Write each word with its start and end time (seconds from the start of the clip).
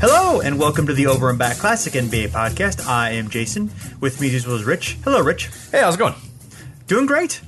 Hello, 0.00 0.40
and 0.40 0.58
welcome 0.58 0.86
to 0.86 0.94
the 0.94 1.06
Over 1.08 1.28
and 1.28 1.38
Back 1.38 1.58
Classic 1.58 1.92
NBA 1.92 2.28
podcast. 2.30 2.86
I 2.86 3.10
am 3.10 3.28
Jason. 3.28 3.70
With 4.00 4.18
me, 4.18 4.34
as 4.34 4.46
well 4.46 4.56
as 4.56 4.64
Rich. 4.64 4.96
Hello, 5.04 5.20
Rich. 5.20 5.50
Hey, 5.70 5.82
how's 5.82 5.96
it 5.96 5.98
going? 5.98 6.14
Doing 6.86 7.04
great. 7.04 7.42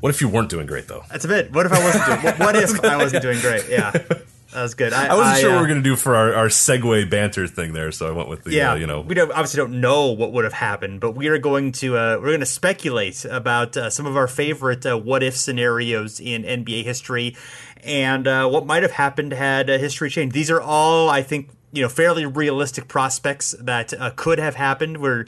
What 0.00 0.08
if 0.08 0.22
you 0.22 0.28
weren't 0.28 0.48
doing 0.48 0.66
great 0.66 0.88
though? 0.88 1.04
That's 1.10 1.26
a 1.26 1.28
bit. 1.28 1.52
What 1.52 1.66
if 1.66 1.72
I 1.72 1.84
wasn't 1.84 2.06
doing? 2.06 2.22
What, 2.22 2.38
what 2.38 2.56
if 2.56 2.82
I 2.82 2.96
wasn't 2.96 3.22
doing 3.22 3.40
great? 3.40 3.68
Yeah, 3.68 3.90
that 4.54 4.62
was 4.62 4.74
good. 4.74 4.94
I, 4.94 5.08
I 5.08 5.14
wasn't 5.14 5.40
sure 5.40 5.50
uh, 5.50 5.52
what 5.52 5.58
we 5.58 5.62
were 5.64 5.68
gonna 5.68 5.82
do 5.82 5.96
for 5.96 6.16
our, 6.16 6.32
our 6.34 6.46
segue 6.46 7.10
banter 7.10 7.46
thing 7.46 7.74
there, 7.74 7.92
so 7.92 8.08
I 8.08 8.12
went 8.12 8.30
with 8.30 8.44
the 8.44 8.52
Yeah, 8.52 8.72
uh, 8.72 8.76
you 8.76 8.86
know 8.86 9.02
we 9.02 9.14
don't, 9.14 9.30
obviously 9.30 9.58
don't 9.58 9.78
know 9.82 10.12
what 10.12 10.32
would 10.32 10.44
have 10.44 10.54
happened, 10.54 11.00
but 11.02 11.10
we 11.10 11.28
are 11.28 11.36
going 11.36 11.72
to 11.72 11.98
uh, 11.98 12.16
we're 12.16 12.28
going 12.28 12.40
to 12.40 12.46
speculate 12.46 13.26
about 13.26 13.76
uh, 13.76 13.90
some 13.90 14.06
of 14.06 14.16
our 14.16 14.28
favorite 14.28 14.86
uh, 14.86 14.96
what 14.96 15.22
if 15.22 15.36
scenarios 15.36 16.20
in 16.20 16.42
NBA 16.42 16.84
history, 16.84 17.36
and 17.84 18.26
uh, 18.26 18.48
what 18.48 18.64
might 18.64 18.82
have 18.82 18.92
happened 18.92 19.32
had 19.32 19.68
uh, 19.68 19.76
history 19.76 20.08
changed. 20.08 20.34
These 20.34 20.50
are 20.50 20.60
all, 20.60 21.10
I 21.10 21.22
think, 21.22 21.50
you 21.72 21.82
know, 21.82 21.88
fairly 21.88 22.26
realistic 22.26 22.88
prospects 22.88 23.54
that 23.58 23.92
uh, 23.94 24.10
could 24.14 24.38
have 24.38 24.54
happened. 24.54 24.98
Where, 24.98 25.26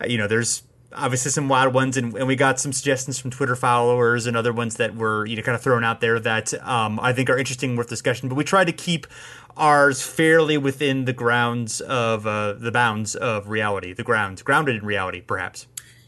uh, 0.00 0.06
you 0.06 0.18
know, 0.18 0.26
there's 0.26 0.62
obviously 0.92 1.30
some 1.30 1.48
wild 1.48 1.74
ones, 1.74 1.96
and, 1.96 2.14
and 2.16 2.26
we 2.26 2.36
got 2.36 2.60
some 2.60 2.72
suggestions 2.72 3.18
from 3.18 3.30
Twitter 3.30 3.56
followers 3.56 4.26
and 4.26 4.36
other 4.36 4.52
ones 4.52 4.76
that 4.76 4.94
were 4.94 5.26
you 5.26 5.36
know 5.36 5.42
kind 5.42 5.54
of 5.56 5.62
thrown 5.62 5.84
out 5.84 6.00
there 6.00 6.20
that 6.20 6.54
um, 6.66 7.00
I 7.00 7.12
think 7.12 7.30
are 7.30 7.38
interesting, 7.38 7.76
worth 7.76 7.88
discussion. 7.88 8.28
But 8.28 8.36
we 8.36 8.44
tried 8.44 8.66
to 8.66 8.72
keep 8.72 9.06
ours 9.56 10.02
fairly 10.02 10.58
within 10.58 11.06
the 11.06 11.12
grounds 11.12 11.80
of 11.80 12.26
uh, 12.26 12.52
the 12.54 12.70
bounds 12.70 13.14
of 13.14 13.48
reality, 13.48 13.92
the 13.92 14.02
grounds 14.02 14.42
grounded 14.42 14.76
in 14.76 14.84
reality, 14.84 15.20
perhaps. 15.20 15.66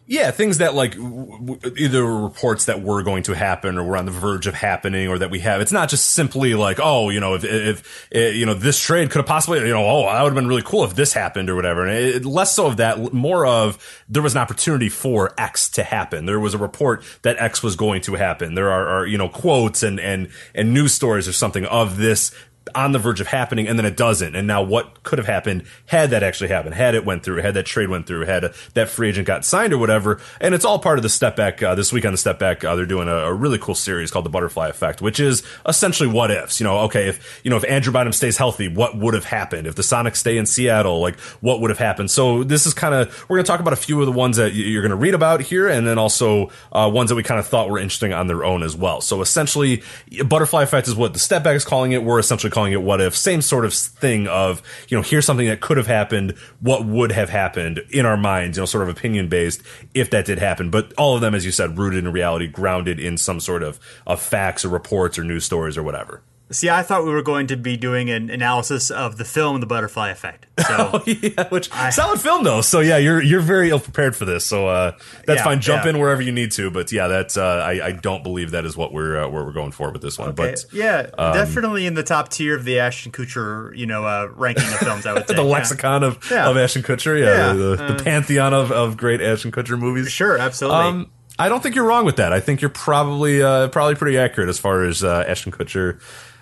Yeah 0.09 0.31
things 0.31 0.59
that 0.59 0.75
like 0.75 0.93
w- 0.95 1.61
either 1.77 2.05
reports 2.05 2.65
that 2.65 2.83
were 2.83 3.03
going 3.03 3.23
to 3.23 3.35
happen 3.35 3.79
or 3.79 3.85
we're 3.85 3.97
on 3.97 4.07
the 4.07 4.11
verge 4.11 4.47
of 4.47 4.55
happening 4.55 5.07
or 5.07 5.19
that 5.19 5.31
we 5.31 5.39
have. 5.41 5.61
It's 5.61 5.71
not 5.71 5.89
just 5.89 6.11
simply 6.11 6.55
like 6.55 6.81
oh 6.83 7.11
you 7.11 7.21
know 7.21 7.35
if 7.35 7.45
if, 7.45 8.09
if 8.11 8.35
you 8.35 8.47
know 8.47 8.55
this 8.55 8.83
trade 8.83 9.11
could 9.11 9.19
have 9.19 9.27
possibly 9.27 9.61
you 9.61 9.69
know 9.69 9.87
oh 9.87 10.07
that 10.07 10.23
would 10.23 10.31
have 10.31 10.35
been 10.35 10.49
really 10.49 10.63
cool 10.65 10.83
if 10.85 10.97
this 10.97 11.13
happened 11.13 11.51
or 11.51 11.55
whatever. 11.55 11.87
And 11.87 11.95
it, 11.95 12.25
less 12.25 12.57
so 12.57 12.67
of 12.67 12.79
that, 12.79 13.13
more 13.13 13.47
of 13.47 13.79
there 14.09 14.23
was 14.23 14.35
an 14.35 14.41
opportunity 14.41 14.89
for 14.89 15.35
X 15.39 15.69
to 15.71 15.85
happen. 15.85 16.27
There 16.27 16.41
was 16.41 16.55
a 16.55 16.59
report 16.59 17.05
that 17.23 17.39
X 17.39 17.63
was 17.63 17.77
going 17.77 18.01
to 18.03 18.15
happen. 18.15 18.55
There 18.55 18.71
are, 18.71 18.89
are 18.89 19.07
you 19.07 19.19
know 19.19 19.29
quotes 19.29 19.83
and 19.83 20.01
and 20.01 20.31
and 20.55 20.73
news 20.73 20.95
stories 20.95 21.29
or 21.29 21.33
something 21.33 21.67
of 21.67 21.99
this 21.99 22.35
on 22.75 22.93
the 22.93 22.99
verge 22.99 23.21
of 23.21 23.27
happening 23.27 23.69
and 23.69 23.79
then 23.79 23.87
it 23.87 23.97
doesn't. 23.97 24.35
And 24.35 24.47
now 24.47 24.63
what 24.63 25.03
could 25.03 25.19
have 25.19 25.27
happened 25.27 25.65
had 25.87 26.11
that 26.11 26.23
actually 26.23 26.49
happened 26.49 26.75
had 26.75 26.95
it 26.95 27.05
went 27.05 27.23
through 27.23 27.43
had 27.43 27.55
that 27.55 27.67
trade 27.67 27.89
went 27.89 28.07
through 28.07 28.25
had 28.25 28.53
that 28.75 28.89
free 28.89 29.09
agent 29.09 29.27
got 29.27 29.45
signed 29.45 29.73
or 29.73 29.79
whatever. 29.79 30.21
And 30.41 30.55
it's 30.55 30.65
all 30.65 30.79
part 30.79 30.99
of 30.99 31.03
the 31.03 31.09
step 31.09 31.37
back 31.37 31.63
uh, 31.63 31.75
this 31.75 31.93
week 31.93 32.05
on 32.05 32.13
the 32.13 32.19
step 32.19 32.39
back 32.39 32.65
uh, 32.65 32.75
they're 32.75 32.87
doing 32.87 33.09
a, 33.09 33.17
a 33.17 33.33
really 33.33 33.59
cool 33.59 33.75
series 33.75 34.11
called 34.11 34.25
the 34.25 34.31
butterfly 34.31 34.69
effect 34.69 35.01
which 35.01 35.21
is 35.21 35.43
essentially 35.67 36.09
what 36.09 36.31
ifs. 36.31 36.61
You 36.61 36.65
know 36.65 36.79
okay 36.81 37.09
if 37.09 37.41
you 37.45 37.51
know 37.51 37.57
if 37.57 37.65
andrew 37.65 37.93
bynum 37.93 38.13
stays 38.13 38.37
healthy 38.37 38.69
what 38.69 38.97
would 38.97 39.15
have 39.15 39.25
happened? 39.25 39.67
If 39.67 39.75
the 39.75 39.83
sonics 39.83 40.17
stay 40.17 40.39
in 40.39 40.47
seattle 40.47 41.01
like 41.01 41.19
what 41.41 41.61
would 41.61 41.71
have 41.71 41.79
happened? 41.79 42.11
So 42.11 42.45
this 42.45 42.67
is 42.67 42.75
kind 42.75 42.95
of 42.95 43.27
we're 43.29 43.37
going 43.37 43.45
to 43.45 43.51
talk 43.51 43.61
about 43.61 43.73
a 43.73 43.77
few 43.77 44.01
of 44.01 44.07
the 44.07 44.13
ones 44.13 44.37
that 44.37 44.53
you're 44.55 44.83
going 44.83 44.91
to 44.91 44.97
read 44.97 45.15
about 45.15 45.41
here 45.41 45.69
and 45.69 45.87
then 45.87 45.99
also 45.99 46.51
uh, 46.73 46.91
ones 46.93 47.11
that 47.11 47.17
we 47.17 47.23
kind 47.23 47.41
of 47.41 47.47
thought 47.47 47.71
were 47.71 47.79
interesting 47.79 48.13
on 48.13 48.27
their 48.27 48.45
own 48.45 48.63
as 48.63 48.77
well. 48.77 49.01
So 49.01 49.21
essentially 49.21 49.83
butterfly 50.27 50.63
effect 50.63 50.89
is 50.89 50.95
what 50.95 51.13
the 51.13 51.19
step 51.19 51.43
back 51.43 51.57
is 51.57 51.65
calling 51.65 51.93
it. 51.93 52.03
We're 52.03 52.19
essentially 52.19 52.51
calling 52.59 52.73
it 52.73 52.83
what 52.83 53.01
if 53.01 53.15
same 53.15 53.41
sort 53.41 53.65
of 53.65 53.73
thing 53.73 54.27
of 54.27 54.61
you 54.89 54.97
know 54.97 55.03
here's 55.03 55.25
something 55.25 55.47
that 55.47 55.61
could 55.61 55.77
have 55.77 55.87
happened 55.87 56.37
what 56.59 56.85
would 56.85 57.13
have 57.13 57.29
happened 57.29 57.81
in 57.91 58.05
our 58.05 58.17
minds 58.17 58.59
you 58.59 58.63
know 58.63 58.67
sort 58.67 58.83
of 58.83 58.89
opinion 58.89 59.29
based 59.29 59.63
if 59.95 60.11
that 60.11 60.25
did 60.25 60.41
happen. 60.41 60.69
But 60.69 60.93
all 60.95 61.15
of 61.15 61.21
them 61.21 61.37
as 61.37 61.45
you 61.45 61.53
said 61.53 61.79
rooted 61.79 62.05
in 62.05 62.11
reality 62.11 62.49
grounded 62.49 62.99
in 62.99 63.17
some 63.17 63.39
sort 63.39 63.63
of 63.63 63.79
of 64.09 64.21
facts 64.21 64.65
or 64.65 64.71
reports 64.71 65.21
or 65.21 65.23
news 65.23 65.45
stories 65.45 65.79
or 65.79 65.85
whatever 65.85 66.21
See, 66.51 66.71
I 66.71 66.83
thought 66.83 67.05
we 67.05 67.11
were 67.11 67.23
going 67.23 67.47
to 67.49 67.57
be 67.57 67.77
doing 67.77 68.09
an 68.09 68.31
analysis 68.31 68.91
of 68.91 69.19
the 69.19 69.25
film 69.27 69.61
The 69.61 69.67
Butterfly 69.67 70.11
Effect. 70.11 70.47
So 70.69 71.03
yeah, 71.07 71.49
which 71.51 71.71
solid 71.93 72.21
film 72.21 72.43
though. 72.45 72.61
So 72.63 72.81
yeah, 72.81 72.97
you're 72.99 73.23
you're 73.23 73.41
very 73.41 73.71
ill 73.71 73.79
prepared 73.81 74.17
for 74.17 74.25
this. 74.25 74.45
So 74.45 74.67
uh, 74.67 74.91
that's 75.25 75.39
Yeah, 75.39 75.45
fine. 75.45 75.61
Jump 75.61 75.85
yeah. 75.85 75.91
in 75.91 75.99
wherever 75.99 76.21
you 76.21 76.33
need 76.33 76.51
to. 76.53 76.71
But 76.71 76.91
yeah, 76.93 77.07
that's 77.07 77.37
uh, 77.37 77.43
I, 77.65 77.87
I 77.87 77.93
don't 77.93 78.23
believe 78.23 78.51
that 78.51 78.65
is 78.65 78.77
what 78.77 78.93
we're 78.93 79.23
uh, 79.25 79.29
where 79.29 79.45
we're 79.45 79.53
going 79.53 79.71
for 79.73 79.91
with 79.93 80.03
this 80.03 80.19
one. 80.19 80.35
But 80.35 80.65
yeah, 80.73 81.11
um, 81.17 81.33
definitely 81.33 81.87
in 81.87 81.95
the 81.95 82.03
top 82.03 82.29
tier 82.31 82.57
of 82.57 82.65
the 82.65 82.81
Ashton 82.81 83.13
Kutcher, 83.13 83.75
you 83.77 83.87
know, 83.87 84.05
uh, 84.05 84.29
ranking 84.35 84.65
of 84.65 84.79
films. 84.81 85.07
I 85.07 85.15
would 85.15 85.29
say 85.29 85.35
the 85.37 85.43
lexicon 85.43 86.03
of, 86.03 86.19
Yeah. 86.31 86.49
of 86.51 86.57
Ashton 86.57 86.83
Kutcher, 86.83 87.19
yeah, 87.19 87.27
Yeah, 87.49 87.53
the, 87.53 87.77
the, 87.77 87.85
uh, 87.85 87.93
the 87.97 88.05
pantheon 88.05 88.53
of, 88.53 88.73
of 88.73 88.97
great 88.97 89.21
Ashton 89.23 89.53
Kutcher 89.53 89.79
movies. 89.79 90.11
Sure, 90.11 90.37
absolutely. 90.39 90.81
Um, 90.81 91.11
I 91.39 91.49
don't 91.49 91.63
think 91.63 91.77
you're 91.77 91.87
wrong 91.87 92.05
with 92.05 92.17
that. 92.17 92.33
I 92.33 92.41
think 92.41 92.61
you're 92.61 92.69
probably 92.69 93.43
uh, 93.43 93.69
probably 93.69 93.95
pretty 93.95 94.19
accurate 94.19 94.49
as 94.49 94.59
far 94.59 94.83
as 94.85 95.05
uh, 95.05 95.25
Ashton 95.27 95.53
Kutcher. 95.53 96.01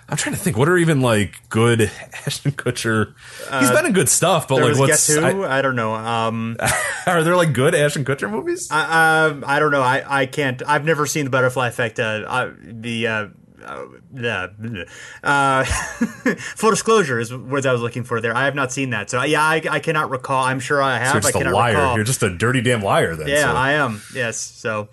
I'm 0.09 0.15
trying 0.17 0.35
to 0.35 0.41
think. 0.41 0.55
What 0.57 0.69
are 0.69 0.77
even 0.77 1.01
like 1.01 1.35
good 1.49 1.81
Ashton 2.25 2.51
Kutcher? 2.53 3.13
He's 3.59 3.69
been 3.71 3.85
in 3.85 3.91
good 3.93 4.07
stuff, 4.09 4.47
but 4.47 4.61
Uh, 4.61 4.67
like, 4.69 4.77
what's 4.79 5.07
Guess 5.07 5.15
Who? 5.17 5.43
I- 5.43 5.57
I, 5.59 5.61
don't 5.61 5.75
know. 5.75 5.93
Um, 5.95 6.55
are 7.05 7.23
there 7.23 7.35
like 7.35 7.51
good 7.53 7.75
Ashton 7.75 8.05
Kutcher 8.05 8.29
movies? 8.31 8.69
I, 8.71 9.25
um, 9.27 9.43
I 9.45 9.59
don't 9.59 9.71
know. 9.71 9.81
I, 9.81 10.21
I 10.21 10.25
can't. 10.25 10.61
I've 10.65 10.85
never 10.85 11.05
seen 11.05 11.25
the 11.25 11.29
Butterfly 11.31 11.67
Effect. 11.67 11.99
Uh, 11.99 12.23
I, 12.27 12.51
the 12.61 13.07
uh, 13.07 13.27
uh, 13.65 13.85
the- 14.13 14.87
uh, 15.23 15.63
full 16.55 16.69
disclosure 16.69 17.19
is 17.19 17.33
words 17.35 17.65
I 17.65 17.73
was 17.73 17.81
looking 17.81 18.05
for 18.05 18.21
there. 18.21 18.33
I 18.35 18.45
have 18.45 18.55
not 18.55 18.71
seen 18.71 18.91
that, 18.91 19.09
so 19.09 19.21
yeah, 19.23 19.41
I, 19.43 19.61
I 19.69 19.79
cannot 19.79 20.09
recall. 20.09 20.43
I'm 20.45 20.61
sure 20.61 20.81
I 20.81 20.99
have. 20.99 21.15
you're 21.15 21.21
just 21.21 21.35
I 21.35 21.41
a 21.41 21.51
liar. 21.51 21.73
recall. 21.73 21.95
You're 21.97 22.05
just 22.05 22.23
a 22.23 22.29
dirty 22.29 22.61
damn 22.61 22.81
liar. 22.81 23.15
Then. 23.17 23.27
Yeah, 23.27 23.51
so. 23.51 23.57
I 23.57 23.71
am. 23.73 24.01
Yes. 24.13 24.37
So, 24.37 24.87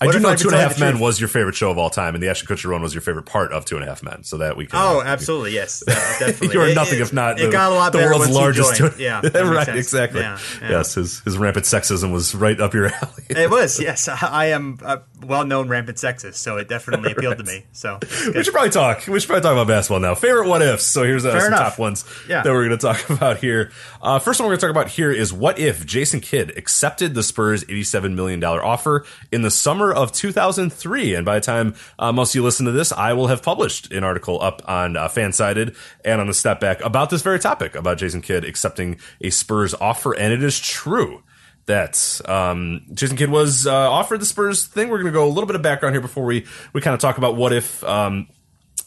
I 0.00 0.10
do 0.12 0.18
know 0.20 0.36
Two 0.36 0.48
and 0.48 0.56
a 0.56 0.60
Half 0.60 0.78
Men 0.78 0.98
was 0.98 1.18
your 1.20 1.28
favorite 1.28 1.54
show 1.54 1.70
of 1.70 1.78
all 1.78 1.88
time, 1.90 2.14
and 2.14 2.22
the 2.22 2.28
Ashton 2.28 2.46
Kutcher 2.54 2.70
one 2.70 2.82
was 2.82 2.92
your 2.94 3.00
favorite 3.00 3.24
part 3.26 3.52
of 3.52 3.64
Two 3.64 3.76
and 3.76 3.84
a 3.84 3.88
Half 3.88 4.02
Men. 4.02 4.24
So 4.24 4.38
that 4.38 4.56
we 4.56 4.66
can. 4.66 4.78
Oh, 4.80 5.00
absolutely, 5.02 5.52
yes, 5.54 5.82
definitely. 5.86 6.48
You 6.56 6.60
are 6.60 6.74
nothing 6.74 6.98
it- 6.98 7.02
if 7.02 7.12
not 7.12 7.40
It 7.40 7.46
the, 7.46 7.52
got 7.52 7.72
a 7.72 7.74
lot 7.74 7.92
the 7.92 7.98
better 7.98 8.10
world's 8.10 8.30
largest. 8.30 8.76
Two- 8.76 8.90
Yeah, 8.98 9.20
right, 9.22 9.64
sense. 9.66 9.78
exactly. 9.78 10.20
Yeah, 10.20 10.38
yeah. 10.60 10.70
Yes, 10.70 10.94
his 10.94 11.20
his 11.20 11.38
rampant 11.38 11.64
sexism 11.66 12.12
was 12.12 12.34
right 12.34 12.60
up 12.60 12.74
your 12.74 12.86
alley. 12.94 13.24
It 13.30 13.50
was, 13.50 13.80
yes. 13.80 14.06
I 14.08 14.46
am 14.46 14.78
a 14.84 15.00
well-known 15.24 15.68
rampant 15.68 15.96
sexist, 15.98 16.34
so 16.34 16.56
it 16.58 16.68
definitely 16.68 17.12
appealed 17.12 17.38
to 17.38 17.44
me. 17.44 17.64
So 17.72 17.98
we 18.34 18.42
should 18.44 18.52
probably 18.52 18.70
talk. 18.70 19.06
We 19.06 19.18
should 19.18 19.28
probably 19.28 19.42
talk 19.42 19.52
about 19.52 19.66
basketball 19.66 20.00
now. 20.00 20.14
Favorite 20.14 20.46
what 20.48 20.60
ifs. 20.62 20.84
So 20.84 21.04
here's 21.04 21.24
uh, 21.24 21.38
some 21.40 21.48
enough. 21.48 21.70
top 21.70 21.78
ones 21.78 22.04
Yeah. 22.28 22.42
that 22.42 22.52
we're 22.52 22.66
going 22.66 22.78
to 22.78 22.86
talk 22.86 23.08
about 23.10 23.38
here. 23.38 23.70
Uh, 24.02 24.18
first 24.18 24.40
one 24.40 24.46
we're 24.46 24.52
going 24.56 24.60
to 24.60 24.66
talk 24.66 24.70
about 24.70 24.88
here 24.90 25.10
is 25.10 25.32
what 25.32 25.58
if 25.58 25.86
Jason 25.86 26.20
Kidd 26.20 26.56
accepted 26.58 27.14
the 27.14 27.22
Spurs' 27.22 27.64
$87 27.64 28.14
million 28.14 28.42
offer 28.44 29.04
in 29.32 29.42
the 29.42 29.50
summer 29.50 29.85
of 29.92 30.12
2003. 30.12 31.14
And 31.14 31.24
by 31.24 31.36
the 31.36 31.40
time 31.40 31.74
uh, 31.98 32.12
most 32.12 32.30
of 32.30 32.34
you 32.36 32.42
listen 32.42 32.66
to 32.66 32.72
this, 32.72 32.92
I 32.92 33.12
will 33.12 33.26
have 33.26 33.42
published 33.42 33.92
an 33.92 34.04
article 34.04 34.40
up 34.42 34.62
on 34.66 34.96
uh, 34.96 35.08
Fansided 35.08 35.76
and 36.04 36.20
on 36.20 36.26
the 36.26 36.34
Step 36.34 36.60
Back 36.60 36.80
about 36.80 37.10
this 37.10 37.22
very 37.22 37.38
topic 37.38 37.74
about 37.74 37.98
Jason 37.98 38.22
Kidd 38.22 38.44
accepting 38.44 38.98
a 39.20 39.30
Spurs 39.30 39.74
offer. 39.74 40.14
And 40.14 40.32
it 40.32 40.42
is 40.42 40.58
true 40.58 41.22
that 41.66 42.20
um, 42.26 42.82
Jason 42.94 43.16
Kidd 43.16 43.30
was 43.30 43.66
uh, 43.66 43.90
offered 43.90 44.20
the 44.20 44.26
Spurs 44.26 44.66
thing. 44.66 44.88
We're 44.88 44.98
going 44.98 45.12
to 45.12 45.18
go 45.18 45.26
a 45.26 45.28
little 45.28 45.46
bit 45.46 45.56
of 45.56 45.62
background 45.62 45.94
here 45.94 46.00
before 46.00 46.24
we 46.24 46.46
we 46.72 46.80
kind 46.80 46.94
of 46.94 47.00
talk 47.00 47.18
about 47.18 47.36
what 47.36 47.52
if. 47.52 47.82
Um, 47.84 48.28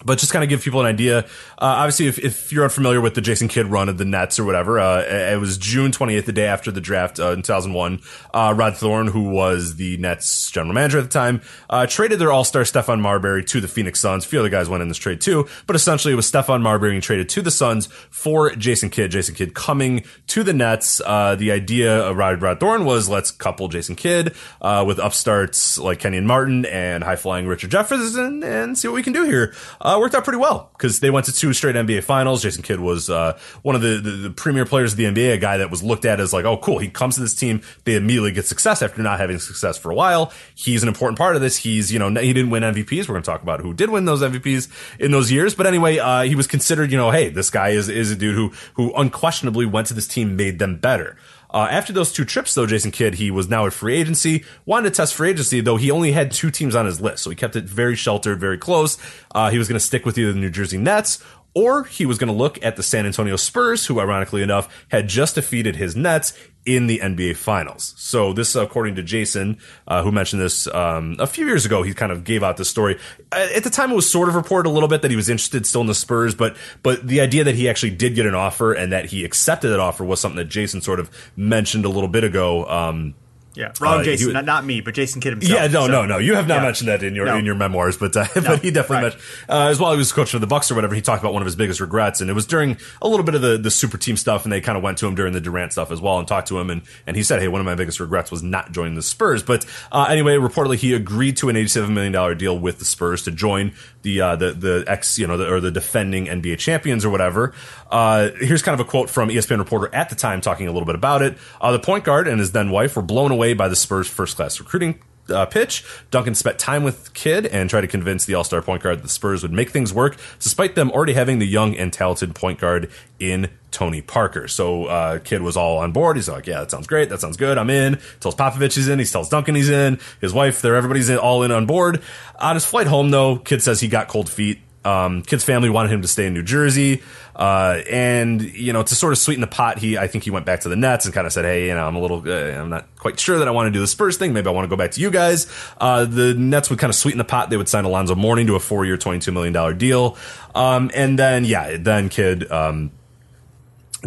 but 0.05 0.17
just 0.17 0.31
kind 0.31 0.43
of 0.43 0.49
give 0.49 0.61
people 0.61 0.79
an 0.79 0.85
idea. 0.85 1.19
Uh, 1.19 1.25
obviously, 1.59 2.07
if, 2.07 2.19
if 2.19 2.51
you're 2.51 2.63
unfamiliar 2.63 3.01
with 3.01 3.15
the 3.15 3.21
Jason 3.21 3.47
Kidd 3.47 3.67
run 3.67 3.89
of 3.89 3.97
the 3.97 4.05
Nets 4.05 4.39
or 4.39 4.45
whatever, 4.45 4.79
uh, 4.79 5.01
it 5.01 5.39
was 5.39 5.57
June 5.57 5.91
28th, 5.91 6.25
the 6.25 6.31
day 6.31 6.45
after 6.45 6.71
the 6.71 6.81
draft 6.81 7.19
uh, 7.19 7.31
in 7.31 7.41
2001. 7.41 7.99
Uh, 8.33 8.53
Rod 8.55 8.77
Thorn, 8.77 9.07
who 9.07 9.29
was 9.29 9.75
the 9.75 9.97
Nets 9.97 10.51
general 10.51 10.73
manager 10.73 10.99
at 10.99 11.03
the 11.03 11.09
time, 11.09 11.41
uh, 11.69 11.85
traded 11.85 12.19
their 12.19 12.31
all-star 12.31 12.63
Stephon 12.63 13.01
Marbury 13.01 13.43
to 13.45 13.59
the 13.59 13.67
Phoenix 13.67 13.99
Suns. 13.99 14.25
A 14.25 14.27
few 14.27 14.39
other 14.39 14.49
guys 14.49 14.69
went 14.69 14.81
in 14.81 14.87
this 14.87 14.97
trade 14.97 15.19
too, 15.19 15.47
but 15.67 15.75
essentially 15.75 16.13
it 16.13 16.15
was 16.15 16.31
Stephon 16.31 16.61
Marbury 16.61 16.91
being 16.91 17.01
traded 17.01 17.27
to 17.29 17.41
the 17.41 17.51
Suns 17.51 17.87
for 18.09 18.55
Jason 18.55 18.89
Kidd. 18.89 19.11
Jason 19.11 19.35
Kidd 19.35 19.53
coming 19.53 20.03
to 20.27 20.43
the 20.43 20.53
Nets. 20.53 21.01
Uh, 21.05 21.35
the 21.35 21.51
idea 21.51 22.05
of 22.07 22.15
Rod, 22.15 22.41
Rod 22.41 22.59
Thorn 22.59 22.85
was 22.85 23.09
let's 23.09 23.31
couple 23.31 23.67
Jason 23.67 23.95
Kidd 23.95 24.33
uh, 24.61 24.83
with 24.87 24.97
upstarts 24.99 25.77
like 25.77 25.99
Kenyon 25.99 26.25
Martin 26.25 26.65
and 26.65 27.03
high-flying 27.03 27.47
Richard 27.47 27.71
Jefferson 27.71 28.43
and 28.43 28.77
see 28.77 28.87
what 28.87 28.95
we 28.95 29.03
can 29.03 29.13
do 29.13 29.23
here. 29.23 29.53
Uh, 29.89 29.99
worked 29.99 30.13
out 30.13 30.23
pretty 30.23 30.37
well 30.37 30.69
because 30.73 30.99
they 30.99 31.09
went 31.09 31.25
to 31.25 31.33
two 31.33 31.51
straight 31.51 31.75
NBA 31.75 32.03
finals. 32.03 32.43
Jason 32.43 32.61
Kidd 32.61 32.79
was 32.79 33.09
uh, 33.09 33.39
one 33.63 33.73
of 33.73 33.81
the, 33.81 33.99
the, 33.99 34.11
the 34.11 34.29
premier 34.29 34.63
players 34.63 34.91
of 34.91 34.97
the 34.97 35.05
NBA, 35.05 35.33
a 35.33 35.37
guy 35.39 35.57
that 35.57 35.71
was 35.71 35.81
looked 35.81 36.05
at 36.05 36.19
as 36.19 36.31
like, 36.31 36.45
oh, 36.45 36.57
cool. 36.57 36.77
He 36.77 36.89
comes 36.89 37.15
to 37.15 37.21
this 37.21 37.33
team. 37.33 37.63
They 37.85 37.95
immediately 37.95 38.31
get 38.31 38.45
success 38.45 38.83
after 38.83 39.01
not 39.01 39.19
having 39.19 39.39
success 39.39 39.79
for 39.79 39.89
a 39.89 39.95
while. 39.95 40.31
He's 40.53 40.83
an 40.83 40.89
important 40.89 41.17
part 41.17 41.35
of 41.35 41.41
this. 41.41 41.57
He's, 41.57 41.91
you 41.91 41.97
know, 41.97 42.09
he 42.09 42.33
didn't 42.33 42.51
win 42.51 42.61
MVPs. 42.61 43.07
We're 43.07 43.15
going 43.15 43.23
to 43.23 43.31
talk 43.31 43.41
about 43.41 43.61
who 43.61 43.73
did 43.73 43.89
win 43.89 44.05
those 44.05 44.21
MVPs 44.21 44.99
in 44.99 45.09
those 45.09 45.31
years. 45.31 45.55
But 45.55 45.65
anyway, 45.65 45.97
uh, 45.97 46.21
he 46.21 46.35
was 46.35 46.45
considered, 46.45 46.91
you 46.91 46.97
know, 46.97 47.09
hey, 47.09 47.29
this 47.29 47.49
guy 47.49 47.69
is, 47.69 47.89
is 47.89 48.11
a 48.11 48.15
dude 48.15 48.35
who, 48.35 48.51
who 48.75 48.93
unquestionably 48.93 49.65
went 49.65 49.87
to 49.87 49.95
this 49.95 50.07
team, 50.07 50.35
made 50.35 50.59
them 50.59 50.77
better. 50.77 51.17
Uh, 51.51 51.67
after 51.71 51.91
those 51.91 52.11
two 52.11 52.25
trips, 52.25 52.53
though, 52.53 52.65
Jason 52.65 52.91
Kidd, 52.91 53.15
he 53.15 53.31
was 53.31 53.49
now 53.49 53.65
at 53.65 53.73
free 53.73 53.95
agency, 53.95 54.43
wanted 54.65 54.89
to 54.89 54.95
test 54.95 55.15
free 55.15 55.31
agency, 55.31 55.61
though 55.61 55.77
he 55.77 55.89
only 55.89 56.11
had 56.11 56.31
two 56.31 56.51
teams 56.51 56.75
on 56.75 56.85
his 56.85 57.01
list. 57.01 57.23
So 57.23 57.29
he 57.29 57.35
kept 57.35 57.55
it 57.55 57.65
very 57.65 57.95
sheltered, 57.95 58.39
very 58.39 58.57
close. 58.57 58.97
Uh, 59.33 59.49
he 59.49 59.57
was 59.57 59.67
going 59.67 59.79
to 59.79 59.85
stick 59.85 60.05
with 60.05 60.17
either 60.17 60.31
the 60.31 60.39
New 60.39 60.51
Jersey 60.51 60.77
Nets 60.77 61.23
or 61.55 61.83
he 61.85 62.05
was 62.05 62.17
going 62.17 62.27
to 62.27 62.33
look 62.33 62.63
at 62.63 62.75
the 62.75 62.83
San 62.83 63.05
Antonio 63.05 63.35
Spurs, 63.35 63.87
who 63.87 63.99
ironically 63.99 64.41
enough 64.41 64.85
had 64.89 65.07
just 65.07 65.35
defeated 65.35 65.75
his 65.75 65.95
Nets 65.95 66.33
in 66.75 66.87
the 66.87 66.99
NBA 66.99 67.35
Finals. 67.35 67.93
So 67.97 68.33
this, 68.33 68.55
according 68.55 68.95
to 68.95 69.03
Jason, 69.03 69.57
uh, 69.87 70.03
who 70.03 70.11
mentioned 70.11 70.41
this 70.41 70.67
um, 70.67 71.15
a 71.19 71.27
few 71.27 71.45
years 71.47 71.65
ago, 71.65 71.81
he 71.83 71.93
kind 71.93 72.11
of 72.11 72.23
gave 72.23 72.43
out 72.43 72.57
this 72.57 72.69
story. 72.69 72.99
Uh, 73.31 73.47
At 73.55 73.63
the 73.63 73.69
time, 73.69 73.91
it 73.91 73.95
was 73.95 74.09
sort 74.09 74.29
of 74.29 74.35
reported 74.35 74.69
a 74.69 74.71
little 74.71 74.89
bit 74.89 75.01
that 75.01 75.11
he 75.11 75.17
was 75.17 75.29
interested 75.29 75.65
still 75.65 75.81
in 75.81 75.87
the 75.87 75.95
Spurs, 75.95 76.35
but 76.35 76.55
but 76.83 77.07
the 77.07 77.21
idea 77.21 77.43
that 77.43 77.55
he 77.55 77.67
actually 77.67 77.91
did 77.91 78.15
get 78.15 78.25
an 78.25 78.35
offer 78.35 78.73
and 78.73 78.91
that 78.91 79.05
he 79.05 79.25
accepted 79.25 79.69
that 79.69 79.79
offer 79.79 80.03
was 80.03 80.19
something 80.19 80.37
that 80.37 80.49
Jason 80.49 80.81
sort 80.81 80.99
of 80.99 81.09
mentioned 81.35 81.85
a 81.85 81.89
little 81.89 82.09
bit 82.09 82.23
ago. 82.23 82.65
Um, 82.65 83.15
yeah, 83.55 83.71
wrong, 83.81 83.99
Uh, 83.99 84.03
Jason, 84.03 84.27
would- 84.27 84.33
not, 84.33 84.45
not 84.45 84.65
me, 84.65 84.79
but 84.81 84.93
Jason 84.93 85.21
Kidd 85.21 85.33
himself. 85.33 85.51
yeah, 85.59 85.67
no, 85.67 85.85
So, 85.87 85.91
no, 85.91 86.05
no. 86.05 86.17
You 86.17 86.35
have 86.35 86.47
not 86.47 86.55
yeah. 86.57 86.63
mentioned 86.63 86.87
that 86.89 87.03
in 87.03 87.15
your 87.15 87.25
No. 87.25 87.35
in 87.37 87.45
your 87.45 87.55
memoirs, 87.55 87.97
but 87.97 88.15
uh, 88.15 88.25
No, 88.35 88.41
but 88.41 88.61
he 88.61 88.71
definitely 88.71 88.95
right. 88.95 89.01
mentioned 89.03 89.21
uh, 89.49 89.67
as 89.69 89.79
well. 89.79 89.91
He 89.91 89.97
was 89.97 90.11
coach 90.11 90.31
for 90.31 90.39
the 90.39 90.47
Bucks 90.47 90.69
or 90.71 90.75
whatever. 90.75 90.93
He 90.95 91.01
talked 91.01 91.21
about 91.23 91.33
one 91.33 91.41
of 91.41 91.45
his 91.47 91.55
biggest 91.55 91.79
regrets, 91.79 92.21
and 92.21 92.29
it 92.29 92.33
was 92.33 92.45
during 92.45 92.77
a 93.01 93.07
little 93.07 93.25
bit 93.25 93.35
of 93.35 93.41
the 93.41 93.57
the 93.57 93.71
super 93.71 93.97
team 93.97 94.17
stuff, 94.17 94.43
and 94.45 94.51
they 94.53 94.61
kind 94.61 94.77
of 94.77 94.83
went 94.83 94.97
to 94.99 95.07
him 95.07 95.15
during 95.15 95.33
the 95.33 95.41
Durant 95.41 95.71
stuff 95.73 95.91
as 95.91 95.99
well 95.99 96.19
and 96.19 96.27
talked 96.27 96.47
to 96.49 96.59
him, 96.59 96.69
and 96.69 96.81
and 97.07 97.15
he 97.17 97.23
said, 97.23 97.41
hey, 97.41 97.47
one 97.47 97.59
of 97.59 97.65
my 97.65 97.75
biggest 97.75 97.99
regrets 97.99 98.31
was 98.31 98.43
not 98.43 98.71
joining 98.71 98.95
the 98.95 99.01
Spurs. 99.01 99.43
But 99.43 99.65
uh, 99.91 100.05
anyway, 100.09 100.35
reportedly 100.35 100.75
he 100.77 100.93
agreed 100.93 101.37
to 101.37 101.49
an 101.49 101.55
eighty 101.55 101.67
seven 101.69 101.93
million 101.93 102.13
dollar 102.13 102.35
deal 102.35 102.57
with 102.57 102.79
the 102.79 102.85
Spurs 102.85 103.23
to 103.23 103.31
join 103.31 103.73
the 104.03 104.21
uh, 104.21 104.35
the 104.35 104.51
the 104.51 104.83
ex 104.87 105.17
you 105.17 105.25
know 105.27 105.37
the, 105.37 105.51
or 105.51 105.59
the 105.59 105.71
defending 105.71 106.27
NBA 106.27 106.57
champions 106.59 107.03
or 107.03 107.09
whatever. 107.09 107.53
Uh, 107.89 108.29
here's 108.39 108.61
kind 108.61 108.79
of 108.79 108.85
a 108.85 108.89
quote 108.89 109.09
from 109.09 109.29
ESPN 109.29 109.57
reporter 109.57 109.93
at 109.93 110.09
the 110.09 110.15
time 110.15 110.41
talking 110.41 110.67
a 110.67 110.71
little 110.71 110.85
bit 110.85 110.95
about 110.95 111.21
it. 111.21 111.37
Uh, 111.59 111.71
the 111.71 111.79
point 111.79 112.03
guard 112.03 112.27
and 112.27 112.39
his 112.39 112.51
then 112.51 112.69
wife 112.69 112.95
were 112.95 113.01
blown 113.01 113.31
away 113.31 113.48
by 113.53 113.67
the 113.67 113.75
Spurs' 113.75 114.07
first 114.07 114.35
class 114.35 114.59
recruiting 114.59 114.99
uh, 115.29 115.45
pitch. 115.45 115.85
Duncan 116.11 116.35
spent 116.35 116.59
time 116.59 116.83
with 116.83 117.13
Kidd 117.13 117.45
and 117.45 117.69
tried 117.69 117.81
to 117.81 117.87
convince 117.87 118.25
the 118.25 118.35
All 118.35 118.43
Star 118.43 118.61
point 118.61 118.83
guard 118.83 118.99
that 118.99 119.03
the 119.03 119.09
Spurs 119.09 119.43
would 119.43 119.51
make 119.51 119.69
things 119.69 119.93
work, 119.93 120.17
despite 120.39 120.75
them 120.75 120.91
already 120.91 121.13
having 121.13 121.39
the 121.39 121.47
young 121.47 121.75
and 121.75 121.91
talented 121.91 122.35
point 122.35 122.59
guard 122.59 122.89
in 123.19 123.49
Tony 123.71 124.01
Parker. 124.01 124.47
So 124.47 124.85
uh, 124.85 125.19
Kidd 125.19 125.41
was 125.41 125.55
all 125.55 125.77
on 125.77 125.91
board. 125.91 126.15
He's 126.15 126.29
like, 126.29 126.47
"Yeah, 126.47 126.61
that 126.61 126.71
sounds 126.71 126.87
great. 126.87 127.09
That 127.09 127.21
sounds 127.21 127.37
good. 127.37 127.57
I'm 127.57 127.69
in." 127.69 127.99
Tells 128.19 128.35
Popovich 128.35 128.75
he's 128.75 128.87
in. 128.87 128.99
He 128.99 129.05
tells 129.05 129.29
Duncan 129.29 129.55
he's 129.55 129.69
in. 129.69 129.99
His 130.21 130.33
wife, 130.33 130.61
they're 130.61 130.75
everybody's 130.75 131.09
in, 131.09 131.17
all 131.17 131.43
in 131.43 131.51
on 131.51 131.65
board. 131.65 132.01
On 132.39 132.55
his 132.55 132.65
flight 132.65 132.87
home, 132.87 133.11
though, 133.11 133.37
Kidd 133.37 133.61
says 133.61 133.79
he 133.79 133.87
got 133.87 134.07
cold 134.07 134.29
feet. 134.29 134.59
Um, 134.85 135.23
Kidd's 135.23 135.43
family 135.43 135.69
wanted 135.69 135.91
him 135.91 136.01
to 136.01 136.07
stay 136.07 136.25
in 136.25 136.33
New 136.33 136.41
Jersey, 136.43 137.03
uh, 137.39 137.81
and 137.89 138.41
you 138.41 138.73
know 138.73 138.83
to 138.83 138.95
sort 138.95 139.13
of 139.13 139.17
sweeten 139.17 139.39
the 139.39 139.47
pot, 139.47 139.79
he 139.79 139.97
I 139.97 140.07
think 140.07 140.25
he 140.25 140.29
went 140.29 140.45
back 140.45 140.59
to 140.61 140.69
the 140.69 140.75
Nets 140.75 141.05
and 141.05 141.13
kind 141.13 141.25
of 141.25 141.31
said, 141.31 141.45
"Hey, 141.45 141.67
you 141.67 141.73
know, 141.73 141.87
I'm 141.87 141.95
a 141.95 142.01
little, 142.01 142.21
uh, 142.27 142.59
I'm 142.59 142.69
not 142.69 142.93
quite 142.97 143.17
sure 143.17 143.39
that 143.39 143.47
I 143.47 143.51
want 143.51 143.67
to 143.67 143.71
do 143.71 143.79
the 143.79 143.87
Spurs 143.87 144.17
thing. 144.17 144.33
Maybe 144.33 144.49
I 144.49 144.51
want 144.51 144.65
to 144.65 144.69
go 144.69 144.75
back 144.75 144.91
to 144.91 145.01
you 145.01 145.09
guys." 145.09 145.47
Uh, 145.79 146.03
the 146.03 146.33
Nets 146.33 146.69
would 146.69 146.79
kind 146.79 146.89
of 146.89 146.95
sweeten 146.95 147.17
the 147.17 147.23
pot. 147.23 147.49
They 147.49 147.55
would 147.55 147.69
sign 147.69 147.85
Alonzo 147.85 148.13
Mourning 148.13 148.45
to 148.47 148.55
a 148.55 148.59
four-year, 148.59 148.97
twenty-two 148.97 149.31
million 149.31 149.53
dollar 149.53 149.73
deal, 149.73 150.17
um, 150.53 150.91
and 150.93 151.17
then 151.17 151.45
yeah, 151.45 151.77
then 151.79 152.09
Kidd. 152.09 152.51
Um, 152.51 152.91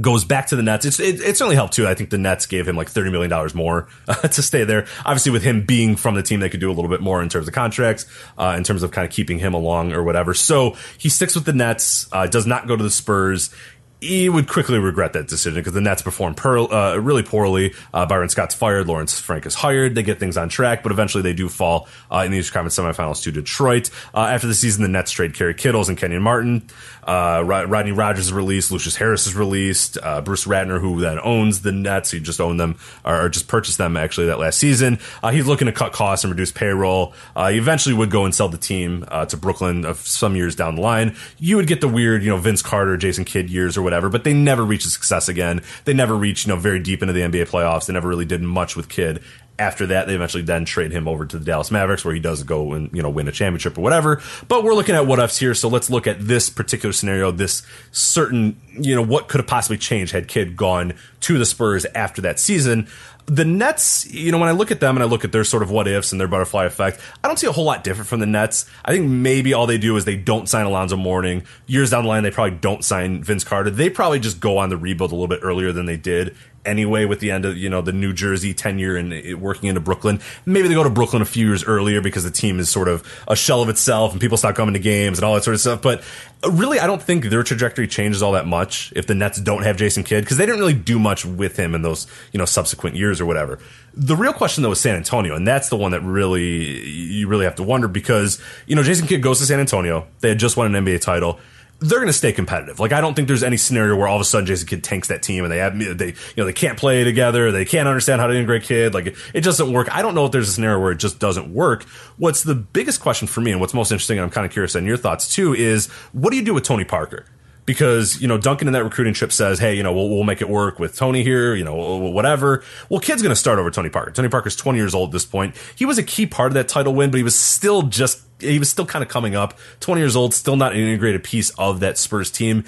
goes 0.00 0.24
back 0.24 0.46
to 0.48 0.56
the 0.56 0.62
Nets. 0.62 0.84
It's 0.84 1.00
it, 1.00 1.20
it 1.20 1.36
certainly 1.36 1.56
helped 1.56 1.74
too. 1.74 1.86
I 1.86 1.94
think 1.94 2.10
the 2.10 2.18
Nets 2.18 2.46
gave 2.46 2.66
him 2.66 2.76
like 2.76 2.88
thirty 2.88 3.10
million 3.10 3.30
dollars 3.30 3.54
more 3.54 3.88
uh, 4.08 4.14
to 4.28 4.42
stay 4.42 4.64
there. 4.64 4.86
Obviously, 5.04 5.32
with 5.32 5.42
him 5.42 5.64
being 5.64 5.96
from 5.96 6.14
the 6.14 6.22
team, 6.22 6.40
they 6.40 6.48
could 6.48 6.60
do 6.60 6.70
a 6.70 6.74
little 6.74 6.90
bit 6.90 7.00
more 7.00 7.22
in 7.22 7.28
terms 7.28 7.48
of 7.48 7.54
contracts, 7.54 8.06
uh, 8.38 8.54
in 8.56 8.64
terms 8.64 8.82
of 8.82 8.90
kind 8.90 9.06
of 9.06 9.12
keeping 9.12 9.38
him 9.38 9.54
along 9.54 9.92
or 9.92 10.02
whatever. 10.02 10.34
So 10.34 10.76
he 10.96 11.08
sticks 11.08 11.34
with 11.34 11.44
the 11.44 11.52
Nets. 11.52 12.08
Uh, 12.12 12.26
does 12.26 12.46
not 12.46 12.66
go 12.66 12.76
to 12.76 12.82
the 12.82 12.90
Spurs. 12.90 13.54
He 14.02 14.28
would 14.28 14.48
quickly 14.48 14.80
regret 14.80 15.12
that 15.12 15.28
decision 15.28 15.60
because 15.60 15.74
the 15.74 15.80
Nets 15.80 16.02
perform 16.02 16.34
per, 16.34 16.58
uh, 16.58 16.96
really 16.96 17.22
poorly. 17.22 17.72
Uh, 17.94 18.04
Byron 18.04 18.28
Scott's 18.28 18.52
fired. 18.52 18.88
Lawrence 18.88 19.20
Frank 19.20 19.46
is 19.46 19.54
hired. 19.54 19.94
They 19.94 20.02
get 20.02 20.18
things 20.18 20.36
on 20.36 20.48
track, 20.48 20.82
but 20.82 20.90
eventually 20.90 21.22
they 21.22 21.32
do 21.32 21.48
fall 21.48 21.86
uh, 22.10 22.24
in 22.26 22.32
the 22.32 22.38
Eastern 22.38 22.64
Conference 22.64 22.76
semifinals 22.76 23.22
to 23.22 23.30
Detroit. 23.30 23.90
Uh, 24.12 24.22
after 24.22 24.48
the 24.48 24.54
season, 24.54 24.82
the 24.82 24.88
Nets 24.88 25.12
trade 25.12 25.34
Kerry 25.34 25.54
Kittles 25.54 25.88
and 25.88 25.96
Kenyon 25.96 26.20
Martin. 26.20 26.66
Uh, 27.04 27.42
Rodney 27.44 27.92
Rogers 27.92 28.26
is 28.26 28.32
released. 28.32 28.72
Lucius 28.72 28.96
Harris 28.96 29.28
is 29.28 29.36
released. 29.36 29.98
Uh, 30.02 30.20
Bruce 30.20 30.46
Ratner, 30.46 30.80
who 30.80 31.00
then 31.00 31.20
owns 31.20 31.62
the 31.62 31.70
Nets, 31.70 32.10
he 32.10 32.18
just 32.18 32.40
owned 32.40 32.58
them 32.58 32.76
or, 33.04 33.28
just 33.28 33.46
purchased 33.46 33.78
them 33.78 33.96
actually 33.96 34.26
that 34.26 34.40
last 34.40 34.58
season. 34.58 34.98
He's 35.30 35.46
looking 35.46 35.66
to 35.66 35.72
cut 35.72 35.92
costs 35.92 36.24
and 36.24 36.32
reduce 36.32 36.50
payroll. 36.50 37.14
He 37.36 37.56
eventually 37.56 37.94
would 37.94 38.10
go 38.10 38.24
and 38.24 38.34
sell 38.34 38.48
the 38.48 38.58
team 38.58 39.06
to 39.28 39.36
Brooklyn 39.36 39.84
of 39.84 39.98
some 39.98 40.34
years 40.34 40.56
down 40.56 40.74
the 40.74 40.80
line. 40.82 41.16
You 41.38 41.56
would 41.56 41.66
get 41.66 41.80
the 41.80 41.88
weird, 41.88 42.22
you 42.22 42.30
know, 42.30 42.36
Vince 42.36 42.62
Carter, 42.62 42.96
Jason 42.96 43.24
Kidd 43.24 43.48
years 43.50 43.76
or 43.76 43.82
whatever, 43.82 43.91
but 44.08 44.24
they 44.24 44.32
never 44.32 44.64
reached 44.64 44.88
success 44.88 45.28
again. 45.28 45.62
They 45.84 45.94
never 45.94 46.16
reached, 46.16 46.46
you 46.46 46.52
know, 46.52 46.58
very 46.58 46.80
deep 46.80 47.02
into 47.02 47.12
the 47.12 47.20
NBA 47.20 47.48
playoffs. 47.48 47.86
They 47.86 47.92
never 47.92 48.08
really 48.08 48.24
did 48.24 48.42
much 48.42 48.76
with 48.76 48.88
Kidd 48.88 49.22
after 49.58 49.86
that, 49.86 50.06
they 50.06 50.14
eventually 50.14 50.42
then 50.42 50.64
trade 50.64 50.92
him 50.92 51.06
over 51.06 51.26
to 51.26 51.38
the 51.38 51.44
Dallas 51.44 51.70
Mavericks, 51.70 52.04
where 52.04 52.14
he 52.14 52.20
does 52.20 52.42
go 52.42 52.72
and 52.72 52.90
you 52.92 53.02
know 53.02 53.10
win 53.10 53.28
a 53.28 53.32
championship 53.32 53.76
or 53.76 53.82
whatever. 53.82 54.20
But 54.48 54.64
we're 54.64 54.74
looking 54.74 54.94
at 54.94 55.06
what 55.06 55.18
ifs 55.18 55.38
here, 55.38 55.54
so 55.54 55.68
let's 55.68 55.90
look 55.90 56.06
at 56.06 56.26
this 56.26 56.48
particular 56.48 56.92
scenario, 56.92 57.30
this 57.30 57.62
certain 57.92 58.60
you 58.72 58.94
know 58.94 59.02
what 59.02 59.28
could 59.28 59.40
have 59.40 59.46
possibly 59.46 59.76
changed 59.76 60.12
had 60.12 60.26
Kidd 60.26 60.56
gone 60.56 60.94
to 61.20 61.38
the 61.38 61.44
Spurs 61.44 61.84
after 61.94 62.22
that 62.22 62.40
season. 62.40 62.88
The 63.26 63.44
Nets, 63.44 64.12
you 64.12 64.32
know, 64.32 64.38
when 64.38 64.48
I 64.48 64.52
look 64.52 64.70
at 64.70 64.80
them 64.80 64.96
and 64.96 65.02
I 65.02 65.06
look 65.06 65.24
at 65.24 65.32
their 65.32 65.44
sort 65.44 65.62
of 65.62 65.70
what 65.70 65.86
ifs 65.86 66.12
and 66.12 66.20
their 66.20 66.28
butterfly 66.28 66.64
effect, 66.64 67.00
I 67.22 67.28
don't 67.28 67.38
see 67.38 67.46
a 67.46 67.52
whole 67.52 67.64
lot 67.64 67.84
different 67.84 68.08
from 68.08 68.20
the 68.20 68.26
Nets. 68.26 68.66
I 68.84 68.92
think 68.92 69.08
maybe 69.08 69.54
all 69.54 69.66
they 69.66 69.78
do 69.78 69.96
is 69.96 70.04
they 70.04 70.16
don't 70.16 70.48
sign 70.48 70.66
Alonzo 70.66 70.96
Mourning. 70.96 71.44
Years 71.66 71.90
down 71.90 72.02
the 72.02 72.08
line, 72.08 72.24
they 72.24 72.30
probably 72.30 72.58
don't 72.58 72.84
sign 72.84 73.22
Vince 73.22 73.44
Carter. 73.44 73.70
They 73.70 73.90
probably 73.90 74.18
just 74.18 74.40
go 74.40 74.58
on 74.58 74.70
the 74.70 74.76
rebuild 74.76 75.12
a 75.12 75.14
little 75.14 75.28
bit 75.28 75.40
earlier 75.42 75.72
than 75.72 75.86
they 75.86 75.96
did 75.96 76.36
anyway 76.64 77.04
with 77.04 77.20
the 77.20 77.30
end 77.30 77.44
of 77.44 77.56
you 77.56 77.68
know 77.68 77.82
the 77.82 77.92
New 77.92 78.12
Jersey 78.12 78.54
tenure 78.54 78.96
and 78.96 79.40
working 79.40 79.68
into 79.68 79.80
Brooklyn. 79.80 80.20
Maybe 80.46 80.68
they 80.68 80.74
go 80.74 80.84
to 80.84 80.90
Brooklyn 80.90 81.22
a 81.22 81.26
few 81.26 81.46
years 81.46 81.64
earlier 81.64 82.00
because 82.00 82.24
the 82.24 82.30
team 82.30 82.58
is 82.58 82.68
sort 82.68 82.88
of 82.88 83.06
a 83.28 83.36
shell 83.36 83.62
of 83.62 83.68
itself 83.68 84.12
and 84.12 84.20
people 84.20 84.36
stop 84.36 84.54
coming 84.54 84.74
to 84.74 84.80
games 84.80 85.18
and 85.18 85.24
all 85.24 85.34
that 85.34 85.44
sort 85.44 85.54
of 85.54 85.60
stuff. 85.60 85.82
But 85.82 86.02
really, 86.50 86.80
I 86.80 86.86
don't 86.86 87.02
think 87.02 87.24
their 87.24 87.42
trajectory 87.42 87.86
changes 87.86 88.22
all 88.22 88.32
that 88.32 88.46
much 88.46 88.92
if 88.96 89.06
the 89.06 89.14
Nets 89.14 89.40
don't 89.40 89.62
have 89.62 89.76
Jason 89.76 90.02
Kidd 90.02 90.24
because 90.24 90.36
they 90.36 90.46
didn't 90.46 90.60
really 90.60 90.74
do 90.74 90.98
much 90.98 91.24
with 91.24 91.56
him 91.56 91.74
in 91.74 91.82
those 91.82 92.06
you 92.32 92.38
know 92.38 92.44
subsequent 92.44 92.96
years 92.96 93.20
or 93.20 93.26
whatever. 93.26 93.58
The 93.94 94.16
real 94.16 94.32
question 94.32 94.62
though 94.62 94.72
is 94.72 94.80
San 94.80 94.96
Antonio, 94.96 95.34
and 95.36 95.46
that's 95.46 95.68
the 95.68 95.76
one 95.76 95.92
that 95.92 96.00
really 96.00 96.88
you 96.88 97.28
really 97.28 97.44
have 97.44 97.56
to 97.56 97.62
wonder 97.62 97.88
because 97.88 98.40
you 98.66 98.74
know 98.74 98.82
Jason 98.82 99.06
Kidd 99.06 99.22
goes 99.22 99.38
to 99.38 99.46
San 99.46 99.60
Antonio. 99.60 100.06
They 100.20 100.30
had 100.30 100.38
just 100.38 100.56
won 100.56 100.74
an 100.74 100.84
NBA 100.84 101.00
title 101.00 101.38
they're 101.82 101.98
going 101.98 102.06
to 102.06 102.12
stay 102.12 102.32
competitive. 102.32 102.80
Like 102.80 102.92
I 102.92 103.00
don't 103.00 103.14
think 103.14 103.28
there's 103.28 103.42
any 103.42 103.56
scenario 103.56 103.96
where 103.96 104.06
all 104.06 104.16
of 104.16 104.22
a 104.22 104.24
sudden 104.24 104.46
Jason 104.46 104.68
Kidd 104.68 104.84
tanks 104.84 105.08
that 105.08 105.22
team 105.22 105.44
and 105.44 105.52
they 105.52 105.58
have 105.58 105.78
they 105.78 106.08
you 106.08 106.14
know 106.36 106.44
they 106.44 106.52
can't 106.52 106.78
play 106.78 107.04
together, 107.04 107.50
they 107.50 107.64
can't 107.64 107.88
understand 107.88 108.20
how 108.20 108.28
to 108.28 108.34
integrate 108.34 108.62
Kidd. 108.62 108.94
Like 108.94 109.06
it 109.06 109.40
just 109.40 109.58
doesn't 109.58 109.72
work. 109.72 109.94
I 109.94 110.02
don't 110.02 110.14
know 110.14 110.24
if 110.24 110.32
there's 110.32 110.48
a 110.48 110.52
scenario 110.52 110.80
where 110.80 110.92
it 110.92 110.98
just 110.98 111.18
doesn't 111.18 111.52
work. 111.52 111.84
What's 112.16 112.42
the 112.42 112.54
biggest 112.54 113.00
question 113.00 113.28
for 113.28 113.40
me 113.40 113.50
and 113.50 113.60
what's 113.60 113.74
most 113.74 113.90
interesting, 113.90 114.18
and 114.18 114.24
I'm 114.24 114.30
kind 114.30 114.46
of 114.46 114.52
curious 114.52 114.76
on 114.76 114.86
your 114.86 114.96
thoughts 114.96 115.34
too, 115.34 115.54
is 115.54 115.88
what 116.12 116.30
do 116.30 116.36
you 116.36 116.44
do 116.44 116.54
with 116.54 116.64
Tony 116.64 116.84
Parker? 116.84 117.26
Because 117.64 118.20
you 118.20 118.26
know 118.26 118.38
Duncan 118.38 118.66
in 118.66 118.72
that 118.72 118.82
recruiting 118.82 119.14
trip 119.14 119.30
says, 119.32 119.60
"Hey, 119.60 119.76
you 119.76 119.84
know, 119.84 119.92
we'll, 119.92 120.08
we'll 120.08 120.24
make 120.24 120.40
it 120.40 120.48
work 120.48 120.80
with 120.80 120.96
Tony 120.96 121.22
here, 121.22 121.54
you 121.54 121.64
know, 121.64 121.74
whatever." 121.74 122.64
Well, 122.88 122.98
Kidd's 122.98 123.22
going 123.22 123.30
to 123.30 123.36
start 123.36 123.60
over 123.60 123.70
Tony 123.70 123.88
Parker. 123.88 124.10
Tony 124.10 124.28
Parker's 124.28 124.56
20 124.56 124.78
years 124.78 124.94
old 124.94 125.10
at 125.10 125.12
this 125.12 125.24
point. 125.24 125.54
He 125.76 125.86
was 125.86 125.96
a 125.96 126.02
key 126.02 126.26
part 126.26 126.50
of 126.50 126.54
that 126.54 126.66
title 126.66 126.92
win, 126.92 127.12
but 127.12 127.18
he 127.18 127.22
was 127.22 127.38
still 127.38 127.82
just 127.82 128.22
he 128.40 128.58
was 128.58 128.68
still 128.68 128.86
kind 128.86 129.02
of 129.02 129.08
coming 129.08 129.36
up. 129.36 129.58
20 129.80 130.00
years 130.00 130.16
old, 130.16 130.34
still 130.34 130.56
not 130.56 130.72
an 130.72 130.78
integrated 130.78 131.22
piece 131.22 131.50
of 131.50 131.80
that 131.80 131.98
Spurs 131.98 132.30
team. 132.30 132.64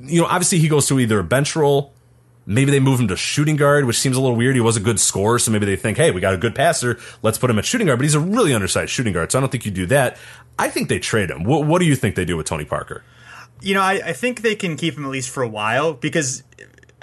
You 0.00 0.22
know, 0.22 0.26
obviously 0.26 0.58
he 0.58 0.68
goes 0.68 0.86
to 0.88 0.98
either 0.98 1.18
a 1.18 1.24
bench 1.24 1.54
role. 1.54 1.92
Maybe 2.46 2.70
they 2.72 2.80
move 2.80 2.98
him 2.98 3.08
to 3.08 3.16
shooting 3.16 3.56
guard, 3.56 3.84
which 3.84 3.98
seems 3.98 4.16
a 4.16 4.20
little 4.20 4.34
weird. 4.34 4.54
He 4.54 4.60
was 4.60 4.76
a 4.76 4.80
good 4.80 4.98
scorer, 4.98 5.38
so 5.38 5.52
maybe 5.52 5.66
they 5.66 5.76
think, 5.76 5.98
hey, 5.98 6.10
we 6.10 6.20
got 6.20 6.34
a 6.34 6.38
good 6.38 6.54
passer. 6.54 6.98
Let's 7.22 7.38
put 7.38 7.48
him 7.48 7.58
at 7.58 7.64
shooting 7.64 7.86
guard. 7.86 7.98
But 7.98 8.04
he's 8.04 8.14
a 8.14 8.20
really 8.20 8.52
undersized 8.52 8.90
shooting 8.90 9.12
guard, 9.12 9.30
so 9.30 9.38
I 9.38 9.40
don't 9.40 9.52
think 9.52 9.64
you 9.64 9.70
do 9.70 9.86
that. 9.86 10.16
I 10.58 10.68
think 10.68 10.88
they 10.88 10.98
trade 10.98 11.30
him. 11.30 11.44
What, 11.44 11.66
what 11.66 11.78
do 11.78 11.84
you 11.84 11.94
think 11.94 12.16
they 12.16 12.24
do 12.24 12.36
with 12.36 12.46
Tony 12.46 12.64
Parker? 12.64 13.04
You 13.60 13.74
know, 13.74 13.82
I, 13.82 14.00
I 14.06 14.12
think 14.12 14.42
they 14.42 14.54
can 14.54 14.76
keep 14.76 14.96
him 14.96 15.04
at 15.04 15.10
least 15.10 15.30
for 15.30 15.42
a 15.42 15.48
while 15.48 15.92
because 15.92 16.42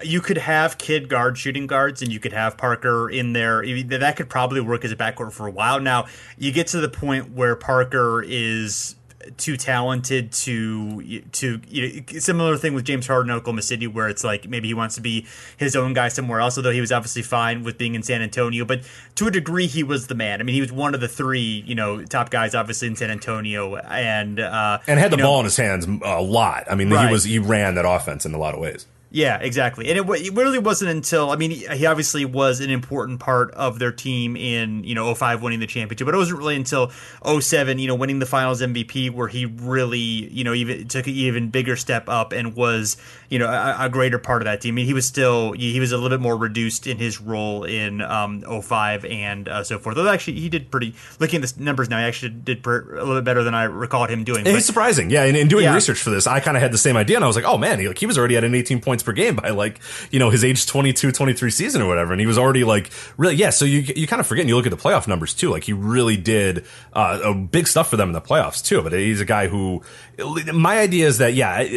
you 0.03 0.21
could 0.21 0.37
have 0.37 0.77
Kidd 0.77 1.09
guard 1.09 1.37
shooting 1.37 1.67
guards 1.67 2.01
and 2.01 2.11
you 2.11 2.19
could 2.19 2.33
have 2.33 2.57
Parker 2.57 3.09
in 3.09 3.33
there. 3.33 3.63
That 3.83 4.15
could 4.15 4.29
probably 4.29 4.61
work 4.61 4.85
as 4.85 4.91
a 4.91 4.95
backcourt 4.95 5.33
for 5.33 5.47
a 5.47 5.51
while. 5.51 5.79
Now, 5.79 6.05
you 6.37 6.51
get 6.51 6.67
to 6.67 6.79
the 6.79 6.89
point 6.89 7.31
where 7.31 7.55
Parker 7.55 8.23
is 8.25 8.95
too 9.37 9.57
talented 9.57 10.31
to 10.31 11.21
to 11.31 11.61
you 11.67 12.03
know, 12.03 12.19
similar 12.19 12.57
thing 12.57 12.73
with 12.73 12.85
James 12.85 13.07
Harden 13.07 13.31
Oklahoma 13.31 13.61
City 13.61 13.87
where 13.87 14.07
it's 14.07 14.23
like 14.23 14.47
maybe 14.47 14.67
he 14.67 14.73
wants 14.73 14.95
to 14.95 15.01
be 15.01 15.25
his 15.57 15.75
own 15.75 15.93
guy 15.93 16.07
somewhere 16.07 16.39
else 16.39 16.57
although 16.57 16.71
he 16.71 16.81
was 16.81 16.91
obviously 16.91 17.21
fine 17.21 17.63
with 17.63 17.77
being 17.77 17.95
in 17.95 18.03
San 18.03 18.21
Antonio. 18.21 18.65
But 18.65 18.81
to 19.15 19.27
a 19.27 19.31
degree 19.31 19.67
he 19.67 19.83
was 19.83 20.07
the 20.07 20.15
man. 20.15 20.39
I 20.39 20.43
mean 20.43 20.55
he 20.55 20.61
was 20.61 20.71
one 20.71 20.95
of 20.95 21.01
the 21.01 21.07
three 21.07 21.63
you 21.65 21.75
know 21.75 22.03
top 22.03 22.29
guys 22.29 22.55
obviously 22.55 22.87
in 22.87 22.95
San 22.95 23.11
Antonio. 23.11 23.75
And 23.75 24.39
uh, 24.39 24.79
and 24.87 24.99
had 24.99 25.11
the 25.11 25.17
ball 25.17 25.35
know, 25.35 25.39
in 25.39 25.45
his 25.45 25.57
hands 25.57 25.87
a 26.03 26.21
lot. 26.21 26.65
I 26.69 26.75
mean 26.75 26.89
right. 26.89 27.07
he 27.07 27.11
was 27.11 27.23
he 27.23 27.39
ran 27.39 27.75
that 27.75 27.85
offense 27.85 28.25
in 28.25 28.33
a 28.33 28.37
lot 28.37 28.53
of 28.53 28.59
ways 28.59 28.87
yeah, 29.17 29.39
exactly. 29.39 29.89
And 29.89 29.97
it, 29.97 30.25
it, 30.25 30.33
really 30.35 30.59
wasn't 30.59 30.91
until 30.91 31.31
I 31.31 31.37
mean 31.37 31.49
he 31.49 31.87
obviously 31.87 32.23
was 32.23 32.59
an 32.59 32.69
important 32.69 33.19
part 33.19 33.49
of 33.55 33.79
their 33.79 33.91
team 33.91 34.37
in 34.37 34.83
you 34.83 34.93
know 34.93 35.13
05 35.15 35.41
winning 35.41 35.59
the 35.59 35.65
championship, 35.65 36.05
but 36.05 36.13
it 36.13 36.19
wasn't 36.19 36.37
really 36.37 36.55
until 36.55 36.91
07 37.25 37.79
you 37.79 37.87
know 37.87 37.95
winning 37.95 38.19
the 38.19 38.27
Finals 38.27 38.61
MVP 38.61 39.09
where 39.09 39.27
he 39.27 39.47
really 39.47 39.97
you 39.99 40.43
know 40.43 40.53
even 40.53 40.87
took 40.87 41.07
an 41.07 41.13
even 41.13 41.49
bigger 41.49 41.75
step 41.75 42.07
up 42.07 42.31
and 42.31 42.55
was 42.55 42.95
you 43.29 43.39
know 43.39 43.47
a, 43.47 43.85
a 43.85 43.89
greater 43.89 44.19
part 44.19 44.43
of 44.43 44.45
that 44.45 44.61
team. 44.61 44.75
I 44.75 44.77
mean 44.77 44.85
he 44.85 44.93
was 44.93 45.07
still 45.07 45.53
he 45.53 45.79
was 45.79 45.91
a 45.91 45.97
little 45.97 46.15
bit 46.15 46.21
more 46.21 46.37
reduced 46.37 46.85
in 46.85 46.99
his 46.99 47.19
role 47.19 47.63
in 47.63 48.01
um, 48.01 48.41
05 48.41 49.03
and 49.05 49.49
uh, 49.49 49.63
so 49.63 49.79
forth. 49.79 49.95
Though 49.95 50.07
actually 50.07 50.39
he 50.39 50.47
did 50.47 50.69
pretty 50.69 50.93
looking 51.19 51.41
at 51.41 51.49
the 51.49 51.63
numbers 51.63 51.89
now 51.89 51.97
he 51.97 52.05
actually 52.05 52.33
did 52.33 52.61
per, 52.61 52.95
a 52.95 52.99
little 52.99 53.15
bit 53.15 53.23
better 53.23 53.41
than 53.41 53.55
I 53.55 53.63
recalled 53.63 54.11
him 54.11 54.23
doing. 54.23 54.43
But, 54.43 54.61
surprising, 54.61 55.09
yeah. 55.09 55.23
In, 55.23 55.35
in 55.35 55.47
doing 55.47 55.63
yeah. 55.63 55.73
research 55.73 55.99
for 55.99 56.11
this, 56.11 56.27
I 56.27 56.39
kind 56.39 56.55
of 56.55 56.61
had 56.61 56.71
the 56.71 56.77
same 56.77 56.95
idea, 56.95 57.15
and 57.15 57.23
I 57.23 57.27
was 57.27 57.35
like, 57.35 57.45
oh 57.45 57.57
man, 57.57 57.79
he, 57.79 57.87
like, 57.87 57.97
he 57.97 58.05
was 58.05 58.17
already 58.17 58.37
at 58.37 58.43
an 58.43 58.53
18 58.53 58.79
points 58.81 59.06
per 59.07 59.13
game 59.13 59.37
by 59.37 59.49
like, 59.49 59.79
you 60.11 60.19
know, 60.19 60.29
his 60.29 60.43
age 60.43 60.65
22, 60.65 61.11
23 61.11 61.49
season 61.49 61.81
or 61.81 61.87
whatever. 61.87 62.11
And 62.11 62.19
he 62.19 62.27
was 62.27 62.37
already 62.37 62.63
like, 62.63 62.91
really, 63.15 63.35
yeah. 63.35 63.49
So 63.49 63.65
you, 63.65 63.79
you 63.95 64.05
kind 64.05 64.19
of 64.19 64.27
forget 64.27 64.41
and 64.41 64.49
you 64.49 64.55
look 64.55 64.67
at 64.67 64.71
the 64.71 64.77
playoff 64.77 65.07
numbers 65.07 65.33
too. 65.33 65.49
Like 65.49 65.63
he 65.63 65.73
really 65.73 66.17
did, 66.17 66.65
uh, 66.93 67.33
big 67.33 67.67
stuff 67.67 67.89
for 67.89 67.97
them 67.97 68.09
in 68.09 68.13
the 68.13 68.21
playoffs 68.21 68.63
too. 68.63 68.81
But 68.81 68.93
he's 68.93 69.21
a 69.21 69.25
guy 69.25 69.47
who, 69.47 69.81
my 70.53 70.79
idea 70.79 71.07
is 71.07 71.19
that, 71.19 71.35
yeah, 71.35 71.67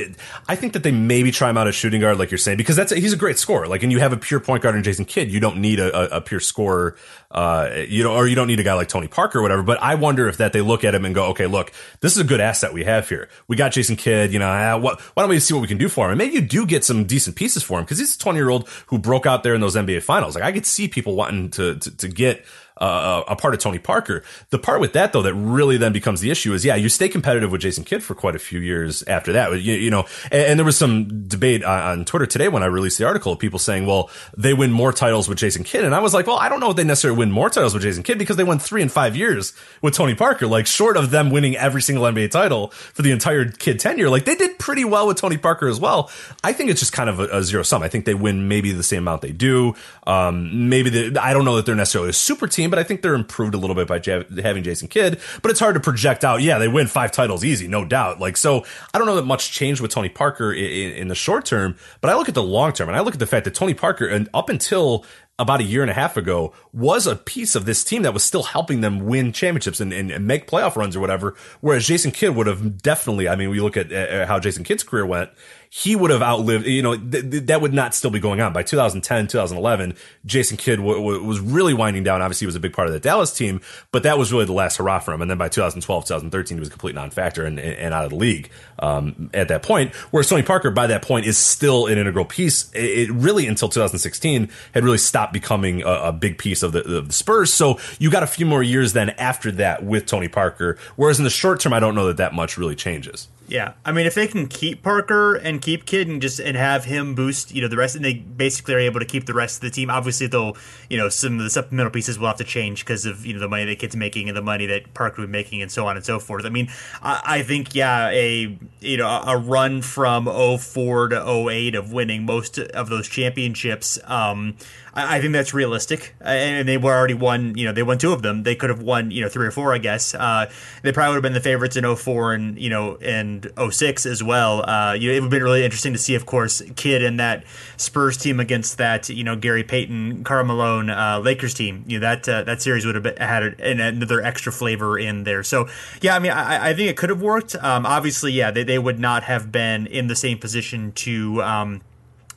I 0.48 0.56
think 0.56 0.72
that 0.72 0.82
they 0.82 0.90
maybe 0.90 1.30
try 1.30 1.50
him 1.50 1.58
out 1.58 1.68
as 1.68 1.74
shooting 1.74 2.00
guard, 2.00 2.18
like 2.18 2.30
you're 2.30 2.38
saying, 2.38 2.56
because 2.56 2.74
that's, 2.74 2.90
a, 2.90 2.96
he's 2.96 3.12
a 3.12 3.16
great 3.16 3.38
scorer. 3.38 3.68
Like, 3.68 3.82
and 3.82 3.92
you 3.92 4.00
have 4.00 4.12
a 4.12 4.16
pure 4.16 4.40
point 4.40 4.62
guard 4.62 4.74
in 4.74 4.82
Jason 4.82 5.04
Kidd. 5.04 5.30
You 5.30 5.40
don't 5.40 5.58
need 5.58 5.78
a, 5.78 6.14
a, 6.14 6.18
a 6.18 6.20
pure 6.20 6.40
scorer, 6.40 6.96
uh, 7.30 7.70
you 7.86 8.02
know, 8.02 8.14
or 8.14 8.26
you 8.26 8.34
don't 8.34 8.46
need 8.48 8.58
a 8.58 8.62
guy 8.62 8.74
like 8.74 8.88
Tony 8.88 9.08
Parker 9.08 9.38
or 9.38 9.42
whatever. 9.42 9.62
But 9.62 9.82
I 9.82 9.94
wonder 9.94 10.26
if 10.28 10.38
that 10.38 10.52
they 10.52 10.62
look 10.62 10.84
at 10.84 10.94
him 10.94 11.04
and 11.04 11.14
go, 11.14 11.26
okay, 11.26 11.46
look, 11.46 11.72
this 12.00 12.12
is 12.12 12.18
a 12.18 12.24
good 12.24 12.40
asset 12.40 12.72
we 12.72 12.84
have 12.84 13.08
here. 13.08 13.28
We 13.46 13.56
got 13.56 13.72
Jason 13.72 13.96
Kidd, 13.96 14.32
you 14.32 14.38
know, 14.38 14.50
uh, 14.50 14.78
what, 14.78 15.00
why 15.00 15.22
don't 15.22 15.30
we 15.30 15.38
see 15.38 15.54
what 15.54 15.60
we 15.60 15.68
can 15.68 15.78
do 15.78 15.88
for 15.88 16.06
him? 16.06 16.12
And 16.12 16.18
maybe 16.18 16.34
you 16.34 16.40
do 16.40 16.66
get 16.66 16.84
some 16.84 17.04
decent 17.10 17.36
pieces 17.36 17.62
for 17.62 17.78
him 17.78 17.84
because 17.84 17.98
he's 17.98 18.14
a 18.14 18.18
20 18.18 18.38
year 18.38 18.48
old 18.48 18.68
who 18.86 18.98
broke 18.98 19.26
out 19.26 19.42
there 19.42 19.54
in 19.54 19.60
those 19.60 19.76
NBA 19.76 20.02
finals. 20.02 20.34
Like 20.34 20.44
I 20.44 20.52
could 20.52 20.66
see 20.66 20.88
people 20.88 21.14
wanting 21.14 21.50
to, 21.50 21.76
to, 21.76 21.96
to 21.98 22.08
get 22.08 22.44
uh, 22.80 23.24
a 23.28 23.36
part 23.36 23.54
of 23.54 23.60
Tony 23.60 23.78
Parker. 23.78 24.22
The 24.50 24.58
part 24.58 24.80
with 24.80 24.92
that 24.94 25.12
though 25.12 25.22
that 25.22 25.34
really 25.34 25.76
then 25.76 25.92
becomes 25.92 26.20
the 26.20 26.30
issue 26.30 26.52
is 26.54 26.64
yeah, 26.64 26.74
you 26.74 26.88
stay 26.88 27.08
competitive 27.08 27.52
with 27.52 27.60
Jason 27.60 27.84
Kidd 27.84 28.02
for 28.02 28.14
quite 28.14 28.34
a 28.34 28.38
few 28.38 28.60
years 28.60 29.02
after 29.04 29.32
that. 29.32 29.52
You, 29.60 29.74
you 29.74 29.90
know, 29.90 30.06
and, 30.30 30.42
and, 30.42 30.58
there 30.60 30.64
was 30.64 30.76
some 30.76 31.28
debate 31.28 31.64
on, 31.64 31.82
on, 31.82 32.04
Twitter 32.04 32.26
today 32.26 32.48
when 32.48 32.62
I 32.62 32.66
released 32.66 32.98
the 32.98 33.06
article 33.06 33.32
of 33.32 33.38
people 33.38 33.58
saying, 33.58 33.86
well, 33.86 34.10
they 34.36 34.54
win 34.54 34.72
more 34.72 34.92
titles 34.92 35.28
with 35.28 35.38
Jason 35.38 35.64
Kidd, 35.64 35.84
and 35.84 35.94
I 35.94 36.00
was 36.00 36.14
like, 36.14 36.26
well, 36.26 36.38
I 36.38 36.48
don't 36.48 36.60
know 36.60 36.70
if 36.70 36.76
they 36.76 36.84
necessarily 36.84 37.18
win 37.18 37.30
more 37.30 37.50
titles 37.50 37.74
with 37.74 37.82
Jason 37.82 38.02
Kidd 38.02 38.18
because 38.18 38.36
they 38.36 38.44
won 38.44 38.58
three 38.58 38.82
and 38.82 38.90
five 38.90 39.16
years 39.16 39.52
with 39.82 39.94
Tony 39.94 40.14
Parker. 40.14 40.46
Like 40.46 40.66
short 40.66 40.96
of 40.96 41.10
them 41.10 41.30
winning 41.30 41.56
every 41.56 41.82
single 41.82 42.04
NBA 42.04 42.30
title 42.30 42.68
for 42.68 43.02
the 43.02 43.10
entire 43.10 43.50
Kidd 43.50 43.78
tenure, 43.78 44.08
like 44.10 44.24
they 44.24 44.34
did 44.34 44.58
pretty 44.58 44.84
well 44.84 45.06
with 45.06 45.18
Tony 45.18 45.36
Parker 45.36 45.68
as 45.68 45.80
well. 45.80 46.10
I 46.42 46.52
think 46.52 46.70
it's 46.70 46.80
just 46.80 46.92
kind 46.92 47.10
of 47.10 47.20
a, 47.20 47.24
a 47.38 47.42
zero 47.42 47.62
sum. 47.62 47.82
I 47.82 47.88
think 47.88 48.04
they 48.04 48.14
win 48.14 48.48
maybe 48.48 48.72
the 48.72 48.82
same 48.82 49.02
amount 49.02 49.22
they 49.22 49.32
do. 49.32 49.74
Um, 50.06 50.68
maybe 50.68 50.90
the, 50.90 51.22
I 51.22 51.32
don't 51.32 51.44
know 51.44 51.56
that 51.56 51.66
they're 51.66 51.74
necessarily 51.74 52.10
a 52.10 52.14
super 52.14 52.46
team, 52.46 52.69
but 52.70 52.78
I 52.78 52.82
think 52.82 53.02
they're 53.02 53.14
improved 53.14 53.54
a 53.54 53.58
little 53.58 53.76
bit 53.76 53.88
by 53.88 54.00
having 54.40 54.62
Jason 54.62 54.88
Kidd, 54.88 55.20
but 55.42 55.50
it's 55.50 55.60
hard 55.60 55.74
to 55.74 55.80
project 55.80 56.24
out. 56.24 56.42
Yeah, 56.42 56.58
they 56.58 56.68
win 56.68 56.86
five 56.86 57.12
titles 57.12 57.44
easy, 57.44 57.68
no 57.68 57.84
doubt. 57.84 58.20
Like, 58.20 58.36
so 58.36 58.64
I 58.94 58.98
don't 58.98 59.06
know 59.06 59.16
that 59.16 59.26
much 59.26 59.52
changed 59.52 59.80
with 59.80 59.90
Tony 59.90 60.08
Parker 60.08 60.52
in, 60.52 60.92
in 60.92 61.08
the 61.08 61.14
short 61.14 61.44
term, 61.44 61.76
but 62.00 62.10
I 62.10 62.14
look 62.14 62.28
at 62.28 62.34
the 62.34 62.42
long 62.42 62.72
term 62.72 62.88
and 62.88 62.96
I 62.96 63.00
look 63.00 63.14
at 63.14 63.20
the 63.20 63.26
fact 63.26 63.44
that 63.44 63.54
Tony 63.54 63.74
Parker, 63.74 64.06
and 64.06 64.28
up 64.32 64.48
until 64.48 65.04
about 65.40 65.60
a 65.60 65.64
year 65.64 65.80
and 65.80 65.90
a 65.90 65.94
half 65.94 66.18
ago 66.18 66.52
was 66.70 67.06
a 67.06 67.16
piece 67.16 67.54
of 67.54 67.64
this 67.64 67.82
team 67.82 68.02
that 68.02 68.12
was 68.12 68.22
still 68.22 68.42
helping 68.42 68.82
them 68.82 69.06
win 69.06 69.32
championships 69.32 69.80
and, 69.80 69.90
and, 69.90 70.10
and 70.10 70.26
make 70.26 70.46
playoff 70.46 70.76
runs 70.76 70.94
or 70.94 71.00
whatever. 71.00 71.34
Whereas 71.62 71.86
Jason 71.86 72.10
Kidd 72.10 72.36
would 72.36 72.46
have 72.46 72.82
definitely, 72.82 73.26
I 73.26 73.36
mean, 73.36 73.48
we 73.48 73.58
look 73.58 73.78
at 73.78 73.90
uh, 73.90 74.26
how 74.26 74.38
Jason 74.38 74.64
Kidd's 74.64 74.82
career 74.82 75.06
went 75.06 75.30
he 75.72 75.94
would 75.94 76.10
have 76.10 76.20
outlived, 76.20 76.66
you 76.66 76.82
know, 76.82 76.96
th- 76.96 77.30
th- 77.30 77.46
that 77.46 77.60
would 77.60 77.72
not 77.72 77.94
still 77.94 78.10
be 78.10 78.18
going 78.18 78.40
on. 78.40 78.52
By 78.52 78.64
2010, 78.64 79.28
2011, 79.28 79.94
Jason 80.26 80.56
Kidd 80.56 80.78
w- 80.78 80.96
w- 80.96 81.22
was 81.22 81.38
really 81.38 81.74
winding 81.74 82.02
down. 82.02 82.20
Obviously, 82.20 82.44
he 82.44 82.46
was 82.46 82.56
a 82.56 82.60
big 82.60 82.72
part 82.72 82.88
of 82.88 82.92
the 82.92 82.98
Dallas 82.98 83.32
team, 83.32 83.60
but 83.92 84.02
that 84.02 84.18
was 84.18 84.32
really 84.32 84.46
the 84.46 84.52
last 84.52 84.78
hurrah 84.78 84.98
for 84.98 85.14
him. 85.14 85.22
And 85.22 85.30
then 85.30 85.38
by 85.38 85.48
2012, 85.48 86.06
2013, 86.06 86.56
he 86.56 86.58
was 86.58 86.68
a 86.68 86.72
complete 86.72 86.96
non 86.96 87.10
factor 87.10 87.44
and, 87.44 87.60
and, 87.60 87.94
out 87.94 88.02
of 88.02 88.10
the 88.10 88.16
league 88.16 88.50
um, 88.80 89.30
at 89.32 89.46
that 89.46 89.62
point. 89.62 89.94
Whereas 90.10 90.28
Tony 90.28 90.42
Parker, 90.42 90.72
by 90.72 90.88
that 90.88 91.02
point, 91.02 91.24
is 91.24 91.38
still 91.38 91.86
an 91.86 91.98
integral 91.98 92.24
piece. 92.24 92.68
It, 92.72 93.08
it 93.08 93.12
really, 93.12 93.46
until 93.46 93.68
2016, 93.68 94.48
had 94.74 94.82
really 94.82 94.98
stopped 94.98 95.32
becoming 95.32 95.82
a, 95.82 96.08
a 96.08 96.12
big 96.12 96.38
piece 96.38 96.64
of 96.64 96.72
the, 96.72 96.80
of 96.96 97.06
the 97.06 97.14
Spurs. 97.14 97.52
So 97.52 97.78
you 98.00 98.10
got 98.10 98.24
a 98.24 98.28
few 98.28 98.44
more 98.44 98.64
years 98.64 98.92
then 98.92 99.10
after 99.10 99.52
that 99.52 99.84
with 99.84 100.06
Tony 100.06 100.26
Parker. 100.26 100.76
Whereas 100.96 101.18
in 101.18 101.24
the 101.24 101.30
short 101.30 101.60
term, 101.60 101.72
I 101.72 101.78
don't 101.78 101.94
know 101.94 102.08
that 102.08 102.16
that 102.16 102.34
much 102.34 102.58
really 102.58 102.74
changes. 102.74 103.28
Yeah, 103.50 103.72
I 103.84 103.90
mean, 103.90 104.06
if 104.06 104.14
they 104.14 104.28
can 104.28 104.46
keep 104.46 104.84
Parker 104.84 105.34
and 105.34 105.60
keep 105.60 105.84
Kidd 105.84 106.06
and 106.06 106.22
just 106.22 106.38
and 106.38 106.56
have 106.56 106.84
him 106.84 107.16
boost, 107.16 107.52
you 107.52 107.60
know, 107.60 107.66
the 107.66 107.76
rest, 107.76 107.96
and 107.96 108.04
they 108.04 108.14
basically 108.14 108.74
are 108.74 108.78
able 108.78 109.00
to 109.00 109.04
keep 109.04 109.26
the 109.26 109.34
rest 109.34 109.56
of 109.56 109.62
the 109.62 109.70
team. 109.70 109.90
Obviously, 109.90 110.28
they'll, 110.28 110.56
you 110.88 110.96
know, 110.96 111.08
some 111.08 111.36
of 111.36 111.42
the 111.42 111.50
supplemental 111.50 111.90
pieces 111.90 112.16
will 112.16 112.28
have 112.28 112.36
to 112.36 112.44
change 112.44 112.84
because 112.84 113.06
of 113.06 113.26
you 113.26 113.34
know 113.34 113.40
the 113.40 113.48
money 113.48 113.64
that 113.64 113.80
Kidd's 113.80 113.96
making 113.96 114.28
and 114.28 114.36
the 114.36 114.42
money 114.42 114.66
that 114.66 114.94
Parker 114.94 115.22
would 115.22 115.26
be 115.26 115.32
making 115.32 115.62
and 115.62 115.72
so 115.72 115.88
on 115.88 115.96
and 115.96 116.06
so 116.06 116.20
forth. 116.20 116.46
I 116.46 116.48
mean, 116.50 116.68
I, 117.02 117.22
I 117.24 117.42
think 117.42 117.74
yeah, 117.74 118.10
a 118.10 118.56
you 118.78 118.96
know 118.96 119.08
a 119.08 119.36
run 119.36 119.82
from 119.82 120.26
04 120.26 121.08
to 121.08 121.48
08 121.50 121.74
of 121.74 121.92
winning 121.92 122.24
most 122.24 122.56
of 122.56 122.88
those 122.88 123.08
championships. 123.08 123.98
Um, 124.04 124.58
I, 124.94 125.16
I 125.16 125.20
think 125.20 125.32
that's 125.32 125.54
realistic. 125.54 126.14
And 126.20 126.68
they 126.68 126.76
were 126.76 126.94
already 126.94 127.14
won, 127.14 127.56
you 127.56 127.66
know, 127.66 127.72
they 127.72 127.82
won 127.82 127.98
two 127.98 128.12
of 128.12 128.22
them. 128.22 128.42
They 128.42 128.54
could 128.54 128.70
have 128.70 128.82
won, 128.82 129.10
you 129.10 129.22
know, 129.22 129.28
three 129.28 129.46
or 129.46 129.50
four, 129.50 129.74
I 129.74 129.78
guess. 129.78 130.14
Uh, 130.14 130.50
they 130.82 130.92
probably 130.92 131.10
would 131.10 131.16
have 131.16 131.22
been 131.22 131.32
the 131.34 131.40
favorites 131.40 131.76
in 131.76 131.96
04 131.96 132.34
and, 132.34 132.58
you 132.58 132.70
know, 132.70 132.96
and 132.96 133.50
06 133.70 134.06
as 134.06 134.22
well. 134.22 134.68
Uh, 134.68 134.94
you 134.94 135.08
know, 135.08 135.14
it 135.14 135.20
would 135.20 135.24
have 135.24 135.30
been 135.30 135.42
really 135.42 135.64
interesting 135.64 135.92
to 135.92 135.98
see, 135.98 136.14
of 136.14 136.26
course, 136.26 136.62
Kidd 136.76 137.02
and 137.02 137.20
that 137.20 137.44
Spurs 137.76 138.16
team 138.16 138.40
against 138.40 138.78
that, 138.78 139.08
you 139.08 139.24
know, 139.24 139.36
Gary 139.36 139.64
Payton, 139.64 140.24
Karl 140.24 140.44
Malone, 140.44 140.90
uh, 140.90 141.20
Lakers 141.22 141.54
team. 141.54 141.84
You 141.86 141.98
know, 141.98 142.08
that, 142.08 142.28
uh, 142.28 142.42
that 142.44 142.62
series 142.62 142.84
would 142.86 142.94
have 142.94 143.04
been, 143.04 143.16
had 143.16 143.60
another 143.60 144.22
extra 144.22 144.52
flavor 144.52 144.98
in 144.98 145.24
there. 145.24 145.42
So, 145.42 145.68
yeah, 146.00 146.16
I 146.16 146.18
mean, 146.18 146.32
I, 146.32 146.70
I 146.70 146.74
think 146.74 146.90
it 146.90 146.96
could 146.96 147.10
have 147.10 147.22
worked. 147.22 147.54
Um, 147.56 147.86
obviously, 147.86 148.32
yeah, 148.32 148.50
they, 148.50 148.64
they 148.64 148.78
would 148.78 148.98
not 148.98 149.24
have 149.24 149.52
been 149.52 149.86
in 149.86 150.06
the 150.08 150.16
same 150.16 150.38
position 150.38 150.92
to, 150.92 151.42
um, 151.42 151.80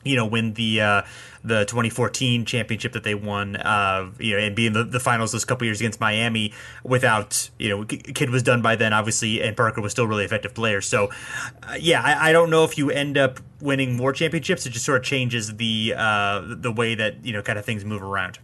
you 0.04 0.16
know, 0.16 0.26
win 0.26 0.54
the 0.54 0.80
uh, 0.80 1.02
the 1.44 1.64
2014 1.66 2.44
championship 2.44 2.92
that 2.92 3.04
they 3.04 3.14
won, 3.14 3.56
uh, 3.56 4.10
you 4.18 4.36
know, 4.36 4.42
and 4.42 4.56
be 4.56 4.66
in 4.66 4.72
the, 4.72 4.82
the 4.82 5.00
finals 5.00 5.32
those 5.32 5.44
couple 5.44 5.66
years 5.66 5.80
against 5.80 6.00
Miami 6.00 6.54
without, 6.82 7.50
you 7.58 7.68
know, 7.68 7.84
Kidd 7.84 8.30
was 8.30 8.42
done 8.42 8.62
by 8.62 8.76
then, 8.76 8.92
obviously, 8.94 9.42
and 9.42 9.54
Parker 9.56 9.82
was 9.82 9.92
still 9.92 10.06
really 10.06 10.24
effective 10.24 10.54
player. 10.54 10.80
So, 10.80 11.10
uh, 11.62 11.76
yeah, 11.78 12.02
I, 12.02 12.30
I, 12.30 12.32
don't 12.32 12.48
know 12.48 12.64
if 12.64 12.78
you 12.78 12.90
end 12.90 13.18
up 13.18 13.40
winning 13.60 13.96
more 13.96 14.12
championships. 14.12 14.64
It 14.64 14.70
just 14.70 14.86
sort 14.86 14.98
of 14.98 15.04
changes 15.04 15.54
the 15.56 15.94
uh, 15.96 16.42
the 16.46 16.72
way 16.72 16.94
that 16.94 17.24
you 17.24 17.32
know, 17.32 17.42
kind 17.42 17.58
of 17.58 17.64
things 17.64 17.84
move 17.84 18.02
around. 18.02 18.38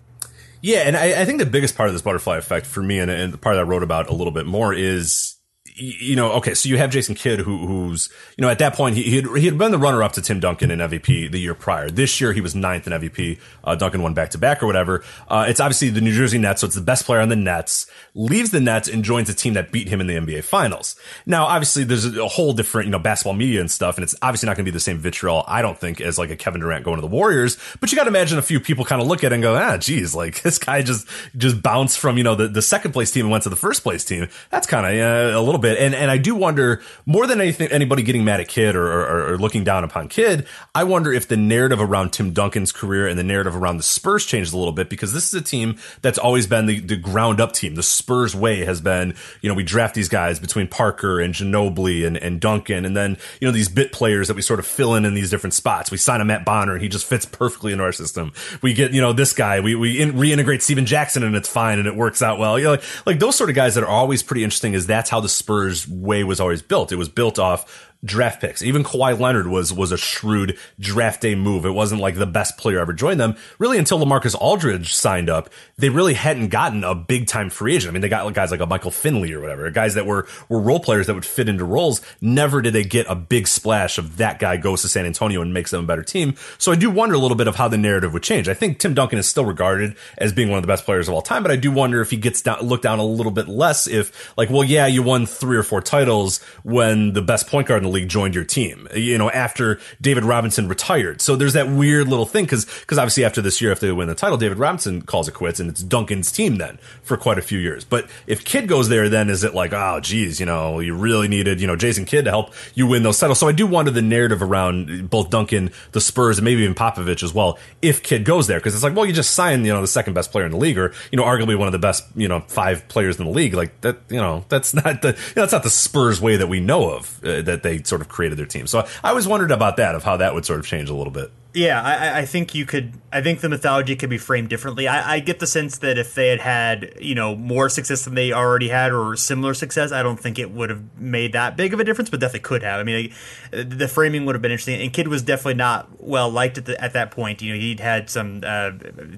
Yeah, 0.63 0.81
and 0.81 0.95
I, 0.95 1.23
I 1.23 1.25
think 1.25 1.39
the 1.39 1.47
biggest 1.47 1.75
part 1.75 1.89
of 1.89 1.95
this 1.95 2.03
butterfly 2.03 2.37
effect 2.37 2.67
for 2.67 2.83
me, 2.83 2.99
and, 2.99 3.11
and 3.11 3.33
the 3.33 3.39
part 3.39 3.57
that 3.57 3.61
I 3.61 3.65
wrote 3.65 3.83
about 3.83 4.11
a 4.11 4.13
little 4.13 4.33
bit 4.33 4.45
more, 4.45 4.75
is 4.75 5.40
you 5.81 6.15
know, 6.15 6.33
okay, 6.33 6.53
so 6.55 6.69
you 6.69 6.77
have 6.77 6.91
Jason 6.91 7.15
Kidd, 7.15 7.41
who, 7.41 7.67
who's, 7.67 8.11
you 8.37 8.43
know, 8.43 8.51
at 8.51 8.59
that 8.59 8.75
point, 8.75 8.97
he, 8.97 9.03
he, 9.05 9.17
had, 9.17 9.37
he 9.37 9.47
had 9.47 9.57
been 9.57 9.71
the 9.71 9.79
runner 9.79 10.03
up 10.03 10.13
to 10.13 10.23
Tim 10.23 10.39
Duncan 10.39 10.71
in 10.71 10.79
MVP 10.79 11.31
the 11.31 11.39
year 11.39 11.55
prior. 11.55 11.91
This 11.91 12.21
year, 12.21 12.33
he 12.33 12.41
was 12.41 12.55
ninth 12.55 12.87
in 12.87 12.93
MVP. 12.93 13.39
Uh, 13.65 13.75
Duncan 13.75 14.03
won 14.03 14.13
back 14.13 14.31
to 14.31 14.39
back 14.39 14.63
or 14.63 14.67
whatever. 14.67 15.03
Uh, 15.29 15.47
it's 15.49 15.59
obviously 15.59 15.89
the 15.89 16.03
New 16.03 16.13
Jersey 16.13 16.39
Nets, 16.39 16.61
so 16.61 16.67
it's 16.67 16.77
the 16.77 16.83
best 16.83 17.07
player 17.07 17.21
on 17.21 17.31
the 17.31 17.37
Nets, 17.37 17.87
leaves 18.15 18.51
the 18.51 18.61
Nets 18.61 18.89
and 18.89 19.03
joins 19.03 19.31
a 19.31 19.35
team 19.35 19.55
that 19.55 19.73
beat 19.73 19.89
him 19.89 20.01
in 20.01 20.07
the 20.07 20.15
NBA 20.15 20.45
Finals. 20.45 20.97
Now, 21.25 21.47
obviously, 21.47 21.85
there's 21.85 22.05
a 22.17 22.29
whole 22.29 22.53
different, 22.53 22.87
you 22.87 22.93
know, 22.93 22.99
basketball 22.99 23.35
media 23.35 23.61
and 23.61 23.71
stuff, 23.71 23.97
and 23.97 24.05
it's 24.05 24.15
obviously 24.21 24.49
not 24.49 24.57
going 24.57 24.67
to 24.67 24.71
be 24.71 24.75
the 24.75 24.81
same 24.81 24.99
vitriol, 24.99 25.45
I 25.49 25.63
don't 25.63 25.79
think, 25.79 26.01
as 26.03 26.19
like 26.19 26.31
a 26.31 26.37
Kevin 26.37 26.61
Durant 26.61 26.85
going 26.85 26.97
to 26.97 27.03
the 27.03 27.07
Warriors, 27.07 27.57
but 27.81 27.91
you 27.91 27.97
got 27.97 28.05
to 28.05 28.11
imagine 28.11 28.39
a 28.39 28.43
few 28.43 28.61
people 28.61 28.85
kind 28.85 29.01
of 29.01 29.09
look 29.09 29.25
at 29.25 29.33
it 29.33 29.37
and 29.37 29.43
go, 29.43 29.57
ah, 29.57 29.79
geez, 29.79 30.15
like 30.15 30.43
this 30.43 30.59
guy 30.59 30.83
just, 30.83 31.07
just 31.37 31.63
bounced 31.63 31.99
from, 31.99 32.19
you 32.19 32.25
know, 32.25 32.35
the, 32.35 32.49
the 32.49 32.63
second 32.63 32.93
place 32.93 33.11
team 33.11 33.25
and 33.25 33.33
went 33.33 33.45
to 33.45 33.51
the 33.51 33.57
first 33.57 33.83
place 33.83 34.05
team. 34.05 34.29
That's 34.51 34.67
kind 34.67 34.87
of 34.87 35.01
uh, 35.01 35.39
a 35.39 35.43
little 35.43 35.61
bit. 35.61 35.70
And, 35.77 35.95
and 35.95 36.11
I 36.11 36.19
do 36.19 36.35
wonder 36.35 36.83
more 37.07 37.27
than 37.27 37.41
anything, 37.41 37.69
anybody 37.69 38.03
getting 38.03 38.25
mad 38.25 38.41
at 38.41 38.49
Kidd 38.49 38.77
or, 38.77 38.87
or, 38.87 39.33
or, 39.33 39.39
looking 39.39 39.65
down 39.65 39.85
upon 39.85 40.09
Kidd. 40.09 40.47
I 40.75 40.85
wonder 40.85 41.13
if 41.13 41.29
the 41.29 41.37
narrative 41.37 41.81
around 41.81 42.13
Tim 42.13 42.33
Duncan's 42.33 42.73
career 42.73 43.07
and 43.07 43.19
the 43.19 43.25
narrative 43.25 43.57
around 43.57 43.77
the 43.77 43.83
Spurs 43.83 44.27
changed 44.27 44.53
a 44.53 44.57
little 44.57 44.73
bit 44.73 44.89
because 44.89 45.13
this 45.13 45.29
is 45.29 45.35
a 45.35 45.43
team 45.43 45.77
that's 46.03 46.19
always 46.19 46.47
been 46.47 46.67
the, 46.67 46.81
the 46.81 46.97
ground 46.97 47.41
up 47.41 47.53
team. 47.53 47.75
The 47.75 47.83
Spurs 47.83 48.35
way 48.35 48.65
has 48.65 48.81
been, 48.81 49.15
you 49.41 49.49
know, 49.49 49.55
we 49.55 49.63
draft 49.63 49.95
these 49.95 50.09
guys 50.09 50.39
between 50.39 50.67
Parker 50.69 51.21
and 51.21 51.35
Ginobili 51.35 52.07
and, 52.07 52.17
and 52.17 52.41
Duncan, 52.41 52.85
and 52.85 52.97
then 52.97 53.17
you 53.41 53.49
know 53.49 53.53
these 53.53 53.69
bit 53.69 53.93
players 53.93 54.29
that 54.29 54.35
we 54.35 54.43
sort 54.43 54.59
of 54.59 54.67
fill 54.67 54.95
in 54.95 55.05
in 55.05 55.15
these 55.15 55.31
different 55.31 55.55
spots. 55.55 55.91
We 55.91 55.97
sign 55.97 56.21
a 56.21 56.25
Matt 56.25 56.45
Bonner 56.45 56.75
and 56.75 56.83
he 56.83 56.89
just 56.89 57.07
fits 57.07 57.27
perfectly 57.27 57.73
into 57.73 57.85
our 57.85 57.93
system. 57.93 58.33
We 58.63 58.75
get 58.75 58.93
you 58.93 59.01
know 59.01 59.13
this 59.13 59.33
guy. 59.33 59.61
We 59.61 59.75
we 59.75 60.01
in, 60.01 60.13
reintegrate 60.13 60.63
Stephen 60.63 60.87
Jackson 60.87 61.23
and 61.23 61.35
it's 61.35 61.49
fine 61.49 61.79
and 61.79 61.87
it 61.87 61.97
works 61.97 62.23
out 62.23 62.39
well. 62.39 62.59
You 62.59 62.65
know, 62.65 62.71
like, 62.73 63.07
like 63.07 63.19
those 63.19 63.37
sort 63.37 63.51
of 63.51 63.57
guys 63.57 63.75
that 63.75 63.85
are 63.85 63.91
always 63.91 64.23
pretty 64.23 64.45
interesting. 64.45 64.75
Is 64.75 64.87
that's 64.87 65.11
how 65.11 65.21
the 65.21 65.29
Spurs 65.29 65.50
way 65.89 66.25
was 66.25 66.41
always 66.41 66.63
built. 66.63 66.93
It 66.93 66.97
was 66.97 67.09
built 67.09 67.39
off 67.39 67.90
draft 68.05 68.41
picks. 68.41 68.63
Even 68.63 68.83
Kawhi 68.83 69.19
Leonard 69.19 69.47
was 69.47 69.73
was 69.73 69.93
a 69.93 69.99
shrewd 69.99 70.59
draft 70.79 71.21
day 71.21 71.35
move. 71.35 71.65
It 71.65 71.71
wasn't 71.71 72.01
like 72.01 72.17
the 72.17 72.27
best 72.27 72.57
player 72.57 72.79
ever 72.79 72.93
joined 72.93 73.21
them. 73.21 73.37
Really, 73.59 73.79
until 73.79 73.99
Lamarcus 73.99 74.35
Aldridge 74.35 74.95
signed 74.95 75.29
up, 75.29 75.51
they 75.77 75.89
really 75.89 76.15
hadn't 76.15 76.49
gotten 76.49 76.85
a 76.85 76.95
big 76.95 77.27
time 77.27 77.51
free 77.51 77.77
agent. 77.77 77.91
I 77.91 77.93
mean, 77.93 78.03
they 78.03 78.09
got 78.09 78.33
guys 78.33 78.51
like 78.51 78.61
a 78.61 78.67
Michael 78.67 78.91
Finley 78.91 79.33
or 79.33 79.41
whatever, 79.41 79.71
guys 79.71 79.95
that 79.95 80.07
were 80.07 80.27
were 80.49 80.61
role 80.61 80.81
players 80.81 81.07
that 81.07 81.15
would 81.15 81.27
fit 81.27 81.49
into 81.49 81.65
roles. 81.65 82.01
Never 82.21 82.63
did 82.63 82.73
they 82.73 82.85
get 82.85 83.07
a 83.09 83.15
big 83.15 83.47
splash 83.47 83.99
of 83.99 84.17
that 84.17 84.39
guy 84.39 84.57
goes 84.57 84.83
to 84.83 84.89
San 84.89 85.07
Antonio 85.07 85.43
and 85.43 85.53
makes 85.53 85.71
them 85.71 85.85
a 85.85 85.87
better 85.87 86.03
team. 86.03 86.35
So 86.59 86.73
I 86.73 86.77
do 86.77 86.91
wonder 86.91 87.15
a 87.15 87.19
little 87.19 87.37
bit 87.37 87.49
of 87.49 87.57
how 87.57 87.69
the 87.69 87.79
narrative 87.79 88.13
would 88.13 88.23
change. 88.23 88.49
I 88.49 88.55
think 88.55 88.79
Tim 88.79 88.95
Duncan 88.95 89.19
is 89.19 89.29
still 89.29 89.45
regarded 89.45 89.97
as 90.19 90.33
being 90.33 90.49
one 90.49 90.59
of 90.59 90.63
the 90.63 90.69
best 90.69 90.85
players 90.85 91.09
of 91.09 91.15
all 91.15 91.23
time, 91.23 91.43
but 91.43 91.53
I 91.53 91.57
do 91.57 91.71
wonder 91.71 92.01
if 92.01 92.11
he 92.11 92.17
gets 92.17 92.43
down, 92.43 92.61
looked 92.61 92.85
down 92.85 92.99
a 92.99 93.05
little 93.05 93.33
bit 93.33 93.49
less. 93.49 93.87
If 93.87 94.37
like, 94.37 94.51
well, 94.51 94.65
yeah, 94.65 94.87
you 94.87 95.03
won 95.03 95.27
three 95.27 95.57
or 95.57 95.63
four 95.63 95.81
titles 95.81 96.43
when 96.63 97.13
the 97.13 97.23
best 97.23 97.47
point 97.47 97.69
guard 97.69 97.83
in 97.83 97.90
league 97.91 98.09
joined 98.09 98.35
your 98.35 98.45
team, 98.45 98.89
you 98.95 99.19
know, 99.19 99.31
after 99.31 99.81
David 100.01 100.25
Robinson 100.25 100.69
retired. 100.69 101.21
So 101.21 101.37
there's 101.37 101.53
that 101.55 101.69
weird 101.69 102.09
little 102.09 102.27
thing 102.27 102.45
because 102.45 102.65
because 102.81 102.99
obviously 102.99 103.25
after 103.25 103.41
this 103.41 103.61
year, 103.61 103.73
if 103.73 103.81
they 103.81 103.93
win 103.93 104.09
the 104.09 104.15
title, 104.15 104.39
David 104.39 104.59
Robinson 104.59 105.03
calls 105.03 105.29
it 105.29 105.33
quits 105.33 105.61
and 105.61 105.71
it's 105.71 105.83
Duncan's 105.83 106.33
team 106.33 106.57
then 106.57 106.79
for 107.03 107.17
quite 107.17 107.39
a 107.39 107.43
few 107.43 107.59
years. 107.59 107.85
But 107.85 108.09
if 108.27 108.45
Kidd 108.45 108.69
goes 108.69 108.89
there, 108.89 109.09
then 109.09 109.29
is 109.29 109.45
it 109.45 109.55
like, 109.55 109.73
oh, 109.73 110.01
geez, 110.01 110.41
you 110.41 110.47
know, 110.47 110.81
you 110.81 110.95
really 110.95 111.29
needed, 111.29 111.61
you 111.61 111.67
know, 111.67 111.77
Jason 111.77 112.05
Kidd 112.05 112.25
to 112.25 112.31
help 112.31 112.53
you 112.75 112.87
win 112.87 113.03
those 113.03 113.19
titles. 113.19 113.39
So 113.39 113.49
I 113.49 113.53
do 113.53 113.67
wonder 113.67 113.91
the 113.91 114.03
narrative 114.03 114.43
around 114.43 115.11
both 115.11 115.31
Duncan, 115.31 115.71
the 115.93 116.01
Spurs, 116.01 116.39
and 116.39 116.45
maybe 116.45 116.63
even 116.63 116.75
Popovich 116.75 117.23
as 117.23 117.35
well, 117.35 117.59
if 117.83 118.03
Kidd 118.03 118.25
goes 118.25 118.47
there. 118.47 118.59
Because 118.59 118.75
it's 118.75 118.85
like, 118.85 118.95
well, 118.95 119.07
you 119.07 119.13
just 119.13 119.33
signed, 119.33 119.67
you 119.67 119.73
know, 119.73 119.81
the 119.81 119.87
second 119.87 120.15
best 120.15 120.33
player 120.33 120.45
in 120.45 120.53
the 120.53 120.59
league 120.59 120.79
or, 120.79 120.93
you 121.11 121.17
know, 121.17 121.25
arguably 121.25 121.57
one 121.57 121.69
of 121.69 121.73
the 121.73 121.79
best, 121.79 122.05
you 122.15 122.29
know, 122.29 122.41
five 122.49 122.87
players 122.89 123.19
in 123.19 123.25
the 123.25 123.31
league. 123.31 123.55
Like 123.55 123.81
that, 123.81 123.99
you 124.09 124.21
know, 124.21 124.45
that's 124.49 124.75
not 124.75 125.03
the, 125.03 125.09
you 125.09 125.15
know, 125.37 125.43
that's 125.43 125.53
not 125.53 125.63
the 125.63 125.71
Spurs 125.71 126.21
way 126.21 126.37
that 126.37 126.49
we 126.49 126.61
know 126.61 126.91
of 126.91 127.23
uh, 127.25 127.43
that 127.43 127.63
they 127.63 127.79
sort 127.85 128.01
of 128.01 128.09
created 128.09 128.39
their 128.39 128.47
team. 128.47 128.67
So 128.67 128.87
I 129.03 129.11
always 129.11 129.27
wondered 129.27 129.51
about 129.51 129.77
that, 129.77 129.95
of 129.95 130.05
how 130.05 130.17
that 130.19 130.35
would 130.35 130.45
sort 130.45 130.61
of 130.61 130.67
change 130.67 130.89
a 130.89 130.95
little 130.95 131.13
bit. 131.13 131.31
Yeah, 131.53 131.83
I, 131.83 132.21
I, 132.21 132.27
think 132.27 132.55
you 132.55 132.65
could. 132.65 132.93
I 133.13 133.23
think 133.23 133.41
the 133.41 133.49
mythology 133.49 133.97
could 133.97 134.09
be 134.09 134.19
framed 134.19 134.51
differently. 134.51 134.87
I, 134.87 135.15
I, 135.15 135.19
get 135.19 135.41
the 135.41 135.49
sense 135.49 135.79
that 135.79 135.99
if 135.99 136.15
they 136.15 136.29
had 136.29 136.39
had, 136.39 136.95
you 137.01 137.17
know, 137.17 137.35
more 137.35 137.69
success 137.69 138.05
than 138.05 138.15
they 138.15 138.33
already 138.33 138.69
had, 138.69 138.93
or 138.93 139.17
similar 139.17 139.53
success, 139.55 139.91
I 139.91 140.05
don't 140.05 140.19
think 140.19 140.39
it 140.39 140.53
would 140.53 140.71
have 140.71 140.97
made 140.97 141.33
that 141.33 141.57
big 141.57 141.75
of 141.75 141.81
a 141.81 141.85
difference, 141.85 142.09
but 142.09 142.21
definitely 142.21 142.41
could 142.41 142.63
have. 142.63 142.79
I 142.79 142.85
mean, 142.85 143.13
the 143.51 143.89
framing 143.89 144.27
would 144.27 144.37
have 144.37 144.43
been 144.43 144.53
interesting. 144.53 144.81
And 144.81 144.93
Kidd 144.93 145.09
was 145.09 145.23
definitely 145.23 145.55
not 145.55 145.89
well 145.99 146.31
liked 146.31 146.57
at 146.59 146.69
at 146.69 146.93
that 146.93 147.11
point. 147.11 147.43
You 147.43 147.55
know, 147.55 147.59
he'd 147.59 147.81
had 147.81 148.09
some, 148.09 148.43
uh, 148.45 148.71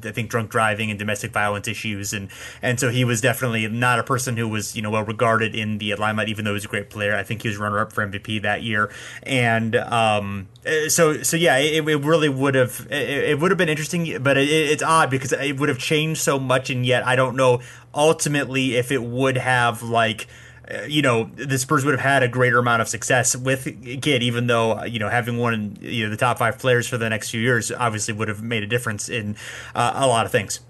I 0.02 0.12
think, 0.12 0.30
drunk 0.30 0.50
driving 0.50 0.88
and 0.88 0.98
domestic 0.98 1.32
violence 1.32 1.68
issues, 1.68 2.14
and 2.14 2.30
and 2.62 2.80
so 2.80 2.88
he 2.88 3.04
was 3.04 3.20
definitely 3.20 3.68
not 3.68 3.98
a 3.98 4.04
person 4.04 4.38
who 4.38 4.48
was, 4.48 4.74
you 4.74 4.80
know, 4.80 4.90
well 4.90 5.04
regarded 5.04 5.54
in 5.54 5.76
the 5.76 5.94
limelight. 5.96 6.30
Even 6.30 6.46
though 6.46 6.52
he 6.52 6.54
was 6.54 6.64
a 6.64 6.68
great 6.68 6.88
player, 6.88 7.14
I 7.14 7.24
think 7.24 7.42
he 7.42 7.48
was 7.48 7.59
runner 7.59 7.78
up 7.78 7.92
for 7.92 8.07
MVP 8.07 8.40
that 8.40 8.62
year, 8.62 8.90
and 9.22 9.76
um, 9.76 10.48
so 10.88 11.22
so 11.22 11.37
yeah, 11.37 11.59
it, 11.59 11.87
it 11.87 11.96
really 11.96 12.21
would 12.28 12.54
have 12.54 12.87
it, 12.90 13.30
it, 13.30 13.40
would 13.40 13.50
have 13.50 13.58
been 13.58 13.68
interesting, 13.68 14.22
but 14.22 14.37
it, 14.37 14.48
it's 14.48 14.82
odd 14.82 15.11
because 15.11 15.32
it 15.32 15.58
would 15.58 15.68
have 15.68 15.78
changed 15.78 16.20
so 16.20 16.38
much, 16.38 16.70
and 16.70 16.85
yet 16.85 17.06
I 17.06 17.16
don't 17.16 17.37
know 17.37 17.61
ultimately 17.94 18.76
if 18.76 18.90
it 18.90 19.02
would 19.02 19.37
have 19.37 19.82
like 19.82 20.26
you 20.87 21.02
know 21.02 21.24
the 21.35 21.58
Spurs 21.58 21.85
would 21.85 21.92
have 21.92 22.00
had 22.00 22.22
a 22.22 22.28
greater 22.28 22.58
amount 22.58 22.82
of 22.82 22.88
success 22.88 23.37
with 23.37 23.64
Kidd, 24.02 24.22
even 24.22 24.46
though 24.46 24.85
you 24.85 24.98
know 24.98 25.08
having 25.08 25.38
one 25.38 25.76
you 25.80 26.04
know 26.04 26.11
the 26.11 26.16
top 26.16 26.38
five 26.38 26.58
players 26.58 26.88
for 26.88 26.98
the 26.98 27.08
next 27.08 27.30
few 27.30 27.40
years 27.40 27.70
obviously 27.72 28.14
would 28.14 28.28
have 28.28 28.42
made 28.42 28.62
a 28.62 28.66
difference 28.66 29.08
in 29.08 29.37
uh, 29.74 29.92
a 29.94 30.06
lot 30.06 30.26
of 30.26 30.32
things. 30.32 30.61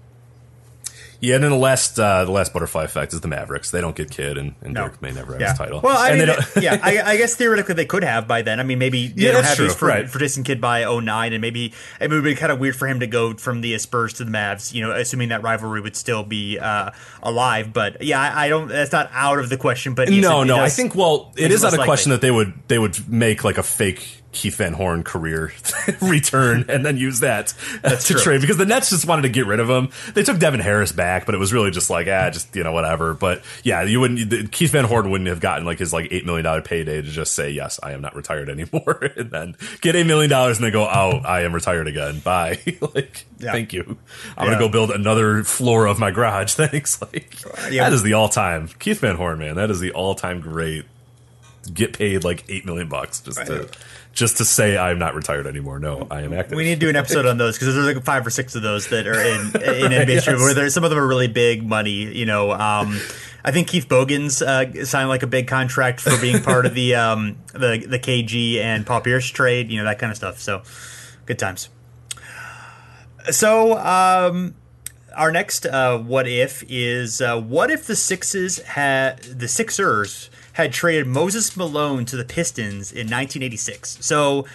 Yeah, 1.23 1.35
and 1.35 1.43
then 1.45 1.51
the 1.51 1.57
last 1.57 1.97
uh, 1.97 2.25
the 2.25 2.31
last 2.31 2.51
butterfly 2.51 2.83
effect 2.83 3.13
is 3.13 3.21
the 3.21 3.29
Mavericks. 3.29 3.71
They 3.71 3.79
don't 3.79 3.95
get 3.95 4.11
Kidd, 4.11 4.37
and, 4.37 4.55
and 4.61 4.73
no. 4.73 4.89
Dirk 4.89 5.01
may 5.01 5.13
never 5.13 5.31
have 5.31 5.39
yeah. 5.41 5.49
his 5.51 5.57
title. 5.57 5.79
Well, 5.79 5.97
I 5.97 6.17
mean, 6.17 6.27
yeah, 6.61 6.77
I, 6.83 7.01
I, 7.13 7.15
guess 7.15 7.33
theoretically 7.35 7.75
they 7.75 7.85
could 7.85 8.03
have 8.03 8.27
by 8.27 8.41
then. 8.41 8.59
I 8.59 8.63
mean, 8.63 8.77
maybe 8.77 9.07
they 9.07 9.27
yeah, 9.27 9.31
don't 9.31 9.45
have 9.45 9.55
true. 9.55 9.67
these 9.67 9.75
for, 9.75 9.87
right. 9.87 10.09
for 10.09 10.19
Jason 10.19 10.43
Kidd 10.43 10.59
by 10.59 10.83
09, 10.83 11.31
and 11.31 11.39
maybe 11.39 11.71
it 12.01 12.09
would 12.09 12.25
be 12.25 12.35
kind 12.35 12.51
of 12.51 12.59
weird 12.59 12.75
for 12.75 12.89
him 12.89 12.99
to 12.99 13.07
go 13.07 13.35
from 13.35 13.61
the 13.61 13.77
Spurs 13.77 14.11
to 14.15 14.25
the 14.25 14.31
Mavs. 14.31 14.73
You 14.73 14.81
know, 14.81 14.91
assuming 14.91 15.29
that 15.29 15.43
rivalry 15.43 15.79
would 15.79 15.95
still 15.95 16.23
be 16.25 16.59
uh, 16.59 16.91
alive. 17.21 17.71
But 17.71 18.01
yeah, 18.01 18.19
I, 18.19 18.47
I, 18.47 18.49
don't. 18.49 18.67
That's 18.67 18.91
not 18.91 19.09
out 19.13 19.39
of 19.39 19.47
the 19.47 19.55
question. 19.55 19.93
But 19.93 20.09
no, 20.09 20.41
it, 20.41 20.45
no, 20.47 20.57
I 20.57 20.67
think 20.67 20.93
well, 20.93 21.31
it 21.37 21.53
is 21.53 21.63
out 21.63 21.73
of 21.73 21.79
question 21.85 22.09
that 22.09 22.19
they 22.19 22.31
would 22.31 22.53
they 22.67 22.79
would 22.79 23.09
make 23.09 23.45
like 23.45 23.57
a 23.57 23.63
fake 23.63 24.22
Keith 24.33 24.55
Van 24.55 24.73
Horn 24.73 25.03
career 25.03 25.53
return 26.01 26.65
and 26.67 26.85
then 26.85 26.97
use 26.97 27.19
that 27.21 27.53
That's 27.81 28.07
to 28.07 28.13
true. 28.13 28.21
trade 28.21 28.41
because 28.41 28.57
the 28.57 28.65
Nets 28.65 28.89
just 28.89 29.07
wanted 29.07 29.21
to 29.23 29.29
get 29.29 29.45
rid 29.45 29.59
of 29.59 29.69
him. 29.69 29.89
They 30.13 30.23
took 30.23 30.39
Devin 30.39 30.59
Harris 30.59 30.91
back, 30.91 31.25
but 31.25 31.35
it 31.35 31.37
was 31.37 31.53
really 31.53 31.71
just 31.71 31.89
like 31.89 32.07
ah, 32.07 32.29
just 32.29 32.55
you 32.55 32.63
know 32.63 32.71
whatever. 32.71 33.13
But 33.13 33.43
yeah, 33.63 33.83
you 33.83 33.99
wouldn't. 33.99 34.51
Keith 34.51 34.71
Van 34.71 34.85
Horn 34.85 35.09
wouldn't 35.11 35.29
have 35.29 35.39
gotten 35.39 35.65
like 35.65 35.79
his 35.79 35.93
like 35.93 36.07
eight 36.11 36.25
million 36.25 36.43
dollar 36.43 36.61
payday 36.61 37.01
to 37.01 37.07
just 37.07 37.33
say 37.33 37.51
yes, 37.51 37.79
I 37.81 37.93
am 37.93 38.01
not 38.01 38.15
retired 38.15 38.49
anymore, 38.49 39.11
and 39.15 39.31
then 39.31 39.55
get 39.81 39.95
eight 39.95 40.07
million 40.07 40.29
dollars 40.29 40.57
and 40.57 40.65
then 40.65 40.73
go 40.73 40.83
oh, 40.83 41.21
I 41.23 41.41
am 41.41 41.53
retired 41.53 41.87
again. 41.87 42.19
Bye. 42.19 42.59
like 42.93 43.25
yeah. 43.39 43.51
thank 43.51 43.71
you. 43.71 43.97
I'm 44.37 44.47
yeah. 44.47 44.53
gonna 44.53 44.59
go 44.59 44.69
build 44.69 44.91
another 44.91 45.43
floor 45.43 45.85
of 45.85 45.99
my 45.99 46.11
garage. 46.11 46.53
Thanks. 46.53 47.01
Like 47.01 47.41
yeah. 47.71 47.83
that 47.83 47.93
is 47.93 48.03
the 48.03 48.13
all 48.13 48.29
time 48.29 48.69
Keith 48.79 48.99
Van 48.99 49.15
Horn 49.15 49.39
man. 49.39 49.55
That 49.55 49.69
is 49.69 49.79
the 49.79 49.91
all 49.91 50.15
time 50.15 50.41
great. 50.41 50.85
Get 51.73 51.93
paid 51.93 52.23
like 52.23 52.43
eight 52.49 52.65
million 52.65 52.89
bucks 52.89 53.21
just 53.21 53.37
right. 53.37 53.47
to 53.47 53.69
just 54.13 54.37
to 54.37 54.45
say 54.45 54.77
I'm 54.77 54.99
not 54.99 55.15
retired 55.15 55.47
anymore. 55.47 55.79
No, 55.79 56.07
I 56.09 56.21
am 56.21 56.33
active. 56.33 56.55
We 56.55 56.63
need 56.63 56.75
to 56.75 56.79
do 56.79 56.89
an 56.89 56.95
episode 56.95 57.25
on 57.25 57.37
those 57.37 57.57
because 57.57 57.73
there's 57.73 57.95
like 57.95 58.03
five 58.05 58.25
or 58.25 58.29
six 58.29 58.55
of 58.55 58.61
those 58.61 58.87
that 58.89 59.07
are 59.07 59.19
in 59.19 59.47
in 59.47 59.51
NBA 59.91 60.07
yes. 60.07 60.27
Where 60.27 60.53
there's 60.53 60.73
some 60.73 60.83
of 60.83 60.91
them 60.91 60.99
are 60.99 61.07
really 61.07 61.27
big 61.27 61.65
money. 61.65 62.15
You 62.15 62.25
know, 62.25 62.51
um, 62.51 62.99
I 63.43 63.51
think 63.51 63.67
Keith 63.67 63.89
Bogans 63.89 64.41
uh, 64.41 64.85
signed 64.85 65.09
like 65.09 65.23
a 65.23 65.27
big 65.27 65.47
contract 65.47 65.99
for 65.99 66.15
being 66.21 66.41
part 66.41 66.65
of 66.67 66.75
the 66.75 66.95
um, 66.95 67.37
the 67.53 67.83
the 67.87 67.99
KG 67.99 68.57
and 68.57 68.85
Paul 68.85 69.01
Pierce 69.01 69.27
trade. 69.27 69.71
You 69.71 69.79
know 69.79 69.85
that 69.85 69.97
kind 69.97 70.11
of 70.11 70.17
stuff. 70.17 70.39
So 70.39 70.61
good 71.25 71.39
times. 71.39 71.69
So. 73.31 73.77
Um, 73.77 74.55
our 75.15 75.31
next 75.31 75.67
uh, 75.67 75.99
what 75.99 76.27
if 76.27 76.63
is 76.67 77.21
uh, 77.21 77.39
what 77.39 77.69
if 77.69 77.85
the 77.85 77.95
Sixes 77.95 78.57
had 78.63 79.19
the 79.19 79.47
Sixers 79.47 80.31
had 80.53 80.73
traded 80.73 81.07
Moses 81.07 81.55
Malone 81.57 82.05
to 82.05 82.15
the 82.15 82.25
Pistons 82.25 82.91
in 82.91 83.07
1986. 83.07 83.97
So 84.01 84.45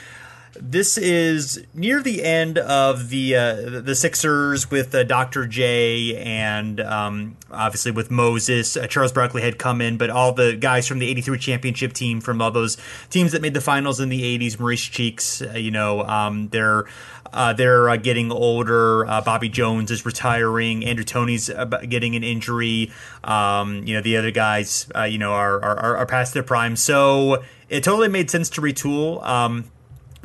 this 0.60 0.98
is 0.98 1.64
near 1.74 2.02
the 2.02 2.22
end 2.22 2.58
of 2.58 3.10
the 3.10 3.36
uh, 3.36 3.54
the 3.80 3.94
Sixers 3.94 4.70
with 4.70 4.94
uh, 4.94 5.04
Dr. 5.04 5.46
J 5.46 6.16
and 6.16 6.80
um, 6.80 7.36
obviously 7.50 7.92
with 7.92 8.10
Moses. 8.10 8.76
Uh, 8.76 8.86
Charles 8.86 9.12
Barkley 9.12 9.42
had 9.42 9.58
come 9.58 9.80
in, 9.80 9.96
but 9.96 10.10
all 10.10 10.32
the 10.32 10.56
guys 10.56 10.86
from 10.86 10.98
the 10.98 11.08
'83 11.08 11.38
championship 11.38 11.92
team, 11.92 12.20
from 12.20 12.40
all 12.40 12.50
those 12.50 12.76
teams 13.10 13.32
that 13.32 13.42
made 13.42 13.54
the 13.54 13.60
finals 13.60 14.00
in 14.00 14.08
the 14.08 14.38
'80s, 14.38 14.58
Maurice 14.58 14.82
Cheeks, 14.82 15.42
uh, 15.42 15.52
you 15.52 15.70
know, 15.70 16.02
um, 16.02 16.48
they're 16.48 16.84
uh, 17.32 17.52
they're 17.52 17.88
uh, 17.88 17.96
getting 17.96 18.30
older. 18.32 19.04
Bobby 19.24 19.48
Jones 19.48 19.90
is 19.90 20.04
retiring. 20.04 20.84
Andrew 20.84 21.04
Toney's 21.04 21.50
getting 21.88 22.16
an 22.16 22.24
injury. 22.24 22.92
Um, 23.24 23.84
you 23.84 23.94
know, 23.94 24.00
the 24.00 24.16
other 24.16 24.30
guys, 24.30 24.90
you 25.08 25.18
know, 25.18 25.32
are, 25.32 25.60
are 25.62 25.96
are 25.98 26.06
past 26.06 26.34
their 26.34 26.42
prime. 26.42 26.76
So 26.76 27.42
it 27.68 27.84
totally 27.84 28.08
made 28.08 28.30
sense 28.30 28.50
to 28.50 28.60
retool. 28.60 29.24
Um, 29.24 29.70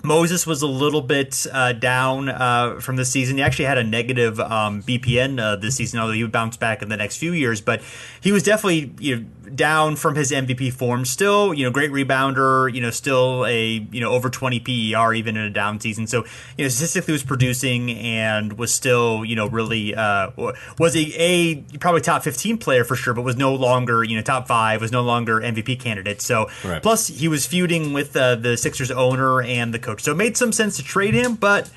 Moses 0.05 0.45
was 0.45 0.61
a 0.61 0.67
little 0.67 1.01
bit 1.01 1.47
uh, 1.51 1.71
down 1.71 2.27
uh, 2.27 2.79
from 2.81 2.97
the 2.97 3.05
season. 3.05 3.37
He 3.37 3.43
actually 3.43 3.65
had 3.65 3.77
a 3.77 3.85
negative 3.85 4.37
um, 4.37 4.83
BPM 4.83 5.39
uh, 5.39 5.55
this 5.55 5.77
season, 5.77 5.99
although 5.99 6.13
he 6.13 6.21
would 6.21 6.31
bounce 6.31 6.57
back 6.57 6.81
in 6.81 6.89
the 6.89 6.97
next 6.97 7.17
few 7.17 7.31
years. 7.31 7.61
But 7.61 7.81
he 8.19 8.33
was 8.33 8.43
definitely 8.43 8.93
you 8.99 9.15
know, 9.15 9.25
down 9.55 9.95
from 9.95 10.15
his 10.15 10.31
MVP 10.31 10.73
form. 10.73 11.05
Still, 11.05 11.53
you 11.53 11.63
know, 11.63 11.71
great 11.71 11.91
rebounder. 11.91 12.73
You 12.73 12.81
know, 12.81 12.89
still 12.89 13.45
a 13.45 13.85
you 13.91 14.01
know 14.01 14.11
over 14.11 14.29
20 14.29 14.59
PER 14.59 15.13
even 15.13 15.37
in 15.37 15.43
a 15.43 15.49
down 15.49 15.79
season. 15.79 16.07
So 16.07 16.25
you 16.57 16.65
know, 16.65 16.69
statistically 16.69 17.13
was 17.13 17.23
producing 17.23 17.91
and 17.91 18.53
was 18.53 18.73
still 18.73 19.25
you 19.25 19.35
know 19.35 19.47
really 19.47 19.95
uh, 19.95 20.31
was 20.79 20.95
a, 20.95 21.21
a 21.21 21.55
probably 21.79 22.01
top 22.01 22.23
15 22.23 22.57
player 22.57 22.83
for 22.83 22.95
sure, 22.95 23.13
but 23.13 23.23
was 23.23 23.37
no 23.37 23.53
longer 23.53 24.03
you 24.03 24.15
know 24.15 24.21
top 24.21 24.47
five. 24.47 24.81
Was 24.81 24.91
no 24.91 25.03
longer 25.03 25.39
MVP 25.39 25.79
candidate. 25.79 26.21
So 26.21 26.49
right. 26.63 26.81
plus 26.81 27.07
he 27.07 27.27
was 27.27 27.45
feuding 27.45 27.93
with 27.93 28.15
uh, 28.15 28.35
the 28.35 28.57
Sixers 28.57 28.91
owner 28.91 29.41
and 29.41 29.73
the 29.73 29.79
coach. 29.79 30.01
So 30.01 30.11
it 30.11 30.17
made 30.17 30.37
some 30.37 30.51
sense 30.51 30.77
to 30.77 30.83
trade 30.83 31.13
him, 31.13 31.35
but. 31.35 31.69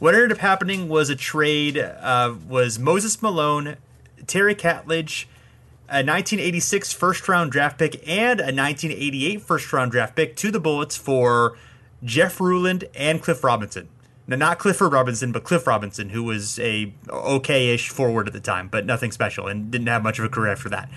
What 0.00 0.12
ended 0.12 0.32
up 0.32 0.38
happening 0.38 0.88
was 0.88 1.08
a 1.08 1.14
trade 1.14 1.78
uh, 1.78 2.34
was 2.48 2.80
Moses 2.80 3.22
Malone, 3.22 3.76
Terry 4.26 4.54
Catledge, 4.54 5.26
a 5.88 6.00
1986 6.00 6.92
first 6.92 7.28
round 7.28 7.52
draft 7.52 7.78
pick 7.78 7.96
and 8.08 8.40
a 8.40 8.52
1988 8.54 9.42
first 9.42 9.72
round 9.72 9.92
draft 9.92 10.16
pick 10.16 10.36
to 10.36 10.50
the 10.50 10.60
Bullets 10.60 10.96
for 10.96 11.56
Jeff 12.02 12.40
Ruland 12.40 12.84
and 12.94 13.22
Cliff 13.22 13.44
Robinson. 13.44 13.88
Now, 14.26 14.36
not 14.36 14.58
Clifford 14.58 14.92
Robinson, 14.92 15.32
but 15.32 15.44
Cliff 15.44 15.66
Robinson, 15.66 16.08
who 16.08 16.22
was 16.22 16.58
a 16.58 16.94
okay-ish 17.10 17.90
forward 17.90 18.26
at 18.26 18.32
the 18.32 18.40
time, 18.40 18.68
but 18.68 18.86
nothing 18.86 19.12
special 19.12 19.48
and 19.48 19.70
didn't 19.70 19.88
have 19.88 20.02
much 20.02 20.18
of 20.18 20.24
a 20.24 20.30
career 20.30 20.52
after 20.52 20.70
that. 20.70 20.88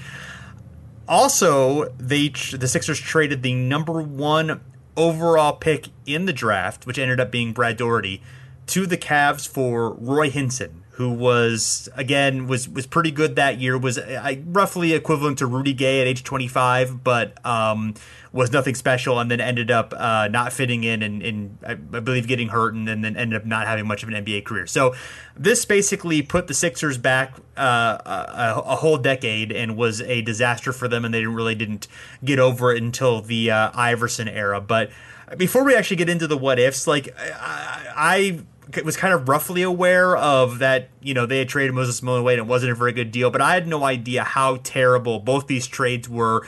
Also, 1.10 1.89
they 1.97 2.30
the 2.30 2.67
Sixers 2.67 3.00
traded 3.00 3.43
the 3.43 3.54
number 3.54 4.02
one 4.02 4.62
overall 4.95 5.54
pick 5.54 5.88
in 6.06 6.26
the 6.26 6.34
draft, 6.34 6.88
which 6.88 6.97
ended 6.97 7.19
up 7.19 7.32
being 7.32 7.54
Brad 7.54 7.78
Daugherty, 7.78 8.21
to 8.67 8.86
the 8.86 8.97
Cavs 8.97 9.47
for 9.47 9.93
Roy 9.93 10.30
Hinson, 10.30 10.77
who 10.98 11.12
was 11.12 11.88
again 11.96 12.48
was 12.48 12.68
was 12.68 12.88
pretty 12.88 13.12
good 13.12 13.36
that 13.36 13.60
year. 13.60 13.78
Was 13.78 14.00
uh, 14.00 14.36
roughly 14.48 14.94
equivalent 14.94 15.38
to 15.38 15.46
Rudy 15.46 15.74
Gay 15.74 16.02
at 16.02 16.08
age 16.08 16.24
25, 16.24 17.04
but 17.04 17.46
um, 17.46 17.94
was 18.32 18.52
nothing 18.52 18.74
special, 18.74 19.20
and 19.20 19.30
then 19.30 19.40
ended 19.40 19.70
up 19.70 19.94
uh, 19.96 20.28
not 20.32 20.54
fitting 20.54 20.84
in, 20.84 21.04
and, 21.04 21.22
and 21.22 21.58
I, 21.66 21.76
believe 21.76 22.28
getting 22.28 22.50
hurt, 22.50 22.74
and 22.74 22.88
then, 22.88 23.02
then, 23.02 23.16
ended 23.16 23.40
up 23.40 23.46
not 23.46 23.68
having 23.68 23.86
much 23.86 24.02
of 24.02 24.10
an 24.10 24.26
NBA 24.26 24.46
career. 24.46 24.66
So 24.66 24.96
this 25.36 25.66
basically 25.66 26.24
put 26.24 26.48
the 26.48 26.56
Sixers 26.56 26.98
back 26.98 27.36
uh, 27.56 28.00
a, 28.04 28.62
a, 28.66 28.76
whole 28.78 28.98
decade, 28.98 29.52
and 29.52 29.78
was 29.78 30.02
a 30.02 30.24
disaster 30.24 30.74
for 30.74 30.88
them, 30.88 31.06
and 31.06 31.14
they 31.14 31.28
really 31.28 31.54
didn't 31.54 31.88
get 32.26 32.40
over 32.40 32.74
it 32.74 32.82
until 32.82 33.22
the 33.22 33.52
uh, 33.52 33.70
Iverson 33.76 34.28
era. 34.28 34.60
But 34.60 34.90
before 35.38 35.64
we 35.64 35.76
actually 35.76 35.98
get 35.98 36.10
into 36.10 36.26
the 36.26 36.38
what 36.38 36.58
ifs, 36.58 36.88
like 36.88 37.16
I, 37.18 37.94
I 37.96 38.40
was 38.84 38.98
kind 38.98 39.14
of 39.14 39.30
roughly 39.30 39.62
aware 39.62 40.18
of 40.18 40.60
that, 40.60 40.90
you 41.02 41.14
know, 41.14 41.26
they 41.26 41.40
had 41.40 41.50
traded 41.50 41.74
Moses 41.74 42.02
Malone 42.04 42.22
away 42.22 42.34
and 42.34 42.40
it 42.40 42.48
wasn't 42.48 42.72
a 42.72 42.76
very 42.76 42.92
good 42.92 43.12
deal, 43.12 43.32
but 43.32 43.42
I 43.42 43.54
had 43.54 43.68
no 43.68 43.84
idea 43.84 44.24
how 44.24 44.58
terrible 44.64 45.20
both 45.20 45.48
these 45.48 45.68
trades 45.68 46.10
were 46.10 46.46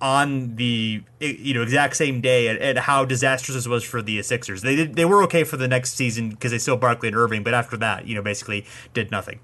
on 0.00 0.56
the 0.56 1.02
you 1.20 1.54
know 1.54 1.62
exact 1.62 1.96
same 1.96 2.20
day 2.20 2.48
and, 2.48 2.58
and 2.58 2.78
how 2.78 3.04
disastrous 3.04 3.54
this 3.56 3.66
was 3.66 3.82
for 3.82 4.02
the 4.02 4.22
Sixers. 4.22 4.62
They 4.62 4.76
did, 4.76 4.94
they 4.94 5.04
were 5.04 5.22
okay 5.24 5.44
for 5.44 5.56
the 5.56 5.68
next 5.68 5.94
season 5.94 6.30
because 6.30 6.52
they 6.52 6.58
still 6.58 6.76
Barkley 6.76 7.08
and 7.08 7.16
Irving, 7.16 7.42
but 7.42 7.54
after 7.54 7.76
that, 7.78 8.06
you 8.06 8.14
know, 8.14 8.22
basically 8.22 8.66
did 8.92 9.10
nothing. 9.10 9.40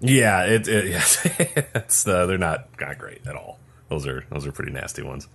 Yeah, 0.00 0.44
it, 0.44 0.68
it 0.68 0.86
yes, 0.90 1.20
it's 1.74 2.06
uh, 2.06 2.26
they're 2.26 2.38
not 2.38 2.68
not 2.80 2.98
great 2.98 3.26
at 3.26 3.34
all. 3.34 3.58
Those 3.88 4.06
are 4.06 4.24
those 4.30 4.46
are 4.46 4.52
pretty 4.52 4.72
nasty 4.72 5.02
ones. 5.02 5.28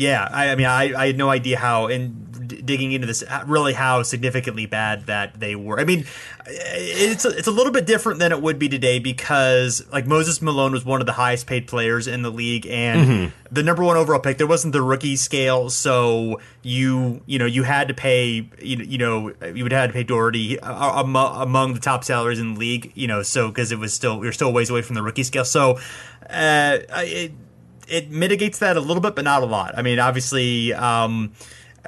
Yeah, 0.00 0.26
I, 0.32 0.48
I 0.48 0.54
mean, 0.54 0.64
I, 0.64 0.94
I 0.98 1.06
had 1.08 1.18
no 1.18 1.28
idea 1.28 1.58
how, 1.58 1.88
and 1.88 2.48
d- 2.48 2.62
digging 2.62 2.92
into 2.92 3.06
this, 3.06 3.22
really 3.44 3.74
how 3.74 4.02
significantly 4.02 4.64
bad 4.64 5.04
that 5.08 5.38
they 5.38 5.54
were. 5.54 5.78
I 5.78 5.84
mean, 5.84 6.06
it's 6.46 7.26
a, 7.26 7.28
it's 7.36 7.48
a 7.48 7.50
little 7.50 7.70
bit 7.70 7.84
different 7.84 8.18
than 8.18 8.32
it 8.32 8.40
would 8.40 8.58
be 8.58 8.66
today 8.70 8.98
because, 8.98 9.86
like, 9.92 10.06
Moses 10.06 10.40
Malone 10.40 10.72
was 10.72 10.86
one 10.86 11.00
of 11.00 11.06
the 11.06 11.12
highest 11.12 11.46
paid 11.46 11.66
players 11.66 12.06
in 12.06 12.22
the 12.22 12.30
league, 12.30 12.66
and 12.66 13.06
mm-hmm. 13.06 13.54
the 13.54 13.62
number 13.62 13.84
one 13.84 13.98
overall 13.98 14.20
pick. 14.20 14.38
There 14.38 14.46
wasn't 14.46 14.72
the 14.72 14.80
rookie 14.80 15.16
scale, 15.16 15.68
so 15.68 16.40
you 16.62 17.20
you 17.26 17.38
know 17.38 17.44
you 17.44 17.64
had 17.64 17.88
to 17.88 17.94
pay 17.94 18.48
you, 18.58 18.76
you 18.78 18.96
know 18.96 19.34
you 19.52 19.64
would 19.64 19.72
have 19.72 19.90
to 19.90 19.92
pay 19.92 20.02
Daugherty 20.02 20.58
uh, 20.60 21.02
among 21.02 21.74
the 21.74 21.80
top 21.80 22.04
salaries 22.04 22.38
in 22.38 22.54
the 22.54 22.58
league. 22.58 22.90
You 22.94 23.06
know, 23.06 23.22
so 23.22 23.48
because 23.48 23.70
it 23.70 23.78
was 23.78 23.92
still 23.92 24.24
you're 24.24 24.32
still 24.32 24.50
ways 24.50 24.70
away 24.70 24.80
from 24.80 24.94
the 24.94 25.02
rookie 25.02 25.24
scale, 25.24 25.44
so. 25.44 25.78
Uh, 26.30 26.78
it, 26.98 27.32
it 27.90 28.10
mitigates 28.10 28.58
that 28.60 28.76
a 28.76 28.80
little 28.80 29.00
bit, 29.00 29.14
but 29.14 29.24
not 29.24 29.42
a 29.42 29.46
lot. 29.46 29.76
I 29.76 29.82
mean, 29.82 29.98
obviously, 29.98 30.72
um, 30.72 31.32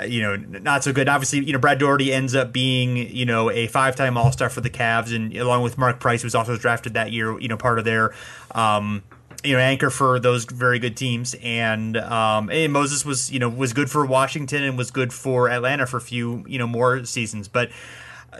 you 0.06 0.22
know, 0.22 0.36
not 0.36 0.82
so 0.82 0.92
good. 0.92 1.08
Obviously, 1.08 1.44
you 1.44 1.52
know, 1.52 1.58
Brad 1.58 1.78
Daugherty 1.78 2.12
ends 2.12 2.34
up 2.34 2.50
being, 2.50 2.96
you 2.96 3.26
know, 3.26 3.50
a 3.50 3.66
five-time 3.66 4.16
All-Star 4.16 4.48
for 4.48 4.62
the 4.62 4.70
Cavs, 4.70 5.14
and 5.14 5.36
along 5.36 5.62
with 5.62 5.76
Mark 5.76 6.00
Price, 6.00 6.22
who 6.22 6.26
was 6.26 6.34
also 6.34 6.56
drafted 6.56 6.94
that 6.94 7.12
year, 7.12 7.38
you 7.38 7.48
know, 7.48 7.58
part 7.58 7.78
of 7.78 7.84
their, 7.84 8.14
um, 8.54 9.02
you 9.44 9.52
know, 9.52 9.58
anchor 9.58 9.90
for 9.90 10.18
those 10.18 10.46
very 10.46 10.78
good 10.78 10.96
teams. 10.96 11.36
And, 11.42 11.98
um, 11.98 12.48
and 12.48 12.72
Moses 12.72 13.04
was, 13.04 13.30
you 13.30 13.38
know, 13.38 13.50
was 13.50 13.74
good 13.74 13.90
for 13.90 14.06
Washington 14.06 14.62
and 14.62 14.78
was 14.78 14.90
good 14.90 15.12
for 15.12 15.50
Atlanta 15.50 15.86
for 15.86 15.98
a 15.98 16.00
few, 16.00 16.42
you 16.48 16.58
know, 16.58 16.66
more 16.66 17.04
seasons. 17.04 17.48
But 17.48 17.70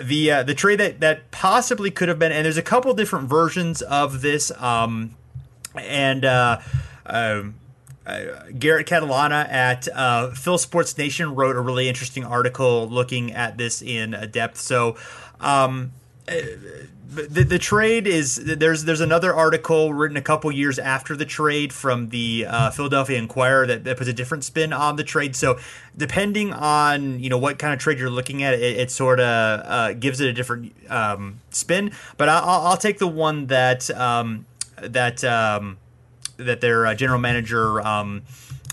the 0.01 0.31
uh, 0.31 0.43
the 0.43 0.55
trade 0.55 0.81
that 0.81 1.01
that 1.01 1.31
possibly 1.33 1.91
could 1.91 2.09
have 2.09 2.19
been, 2.19 2.33
and 2.33 2.47
there's 2.47 2.57
a 2.57 2.63
couple 2.63 2.95
different 2.95 3.29
versions 3.29 3.83
of 3.83 4.23
this, 4.23 4.51
um, 4.59 5.17
and. 5.77 6.25
Uh, 6.25 6.61
um, 7.07 7.55
uh, 8.07 8.25
Garrett 8.59 8.87
Catalana 8.87 9.49
at 9.49 9.89
uh, 9.95 10.31
Phil 10.31 10.59
Sports 10.59 10.97
Nation 10.99 11.35
wrote 11.35 11.57
a 11.57 11.61
really 11.61 11.89
interesting 11.89 12.25
article 12.25 12.89
looking 12.89 13.33
at 13.33 13.59
this 13.59 13.81
in 13.81 14.11
depth. 14.33 14.59
So, 14.59 14.97
um, 15.41 15.93
uh, 16.29 16.35
the, 17.15 17.45
the 17.45 17.59
trade 17.59 18.07
is 18.07 18.37
there's 18.37 18.85
there's 18.85 19.01
another 19.01 19.35
article 19.35 19.93
written 19.93 20.17
a 20.17 20.23
couple 20.23 20.51
years 20.51 20.79
after 20.79 21.15
the 21.15 21.27
trade 21.27 21.73
from 21.73 22.09
the 22.09 22.47
uh, 22.49 22.71
Philadelphia 22.71 23.19
Inquirer 23.19 23.67
that, 23.67 23.85
that 23.85 23.99
puts 23.99 24.09
a 24.09 24.13
different 24.13 24.45
spin 24.45 24.73
on 24.73 24.97
the 24.97 25.05
trade. 25.05 25.37
So 25.37 25.59
depending 25.97 26.53
on 26.53 27.21
you 27.21 27.29
know 27.29 27.39
what 27.39 27.59
kind 27.59 27.75
of 27.75 27.81
trade 27.81 27.99
you're 27.99 28.11
looking 28.11 28.43
at, 28.43 28.55
it, 28.55 28.63
it 28.63 28.91
sort 28.91 29.21
of 29.21 29.61
uh, 29.65 29.93
gives 29.93 30.21
it 30.21 30.29
a 30.29 30.33
different 30.33 30.75
um, 30.91 31.41
spin. 31.51 31.93
But 32.17 32.29
I'll, 32.29 32.67
I'll, 32.67 32.77
take 32.79 32.99
the 32.99 33.09
one 33.09 33.49
that 33.49 33.91
um, 33.91 34.47
that 34.81 35.23
um, 35.23 35.77
that 36.43 36.61
their 36.61 36.87
uh, 36.87 36.95
general 36.95 37.19
manager 37.19 37.81
um, 37.81 38.23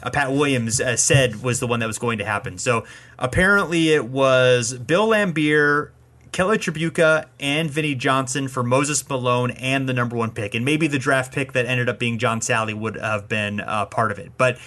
uh, 0.02 0.10
Pat 0.10 0.32
Williams 0.32 0.80
uh, 0.80 0.96
said 0.96 1.42
was 1.44 1.60
the 1.60 1.68
one 1.68 1.80
that 1.80 1.88
was 1.88 1.98
going 1.98 2.20
to 2.20 2.26
happen. 2.26 2.58
So 2.58 2.86
apparently 3.18 3.90
it 3.90 4.06
was 4.06 4.74
Bill 4.74 5.10
Laimbeer, 5.10 5.92
Kelly 6.32 6.58
Tripucka, 6.58 7.26
and 7.40 7.70
Vinnie 7.70 7.96
Johnson 7.96 8.48
for 8.48 8.64
Moses 8.64 9.08
Malone 9.10 9.52
and 9.52 9.90
the 9.90 9.94
number 9.94 10.16
one 10.16 10.32
pick, 10.32 10.56
and 10.56 10.64
maybe 10.64 10.88
the 10.88 11.00
draft 11.00 11.34
pick 11.34 11.54
that 11.54 11.66
ended 11.66 11.90
up 11.90 12.00
being 12.00 12.18
John 12.18 12.40
Salley 12.40 12.74
would 12.74 12.96
have 12.96 13.28
been 13.28 13.60
uh, 13.60 13.86
part 13.86 14.12
of 14.12 14.20
it. 14.20 14.32
But 14.38 14.58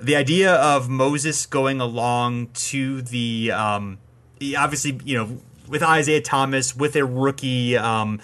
the 0.00 0.14
idea 0.14 0.54
of 0.54 0.88
Moses 0.88 1.46
going 1.46 1.80
along 1.80 2.48
to 2.48 3.02
the 3.02 3.50
um, 3.52 3.98
obviously 4.56 5.00
you 5.04 5.16
know 5.16 5.38
with 5.68 5.82
Isiah 5.82 6.20
Thomas 6.20 6.76
with 6.76 6.96
a 6.96 7.04
rookie. 7.04 7.76
Um, 7.76 8.20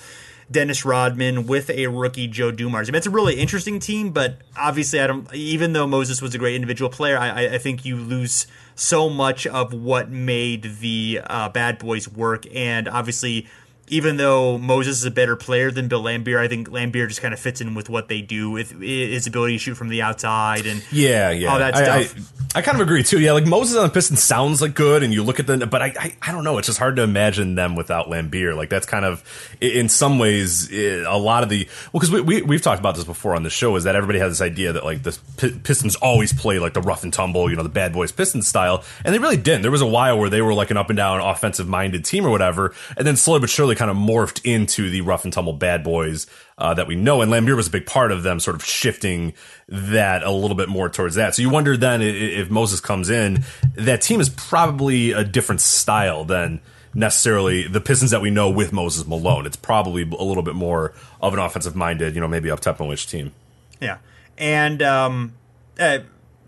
Dennis 0.53 0.85
Rodman 0.85 1.47
with 1.47 1.71
a 1.71 1.87
rookie 1.89 2.29
Joe 2.29 2.51
Dumars. 2.51 2.89
I 2.89 2.93
mean, 2.93 2.99
it's 2.99 3.07
a 3.07 3.11
really 3.11 3.35
interesting 3.41 3.81
team, 3.81 4.11
but 4.11 4.39
obviously, 4.57 5.01
I 5.01 5.07
don't. 5.07 5.33
Even 5.35 5.73
though 5.73 5.87
Moses 5.87 6.23
was 6.23 6.35
a 6.35 6.39
great 6.39 6.55
individual 6.55 6.91
player, 6.91 7.19
I, 7.19 7.55
I 7.55 7.59
think 7.59 7.85
you 7.85 7.97
lose 7.97 8.47
so 8.75 9.09
much 9.11 9.47
of 9.47 9.73
what 9.73 10.11
made 10.11 10.79
the 10.81 11.21
uh, 11.25 11.49
Bad 11.49 11.79
Boys 11.79 12.09
work, 12.09 12.47
and 12.55 12.89
obviously. 12.89 13.47
Even 13.89 14.17
though 14.17 14.59
Moses 14.59 14.99
is 14.99 15.05
a 15.05 15.11
better 15.11 15.37
player 15.37 15.71
than 15.71 15.89
Bill 15.89 16.03
Laimbeer, 16.03 16.39
I 16.39 16.49
think 16.49 16.69
Laimbeer 16.69 17.09
just 17.09 17.21
kind 17.21 17.35
of 17.35 17.41
fits 17.41 17.61
in 17.61 17.75
with 17.75 17.91
what 17.91 18.09
they 18.09 18.23
do 18.23 18.51
with 18.51 18.81
his 18.81 19.27
ability 19.27 19.55
to 19.55 19.59
shoot 19.59 19.75
from 19.75 19.89
the 19.89 20.03
outside 20.03 20.67
and 20.67 20.83
yeah, 20.91 21.31
yeah, 21.31 21.53
all 21.53 21.59
that 21.59 21.75
I, 21.75 22.05
stuff. 22.05 22.33
I, 22.55 22.59
I 22.59 22.63
kind 22.63 22.77
of 22.77 22.83
agree 22.83 23.03
too. 23.03 23.19
Yeah, 23.21 23.33
like 23.33 23.47
Moses 23.47 23.77
on 23.77 23.85
the 23.85 23.93
Pistons 23.93 24.23
sounds 24.23 24.63
like 24.63 24.75
good, 24.75 25.03
and 25.03 25.13
you 25.13 25.23
look 25.23 25.41
at 25.41 25.47
the, 25.47 25.67
but 25.67 25.83
I, 25.83 25.95
I, 25.99 26.17
I 26.23 26.33
don't 26.33 26.45
know. 26.45 26.59
It's 26.59 26.67
just 26.67 26.79
hard 26.79 26.97
to 26.97 27.03
imagine 27.03 27.55
them 27.55 27.77
without 27.77 28.09
Laimbeer. 28.09 28.57
Like 28.57 28.69
that's 28.69 28.87
kind 28.87 29.05
of, 29.05 29.25
in 29.61 29.89
some 29.89 30.19
ways, 30.19 30.71
a 30.73 31.17
lot 31.17 31.43
of 31.43 31.49
the 31.49 31.67
well, 31.93 32.01
because 32.01 32.11
we, 32.11 32.21
we 32.21 32.43
we've 32.43 32.63
talked 32.63 32.81
about 32.81 32.95
this 32.95 33.05
before 33.05 33.35
on 33.35 33.43
the 33.43 33.51
show, 33.51 33.75
is 33.77 33.85
that 33.85 33.97
everybody 33.97 34.19
has 34.19 34.33
this 34.33 34.41
idea 34.41 34.73
that 34.73 34.85
like 34.85 35.03
the 35.03 35.19
Pistons 35.65 35.97
always 35.97 36.33
play 36.33 36.59
like 36.59 36.75
the 36.75 36.83
rough 36.83 37.03
and 37.05 37.13
tumble, 37.13 37.51
you 37.51 37.57
know, 37.57 37.63
the 37.63 37.69
bad 37.69 37.93
boys 37.93 38.13
Pistons 38.13 38.47
style, 38.47 38.85
and 39.05 39.15
they 39.15 39.19
really 39.19 39.37
didn't. 39.37 39.63
There 39.63 39.71
was 39.71 39.83
a 39.83 39.87
while 39.87 40.19
where 40.19 40.31
they 40.31 40.43
were 40.43 40.55
like 40.55 40.71
an 40.71 40.77
up 40.77 40.91
and 40.91 40.97
down 40.97 41.21
offensive 41.21 41.69
minded 41.69 42.05
team 42.05 42.27
or 42.27 42.31
whatever, 42.31 42.75
and 42.97 43.07
then 43.07 43.17
slowly 43.17 43.41
but 43.41 43.51
surely 43.51 43.75
kind 43.83 43.91
of 43.91 43.97
morphed 43.97 44.41
into 44.45 44.91
the 44.91 45.01
rough 45.01 45.25
and 45.25 45.33
tumble 45.33 45.53
bad 45.53 45.83
boys 45.83 46.29
uh, 46.57 46.73
that 46.73 46.87
we 46.87 46.95
know. 46.95 47.21
And 47.21 47.33
Laimbeer 47.33 47.57
was 47.57 47.67
a 47.67 47.71
big 47.71 47.85
part 47.85 48.13
of 48.13 48.23
them 48.23 48.39
sort 48.39 48.55
of 48.55 48.65
shifting 48.65 49.33
that 49.67 50.23
a 50.23 50.31
little 50.31 50.57
bit 50.57 50.69
more 50.69 50.89
towards 50.89 51.17
that. 51.17 51.35
So 51.35 51.43
you 51.43 51.51
wonder 51.51 51.77
then 51.77 52.01
if 52.01 52.49
Moses 52.49 52.79
comes 52.79 53.11
in, 53.11 53.43
that 53.75 54.01
team 54.01 54.21
is 54.21 54.29
probably 54.29 55.11
a 55.11 55.25
different 55.25 55.61
style 55.61 56.25
than 56.25 56.61
necessarily 56.95 57.67
the 57.67 57.81
Pistons 57.81 58.13
that 58.13 58.21
we 58.21 58.31
know 58.31 58.51
with 58.51 58.73
Moses 58.73 59.05
Malone. 59.05 59.47
It's 59.47 59.57
probably 59.57 60.03
a 60.03 60.23
little 60.23 60.45
bit 60.45 60.55
more 60.55 60.95
of 61.21 61.33
an 61.33 61.41
offensive 61.41 61.75
minded, 61.75 62.15
you 62.15 62.21
know, 62.21 62.29
maybe 62.29 62.53
up 62.53 62.61
tempo-ish 62.61 63.09
team. 63.09 63.33
Yeah. 63.81 63.99
And, 64.39 64.81
um, 64.81 65.33
uh, 65.77 65.99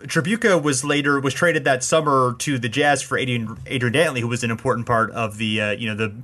Tripucka 0.06 0.62
was 0.62 0.84
later 0.84 1.18
was 1.18 1.32
traded 1.32 1.64
that 1.64 1.82
summer 1.82 2.34
to 2.40 2.58
the 2.58 2.68
Jazz 2.68 3.00
for 3.00 3.16
Adrian, 3.16 3.56
Adrian 3.66 3.94
Dantley, 3.94 4.20
who 4.20 4.28
was 4.28 4.44
an 4.44 4.50
important 4.50 4.86
part 4.86 5.10
of 5.12 5.38
the 5.38 5.60
uh, 5.60 5.70
you 5.70 5.88
know 5.88 5.94
the 5.94 6.14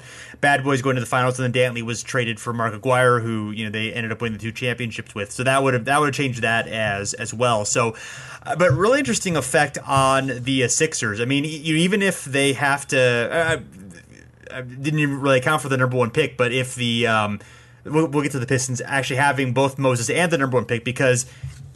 Bad 0.41 0.63
Boys 0.63 0.83
going 0.83 0.97
to 0.97 1.01
the 1.01 1.07
finals, 1.07 1.41
and 1.41 1.53
then 1.53 1.75
Dantley 1.75 1.83
was 1.83 2.03
traded 2.03 2.39
for 2.39 2.53
Mark 2.53 2.75
Aguirre, 2.75 3.21
who 3.21 3.51
you 3.53 3.65
know 3.65 3.71
they 3.71 3.93
ended 3.93 4.13
up 4.13 4.21
winning 4.21 4.37
the 4.37 4.43
two 4.43 4.53
championships 4.53 5.15
with. 5.15 5.33
So 5.33 5.45
that 5.45 5.63
would 5.63 5.73
have 5.75 5.87
that 5.87 5.99
would 5.99 6.07
have 6.07 6.15
changed 6.15 6.43
that 6.43 6.69
as 6.69 7.15
as 7.15 7.33
well. 7.33 7.65
So, 7.65 7.97
uh, 8.43 8.55
but 8.57 8.71
really 8.73 8.99
interesting 8.99 9.37
effect 9.37 9.79
on 9.87 10.31
the 10.43 10.65
uh, 10.65 10.69
Sixers. 10.69 11.21
I 11.21 11.25
mean, 11.25 11.45
you, 11.45 11.77
even 11.77 12.03
if 12.03 12.25
they 12.27 12.53
have 12.53 12.87
to, 12.89 13.01
uh, 13.01 14.55
uh, 14.55 14.61
didn't 14.61 14.99
even 14.99 15.21
really 15.21 15.39
account 15.39 15.63
for 15.63 15.71
the 15.71 15.79
number 15.79 15.97
one 15.97 16.11
pick, 16.11 16.37
but 16.37 16.53
if 16.53 16.75
the 16.75 17.07
um, 17.07 17.41
we'll, 17.85 18.09
we'll 18.09 18.23
get 18.23 18.33
to 18.33 18.39
the 18.39 18.47
Pistons 18.47 18.83
actually 18.85 19.17
having 19.17 19.55
both 19.55 19.79
Moses 19.79 20.11
and 20.11 20.31
the 20.31 20.37
number 20.37 20.57
one 20.57 20.67
pick 20.67 20.85
because 20.85 21.25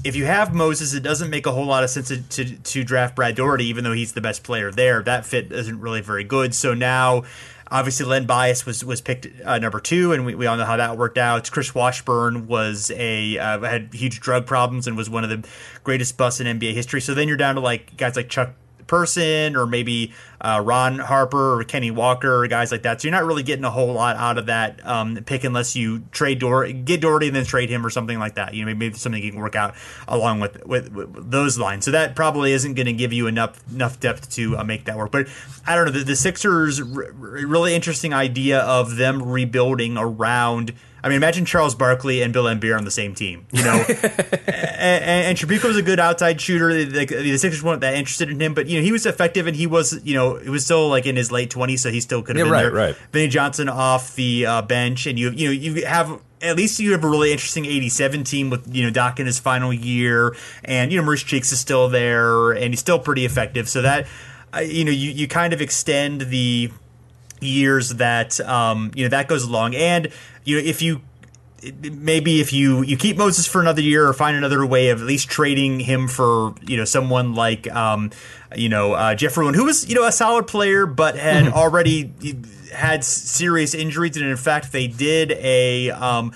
if 0.04 0.14
you 0.14 0.26
have 0.26 0.54
Moses, 0.54 0.92
it 0.92 1.02
doesn't 1.02 1.30
make 1.30 1.46
a 1.46 1.52
whole 1.52 1.64
lot 1.64 1.82
of 1.82 1.90
sense 1.90 2.08
to, 2.08 2.22
to, 2.22 2.56
to, 2.56 2.84
draft 2.84 3.16
Brad 3.16 3.34
Daugherty, 3.34 3.64
even 3.66 3.84
though 3.84 3.92
he's 3.92 4.12
the 4.12 4.20
best 4.20 4.42
player 4.42 4.70
there. 4.70 5.02
That 5.02 5.24
fit 5.24 5.50
isn't 5.50 5.80
really 5.80 6.02
very 6.02 6.24
good. 6.24 6.54
So 6.54 6.74
now, 6.74 7.24
obviously, 7.70 8.04
Len 8.04 8.26
Bias 8.26 8.66
was 8.66 8.84
was 8.84 9.00
picked 9.00 9.26
uh, 9.42 9.58
number 9.58 9.80
two, 9.80 10.12
and 10.12 10.26
we, 10.26 10.34
we 10.34 10.46
all 10.46 10.58
know 10.58 10.66
how 10.66 10.76
that 10.76 10.98
worked 10.98 11.16
out. 11.16 11.50
Chris 11.50 11.74
Washburn 11.74 12.46
was 12.46 12.90
a 12.94 13.38
uh, 13.38 13.60
had 13.60 13.94
huge 13.94 14.20
drug 14.20 14.44
problems 14.46 14.86
and 14.86 14.94
was 14.94 15.08
one 15.08 15.24
of 15.24 15.30
the 15.30 15.48
greatest 15.82 16.18
busts 16.18 16.38
in 16.38 16.58
NBA 16.58 16.74
history. 16.74 17.00
So 17.00 17.14
then 17.14 17.26
you're 17.26 17.38
down 17.38 17.54
to 17.54 17.62
like 17.62 17.96
guys 17.96 18.14
like 18.14 18.28
Chuck 18.28 18.50
person 18.86 19.56
or 19.56 19.66
maybe 19.66 20.12
uh, 20.40 20.60
Ron 20.64 20.98
Harper 20.98 21.60
or 21.60 21.64
Kenny 21.64 21.90
Walker 21.90 22.42
or 22.42 22.46
guys 22.48 22.70
like 22.70 22.82
that. 22.82 23.00
So 23.00 23.08
you're 23.08 23.14
not 23.14 23.24
really 23.24 23.42
getting 23.42 23.64
a 23.64 23.70
whole 23.70 23.92
lot 23.92 24.16
out 24.16 24.38
of 24.38 24.46
that 24.46 24.84
um, 24.86 25.16
pick 25.24 25.44
unless 25.44 25.74
you 25.74 26.00
trade 26.12 26.38
Dor 26.38 26.66
get 26.68 27.00
Daugherty 27.00 27.28
and 27.28 27.36
then 27.36 27.44
trade 27.44 27.70
him 27.70 27.84
or 27.84 27.90
something 27.90 28.18
like 28.18 28.34
that. 28.34 28.54
You 28.54 28.62
know, 28.62 28.66
maybe, 28.66 28.78
maybe 28.78 28.94
something 28.96 29.22
you 29.22 29.32
can 29.32 29.40
work 29.40 29.56
out 29.56 29.74
along 30.06 30.40
with, 30.40 30.64
with, 30.66 30.92
with 30.92 31.30
those 31.30 31.58
lines. 31.58 31.84
So 31.84 31.90
that 31.92 32.14
probably 32.14 32.52
isn't 32.52 32.74
going 32.74 32.86
to 32.86 32.92
give 32.92 33.12
you 33.12 33.26
enough 33.26 33.62
enough 33.72 34.00
depth 34.00 34.30
to 34.32 34.58
uh, 34.58 34.64
make 34.64 34.84
that 34.84 34.96
work. 34.96 35.10
But 35.10 35.28
I 35.66 35.74
don't 35.74 35.86
know. 35.86 35.92
The, 35.92 36.04
the 36.04 36.16
Sixers 36.16 36.80
r- 36.80 37.12
really 37.12 37.74
interesting 37.74 38.12
idea 38.12 38.60
of 38.60 38.96
them 38.96 39.22
rebuilding 39.22 39.96
around– 39.96 40.72
I 41.04 41.08
mean, 41.08 41.16
imagine 41.16 41.44
Charles 41.44 41.74
Barkley 41.74 42.22
and 42.22 42.32
Bill 42.32 42.44
Laimbeer 42.44 42.78
on 42.78 42.86
the 42.86 42.90
same 42.90 43.14
team. 43.14 43.46
You 43.52 43.62
know, 43.62 43.84
and, 44.48 45.38
and, 45.38 45.62
was 45.62 45.76
a 45.76 45.82
good 45.82 46.00
outside 46.00 46.40
shooter. 46.40 46.72
The, 46.72 47.04
the, 47.04 47.36
Sixers 47.36 47.62
weren't 47.62 47.82
that 47.82 47.94
interested 47.94 48.30
in 48.30 48.40
him, 48.40 48.54
but 48.54 48.68
you 48.68 48.78
know 48.78 48.82
he 48.82 48.90
was 48.90 49.04
effective, 49.04 49.46
and 49.46 49.54
he 49.54 49.66
was 49.66 50.02
you 50.02 50.14
know 50.14 50.36
he 50.36 50.48
was 50.48 50.64
still 50.64 50.88
like 50.88 51.04
in 51.04 51.14
his 51.14 51.30
late 51.30 51.50
twenties, 51.50 51.82
so 51.82 51.90
he 51.90 52.00
still 52.00 52.22
could 52.22 52.36
have 52.36 52.46
yeah, 52.46 52.50
been 52.50 52.52
right, 52.52 52.62
there. 52.62 52.72
Right, 52.72 52.96
Vinnie 53.12 53.28
Johnson 53.28 53.68
off 53.68 54.14
the 54.14 54.46
uh, 54.46 54.62
bench, 54.62 55.06
and 55.06 55.18
you 55.18 55.28
you 55.30 55.48
know 55.48 55.52
you 55.52 55.84
have 55.84 56.18
at 56.40 56.56
least 56.56 56.80
you 56.80 56.92
have 56.92 57.04
a 57.04 57.08
really 57.08 57.32
interesting 57.32 57.64
87 57.64 58.24
team 58.24 58.50
with, 58.50 58.74
you 58.74 58.82
know, 58.82 58.90
Doc 58.90 59.18
in 59.18 59.24
his 59.24 59.38
final 59.38 59.72
year 59.72 60.36
and, 60.62 60.92
you 60.92 60.98
know, 60.98 61.04
Maurice 61.04 61.22
Cheeks 61.22 61.52
is 61.52 61.58
still 61.58 61.88
there 61.88 62.52
and 62.52 62.74
he's 62.74 62.80
still 62.80 62.98
pretty 62.98 63.24
effective. 63.24 63.66
So 63.66 63.80
that, 63.80 64.06
uh, 64.54 64.58
you 64.58 64.84
know, 64.84 64.90
you, 64.90 65.10
you 65.10 65.26
kind 65.26 65.54
of 65.54 65.62
extend 65.62 66.20
the 66.20 66.70
years 67.40 67.90
that, 67.90 68.40
um, 68.40 68.90
you 68.94 69.04
know, 69.04 69.10
that 69.10 69.28
goes 69.28 69.44
along. 69.44 69.74
And, 69.74 70.08
you 70.44 70.56
know, 70.56 70.66
if 70.66 70.82
you 70.82 71.00
maybe 71.82 72.40
if 72.40 72.52
you 72.52 72.82
you 72.82 72.96
keep 72.96 73.16
Moses 73.16 73.46
for 73.46 73.60
another 73.60 73.80
year 73.80 74.06
or 74.06 74.12
find 74.12 74.36
another 74.36 74.64
way 74.66 74.90
of 74.90 75.00
at 75.00 75.06
least 75.06 75.28
trading 75.28 75.80
him 75.80 76.08
for 76.08 76.54
you 76.62 76.76
know 76.76 76.84
someone 76.84 77.34
like 77.34 77.72
um, 77.74 78.10
you 78.54 78.68
know 78.68 78.92
uh, 78.92 79.14
Jeff 79.14 79.36
Ruland, 79.36 79.56
who 79.56 79.64
was 79.64 79.88
you 79.88 79.94
know 79.94 80.04
a 80.04 80.12
solid 80.12 80.46
player 80.46 80.86
but 80.86 81.16
had 81.16 81.44
mm-hmm. 81.44 81.54
already 81.54 82.12
had 82.72 83.04
serious 83.04 83.74
injuries, 83.74 84.16
and 84.16 84.26
in 84.26 84.36
fact 84.36 84.72
they 84.72 84.86
did 84.86 85.32
a. 85.32 85.90
Um, 85.90 86.32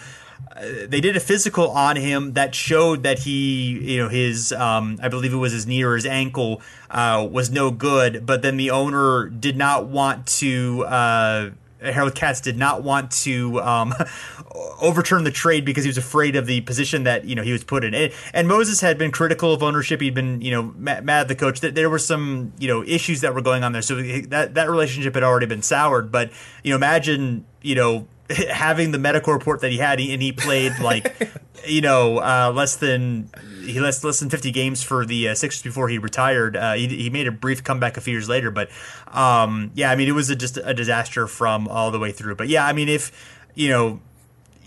they 0.86 1.00
did 1.00 1.16
a 1.16 1.20
physical 1.20 1.70
on 1.70 1.96
him 1.96 2.32
that 2.34 2.54
showed 2.54 3.02
that 3.02 3.20
he, 3.20 3.94
you 3.94 4.02
know, 4.02 4.08
his, 4.08 4.52
um, 4.52 4.98
I 5.02 5.08
believe 5.08 5.32
it 5.32 5.36
was 5.36 5.52
his 5.52 5.66
knee 5.66 5.82
or 5.82 5.94
his 5.94 6.06
ankle, 6.06 6.60
uh, 6.90 7.26
was 7.30 7.50
no 7.50 7.70
good. 7.70 8.26
But 8.26 8.42
then 8.42 8.56
the 8.56 8.70
owner 8.70 9.28
did 9.28 9.56
not 9.56 9.86
want 9.86 10.26
to, 10.38 10.84
uh, 10.84 11.50
Harold 11.80 12.14
Katz 12.14 12.40
did 12.40 12.58
not 12.58 12.82
want 12.82 13.10
to 13.22 13.60
um, 13.60 13.94
overturn 14.80 15.24
the 15.24 15.30
trade 15.30 15.64
because 15.64 15.84
he 15.84 15.88
was 15.88 15.98
afraid 15.98 16.34
of 16.36 16.46
the 16.46 16.60
position 16.62 17.04
that 17.04 17.24
you 17.24 17.34
know 17.34 17.42
he 17.42 17.52
was 17.52 17.62
put 17.62 17.84
in. 17.84 18.10
And 18.34 18.48
Moses 18.48 18.80
had 18.80 18.98
been 18.98 19.12
critical 19.12 19.52
of 19.52 19.62
ownership. 19.62 20.00
He'd 20.00 20.14
been 20.14 20.40
you 20.40 20.50
know 20.50 20.74
mad, 20.76 21.08
at 21.08 21.28
the 21.28 21.36
coach. 21.36 21.60
That 21.60 21.76
there 21.76 21.88
were 21.88 21.98
some 21.98 22.52
you 22.58 22.66
know 22.66 22.82
issues 22.82 23.20
that 23.20 23.34
were 23.34 23.42
going 23.42 23.62
on 23.62 23.72
there. 23.72 23.82
So 23.82 23.94
that 24.28 24.54
that 24.54 24.68
relationship 24.68 25.14
had 25.14 25.22
already 25.22 25.46
been 25.46 25.62
soured. 25.62 26.10
But 26.10 26.32
you 26.64 26.70
know, 26.70 26.76
imagine 26.76 27.44
you 27.62 27.76
know 27.76 28.08
having 28.50 28.90
the 28.90 28.98
medical 28.98 29.32
report 29.32 29.60
that 29.60 29.70
he 29.70 29.78
had, 29.78 30.00
and 30.00 30.22
he 30.22 30.32
played 30.32 30.78
like 30.80 31.30
you 31.66 31.80
know 31.80 32.18
uh, 32.18 32.52
less 32.54 32.76
than 32.76 33.30
he 33.64 33.80
less 33.80 34.02
less 34.04 34.20
than 34.20 34.30
50 34.30 34.50
games 34.50 34.82
for 34.82 35.04
the 35.04 35.30
uh, 35.30 35.34
Sixers 35.34 35.62
before 35.62 35.88
he 35.88 35.98
retired. 35.98 36.56
Uh, 36.56 36.74
he, 36.74 36.88
he 36.88 37.10
made 37.10 37.26
a 37.26 37.32
brief 37.32 37.64
comeback 37.64 37.96
a 37.96 38.00
few 38.00 38.12
years 38.12 38.28
later, 38.28 38.50
but 38.50 38.70
um, 39.08 39.70
yeah, 39.74 39.90
I 39.90 39.96
mean 39.96 40.08
it 40.08 40.12
was 40.12 40.30
a, 40.30 40.36
just 40.36 40.58
a 40.62 40.74
disaster 40.74 41.26
from 41.26 41.68
all 41.68 41.90
the 41.90 41.98
way 41.98 42.12
through. 42.12 42.36
But 42.36 42.48
yeah, 42.48 42.66
I 42.66 42.72
mean 42.72 42.88
if 42.88 43.12
you 43.54 43.68
know 43.68 44.00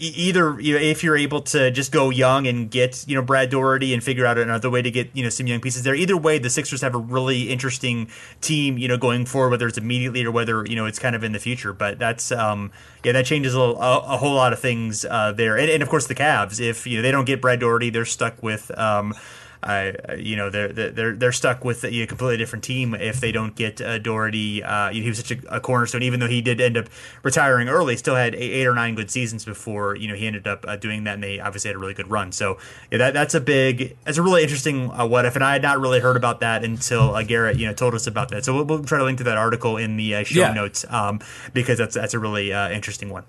either 0.02 0.60
you 0.60 0.74
know, 0.74 0.82
if 0.82 1.04
you're 1.04 1.18
able 1.18 1.42
to 1.42 1.70
just 1.72 1.92
go 1.92 2.10
young 2.10 2.48
and 2.48 2.70
get 2.72 3.06
you 3.08 3.16
know 3.16 3.22
Brad 3.22 3.50
Daugherty 3.50 3.94
and 3.94 4.04
figure 4.04 4.26
out 4.26 4.38
another 4.38 4.70
way 4.70 4.82
to 4.82 4.90
get 4.90 5.10
you 5.14 5.24
know 5.24 5.30
some 5.30 5.48
young 5.48 5.62
pieces 5.62 5.84
there. 5.84 5.96
Either 5.96 6.18
way, 6.18 6.40
the 6.40 6.50
Sixers 6.50 6.82
have 6.82 6.96
a 6.96 7.00
really 7.00 7.50
interesting 7.50 8.10
team 8.42 8.78
you 8.78 8.88
know 8.88 8.98
going 8.98 9.26
forward, 9.26 9.52
whether 9.52 9.68
it's 9.68 9.78
immediately 9.78 10.26
or 10.26 10.32
whether 10.32 10.66
you 10.66 10.76
know 10.76 10.86
it's 10.86 11.00
kind 11.00 11.16
of 11.16 11.24
in 11.24 11.32
the 11.32 11.40
future. 11.40 11.74
But 11.74 12.00
that's 12.00 12.32
um, 12.32 12.72
yeah, 13.04 13.12
that 13.12 13.26
changes 13.26 13.56
a, 13.56 13.60
a, 13.60 13.98
a 14.00 14.18
whole 14.18 14.34
lot 14.34 14.54
of 14.54 14.60
things 14.60 15.06
uh, 15.06 15.32
there. 15.34 15.58
And, 15.58 15.70
and, 15.70 15.84
of 15.84 15.90
course 15.90 16.08
the 16.08 16.16
Cavs, 16.16 16.60
if 16.60 16.88
you 16.88 16.98
know 16.98 17.04
they 17.04 17.12
don't 17.12 17.26
get 17.26 17.42
Brad 17.42 17.60
Daugherty, 17.60 17.90
they're 17.90 18.06
stuck 18.06 18.42
with. 18.42 18.78
Um, 18.78 19.14
uh, 19.63 19.91
you 20.17 20.36
know 20.36 20.50
they're 20.50 20.69
they're 20.69 21.13
they're 21.13 21.32
stuck 21.32 21.63
with 21.63 21.84
a 21.84 22.06
completely 22.08 22.38
different 22.38 22.63
team 22.63 22.95
if 22.95 23.19
they 23.19 23.32
don't 23.32 23.56
get 23.56 23.80
uh, 23.80 24.00
Daugherty. 24.00 24.63
Uh, 24.63 24.89
he 24.89 25.08
was 25.08 25.19
such 25.19 25.32
a, 25.32 25.56
a, 25.56 25.60
cornerstone, 25.60 26.02
even 26.02 26.19
though 26.19 26.28
he 26.28 26.41
did 26.41 26.60
end 26.60 26.78
up 26.78 26.88
retiring 27.24 27.69
early. 27.69 27.95
Still 27.95 28.15
had 28.15 28.34
eight, 28.34 28.52
eight 28.52 28.65
or 28.65 28.74
nine 28.74 28.95
good 28.95 29.12
seasons 29.12 29.45
before 29.45 29.95
you 29.95 30.08
know 30.08 30.15
he 30.15 30.26
ended 30.26 30.47
up 30.47 30.65
uh, 30.67 30.76
doing 30.78 31.04
that, 31.04 31.15
and 31.15 31.24
they 31.24 31.39
obviously 31.39 31.69
had 31.69 31.76
a 31.76 31.80
really 31.80 31.93
good 31.93 32.10
run. 32.10 32.32
So 32.32 32.58
yeah, 32.91 32.97
that 32.97 33.13
that's 33.13 33.36
a 33.36 33.41
big, 33.41 33.97
that's 34.04 34.17
a 34.17 34.24
really 34.24 34.41
interesting 34.41 34.89
uh, 34.91 35.06
what 35.06 35.26
if, 35.26 35.36
and 35.36 35.43
I 35.43 35.54
had 35.54 35.62
not 35.62 35.80
really 35.80 36.00
heard 36.00 36.17
about 36.17 36.39
that 36.39 36.63
until 36.63 37.13
uh, 37.15 37.24
Garrett 37.24 37.58
you 37.58 37.67
know 37.67 37.74
told 37.74 37.93
us 37.93 38.08
about 38.08 38.30
that. 38.30 38.43
So 38.45 38.54
we'll, 38.56 38.65
we'll, 38.65 38.84
try 38.84 38.97
to 38.97 39.04
link 39.04 39.19
to 39.19 39.24
that 39.26 39.38
article 39.38 39.78
in 39.78 39.97
the 39.97 40.24
show 40.24 40.39
yeah. 40.39 40.54
notes 40.54 40.86
um, 40.89 41.19
because 41.54 41.78
that's 41.78 41.95
that's 41.95 42.13
a 42.13 42.19
really 42.19 42.52
interesting 42.52 43.10
one. 43.10 43.26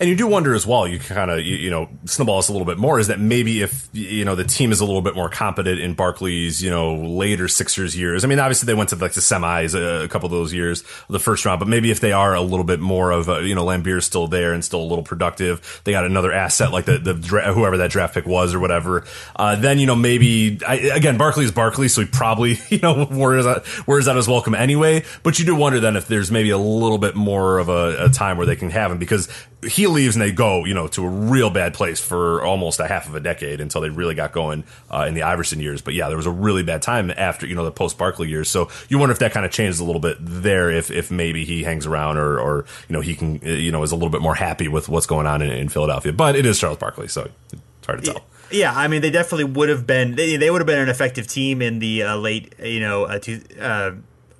And 0.00 0.08
you 0.08 0.16
do 0.16 0.26
wonder 0.26 0.52
as 0.52 0.66
well, 0.66 0.88
you 0.88 0.98
kind 0.98 1.30
of, 1.30 1.38
you, 1.40 1.56
you, 1.56 1.70
know, 1.70 1.88
snowball 2.06 2.38
us 2.38 2.48
a 2.48 2.52
little 2.52 2.66
bit 2.66 2.76
more 2.76 2.98
is 2.98 3.06
that 3.06 3.20
maybe 3.20 3.62
if, 3.62 3.88
you 3.92 4.24
know, 4.24 4.34
the 4.34 4.42
team 4.42 4.72
is 4.72 4.80
a 4.80 4.84
little 4.84 5.00
bit 5.00 5.14
more 5.14 5.28
competent 5.28 5.78
in 5.78 5.94
Barkley's, 5.94 6.60
you 6.60 6.70
know, 6.70 6.96
later 6.96 7.46
Sixers 7.46 7.96
years. 7.96 8.24
I 8.24 8.28
mean, 8.28 8.40
obviously 8.40 8.66
they 8.66 8.74
went 8.74 8.88
to 8.88 8.96
like 8.96 9.12
the 9.12 9.20
semis 9.20 9.76
a, 9.76 10.04
a 10.04 10.08
couple 10.08 10.26
of 10.26 10.32
those 10.32 10.52
years, 10.52 10.82
the 11.08 11.20
first 11.20 11.44
round, 11.44 11.60
but 11.60 11.68
maybe 11.68 11.92
if 11.92 12.00
they 12.00 12.10
are 12.10 12.34
a 12.34 12.40
little 12.40 12.64
bit 12.64 12.80
more 12.80 13.12
of 13.12 13.28
a, 13.28 13.46
you 13.46 13.54
know, 13.54 13.64
Laimbeer's 13.64 14.04
still 14.04 14.26
there 14.26 14.52
and 14.52 14.64
still 14.64 14.80
a 14.80 14.88
little 14.88 15.04
productive, 15.04 15.80
they 15.84 15.92
got 15.92 16.04
another 16.04 16.32
asset 16.32 16.72
like 16.72 16.86
the, 16.86 16.98
the 16.98 17.14
dra- 17.14 17.52
whoever 17.52 17.76
that 17.76 17.90
draft 17.90 18.14
pick 18.14 18.26
was 18.26 18.54
or 18.54 18.58
whatever. 18.58 19.04
Uh, 19.36 19.54
then, 19.54 19.78
you 19.78 19.86
know, 19.86 19.96
maybe, 19.96 20.58
I, 20.66 20.74
again, 20.74 21.16
Barkley's 21.16 21.52
Barkley, 21.52 21.86
so 21.86 22.00
he 22.00 22.08
probably, 22.08 22.58
you 22.70 22.78
know, 22.78 23.06
wears 23.08 23.46
out, 23.46 23.64
wears 23.86 24.08
out 24.08 24.16
his 24.16 24.26
welcome 24.26 24.56
anyway. 24.56 25.04
But 25.22 25.38
you 25.38 25.44
do 25.44 25.54
wonder 25.54 25.78
then 25.78 25.94
if 25.94 26.08
there's 26.08 26.32
maybe 26.32 26.50
a 26.50 26.58
little 26.58 26.98
bit 26.98 27.14
more 27.14 27.58
of 27.58 27.68
a, 27.68 28.06
a 28.06 28.08
time 28.08 28.36
where 28.36 28.46
they 28.46 28.56
can 28.56 28.70
have 28.70 28.90
him 28.90 28.98
because 28.98 29.28
he 29.62 29.86
leaves 29.86 30.14
and 30.14 30.22
they 30.22 30.32
go, 30.32 30.64
you 30.64 30.74
know, 30.74 30.86
to 30.86 31.04
a 31.04 31.08
real 31.08 31.50
bad 31.50 31.74
place 31.74 32.00
for 32.00 32.42
almost 32.42 32.78
a 32.78 32.86
half 32.86 33.08
of 33.08 33.14
a 33.14 33.20
decade 33.20 33.60
until 33.60 33.80
they 33.80 33.88
really 33.88 34.14
got 34.14 34.32
going 34.32 34.64
uh, 34.90 35.06
in 35.08 35.14
the 35.14 35.22
Iverson 35.22 35.60
years. 35.60 35.80
But 35.80 35.94
yeah, 35.94 36.08
there 36.08 36.16
was 36.16 36.26
a 36.26 36.30
really 36.30 36.62
bad 36.62 36.82
time 36.82 37.10
after, 37.16 37.46
you 37.46 37.54
know, 37.54 37.64
the 37.64 37.72
post 37.72 37.96
Barkley 37.96 38.28
years. 38.28 38.50
So 38.50 38.68
you 38.88 38.98
wonder 38.98 39.12
if 39.12 39.18
that 39.20 39.32
kind 39.32 39.46
of 39.46 39.52
changes 39.52 39.80
a 39.80 39.84
little 39.84 40.00
bit 40.00 40.18
there, 40.20 40.70
if, 40.70 40.90
if 40.90 41.10
maybe 41.10 41.44
he 41.44 41.62
hangs 41.64 41.86
around 41.86 42.18
or, 42.18 42.38
or, 42.38 42.66
you 42.88 42.92
know, 42.92 43.00
he 43.00 43.14
can, 43.14 43.40
you 43.42 43.72
know, 43.72 43.82
is 43.82 43.92
a 43.92 43.96
little 43.96 44.10
bit 44.10 44.20
more 44.20 44.34
happy 44.34 44.68
with 44.68 44.88
what's 44.88 45.06
going 45.06 45.26
on 45.26 45.42
in, 45.42 45.50
in 45.50 45.68
Philadelphia. 45.68 46.12
But 46.12 46.36
it 46.36 46.44
is 46.44 46.58
Charles 46.58 46.78
Barkley, 46.78 47.08
so 47.08 47.30
it's 47.52 47.86
hard 47.86 48.04
to 48.04 48.12
tell. 48.12 48.24
Yeah, 48.50 48.72
I 48.72 48.86
mean, 48.86 49.00
they 49.02 49.10
definitely 49.10 49.44
would 49.44 49.68
have 49.70 49.88
been. 49.88 50.14
They, 50.14 50.36
they 50.36 50.50
would 50.50 50.60
have 50.60 50.66
been 50.66 50.78
an 50.78 50.88
effective 50.88 51.26
team 51.26 51.60
in 51.60 51.80
the 51.80 52.04
uh, 52.04 52.16
late, 52.16 52.54
you 52.62 52.78
know, 52.78 53.04
uh, 53.04 53.18
to, 53.18 53.40
uh, 53.60 53.90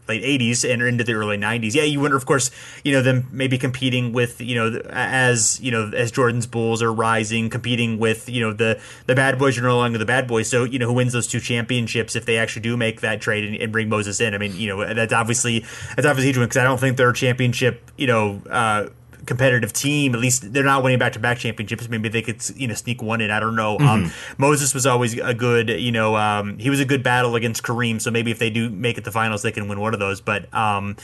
late 0.09 0.23
80s 0.23 0.69
and 0.69 0.83
into 0.83 1.05
the 1.05 1.15
early 1.15 1.37
90s. 1.37 1.75
Yeah, 1.75 1.83
you 1.83 2.01
wonder, 2.01 2.17
of 2.17 2.27
course, 2.27 2.51
you 2.85 2.93
know, 2.93 3.03
them 3.03 3.29
maybe 3.33 3.59
competing 3.59 4.13
with, 4.13 4.41
you 4.41 4.55
know, 4.55 4.81
as, 4.91 5.61
you 5.61 5.71
know, 5.71 5.91
as 5.95 6.11
Jordan's 6.11 6.47
Bulls 6.47 6.83
are 6.83 6.93
rising, 6.93 7.51
competing 7.51 7.99
with, 7.99 8.29
you 8.29 8.41
know, 8.41 8.53
the, 8.53 8.81
the 9.07 9.15
bad 9.15 9.39
boys 9.39 9.59
are 9.59 9.63
no 9.63 9.77
longer 9.77 9.99
the 9.99 10.07
bad 10.07 10.27
boys. 10.27 10.49
So, 10.49 10.65
you 10.65 10.79
know, 10.79 10.87
who 10.87 10.95
wins 10.95 11.13
those 11.13 11.27
two 11.27 11.41
championships 11.41 12.17
if 12.17 12.25
they 12.25 12.39
actually 12.39 12.63
do 12.63 12.77
make 12.77 13.01
that 13.01 13.21
trade 13.21 13.45
and, 13.45 13.57
and 13.57 13.73
bring 13.73 13.89
Moses 13.89 14.21
in? 14.21 14.35
I 14.35 14.39
mean, 14.39 14.57
you 14.57 14.69
know, 14.69 14.95
that's 14.95 15.13
obviously, 15.13 15.61
that's 15.97 16.07
obviously 16.07 16.33
huge 16.33 16.37
because 16.37 16.57
I 16.57 16.65
don't 16.65 16.79
think 16.79 16.97
they're 16.97 17.11
a 17.11 17.15
championship, 17.15 17.91
you 17.97 18.07
know, 18.07 18.43
uh, 18.49 18.89
competitive 19.27 19.73
team. 19.73 20.15
At 20.15 20.21
least 20.21 20.53
they're 20.53 20.65
not 20.65 20.83
winning 20.83 20.99
back 20.99 21.13
to 21.15 21.19
back 21.19 21.39
championships. 21.39 21.89
Maybe 21.89 22.09
they 22.09 22.23
could 22.23 22.43
you 22.57 22.69
know 22.69 22.75
sneak 22.75 23.03
one 23.03 23.21
in. 23.21 23.31
I 23.31 23.41
don't 23.41 23.57
know. 23.57 23.79
Um, 23.79 23.87
mm-hmm. 23.87 24.07
Um, 24.07 24.13
Moses 24.39 24.75
was 24.75 24.87
always 24.87 25.19
a 25.19 25.35
good 25.35 25.69
you 25.69 25.93
know 25.93 26.17
um, 26.17 26.59
he 26.59 26.71
was 26.71 26.81
a 26.81 26.85
good 26.85 27.03
battle 27.03 27.35
against 27.35 27.63
Kareem. 27.63 28.01
So 28.01 28.11
maybe 28.11 28.31
if 28.31 28.39
they 28.39 28.51
do 28.51 28.71
make 28.71 28.99
it 28.99 29.05
to 29.05 29.13
finals, 29.13 29.43
they 29.43 29.53
can 29.53 29.69
win 29.69 29.81
one 29.81 29.95
of 29.95 30.01
those. 30.01 30.21
But 30.21 30.53
um, 30.55 30.97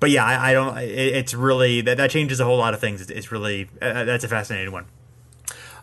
but 0.00 0.10
yeah, 0.10 0.24
I, 0.24 0.50
I 0.50 0.52
don't. 0.52 0.78
It, 0.78 0.88
it's 0.88 1.34
really 1.34 1.80
that 1.82 1.96
that 1.98 2.10
changes 2.10 2.40
a 2.40 2.44
whole 2.44 2.58
lot 2.58 2.74
of 2.74 2.80
things. 2.80 3.00
It's, 3.00 3.10
it's 3.10 3.32
really 3.32 3.68
uh, 3.80 4.04
that's 4.04 4.24
a 4.24 4.28
fascinating 4.28 4.72
one. 4.72 4.86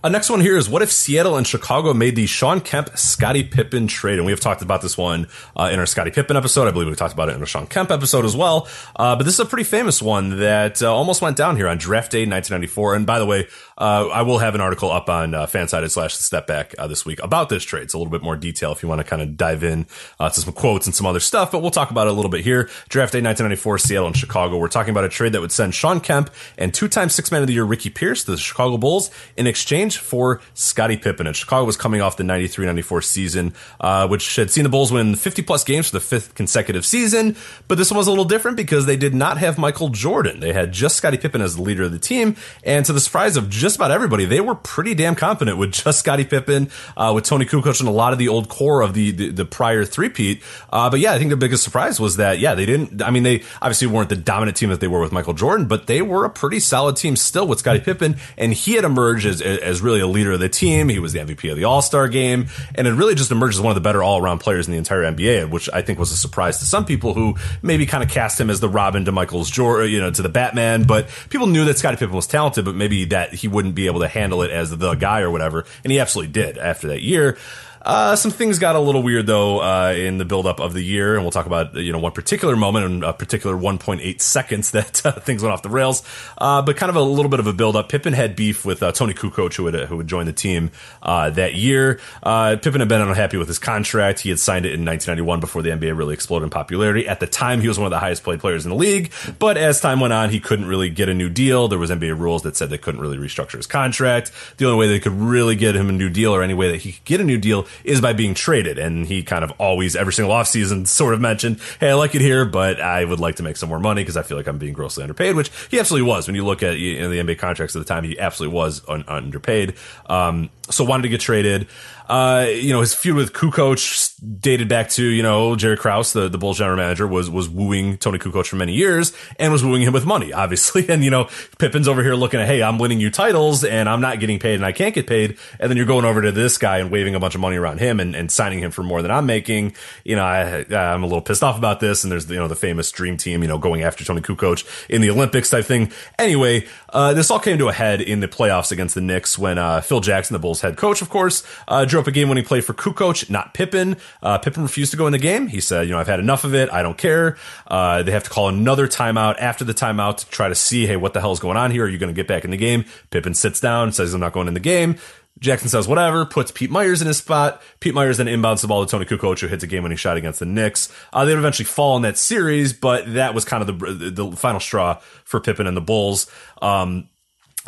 Uh, 0.05 0.09
next 0.09 0.29
one 0.29 0.41
here 0.41 0.57
is 0.57 0.67
what 0.67 0.81
if 0.81 0.91
Seattle 0.91 1.37
and 1.37 1.47
Chicago 1.47 1.93
made 1.93 2.17
the 2.17 2.25
Shawn 2.25 2.59
Kemp 2.59 2.89
Scottie 2.97 3.45
Pippen 3.45 3.87
trade? 3.87 4.17
And 4.17 4.25
we 4.25 4.33
have 4.33 4.41
talked 4.41 4.61
about 4.61 4.81
this 4.81 4.97
one 4.97 5.29
uh, 5.55 5.69
in 5.71 5.79
our 5.79 5.85
Scottie 5.85 6.11
Pippen 6.11 6.35
episode. 6.35 6.67
I 6.67 6.71
believe 6.71 6.89
we 6.89 6.95
talked 6.95 7.13
about 7.13 7.29
it 7.29 7.35
in 7.35 7.39
our 7.39 7.45
Shawn 7.45 7.67
Kemp 7.67 7.89
episode 7.89 8.25
as 8.25 8.35
well. 8.35 8.67
Uh, 8.97 9.15
but 9.15 9.23
this 9.23 9.35
is 9.35 9.39
a 9.39 9.45
pretty 9.45 9.63
famous 9.63 10.01
one 10.01 10.39
that 10.39 10.83
uh, 10.83 10.93
almost 10.93 11.21
went 11.21 11.37
down 11.37 11.55
here 11.55 11.69
on 11.69 11.77
draft 11.77 12.11
day 12.11 12.25
1994. 12.25 12.95
And 12.95 13.05
by 13.05 13.17
the 13.17 13.25
way, 13.25 13.47
uh, 13.77 14.09
I 14.11 14.21
will 14.21 14.39
have 14.39 14.55
an 14.55 14.61
article 14.61 14.91
up 14.91 15.09
on 15.09 15.33
uh, 15.33 15.45
fansided 15.45 15.89
slash 15.91 16.17
the 16.17 16.23
step 16.23 16.47
back 16.47 16.75
uh, 16.77 16.87
this 16.87 17.05
week 17.05 17.21
about 17.23 17.49
this 17.49 17.63
trade. 17.63 17.83
It's 17.83 17.93
a 17.93 17.97
little 17.97 18.11
bit 18.11 18.21
more 18.21 18.35
detail 18.35 18.71
if 18.71 18.83
you 18.83 18.89
want 18.89 18.99
to 18.99 19.03
kind 19.03 19.21
of 19.21 19.37
dive 19.37 19.63
in 19.63 19.87
uh, 20.19 20.29
to 20.29 20.41
some 20.41 20.53
quotes 20.53 20.85
and 20.85 20.95
some 20.95 21.05
other 21.05 21.19
stuff, 21.19 21.51
but 21.51 21.61
we'll 21.61 21.71
talk 21.71 21.91
about 21.91 22.07
it 22.07 22.11
a 22.11 22.13
little 22.13 22.31
bit 22.31 22.41
here. 22.41 22.69
Draft 22.89 23.13
day 23.13 23.21
1994, 23.21 23.77
Seattle 23.79 24.07
and 24.07 24.17
Chicago. 24.17 24.57
We're 24.57 24.67
talking 24.67 24.91
about 24.91 25.05
a 25.05 25.09
trade 25.09 25.33
that 25.33 25.41
would 25.41 25.51
send 25.51 25.73
Shawn 25.73 25.99
Kemp 25.99 26.29
and 26.57 26.73
two 26.73 26.87
time 26.87 27.09
six 27.09 27.31
man 27.31 27.41
of 27.41 27.47
the 27.47 27.53
year 27.53 27.63
Ricky 27.63 27.89
Pierce 27.89 28.23
to 28.25 28.31
the 28.31 28.37
Chicago 28.37 28.77
Bulls 28.77 29.09
in 29.37 29.47
exchange 29.47 29.97
for 29.97 30.41
Scottie 30.53 30.97
Pippen. 30.97 31.27
And 31.27 31.35
Chicago 31.35 31.65
was 31.65 31.77
coming 31.77 32.01
off 32.01 32.17
the 32.17 32.23
93 32.23 32.65
94 32.65 33.01
season, 33.01 33.53
uh, 33.79 34.07
which 34.07 34.35
had 34.35 34.51
seen 34.51 34.63
the 34.63 34.69
Bulls 34.69 34.91
win 34.91 35.15
50 35.15 35.41
plus 35.41 35.63
games 35.63 35.89
for 35.89 35.97
the 35.97 36.01
fifth 36.01 36.35
consecutive 36.35 36.85
season. 36.85 37.35
But 37.67 37.77
this 37.77 37.91
one 37.91 37.97
was 37.97 38.07
a 38.07 38.11
little 38.11 38.25
different 38.25 38.57
because 38.57 38.85
they 38.85 38.97
did 38.97 39.13
not 39.13 39.37
have 39.37 39.57
Michael 39.57 39.89
Jordan. 39.89 40.39
They 40.39 40.53
had 40.53 40.71
just 40.71 40.95
Scottie 40.95 41.17
Pippen 41.17 41.41
as 41.41 41.55
the 41.55 41.61
leader 41.61 41.83
of 41.83 41.91
the 41.91 41.99
team. 41.99 42.35
And 42.63 42.85
to 42.85 42.93
the 42.93 42.99
surprise 42.99 43.37
of 43.37 43.49
just 43.63 43.77
about 43.77 43.91
everybody, 43.91 44.25
they 44.25 44.41
were 44.41 44.55
pretty 44.55 44.93
damn 44.93 45.15
confident 45.15 45.57
with 45.57 45.71
just 45.71 45.99
Scottie 46.03 46.25
Pippen, 46.25 46.69
uh, 46.97 47.13
with 47.15 47.23
Toni 47.23 47.45
Kukoc 47.45 47.79
and 47.79 47.87
a 47.87 47.91
lot 47.93 48.11
of 48.11 48.19
the 48.19 48.27
old 48.27 48.49
core 48.49 48.81
of 48.81 48.93
the 48.93 49.11
the, 49.11 49.29
the 49.29 49.45
prior 49.45 49.85
three-peat. 49.85 50.43
Uh, 50.69 50.89
but 50.89 50.99
yeah, 50.99 51.13
I 51.13 51.17
think 51.17 51.29
the 51.29 51.37
biggest 51.37 51.63
surprise 51.63 51.99
was 51.99 52.17
that 52.17 52.39
yeah, 52.39 52.55
they 52.55 52.65
didn't. 52.65 53.01
I 53.01 53.09
mean, 53.09 53.23
they 53.23 53.43
obviously 53.61 53.87
weren't 53.87 54.09
the 54.09 54.17
dominant 54.17 54.57
team 54.57 54.69
that 54.69 54.81
they 54.81 54.87
were 54.87 54.99
with 54.99 55.13
Michael 55.13 55.33
Jordan, 55.33 55.67
but 55.67 55.87
they 55.87 56.01
were 56.01 56.25
a 56.25 56.29
pretty 56.29 56.59
solid 56.59 56.97
team 56.97 57.15
still 57.15 57.47
with 57.47 57.59
Scottie 57.59 57.79
Pippen, 57.79 58.17
and 58.37 58.53
he 58.53 58.73
had 58.73 58.83
emerged 58.83 59.25
as 59.25 59.41
as 59.41 59.81
really 59.81 60.01
a 60.01 60.07
leader 60.07 60.33
of 60.33 60.41
the 60.41 60.49
team. 60.49 60.89
He 60.89 60.99
was 60.99 61.13
the 61.13 61.19
MVP 61.19 61.49
of 61.49 61.57
the 61.57 61.63
All 61.63 61.81
Star 61.81 62.09
game, 62.09 62.47
and 62.75 62.85
it 62.85 62.91
really 62.91 63.15
just 63.15 63.31
emerged 63.31 63.55
as 63.55 63.61
one 63.61 63.71
of 63.71 63.75
the 63.75 63.81
better 63.81 64.03
all 64.03 64.21
around 64.21 64.39
players 64.39 64.67
in 64.67 64.73
the 64.73 64.77
entire 64.77 65.03
NBA, 65.03 65.49
which 65.49 65.69
I 65.71 65.81
think 65.81 65.99
was 65.99 66.11
a 66.11 66.17
surprise 66.17 66.59
to 66.59 66.65
some 66.65 66.83
people 66.83 67.13
who 67.13 67.35
maybe 67.61 67.85
kind 67.85 68.03
of 68.03 68.09
cast 68.09 68.41
him 68.41 68.49
as 68.49 68.59
the 68.59 68.67
Robin 68.67 69.05
to 69.05 69.13
Michael's 69.13 69.49
Jordan, 69.49 69.89
you 69.89 70.01
know, 70.01 70.11
to 70.11 70.21
the 70.21 70.29
Batman. 70.29 70.83
But 70.83 71.07
people 71.29 71.47
knew 71.47 71.63
that 71.63 71.77
Scottie 71.77 71.95
Pippen 71.95 72.15
was 72.15 72.27
talented, 72.27 72.65
but 72.65 72.75
maybe 72.75 73.05
that 73.05 73.33
he 73.33 73.47
wouldn't 73.53 73.75
be 73.75 73.87
able 73.87 74.01
to 74.01 74.07
handle 74.07 74.41
it 74.43 74.51
as 74.51 74.75
the 74.75 74.95
guy 74.95 75.21
or 75.21 75.31
whatever. 75.31 75.65
And 75.83 75.91
he 75.91 75.99
absolutely 75.99 76.33
did 76.33 76.57
after 76.57 76.87
that 76.89 77.01
year. 77.01 77.37
Uh, 77.83 78.15
some 78.15 78.31
things 78.31 78.59
got 78.59 78.75
a 78.75 78.79
little 78.79 79.03
weird 79.03 79.27
though 79.27 79.61
uh, 79.61 79.91
in 79.91 80.17
the 80.17 80.25
buildup 80.25 80.59
of 80.59 80.73
the 80.73 80.81
year, 80.81 81.15
and 81.15 81.23
we'll 81.23 81.31
talk 81.31 81.45
about 81.45 81.75
you 81.75 81.91
know 81.91 81.99
one 81.99 82.11
particular 82.11 82.55
moment 82.55 82.85
and 82.85 83.03
a 83.03 83.13
particular 83.13 83.55
1.8 83.55 84.21
seconds 84.21 84.71
that 84.71 85.05
uh, 85.05 85.11
things 85.11 85.41
went 85.41 85.53
off 85.53 85.61
the 85.61 85.69
rails. 85.69 86.03
Uh, 86.37 86.61
but 86.61 86.77
kind 86.77 86.89
of 86.89 86.95
a 86.95 87.01
little 87.01 87.29
bit 87.29 87.39
of 87.39 87.47
a 87.47 87.53
buildup. 87.53 87.89
Pippen 87.89 88.13
had 88.13 88.35
beef 88.35 88.65
with 88.65 88.81
uh, 88.81 88.91
Toni 88.91 89.13
Kukoc, 89.13 89.53
who 89.55 89.63
would 89.63 89.75
who 89.75 89.97
would 89.97 90.07
join 90.07 90.25
the 90.25 90.33
team 90.33 90.71
uh, 91.01 91.29
that 91.31 91.55
year. 91.55 91.99
Pippen 92.23 92.79
had 92.79 92.87
been 92.87 93.01
unhappy 93.01 93.37
with 93.37 93.47
his 93.47 93.59
contract. 93.59 94.21
He 94.21 94.29
had 94.29 94.39
signed 94.39 94.65
it 94.65 94.73
in 94.73 94.85
1991 94.85 95.39
before 95.39 95.61
the 95.61 95.71
NBA 95.71 95.97
really 95.97 96.13
exploded 96.13 96.45
in 96.45 96.49
popularity. 96.49 97.07
At 97.07 97.19
the 97.19 97.27
time, 97.27 97.59
he 97.59 97.67
was 97.67 97.77
one 97.77 97.85
of 97.85 97.91
the 97.91 97.99
highest 97.99 98.23
paid 98.23 98.39
players 98.39 98.65
in 98.65 98.69
the 98.69 98.77
league. 98.77 99.11
But 99.39 99.57
as 99.57 99.81
time 99.81 99.99
went 99.99 100.13
on, 100.13 100.29
he 100.29 100.39
couldn't 100.39 100.67
really 100.67 100.89
get 100.89 101.09
a 101.09 101.13
new 101.13 101.29
deal. 101.29 101.67
There 101.67 101.79
was 101.79 101.89
NBA 101.89 102.17
rules 102.17 102.43
that 102.43 102.55
said 102.55 102.69
they 102.69 102.77
couldn't 102.77 103.01
really 103.01 103.17
restructure 103.17 103.57
his 103.57 103.67
contract. 103.67 104.31
The 104.57 104.65
only 104.65 104.77
way 104.79 104.87
they 104.87 104.99
could 104.99 105.13
really 105.13 105.55
get 105.55 105.75
him 105.75 105.89
a 105.89 105.91
new 105.91 106.09
deal, 106.09 106.33
or 106.33 106.43
any 106.43 106.53
way 106.53 106.71
that 106.71 106.81
he 106.81 106.93
could 106.93 107.05
get 107.05 107.21
a 107.21 107.23
new 107.23 107.37
deal, 107.37 107.67
is 107.83 108.01
by 108.01 108.13
being 108.13 108.33
traded. 108.33 108.77
And 108.77 109.05
he 109.05 109.23
kind 109.23 109.43
of 109.43 109.51
always, 109.59 109.95
every 109.95 110.13
single 110.13 110.33
offseason, 110.33 110.87
sort 110.87 111.13
of 111.13 111.21
mentioned, 111.21 111.59
hey, 111.79 111.89
I 111.89 111.93
like 111.93 112.15
it 112.15 112.21
here, 112.21 112.45
but 112.45 112.79
I 112.79 113.03
would 113.05 113.19
like 113.19 113.35
to 113.37 113.43
make 113.43 113.57
some 113.57 113.69
more 113.69 113.79
money 113.79 114.01
because 114.01 114.17
I 114.17 114.23
feel 114.23 114.37
like 114.37 114.47
I'm 114.47 114.57
being 114.57 114.73
grossly 114.73 115.03
underpaid, 115.03 115.35
which 115.35 115.51
he 115.69 115.79
absolutely 115.79 116.07
was. 116.07 116.27
When 116.27 116.35
you 116.35 116.45
look 116.45 116.63
at 116.63 116.77
you 116.77 116.99
know, 116.99 117.09
the 117.09 117.19
NBA 117.19 117.37
contracts 117.39 117.75
at 117.75 117.79
the 117.79 117.85
time, 117.85 118.03
he 118.03 118.17
absolutely 118.19 118.55
was 118.55 118.81
un- 118.87 119.05
underpaid. 119.07 119.75
Um, 120.07 120.49
so 120.69 120.83
wanted 120.83 121.03
to 121.03 121.09
get 121.09 121.19
traded. 121.19 121.67
Uh, 122.07 122.47
you 122.49 122.73
know, 122.73 122.81
his 122.81 122.93
feud 122.93 123.15
with 123.15 123.33
Kukoc 123.33 124.13
dated 124.39 124.67
back 124.67 124.89
to, 124.89 125.03
you 125.03 125.23
know, 125.23 125.55
Jerry 125.55 125.77
Krause, 125.77 126.13
the, 126.13 126.27
the 126.27 126.37
Bulls 126.37 126.57
general 126.57 126.77
manager, 126.77 127.07
was, 127.07 127.29
was 127.29 127.49
wooing 127.49 127.97
Toni 127.97 128.19
Kukoc 128.19 128.47
for 128.47 128.57
many 128.57 128.73
years 128.73 129.13
and 129.39 129.51
was 129.51 129.63
wooing 129.63 129.81
him 129.81 129.93
with 129.93 130.05
money, 130.05 130.33
obviously. 130.43 130.87
And, 130.89 131.03
you 131.03 131.09
know, 131.09 131.29
Pippen's 131.59 131.87
over 131.87 132.03
here 132.03 132.15
looking 132.15 132.39
at, 132.39 132.47
hey, 132.47 132.61
I'm 132.61 132.77
winning 132.77 132.99
you 132.99 133.09
titles 133.09 133.63
and 133.63 133.87
I'm 133.87 134.01
not 134.01 134.19
getting 134.19 134.39
paid 134.39 134.55
and 134.55 134.65
I 134.65 134.71
can't 134.71 134.93
get 134.93 135.07
paid. 135.07 135.37
And 135.59 135.69
then 135.69 135.77
you're 135.77 135.85
going 135.85 136.05
over 136.05 136.21
to 136.21 136.31
this 136.31 136.57
guy 136.57 136.79
and 136.79 136.91
waving 136.91 137.15
a 137.15 137.19
bunch 137.19 137.35
of 137.35 137.41
money 137.41 137.57
around 137.57 137.79
him 137.79 137.99
and, 137.99 138.15
and 138.15 138.31
signing 138.31 138.59
him 138.59 138.71
for 138.71 138.83
more 138.83 139.01
than 139.01 139.11
I'm 139.11 139.25
making. 139.25 139.75
You 140.03 140.17
know, 140.17 140.23
I, 140.23 140.65
I'm 140.69 141.03
a 141.03 141.07
little 141.07 141.21
pissed 141.21 141.43
off 141.43 141.57
about 141.57 141.79
this. 141.79 142.03
And 142.03 142.11
there's, 142.11 142.29
you 142.29 142.35
know, 142.35 142.47
the 142.47 142.55
famous 142.55 142.91
dream 142.91 143.17
team, 143.17 143.41
you 143.41 143.47
know, 143.47 143.57
going 143.57 143.83
after 143.83 144.03
Toni 144.03 144.21
Kukoc 144.21 144.65
in 144.89 145.01
the 145.01 145.09
Olympics 145.09 145.49
type 145.49 145.65
thing. 145.65 145.91
Anyway, 146.19 146.67
uh, 146.89 147.13
this 147.13 147.31
all 147.31 147.39
came 147.39 147.57
to 147.57 147.69
a 147.69 147.73
head 147.73 148.01
in 148.01 148.19
the 148.19 148.27
playoffs 148.27 148.71
against 148.71 148.95
the 148.95 149.01
Knicks 149.01 149.37
when, 149.37 149.57
uh, 149.57 149.81
Phil 149.81 150.01
Jackson, 150.01 150.33
the 150.33 150.39
Bulls 150.39 150.61
head 150.61 150.77
coach, 150.77 151.01
of 151.01 151.09
course, 151.09 151.43
uh, 151.67 151.85
drew 151.93 152.01
up 152.01 152.07
a 152.07 152.11
game 152.11 152.27
when 152.27 152.39
he 152.39 152.43
played 152.43 152.65
for 152.65 152.73
Kukoc, 152.73 153.29
not 153.29 153.53
Pippen. 153.53 153.97
Uh, 154.23 154.39
Pippen 154.39 154.63
refused 154.63 154.89
to 154.91 154.97
go 154.97 155.05
in 155.05 155.11
the 155.11 155.19
game. 155.19 155.45
He 155.45 155.61
said, 155.61 155.85
you 155.85 155.93
know, 155.93 155.99
I've 155.99 156.07
had 156.07 156.19
enough 156.19 156.43
of 156.43 156.55
it. 156.55 156.73
I 156.73 156.81
don't 156.81 156.97
care. 156.97 157.37
Uh, 157.67 158.01
they 158.01 158.11
have 158.11 158.23
to 158.23 158.31
call 158.31 158.49
another 158.49 158.87
timeout 158.87 159.35
after 159.37 159.63
the 159.63 159.75
timeout 159.75 160.17
to 160.17 160.29
try 160.29 160.49
to 160.49 160.55
see, 160.55 160.87
hey, 160.87 160.95
what 160.95 161.13
the 161.13 161.21
hell 161.21 161.31
is 161.33 161.39
going 161.39 161.55
on 161.55 161.69
here? 161.69 161.85
Are 161.85 161.87
you 161.87 161.99
going 161.99 162.11
to 162.11 162.15
get 162.15 162.27
back 162.27 162.45
in 162.45 162.49
the 162.49 162.57
game? 162.57 162.85
Pippen 163.11 163.35
sits 163.35 163.59
down, 163.59 163.91
says, 163.91 164.11
I'm 164.15 164.21
not 164.21 164.33
going 164.33 164.47
in 164.47 164.55
the 164.55 164.59
game. 164.59 164.95
Jackson 165.39 165.69
says 165.69 165.87
whatever, 165.87 166.25
puts 166.25 166.49
Pete 166.49 166.71
Myers 166.71 166.99
in 166.99 167.07
his 167.07 167.17
spot. 167.17 167.61
Pete 167.79 167.93
Myers 167.93 168.17
then 168.17 168.25
inbounds 168.25 168.61
the 168.61 168.67
ball 168.67 168.83
to 168.83 168.89
Toni 168.89 169.05
Kukoc, 169.05 169.39
who 169.39 169.47
hits 169.47 169.63
a 169.63 169.67
game-winning 169.67 169.97
shot 169.97 170.17
against 170.17 170.39
the 170.39 170.47
Knicks. 170.47 170.91
Uh, 171.11 171.25
they 171.25 171.33
would 171.33 171.39
eventually 171.39 171.65
fall 171.65 171.95
in 171.95 172.01
that 172.01 172.17
series, 172.17 172.73
but 172.73 173.13
that 173.13 173.35
was 173.35 173.45
kind 173.45 173.61
of 173.61 173.79
the 173.79 174.09
the 174.09 174.31
final 174.35 174.59
straw 174.59 174.99
for 175.25 175.39
Pippen 175.39 175.67
and 175.67 175.77
the 175.77 175.81
Bulls. 175.81 176.29
Um, 176.59 177.09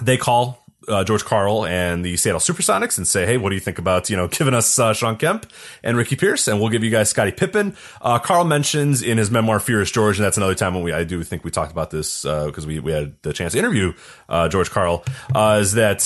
they 0.02 0.18
call 0.18 0.65
uh, 0.88 1.04
George 1.04 1.26
Karl 1.26 1.66
and 1.66 2.04
the 2.04 2.18
Seattle 2.18 2.40
Supersonics 2.40 2.98
and 2.98 3.08
say, 3.08 3.26
hey, 3.26 3.38
what 3.38 3.50
do 3.50 3.56
you 3.56 3.62
think 3.62 3.80
about, 3.80 4.10
you 4.10 4.18
know, 4.18 4.28
giving 4.32 4.54
us 4.54 4.78
uh, 4.80 4.94
Shawn 4.94 5.18
Kemp 5.18 5.46
and 5.84 5.98
Ricky 5.98 6.16
Pierce, 6.16 6.48
and 6.48 6.60
we'll 6.60 6.70
give 6.70 6.84
you 6.84 6.92
guys 6.92 7.10
Scottie 7.10 7.32
Pippen. 7.32 7.76
Uh, 8.02 8.20
Karl 8.20 8.46
mentions 8.46 9.02
in 9.02 9.18
his 9.18 9.32
memoir, 9.32 9.60
Furious 9.60 9.92
George, 9.92 10.18
and 10.18 10.26
that's 10.26 10.38
another 10.38 10.56
time 10.56 10.74
when 10.74 10.84
we, 10.84 10.92
I 10.92 11.04
do 11.04 11.24
think 11.24 11.44
we 11.44 11.52
talked 11.52 11.72
about 11.72 11.92
this 11.92 12.24
because 12.24 12.66
uh, 12.66 12.68
we, 12.68 12.80
we 12.80 12.92
had 12.92 13.14
the 13.22 13.34
chance 13.34 13.54
to 13.54 13.60
interview 13.60 13.94
uh, 14.30 14.48
George 14.50 14.72
Karl, 14.72 15.04
uh, 15.34 15.60
is 15.62 15.74
that 15.74 16.04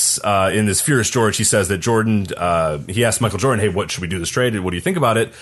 in 0.54 0.65
this 0.65 0.82
Furious 0.82 1.10
George, 1.10 1.38
he 1.38 1.44
says 1.44 1.68
that 1.68 1.80
Jordan, 1.80 2.26
he 2.88 3.06
asked 3.06 3.22
Michael 3.22 3.39
Jordan, 3.39 3.60
hey, 3.63 3.70
what 3.70 3.92
should 3.92 4.02
we 4.02 4.08
do 4.08 4.20
this 4.20 4.30
trade? 4.30 4.60
What 4.60 4.72
do 4.72 4.78
you 4.78 4.82
think 4.82 4.98
about 4.98 5.18
it? 5.18 5.34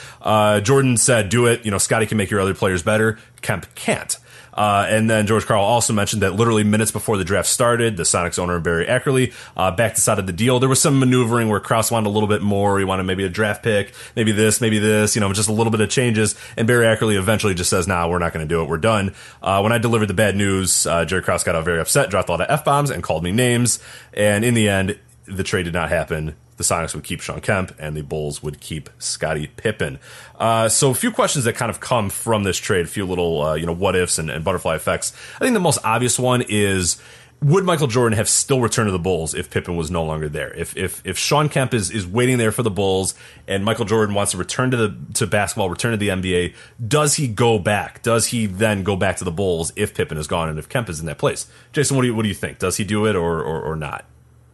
Jordan 0.63 0.97
said, 0.97 1.29
do 1.29 1.45
it. 1.45 1.65
You 1.65 1.71
know, 1.71 1.77
Scottie 1.77 2.05
can 2.05 2.17
make 2.17 2.29
your 2.29 2.39
other 2.39 2.53
players 2.53 2.83
better. 2.83 3.17
Kemp 3.41 3.73
can't. 3.75 4.17
Uh, 4.57 4.87
and 4.89 5.09
then 5.09 5.27
George 5.27 5.45
Karl 5.45 5.63
also 5.63 5.93
mentioned 5.93 6.23
that 6.23 6.33
literally 6.33 6.63
minutes 6.63 6.91
before 6.91 7.17
the 7.17 7.23
draft 7.23 7.47
started, 7.47 7.95
the 7.95 8.03
Sonics 8.03 8.39
owner 8.39 8.59
Barry 8.59 8.85
Ackerley 8.85 9.33
uh, 9.55 9.71
backed 9.71 9.97
us 9.97 10.07
out 10.07 10.17
of 10.17 10.25
the 10.25 10.33
deal. 10.33 10.59
There 10.59 10.67
was 10.67 10.81
some 10.81 10.99
maneuvering 10.99 11.47
where 11.47 11.59
Krause 11.59 11.91
wanted 11.91 12.07
a 12.07 12.09
little 12.09 12.27
bit 12.27 12.41
more. 12.41 12.79
He 12.79 12.85
wanted 12.85 13.03
maybe 13.03 13.23
a 13.23 13.29
draft 13.29 13.63
pick, 13.63 13.93
maybe 14.15 14.31
this, 14.31 14.59
maybe 14.59 14.79
this, 14.79 15.15
you 15.15 15.21
know, 15.21 15.31
just 15.31 15.47
a 15.47 15.53
little 15.53 15.71
bit 15.71 15.81
of 15.81 15.89
changes. 15.89 16.35
And 16.57 16.67
Barry 16.67 16.85
Ackerley 16.85 17.17
eventually 17.17 17.53
just 17.53 17.69
says, 17.69 17.87
"Nah, 17.87 18.09
we're 18.09 18.19
not 18.19 18.33
going 18.33 18.47
to 18.47 18.53
do 18.53 18.63
it. 18.63 18.69
We're 18.69 18.77
done." 18.77 19.13
Uh, 19.41 19.61
when 19.61 19.71
I 19.71 19.77
delivered 19.77 20.07
the 20.07 20.15
bad 20.15 20.35
news, 20.35 20.87
uh, 20.87 21.05
Jerry 21.05 21.21
Krause 21.21 21.43
got 21.43 21.61
very 21.63 21.79
upset, 21.79 22.09
dropped 22.09 22.29
a 22.29 22.31
lot 22.31 22.41
of 22.41 22.47
f 22.49 22.65
bombs, 22.65 22.89
and 22.89 23.03
called 23.03 23.23
me 23.23 23.31
names. 23.31 23.79
And 24.13 24.43
in 24.43 24.55
the 24.55 24.69
end, 24.69 24.97
the 25.25 25.43
trade 25.43 25.63
did 25.63 25.73
not 25.73 25.89
happen 25.89 26.35
the 26.57 26.63
Sonics 26.63 26.93
would 26.93 27.03
keep 27.03 27.21
Shawn 27.21 27.39
Kemp 27.39 27.73
and 27.79 27.95
the 27.95 28.01
Bulls 28.01 28.43
would 28.43 28.59
keep 28.59 28.89
Scottie 28.99 29.47
Pippen. 29.47 29.99
Uh, 30.37 30.67
so 30.67 30.91
a 30.91 30.95
few 30.95 31.11
questions 31.11 31.45
that 31.45 31.53
kind 31.55 31.69
of 31.69 31.79
come 31.79 32.09
from 32.09 32.43
this 32.43 32.57
trade, 32.57 32.85
a 32.85 32.89
few 32.89 33.05
little, 33.05 33.41
uh, 33.41 33.53
you 33.55 33.65
know, 33.65 33.73
what 33.73 33.95
ifs 33.95 34.17
and, 34.17 34.29
and, 34.29 34.43
butterfly 34.43 34.75
effects. 34.75 35.13
I 35.35 35.39
think 35.39 35.53
the 35.53 35.59
most 35.59 35.79
obvious 35.83 36.17
one 36.19 36.43
is 36.47 37.01
would 37.41 37.63
Michael 37.63 37.87
Jordan 37.87 38.17
have 38.17 38.27
still 38.27 38.61
returned 38.61 38.87
to 38.87 38.91
the 38.91 38.99
Bulls 38.99 39.35
if 39.35 39.51
Pippen 39.51 39.75
was 39.75 39.91
no 39.91 40.03
longer 40.03 40.27
there? 40.27 40.51
If 40.53 40.75
if 40.75 41.05
if 41.05 41.19
Shawn 41.19 41.49
Kemp 41.49 41.73
is, 41.73 41.91
is 41.91 42.07
waiting 42.07 42.39
there 42.39 42.51
for 42.51 42.63
the 42.63 42.71
Bulls 42.71 43.13
and 43.47 43.63
Michael 43.63 43.85
Jordan 43.85 44.15
wants 44.15 44.31
to 44.31 44.37
return 44.37 44.71
to 44.71 44.77
the 44.77 44.97
to 45.15 45.27
basketball, 45.27 45.69
return 45.69 45.91
to 45.91 45.97
the 45.97 46.07
NBA, 46.07 46.55
does 46.87 47.15
he 47.15 47.27
go 47.27 47.59
back? 47.59 48.01
Does 48.01 48.27
he 48.27 48.47
then 48.47 48.81
go 48.81 48.95
back 48.95 49.17
to 49.17 49.23
the 49.23 49.31
Bulls 49.31 49.71
if 49.75 49.93
Pippen 49.93 50.17
is 50.17 50.25
gone 50.25 50.49
and 50.49 50.57
if 50.57 50.67
Kemp 50.67 50.89
is 50.89 50.99
in 50.99 51.05
that 51.05 51.19
place? 51.19 51.45
Jason, 51.73 51.95
what 51.95 52.01
do 52.01 52.07
you 52.07 52.15
what 52.15 52.23
do 52.23 52.29
you 52.29 52.35
think? 52.35 52.57
Does 52.57 52.77
he 52.77 52.83
do 52.83 53.05
it 53.05 53.15
or 53.15 53.41
or, 53.43 53.61
or 53.61 53.75
not? 53.75 54.05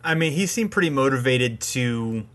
I 0.04 0.16
mean, 0.16 0.34
he 0.34 0.46
seemed 0.46 0.72
pretty 0.72 0.90
motivated 0.90 1.62
to 1.62 2.26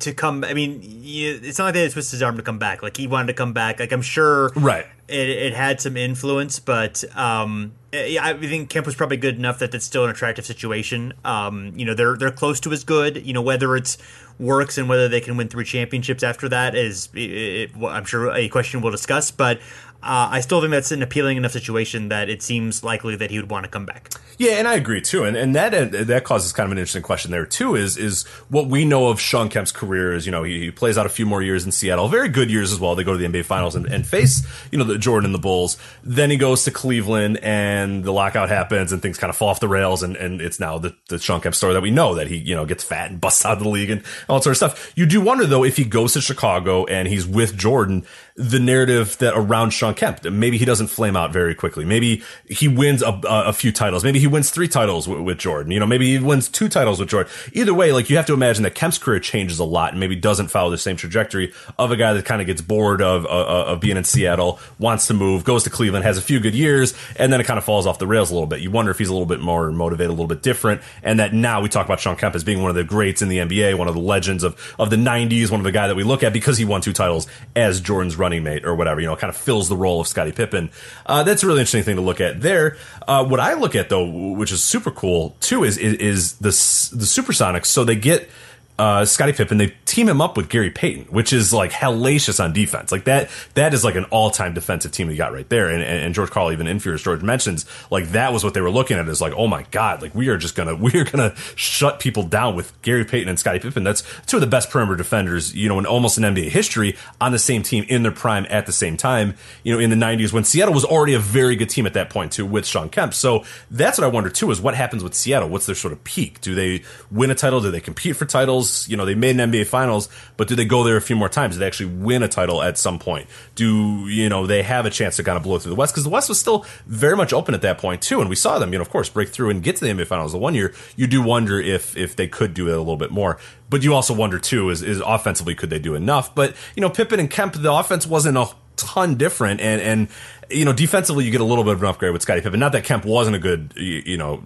to 0.00 0.12
come. 0.12 0.44
I 0.44 0.54
mean, 0.54 0.80
it's 0.82 1.58
not 1.58 1.66
like 1.66 1.74
they 1.74 1.82
had 1.82 1.92
twisted 1.92 2.12
his 2.12 2.22
arm 2.22 2.36
to 2.36 2.42
come 2.42 2.58
back. 2.58 2.82
Like 2.82 2.96
he 2.96 3.06
wanted 3.06 3.28
to 3.28 3.34
come 3.34 3.52
back. 3.52 3.80
Like 3.80 3.92
I'm 3.92 4.02
sure, 4.02 4.50
right? 4.56 4.86
It, 5.08 5.28
it 5.28 5.54
had 5.54 5.80
some 5.80 5.96
influence, 5.96 6.58
but 6.58 7.04
um, 7.16 7.72
yeah, 7.92 8.24
I 8.24 8.34
think 8.34 8.70
Kemp 8.70 8.86
was 8.86 8.94
probably 8.94 9.16
good 9.16 9.36
enough 9.36 9.58
that 9.60 9.74
it's 9.74 9.84
still 9.84 10.04
an 10.04 10.10
attractive 10.10 10.46
situation. 10.46 11.12
Um, 11.24 11.72
you 11.76 11.84
know, 11.84 11.94
they're 11.94 12.16
they're 12.16 12.30
close 12.30 12.60
to 12.60 12.72
as 12.72 12.84
good. 12.84 13.24
You 13.24 13.32
know, 13.32 13.42
whether 13.42 13.76
it's 13.76 13.98
works 14.38 14.78
and 14.78 14.88
whether 14.88 15.08
they 15.08 15.20
can 15.20 15.36
win 15.36 15.48
three 15.48 15.64
championships 15.64 16.22
after 16.22 16.48
that 16.48 16.74
is, 16.74 17.08
it, 17.14 17.20
it, 17.20 17.70
I'm 17.82 18.04
sure, 18.04 18.32
a 18.32 18.48
question 18.48 18.80
we'll 18.80 18.90
discuss. 18.90 19.30
But 19.30 19.58
uh, 20.02 20.28
I 20.32 20.40
still 20.40 20.60
think 20.60 20.72
that's 20.72 20.90
an 20.90 21.02
appealing 21.02 21.36
enough 21.36 21.52
situation 21.52 22.08
that 22.08 22.28
it 22.28 22.42
seems 22.42 22.82
likely 22.82 23.14
that 23.16 23.30
he 23.30 23.38
would 23.38 23.50
want 23.50 23.64
to 23.64 23.70
come 23.70 23.86
back. 23.86 24.10
Yeah, 24.42 24.54
and 24.54 24.66
I 24.66 24.74
agree 24.74 25.00
too. 25.00 25.22
And 25.22 25.36
and 25.36 25.54
that 25.54 25.72
uh, 25.72 26.02
that 26.02 26.24
causes 26.24 26.52
kind 26.52 26.66
of 26.66 26.72
an 26.72 26.78
interesting 26.78 27.04
question 27.04 27.30
there 27.30 27.46
too. 27.46 27.76
Is 27.76 27.96
is 27.96 28.24
what 28.48 28.66
we 28.66 28.84
know 28.84 29.06
of 29.06 29.20
Shawn 29.20 29.48
Kemp's 29.48 29.70
career 29.70 30.12
is 30.14 30.26
you 30.26 30.32
know 30.32 30.42
he, 30.42 30.58
he, 30.58 30.70
plays 30.72 30.98
out 30.98 31.06
a 31.06 31.10
few 31.10 31.24
more 31.24 31.40
years 31.40 31.64
in 31.64 31.70
Seattle, 31.70 32.08
very 32.08 32.28
good 32.28 32.50
years 32.50 32.72
as 32.72 32.80
well. 32.80 32.96
They 32.96 33.04
go 33.04 33.12
to 33.12 33.18
the 33.18 33.24
NBA 33.24 33.44
Finals 33.44 33.76
and, 33.76 33.86
and 33.86 34.04
face 34.04 34.44
you 34.72 34.78
know 34.78 34.84
the 34.84 34.98
Jordan 34.98 35.26
and 35.26 35.34
the 35.34 35.38
Bulls. 35.38 35.78
Then 36.02 36.28
he 36.28 36.36
goes 36.36 36.64
to 36.64 36.72
Cleveland 36.72 37.38
and 37.40 38.02
the 38.02 38.12
lockout 38.12 38.48
happens 38.48 38.90
and 38.90 39.00
things 39.00 39.16
kind 39.16 39.30
of 39.30 39.36
fall 39.36 39.46
off 39.46 39.60
the 39.60 39.68
rails. 39.68 40.02
And, 40.02 40.16
and 40.16 40.40
it's 40.40 40.58
now 40.58 40.76
the 40.76 40.96
the 41.08 41.20
Shawn 41.20 41.40
Kemp 41.40 41.54
story 41.54 41.74
that 41.74 41.80
we 41.80 41.92
know 41.92 42.16
that 42.16 42.26
he 42.26 42.38
you 42.38 42.56
know 42.56 42.66
gets 42.66 42.82
fat 42.82 43.12
and 43.12 43.20
busts 43.20 43.46
out 43.46 43.58
of 43.58 43.62
the 43.62 43.68
league 43.68 43.90
and 43.90 44.02
all 44.28 44.38
that 44.38 44.42
sort 44.42 44.54
of 44.54 44.56
stuff. 44.56 44.92
You 44.96 45.06
do 45.06 45.20
wonder 45.20 45.46
though 45.46 45.62
if 45.62 45.76
he 45.76 45.84
goes 45.84 46.14
to 46.14 46.20
Chicago 46.20 46.84
and 46.86 47.06
he's 47.06 47.28
with 47.28 47.56
Jordan 47.56 48.04
the 48.34 48.58
narrative 48.58 49.18
that 49.18 49.34
around 49.36 49.70
Shawn 49.70 49.94
Kemp. 49.94 50.24
Maybe 50.24 50.56
he 50.56 50.64
doesn't 50.64 50.86
flame 50.86 51.16
out 51.16 51.32
very 51.32 51.54
quickly. 51.54 51.84
Maybe 51.84 52.22
he 52.48 52.66
wins 52.66 53.02
a, 53.02 53.20
a 53.24 53.52
few 53.52 53.72
titles. 53.72 54.04
Maybe 54.04 54.20
he 54.20 54.26
wins 54.26 54.50
three 54.50 54.68
titles 54.68 55.06
with, 55.06 55.20
with, 55.20 55.38
Jordan. 55.38 55.70
You 55.72 55.80
know, 55.80 55.86
maybe 55.86 56.06
he 56.06 56.18
wins 56.18 56.48
two 56.48 56.68
titles 56.68 56.98
with 56.98 57.10
Jordan. 57.10 57.30
Either 57.52 57.74
way, 57.74 57.92
like 57.92 58.08
you 58.08 58.16
have 58.16 58.26
to 58.26 58.32
imagine 58.32 58.62
that 58.62 58.74
Kemp's 58.74 58.96
career 58.96 59.20
changes 59.20 59.58
a 59.58 59.64
lot 59.64 59.90
and 59.90 60.00
maybe 60.00 60.16
doesn't 60.16 60.48
follow 60.48 60.70
the 60.70 60.78
same 60.78 60.96
trajectory 60.96 61.52
of 61.78 61.90
a 61.90 61.96
guy 61.96 62.14
that 62.14 62.24
kind 62.24 62.40
of 62.40 62.46
gets 62.46 62.62
bored 62.62 63.02
of, 63.02 63.26
uh, 63.26 63.28
uh, 63.28 63.64
of 63.66 63.80
being 63.80 63.96
in 63.98 64.04
Seattle, 64.04 64.58
wants 64.78 65.06
to 65.08 65.14
move, 65.14 65.44
goes 65.44 65.64
to 65.64 65.70
Cleveland, 65.70 66.04
has 66.04 66.16
a 66.16 66.22
few 66.22 66.40
good 66.40 66.54
years, 66.54 66.94
and 67.16 67.32
then 67.32 67.40
it 67.40 67.44
kind 67.44 67.58
of 67.58 67.64
falls 67.64 67.86
off 67.86 67.98
the 67.98 68.06
rails 68.06 68.30
a 68.30 68.34
little 68.34 68.46
bit. 68.46 68.60
You 68.60 68.70
wonder 68.70 68.90
if 68.90 68.98
he's 68.98 69.08
a 69.08 69.12
little 69.12 69.26
bit 69.26 69.40
more 69.40 69.70
motivated, 69.70 70.08
a 70.08 70.12
little 70.12 70.26
bit 70.26 70.42
different, 70.42 70.80
and 71.02 71.20
that 71.20 71.34
now 71.34 71.60
we 71.60 71.68
talk 71.68 71.84
about 71.84 72.00
Shawn 72.00 72.16
Kemp 72.16 72.34
as 72.34 72.44
being 72.44 72.62
one 72.62 72.70
of 72.70 72.76
the 72.76 72.84
greats 72.84 73.20
in 73.20 73.28
the 73.28 73.38
NBA, 73.38 73.76
one 73.76 73.88
of 73.88 73.94
the 73.94 74.00
legends 74.00 74.42
of, 74.42 74.74
of 74.78 74.88
the 74.88 74.96
90s, 74.96 75.50
one 75.50 75.60
of 75.60 75.64
the 75.64 75.72
guy 75.72 75.86
that 75.88 75.96
we 75.96 76.04
look 76.04 76.22
at 76.22 76.32
because 76.32 76.56
he 76.56 76.64
won 76.64 76.80
two 76.80 76.92
titles 76.92 77.26
as 77.56 77.80
Jordan's 77.80 78.16
running 78.22 78.42
mate 78.42 78.64
or 78.64 78.74
whatever, 78.74 79.00
you 79.00 79.08
know, 79.08 79.16
kind 79.16 79.28
of 79.34 79.36
fills 79.36 79.68
the 79.68 79.76
role 79.76 80.00
of 80.00 80.06
Scottie 80.06 80.32
Pippen. 80.32 80.70
Uh, 81.04 81.22
that's 81.24 81.42
a 81.42 81.46
really 81.46 81.60
interesting 81.60 81.82
thing 81.82 81.96
to 81.96 82.02
look 82.02 82.20
at 82.20 82.40
there. 82.40 82.76
Uh, 83.08 83.24
what 83.24 83.40
I 83.40 83.54
look 83.54 83.74
at 83.74 83.88
though, 83.88 84.06
which 84.40 84.52
is 84.52 84.62
super 84.62 84.90
cool 84.90 85.34
too, 85.40 85.64
is 85.64 85.76
is, 85.76 85.94
is 85.94 86.32
the 86.34 86.54
the 86.96 87.06
Supersonics. 87.06 87.66
So 87.66 87.84
they 87.84 87.96
get 87.96 88.30
uh, 88.78 89.04
Scottie 89.04 89.32
Pippen, 89.32 89.58
they 89.58 89.74
team 89.84 90.08
him 90.08 90.22
up 90.22 90.36
with 90.36 90.48
Gary 90.48 90.70
Payton, 90.70 91.04
which 91.04 91.32
is 91.32 91.52
like 91.52 91.70
hellacious 91.70 92.42
on 92.42 92.54
defense. 92.54 92.90
Like 92.90 93.04
that, 93.04 93.28
that 93.54 93.74
is 93.74 93.84
like 93.84 93.94
an 93.94 94.04
all 94.04 94.30
time 94.30 94.54
defensive 94.54 94.92
team 94.92 95.10
you 95.10 95.16
got 95.16 95.32
right 95.32 95.48
there. 95.50 95.68
And, 95.68 95.82
and, 95.82 96.14
George 96.14 96.30
Karl, 96.30 96.50
even 96.50 96.66
in 96.66 96.80
Furious 96.80 97.02
George 97.02 97.22
mentions, 97.22 97.66
like 97.90 98.08
that 98.08 98.32
was 98.32 98.42
what 98.42 98.54
they 98.54 98.62
were 98.62 98.70
looking 98.70 98.98
at 98.98 99.06
is 99.08 99.20
like, 99.20 99.34
oh 99.36 99.46
my 99.46 99.66
God, 99.70 100.00
like 100.00 100.14
we 100.14 100.28
are 100.28 100.38
just 100.38 100.54
gonna, 100.54 100.74
we 100.82 100.92
are 100.94 101.04
gonna 101.04 101.36
shut 101.54 102.00
people 102.00 102.22
down 102.22 102.56
with 102.56 102.72
Gary 102.80 103.04
Payton 103.04 103.28
and 103.28 103.38
Scottie 103.38 103.58
Pippen. 103.58 103.84
That's 103.84 104.02
two 104.26 104.38
of 104.38 104.40
the 104.40 104.46
best 104.46 104.70
perimeter 104.70 104.96
defenders, 104.96 105.54
you 105.54 105.68
know, 105.68 105.78
in 105.78 105.84
almost 105.84 106.16
an 106.16 106.24
NBA 106.24 106.48
history 106.48 106.96
on 107.20 107.32
the 107.32 107.38
same 107.38 107.62
team 107.62 107.84
in 107.88 108.02
their 108.02 108.12
prime 108.12 108.46
at 108.48 108.64
the 108.64 108.72
same 108.72 108.96
time, 108.96 109.34
you 109.64 109.72
know, 109.74 109.78
in 109.78 109.90
the 109.90 109.96
90s 109.96 110.32
when 110.32 110.44
Seattle 110.44 110.72
was 110.72 110.84
already 110.84 111.12
a 111.12 111.18
very 111.18 111.56
good 111.56 111.68
team 111.68 111.84
at 111.84 111.92
that 111.92 112.08
point 112.08 112.32
too 112.32 112.46
with 112.46 112.66
Shawn 112.66 112.88
Kemp. 112.88 113.12
So 113.12 113.44
that's 113.70 113.98
what 113.98 114.04
I 114.04 114.08
wonder 114.08 114.30
too 114.30 114.50
is 114.50 114.62
what 114.62 114.74
happens 114.74 115.04
with 115.04 115.14
Seattle? 115.14 115.50
What's 115.50 115.66
their 115.66 115.74
sort 115.74 115.92
of 115.92 116.02
peak? 116.04 116.40
Do 116.40 116.54
they 116.54 116.82
win 117.10 117.30
a 117.30 117.34
title? 117.34 117.60
Do 117.60 117.70
they 117.70 117.80
compete 117.80 118.16
for 118.16 118.24
titles? 118.24 118.61
You 118.88 118.96
know, 118.96 119.04
they 119.04 119.14
made 119.14 119.38
an 119.38 119.50
NBA 119.50 119.66
Finals, 119.66 120.08
but 120.36 120.48
do 120.48 120.54
they 120.54 120.64
go 120.64 120.84
there 120.84 120.96
a 120.96 121.00
few 121.00 121.16
more 121.16 121.28
times? 121.28 121.54
Do 121.54 121.60
they 121.60 121.66
actually 121.66 121.94
win 121.94 122.22
a 122.22 122.28
title 122.28 122.62
at 122.62 122.78
some 122.78 122.98
point? 122.98 123.28
Do 123.54 124.06
you 124.08 124.28
know 124.28 124.46
they 124.46 124.62
have 124.62 124.86
a 124.86 124.90
chance 124.90 125.16
to 125.16 125.24
kind 125.24 125.36
of 125.36 125.42
blow 125.42 125.58
through 125.58 125.70
the 125.70 125.76
West? 125.76 125.92
Because 125.92 126.04
the 126.04 126.10
West 126.10 126.28
was 126.28 126.38
still 126.38 126.64
very 126.86 127.16
much 127.16 127.32
open 127.32 127.54
at 127.54 127.62
that 127.62 127.78
point 127.78 128.02
too, 128.02 128.20
and 128.20 128.28
we 128.28 128.36
saw 128.36 128.58
them, 128.58 128.72
you 128.72 128.78
know, 128.78 128.82
of 128.82 128.90
course, 128.90 129.08
break 129.08 129.28
through 129.28 129.50
and 129.50 129.62
get 129.62 129.76
to 129.76 129.84
the 129.84 129.90
NBA 129.90 130.06
Finals 130.06 130.32
the 130.32 130.38
one 130.38 130.54
year. 130.54 130.74
You 130.96 131.06
do 131.06 131.22
wonder 131.22 131.60
if 131.60 131.96
if 131.96 132.16
they 132.16 132.28
could 132.28 132.54
do 132.54 132.68
it 132.68 132.74
a 132.74 132.78
little 132.78 132.96
bit 132.96 133.10
more, 133.10 133.38
but 133.70 133.82
you 133.82 133.94
also 133.94 134.14
wonder 134.14 134.38
too 134.38 134.70
is 134.70 134.82
is 134.82 135.00
offensively 135.00 135.54
could 135.54 135.70
they 135.70 135.78
do 135.78 135.94
enough? 135.94 136.34
But 136.34 136.54
you 136.76 136.80
know, 136.80 136.90
Pippen 136.90 137.20
and 137.20 137.30
Kemp, 137.30 137.54
the 137.54 137.72
offense 137.72 138.06
wasn't 138.06 138.36
a 138.36 138.48
ton 138.76 139.16
different, 139.16 139.60
and 139.60 139.80
and 139.80 140.08
you 140.50 140.64
know, 140.64 140.72
defensively 140.72 141.24
you 141.24 141.30
get 141.30 141.40
a 141.40 141.44
little 141.44 141.64
bit 141.64 141.74
of 141.74 141.82
an 141.82 141.88
upgrade 141.88 142.12
with 142.12 142.22
Scottie 142.22 142.40
Pippen. 142.40 142.60
Not 142.60 142.72
that 142.72 142.84
Kemp 142.84 143.04
wasn't 143.04 143.36
a 143.36 143.38
good 143.38 143.72
you 143.76 144.16
know 144.16 144.42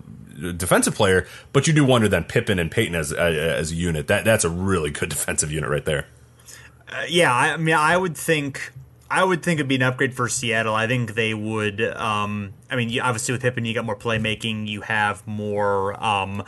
defensive 0.57 0.95
player, 0.95 1.27
but 1.53 1.67
you 1.67 1.73
do 1.73 1.85
wonder 1.85 2.09
then 2.09 2.25
Pippen 2.25 2.59
and 2.59 2.71
Payton 2.71 2.95
as 2.95 3.13
as 3.13 3.73
a 3.73 3.75
unit. 3.75 4.07
That 4.07 4.25
that's 4.25 4.45
a 4.45 4.51
really 4.51 4.91
good 4.91 5.09
defensive 5.11 5.51
unit 5.51 5.71
right 5.71 5.85
there. 5.85 6.07
Uh, 6.89 7.05
yeah, 7.09 7.35
I 7.35 7.57
mean, 7.57 7.75
I 7.75 7.97
would 7.97 8.17
think. 8.17 8.73
I 9.09 9.23
would 9.23 9.41
think 9.45 9.61
it'd 9.61 9.69
be 9.69 9.77
an 9.77 9.83
upgrade 9.83 10.15
for 10.15 10.29
Seattle. 10.29 10.75
I 10.75 10.89
think 10.89 11.15
they 11.15 11.33
would. 11.33 11.81
Um, 11.81 12.55
I 12.69 12.75
mean, 12.75 12.99
obviously 12.99 13.33
with 13.33 13.43
Pippen, 13.43 13.65
you 13.65 13.73
got 13.73 13.85
more 13.85 13.95
playmaking. 13.95 14.67
You 14.67 14.81
have 14.81 15.25
more. 15.29 16.03
Um, 16.03 16.43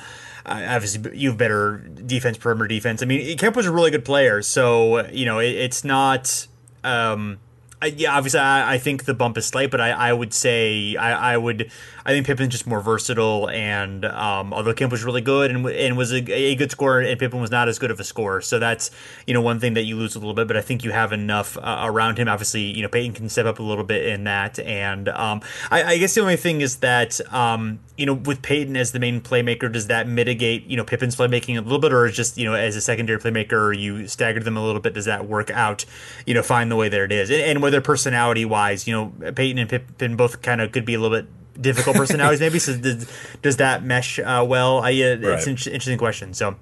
obviously, 0.44 1.16
you 1.16 1.28
have 1.28 1.38
better 1.38 1.78
defense, 1.78 2.36
perimeter 2.36 2.66
defense. 2.66 3.00
I 3.00 3.06
mean, 3.06 3.38
Kemp 3.38 3.54
was 3.54 3.66
a 3.66 3.70
really 3.70 3.92
good 3.92 4.04
player, 4.04 4.42
so 4.42 5.06
you 5.08 5.24
know 5.24 5.38
it, 5.38 5.54
it's 5.54 5.84
not. 5.84 6.48
Um, 6.82 7.38
yeah, 7.86 8.16
obviously, 8.16 8.40
I, 8.40 8.74
I, 8.74 8.78
think 8.78 9.04
the 9.04 9.14
bump 9.14 9.38
is 9.38 9.46
slight, 9.46 9.70
but 9.70 9.80
I, 9.80 9.90
I 9.90 10.12
would 10.12 10.34
say 10.34 10.96
I, 10.96 11.34
I 11.34 11.36
would 11.36 11.70
I 12.08 12.12
think 12.12 12.26
Pippen's 12.26 12.52
just 12.52 12.66
more 12.66 12.80
versatile, 12.80 13.50
and 13.50 14.06
um, 14.06 14.54
although 14.54 14.72
Kemp 14.72 14.90
was 14.90 15.04
really 15.04 15.20
good 15.20 15.50
and, 15.50 15.66
and 15.66 15.94
was 15.94 16.10
a, 16.10 16.24
a, 16.32 16.54
good 16.54 16.70
scorer, 16.70 17.02
and 17.02 17.20
Pippen 17.20 17.38
was 17.38 17.50
not 17.50 17.68
as 17.68 17.78
good 17.78 17.90
of 17.90 18.00
a 18.00 18.04
scorer, 18.04 18.40
so 18.40 18.58
that's 18.58 18.90
you 19.26 19.34
know 19.34 19.42
one 19.42 19.60
thing 19.60 19.74
that 19.74 19.82
you 19.82 19.94
lose 19.94 20.16
a 20.16 20.18
little 20.18 20.32
bit. 20.32 20.48
But 20.48 20.56
I 20.56 20.62
think 20.62 20.84
you 20.84 20.90
have 20.90 21.12
enough 21.12 21.58
uh, 21.58 21.82
around 21.84 22.18
him. 22.18 22.26
Obviously, 22.26 22.62
you 22.62 22.80
know 22.80 22.88
Payton 22.88 23.12
can 23.12 23.28
step 23.28 23.44
up 23.44 23.58
a 23.58 23.62
little 23.62 23.84
bit 23.84 24.06
in 24.06 24.24
that, 24.24 24.58
and 24.58 25.10
um, 25.10 25.42
I, 25.70 25.82
I, 25.82 25.98
guess 25.98 26.14
the 26.14 26.22
only 26.22 26.36
thing 26.36 26.62
is 26.62 26.76
that 26.76 27.20
um, 27.30 27.78
you 27.98 28.06
know 28.06 28.14
with 28.14 28.40
Payton 28.40 28.74
as 28.74 28.92
the 28.92 29.00
main 29.00 29.20
playmaker, 29.20 29.70
does 29.70 29.88
that 29.88 30.08
mitigate 30.08 30.64
you 30.64 30.78
know 30.78 30.84
Pippen's 30.84 31.14
playmaking 31.14 31.58
a 31.58 31.60
little 31.60 31.78
bit, 31.78 31.92
or 31.92 32.06
is 32.06 32.16
just 32.16 32.38
you 32.38 32.46
know 32.46 32.54
as 32.54 32.74
a 32.74 32.80
secondary 32.80 33.18
playmaker, 33.18 33.78
you 33.78 34.08
stagger 34.08 34.40
them 34.40 34.56
a 34.56 34.64
little 34.64 34.80
bit? 34.80 34.94
Does 34.94 35.04
that 35.04 35.28
work 35.28 35.50
out? 35.50 35.84
You 36.24 36.32
know, 36.32 36.42
find 36.42 36.70
the 36.70 36.76
way 36.76 36.88
that 36.88 37.00
it 37.02 37.12
is, 37.12 37.28
and, 37.28 37.42
and 37.42 37.62
whether 37.68 37.82
personality 37.82 38.46
wise, 38.46 38.86
you 38.86 38.94
know 38.94 39.32
Payton 39.32 39.58
and 39.58 39.68
Pippen 39.68 40.16
both 40.16 40.40
kind 40.40 40.62
of 40.62 40.72
could 40.72 40.86
be 40.86 40.94
a 40.94 40.98
little 40.98 41.14
bit 41.18 41.28
difficult 41.60 41.96
personalities 41.96 42.38
maybe 42.38 42.58
so 42.60 42.76
does, 42.76 43.10
does 43.42 43.56
that 43.56 43.82
mesh 43.82 44.20
uh, 44.20 44.46
well 44.48 44.78
I, 44.78 44.92
uh, 44.92 45.16
right. 45.16 45.38
it's 45.38 45.46
an 45.46 45.52
interesting 45.52 45.98
question 45.98 46.32
so 46.32 46.54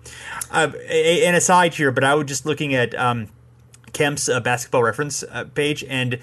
uh, 0.51 0.73
an 0.89 1.35
aside 1.35 1.75
here 1.75 1.93
but 1.93 2.03
i 2.03 2.15
was 2.15 2.25
just 2.25 2.47
looking 2.47 2.75
at 2.75 2.95
um, 2.95 3.29
kemp's 3.93 4.27
uh, 4.27 4.41
basketball 4.41 4.83
reference 4.83 5.23
uh, 5.23 5.45
page 5.55 5.85
and 5.85 6.19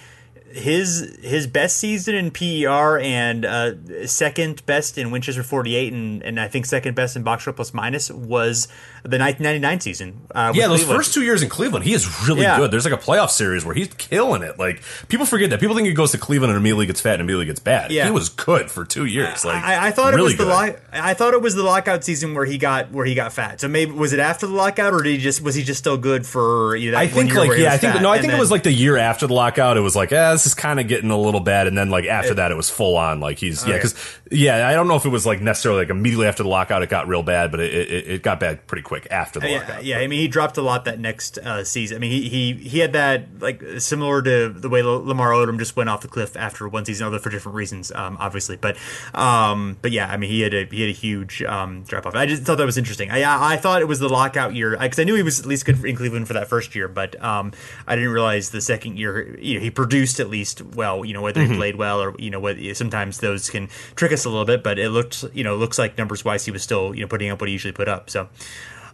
his 0.54 1.18
his 1.22 1.48
best 1.48 1.78
season 1.78 2.16
in 2.16 2.32
PER 2.32 3.00
and 3.00 3.44
uh, 3.46 4.08
second 4.08 4.66
best 4.66 4.98
in 4.98 5.10
win 5.10 5.22
shares 5.22 5.44
48 5.44 5.94
and, 5.94 6.22
and 6.22 6.40
I 6.40 6.48
think 6.48 6.66
second 6.66 6.96
best 6.96 7.16
in 7.16 7.24
box 7.24 7.44
score 7.44 7.54
plus 7.54 7.74
minus 7.74 8.12
was 8.12 8.68
the 9.04 9.18
1999 9.20 9.80
season. 9.82 10.22
Uh, 10.34 10.54
yeah, 10.56 10.68
those 10.68 10.80
Cleveland. 10.80 10.98
first 10.98 11.14
two 11.14 11.24
years 11.24 11.44
in 11.44 11.50
Cleveland, 11.50 11.86
he 11.86 11.94
is 11.94 12.28
really 12.28 12.44
yeah. 12.44 12.58
good. 12.58 12.72
There's 12.72 12.86
like 12.86 12.94
a 12.94 13.04
playoff 13.04 13.32
series 13.32 13.66
where 13.66 13.74
he's 13.74 13.90
killing 13.96 14.44
it. 14.44 14.60
Like 14.60 14.82
people 15.08 15.26
forget 15.26 15.50
that. 15.50 15.60
People 15.60 15.76
think 15.76 15.88
he 15.88 15.94
goes 15.94 16.12
to 16.12 16.18
Cleveland 16.18 16.52
and 16.52 16.58
immediately 16.58 16.86
gets 16.86 17.02
fat 17.02 17.14
and 17.14 17.22
immediately 17.22 17.48
gets 17.48 17.60
bad. 17.60 17.92
Yeah. 17.92 18.06
he 18.06 18.12
was 18.12 18.30
good 18.30 18.70
for 18.70 18.86
two 18.86 19.06
years. 19.06 19.44
Like 19.44 19.64
I, 19.64 19.88
I 19.88 19.92
thought 19.92 20.14
really 20.14 20.34
it 20.34 20.40
was 20.40 20.48
the 20.48 20.80
I 20.94 21.14
thought 21.16 21.34
it 21.34 21.42
was 21.42 21.56
the 21.56 21.64
lockout 21.64 22.04
season 22.04 22.34
where 22.34 22.46
he 22.46 22.58
got 22.58 22.92
where 22.92 23.06
he 23.06 23.16
got 23.16 23.34
fat. 23.34 23.60
So 23.60 23.68
maybe 23.68 23.92
was 23.92 24.14
it 24.14 24.20
after 24.20 24.46
the 24.46 24.54
lockout 24.54 24.94
or 24.94 25.02
did 25.02 25.12
he 25.12 25.18
just 25.18 25.42
was 25.42 25.56
he 25.56 25.64
just 25.64 25.80
still 25.80 25.98
good 25.98 26.26
for 26.26 26.76
you 26.76 26.92
know? 26.92 26.98
I 26.98 27.08
think 27.08 27.34
like 27.34 27.58
yeah, 27.58 27.74
I 27.74 27.78
think 27.78 28.02
no, 28.02 28.10
I 28.10 28.20
think 28.20 28.32
then, 28.32 28.38
it 28.38 28.40
was 28.40 28.52
like 28.52 28.64
the 28.64 28.72
year 28.72 28.98
after 28.98 29.26
the 29.26 29.34
lockout. 29.34 29.78
It 29.78 29.82
was 29.82 29.96
like 29.96 30.12
eh, 30.12 30.38
this 30.44 30.52
is 30.52 30.56
kind 30.56 30.80
of 30.80 30.88
getting 30.88 31.10
a 31.10 31.18
little 31.18 31.40
bad, 31.40 31.68
and 31.68 31.78
then 31.78 31.90
like 31.90 32.06
after 32.06 32.34
it, 32.34 32.36
that, 32.36 32.52
it 32.52 32.56
was 32.56 32.70
full 32.70 32.98
on. 32.98 33.20
Like 33.20 33.40
he's 33.40 33.66
yeah, 33.66 33.76
because 33.76 33.96
yeah, 34.30 34.68
I 34.68 34.74
don't 34.74 34.88
know 34.88 34.96
if 34.96 35.06
it 35.06 35.10
was 35.10 35.26
like 35.26 35.42
necessarily 35.42 35.82
like 35.82 35.90
immediately 35.90 36.28
after 36.28 36.44
the 36.44 36.50
lockout 36.50 36.84
it 36.84 36.90
got 36.90 37.08
real 37.08 37.24
bad, 37.24 37.50
but 37.50 37.62
it, 37.62 37.74
it, 37.74 38.08
it 38.08 38.24
got 38.24 38.40
bad 38.40 38.68
pretty 38.68 38.84
quick 38.84 39.08
after 39.10 39.40
the 39.40 39.48
lockout 39.48 39.84
yeah, 39.84 40.00
I 40.00 40.08
mean, 40.08 40.20
he 40.20 40.28
dropped 40.28 40.58
a 40.58 40.62
lot 40.62 40.86
that 40.86 41.00
next 41.00 41.38
uh, 41.38 41.64
season. 41.64 41.98
I 41.98 42.00
mean, 42.00 42.12
he, 42.12 42.30
he 42.30 42.54
he 42.54 42.80
had 42.80 42.94
that 42.94 43.40
like 43.40 43.64
similar 43.78 44.22
to 44.22 44.50
the 44.50 44.70
way 44.70 44.84
Lamar 44.84 45.32
Odom 45.32 45.58
just 45.60 45.76
went 45.76 45.90
off 45.90 46.02
the 46.02 46.08
cliff 46.08 46.36
after 46.36 46.68
one 46.68 46.84
season, 46.86 47.06
although 47.06 47.20
for 47.20 47.30
different 47.30 47.56
reasons, 47.56 47.92
um, 47.94 48.18
obviously. 48.20 48.58
But 48.58 48.78
um, 49.14 49.78
but 49.82 49.92
yeah, 49.92 50.08
I 50.08 50.18
mean, 50.18 50.30
he 50.30 50.42
had 50.42 50.54
a 50.54 50.66
he 50.66 50.82
had 50.82 50.90
a 50.90 50.94
huge 50.94 51.42
um, 51.44 51.84
drop 51.84 52.06
off. 52.06 52.16
I 52.16 52.26
just 52.26 52.44
thought 52.44 52.58
that 52.58 52.66
was 52.66 52.78
interesting. 52.78 53.12
I 53.12 53.54
I 53.54 53.58
thought 53.58 53.82
it 53.82 53.88
was 53.88 54.00
the 54.00 54.10
lockout 54.10 54.56
year 54.56 54.78
because 54.78 55.00
I 55.00 55.06
knew 55.06 55.16
he 55.16 55.24
was 55.24 55.40
at 55.40 55.46
least 55.46 55.66
good 55.66 55.84
in 55.86 55.96
Cleveland 55.96 56.28
for 56.28 56.34
that 56.34 56.50
first 56.50 56.76
year, 56.76 56.88
but 56.88 57.22
um, 57.24 57.54
I 57.88 57.96
didn't 57.96 58.12
realize 58.12 58.50
the 58.50 58.62
second 58.62 58.98
year 58.98 59.38
you 59.40 59.56
know, 59.56 59.60
he 59.60 59.70
produced 59.70 60.20
at 60.20 60.30
least 60.30 60.33
well. 60.76 61.06
You 61.06 61.14
know 61.14 61.22
whether 61.22 61.42
he 61.44 61.56
played 61.56 61.76
well 61.76 62.02
or 62.02 62.16
you 62.20 62.30
know 62.30 62.40
what. 62.40 62.58
Sometimes 62.74 63.20
those 63.20 63.50
can 63.50 63.68
trick 63.96 64.12
us 64.12 64.26
a 64.26 64.30
little 64.30 64.46
bit, 64.46 64.64
but 64.64 64.78
it 64.80 64.90
looks 64.90 65.24
you 65.34 65.44
know 65.44 65.56
looks 65.56 65.78
like 65.80 65.98
numbers 65.98 66.26
wise 66.26 66.46
he 66.46 66.52
was 66.52 66.64
still 66.64 66.94
you 66.96 67.02
know 67.02 67.08
putting 67.08 67.30
up 67.30 67.40
what 67.42 67.48
he 67.48 67.54
usually 67.54 67.72
put 67.74 67.88
up. 67.88 68.10
So, 68.10 68.28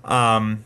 um, 0.03 0.63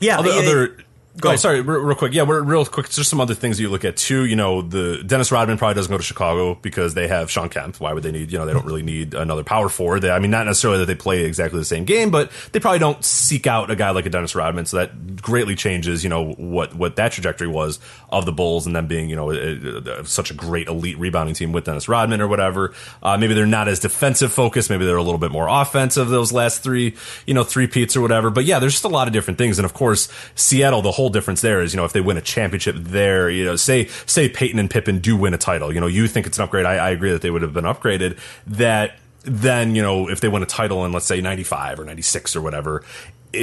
yeah, 0.00 0.18
other, 0.18 0.30
it- 0.30 0.48
other 0.48 0.76
Go 1.20 1.30
oh, 1.30 1.36
sorry, 1.36 1.60
real, 1.60 1.78
real 1.78 1.94
quick. 1.94 2.12
Yeah, 2.12 2.24
we're 2.24 2.42
real 2.42 2.66
quick. 2.66 2.88
Just 2.88 3.08
some 3.08 3.20
other 3.20 3.34
things 3.34 3.60
you 3.60 3.68
look 3.68 3.84
at 3.84 3.96
too. 3.96 4.24
You 4.24 4.34
know, 4.34 4.62
the 4.62 5.00
Dennis 5.06 5.30
Rodman 5.30 5.58
probably 5.58 5.74
doesn't 5.74 5.90
go 5.90 5.96
to 5.96 6.02
Chicago 6.02 6.56
because 6.56 6.94
they 6.94 7.06
have 7.06 7.30
Shawn 7.30 7.48
Kemp. 7.48 7.78
Why 7.78 7.92
would 7.92 8.02
they 8.02 8.10
need? 8.10 8.32
You 8.32 8.38
know, 8.38 8.46
they 8.46 8.52
don't 8.52 8.66
really 8.66 8.82
need 8.82 9.14
another 9.14 9.44
power 9.44 9.68
forward. 9.68 10.00
They, 10.00 10.10
I 10.10 10.18
mean, 10.18 10.32
not 10.32 10.46
necessarily 10.46 10.80
that 10.80 10.86
they 10.86 10.96
play 10.96 11.24
exactly 11.24 11.60
the 11.60 11.64
same 11.64 11.84
game, 11.84 12.10
but 12.10 12.32
they 12.50 12.58
probably 12.58 12.80
don't 12.80 13.04
seek 13.04 13.46
out 13.46 13.70
a 13.70 13.76
guy 13.76 13.90
like 13.90 14.06
a 14.06 14.10
Dennis 14.10 14.34
Rodman. 14.34 14.66
So 14.66 14.78
that 14.78 15.22
greatly 15.22 15.54
changes. 15.54 16.02
You 16.02 16.10
know 16.10 16.32
what 16.32 16.74
what 16.74 16.96
that 16.96 17.12
trajectory 17.12 17.46
was 17.46 17.78
of 18.10 18.26
the 18.26 18.32
Bulls 18.32 18.66
and 18.66 18.74
them 18.74 18.88
being 18.88 19.08
you 19.08 19.14
know 19.14 19.30
uh, 19.30 20.00
uh, 20.00 20.02
such 20.02 20.32
a 20.32 20.34
great 20.34 20.66
elite 20.66 20.98
rebounding 20.98 21.36
team 21.36 21.52
with 21.52 21.64
Dennis 21.64 21.88
Rodman 21.88 22.20
or 22.22 22.26
whatever. 22.26 22.74
Uh, 23.04 23.16
maybe 23.16 23.34
they're 23.34 23.46
not 23.46 23.68
as 23.68 23.78
defensive 23.78 24.32
focused. 24.32 24.68
Maybe 24.68 24.84
they're 24.84 24.96
a 24.96 25.02
little 25.02 25.18
bit 25.18 25.30
more 25.30 25.46
offensive. 25.48 26.08
Those 26.08 26.32
last 26.32 26.64
three, 26.64 26.96
you 27.24 27.34
know, 27.34 27.44
three 27.44 27.68
peats 27.68 27.96
or 27.96 28.00
whatever. 28.00 28.30
But 28.30 28.46
yeah, 28.46 28.58
there's 28.58 28.72
just 28.72 28.84
a 28.84 28.88
lot 28.88 29.06
of 29.06 29.12
different 29.12 29.38
things. 29.38 29.60
And 29.60 29.64
of 29.64 29.74
course, 29.74 30.08
Seattle. 30.34 30.82
The 30.82 30.90
whole 30.90 31.03
difference 31.10 31.40
there 31.40 31.62
is 31.62 31.72
you 31.72 31.76
know 31.76 31.84
if 31.84 31.92
they 31.92 32.00
win 32.00 32.16
a 32.16 32.22
championship 32.22 32.76
there, 32.78 33.30
you 33.30 33.44
know, 33.44 33.56
say 33.56 33.86
say 34.06 34.28
Payton 34.28 34.58
and 34.58 34.70
Pippen 34.70 34.98
do 34.98 35.16
win 35.16 35.34
a 35.34 35.38
title. 35.38 35.72
You 35.72 35.80
know, 35.80 35.86
you 35.86 36.06
think 36.08 36.26
it's 36.26 36.38
an 36.38 36.44
upgrade. 36.44 36.66
I, 36.66 36.76
I 36.76 36.90
agree 36.90 37.12
that 37.12 37.22
they 37.22 37.30
would 37.30 37.42
have 37.42 37.52
been 37.52 37.64
upgraded. 37.64 38.18
That 38.46 38.98
then 39.24 39.74
you 39.74 39.82
know 39.82 40.08
if 40.08 40.20
they 40.20 40.28
win 40.28 40.42
a 40.42 40.46
title 40.46 40.84
in 40.84 40.92
let's 40.92 41.06
say 41.06 41.20
95 41.20 41.80
or 41.80 41.84
96 41.84 42.36
or 42.36 42.42
whatever 42.42 42.84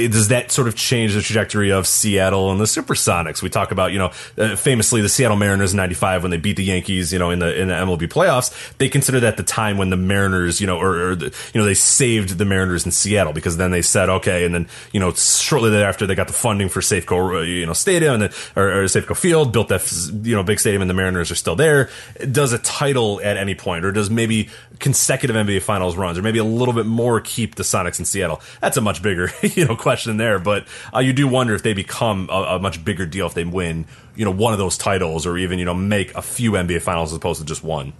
does 0.08 0.28
that 0.28 0.50
sort 0.50 0.68
of 0.68 0.74
change 0.74 1.14
the 1.14 1.22
trajectory 1.22 1.70
of 1.72 1.86
Seattle 1.86 2.50
and 2.50 2.60
the 2.60 2.64
Supersonics? 2.64 3.42
We 3.42 3.48
talk 3.48 3.70
about, 3.70 3.92
you 3.92 3.98
know, 3.98 4.12
uh, 4.38 4.56
famously 4.56 5.00
the 5.00 5.08
Seattle 5.08 5.36
Mariners 5.36 5.72
in 5.72 5.76
'95 5.76 6.22
when 6.22 6.30
they 6.30 6.36
beat 6.36 6.56
the 6.56 6.64
Yankees, 6.64 7.12
you 7.12 7.18
know, 7.18 7.30
in 7.30 7.38
the 7.38 7.60
in 7.60 7.68
the 7.68 7.74
MLB 7.74 8.08
playoffs. 8.08 8.52
They 8.78 8.88
consider 8.88 9.20
that 9.20 9.36
the 9.36 9.42
time 9.42 9.78
when 9.78 9.90
the 9.90 9.96
Mariners, 9.96 10.60
you 10.60 10.66
know, 10.66 10.78
or, 10.78 11.10
or 11.10 11.14
the, 11.14 11.34
you 11.54 11.60
know, 11.60 11.64
they 11.64 11.74
saved 11.74 12.38
the 12.38 12.44
Mariners 12.44 12.84
in 12.84 12.92
Seattle 12.92 13.32
because 13.32 13.56
then 13.56 13.70
they 13.70 13.82
said, 13.82 14.08
okay, 14.08 14.44
and 14.44 14.54
then 14.54 14.68
you 14.92 15.00
know, 15.00 15.12
shortly 15.12 15.70
thereafter 15.70 16.06
they 16.06 16.14
got 16.14 16.26
the 16.26 16.32
funding 16.32 16.68
for 16.68 16.80
Safeco, 16.80 17.38
uh, 17.38 17.40
you 17.40 17.66
know, 17.66 17.72
Stadium 17.72 18.14
and 18.14 18.22
then 18.22 18.32
or, 18.56 18.82
or 18.82 18.84
Safeco 18.84 19.16
Field, 19.16 19.52
built 19.52 19.68
that 19.68 19.82
you 20.22 20.34
know 20.34 20.42
big 20.42 20.60
stadium, 20.60 20.82
and 20.82 20.90
the 20.90 20.94
Mariners 20.94 21.30
are 21.30 21.36
still 21.36 21.56
there. 21.56 21.88
Does 22.30 22.52
a 22.52 22.58
title 22.58 23.20
at 23.22 23.36
any 23.36 23.54
point, 23.54 23.84
or 23.84 23.92
does 23.92 24.10
maybe 24.10 24.50
consecutive 24.78 25.36
NBA 25.36 25.62
Finals 25.62 25.96
runs, 25.96 26.18
or 26.18 26.22
maybe 26.22 26.38
a 26.38 26.44
little 26.44 26.74
bit 26.74 26.86
more 26.86 27.20
keep 27.20 27.54
the 27.54 27.62
Sonics 27.62 27.98
in 27.98 28.04
Seattle? 28.04 28.40
That's 28.60 28.76
a 28.76 28.80
much 28.80 29.02
bigger, 29.02 29.30
you 29.42 29.66
know, 29.66 29.76
question 29.82 30.16
there. 30.16 30.38
But 30.38 30.66
uh, 30.94 31.00
you 31.00 31.12
do 31.12 31.28
wonder 31.28 31.54
if 31.54 31.62
they 31.62 31.74
become 31.74 32.28
a, 32.30 32.56
a 32.56 32.58
much 32.58 32.82
bigger 32.84 33.04
deal 33.04 33.26
if 33.26 33.34
they 33.34 33.44
win, 33.44 33.86
you 34.14 34.24
know, 34.24 34.30
one 34.30 34.52
of 34.52 34.58
those 34.58 34.78
titles, 34.78 35.26
or 35.26 35.36
even 35.36 35.58
you 35.58 35.64
know 35.64 35.74
make 35.74 36.14
a 36.14 36.22
few 36.22 36.52
NBA 36.52 36.80
Finals 36.80 37.12
as 37.12 37.16
opposed 37.16 37.40
to 37.40 37.46
just 37.46 37.62
one. 37.62 37.92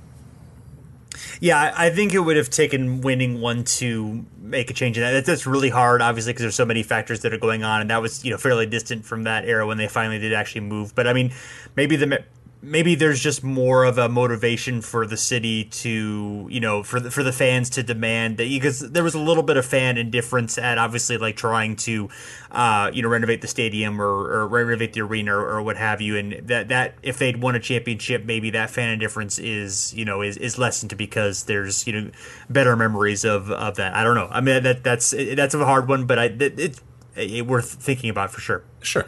Yeah, 1.40 1.74
I 1.76 1.90
think 1.90 2.14
it 2.14 2.20
would 2.20 2.36
have 2.36 2.50
taken 2.50 3.00
winning 3.00 3.40
one 3.40 3.64
to 3.64 4.24
make 4.40 4.70
a 4.70 4.72
change 4.72 4.96
in 4.96 5.02
that. 5.02 5.26
That's 5.26 5.44
really 5.44 5.70
hard, 5.70 6.00
obviously, 6.00 6.32
because 6.32 6.42
there's 6.42 6.54
so 6.54 6.64
many 6.64 6.84
factors 6.84 7.20
that 7.22 7.34
are 7.34 7.38
going 7.38 7.64
on, 7.64 7.80
and 7.80 7.90
that 7.90 8.00
was 8.00 8.24
you 8.24 8.30
know 8.30 8.38
fairly 8.38 8.66
distant 8.66 9.04
from 9.04 9.24
that 9.24 9.44
era 9.44 9.66
when 9.66 9.76
they 9.76 9.88
finally 9.88 10.20
did 10.20 10.32
actually 10.32 10.62
move. 10.62 10.94
But 10.94 11.06
I 11.08 11.12
mean, 11.12 11.32
maybe 11.74 11.96
the 11.96 12.24
maybe 12.62 12.94
there's 12.94 13.20
just 13.20 13.42
more 13.42 13.84
of 13.84 13.98
a 13.98 14.08
motivation 14.08 14.80
for 14.80 15.04
the 15.04 15.16
city 15.16 15.64
to 15.64 16.46
you 16.48 16.60
know 16.60 16.82
for 16.82 17.00
the 17.00 17.10
for 17.10 17.22
the 17.22 17.32
fans 17.32 17.68
to 17.68 17.82
demand 17.82 18.36
that 18.36 18.48
because 18.48 18.78
there 18.78 19.02
was 19.02 19.14
a 19.14 19.18
little 19.18 19.42
bit 19.42 19.56
of 19.56 19.66
fan 19.66 19.98
indifference 19.98 20.56
at 20.56 20.78
obviously 20.78 21.18
like 21.18 21.36
trying 21.36 21.74
to 21.74 22.08
uh, 22.52 22.90
you 22.94 23.02
know 23.02 23.08
renovate 23.08 23.40
the 23.40 23.48
stadium 23.48 24.00
or, 24.00 24.06
or 24.06 24.46
renovate 24.46 24.92
the 24.92 25.00
arena 25.00 25.34
or, 25.34 25.56
or 25.56 25.62
what 25.62 25.76
have 25.76 26.00
you 26.00 26.16
and 26.16 26.32
that 26.46 26.68
that 26.68 26.94
if 27.02 27.18
they'd 27.18 27.42
won 27.42 27.56
a 27.56 27.60
championship 27.60 28.24
maybe 28.24 28.50
that 28.50 28.70
fan 28.70 28.88
indifference 28.90 29.38
is 29.40 29.92
you 29.94 30.04
know 30.04 30.22
is, 30.22 30.36
is 30.36 30.56
lessened 30.56 30.96
because 30.96 31.44
there's 31.44 31.86
you 31.86 31.92
know 31.92 32.10
better 32.48 32.76
memories 32.76 33.24
of 33.24 33.50
of 33.50 33.74
that 33.76 33.94
I 33.94 34.04
don't 34.04 34.14
know 34.14 34.28
I 34.30 34.40
mean 34.40 34.62
that 34.62 34.84
that's 34.84 35.10
that's 35.10 35.54
a 35.54 35.64
hard 35.64 35.88
one 35.88 36.06
but 36.06 36.18
I 36.18 36.24
it, 36.26 36.58
it's 36.58 36.80
it 37.16 37.46
worth 37.46 37.74
thinking 37.74 38.10
about 38.10 38.30
for 38.30 38.40
sure. 38.40 38.64
Sure. 38.80 39.06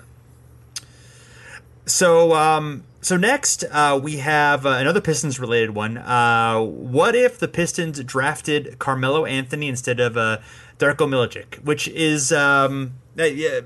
So, 1.87 2.35
um, 2.35 2.85
so 3.05 3.19
next 3.19 3.65
uh, 3.71 4.01
we 4.03 4.17
have 4.17 4.65
uh, 4.65 4.71
another 4.71 5.01
Pistons 5.01 5.39
related 5.39 5.75
one. 5.75 5.99
Uh, 5.99 6.61
what 6.61 7.15
if 7.15 7.39
the 7.39 7.49
Pistons 7.49 8.03
drafted 8.03 8.79
Carmelo 8.79 9.27
Anthony 9.27 9.69
instead 9.69 10.01
of 10.01 10.17
uh, 10.17 10.39
Darko 10.79 11.07
Milicic, 11.07 11.63
which 11.63 11.87
is 11.89 12.33
um, 12.33 12.95
uh, 13.19 13.25
yeah, 13.25 13.61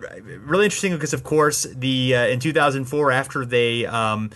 really 0.45 0.65
interesting 0.65 0.93
because, 0.93 1.15
of 1.15 1.23
course, 1.25 1.63
the 1.63 2.17
uh, 2.17 2.27
in 2.27 2.41
2004 2.41 3.11
after 3.13 3.45
they. 3.45 3.87
Um, 3.87 4.31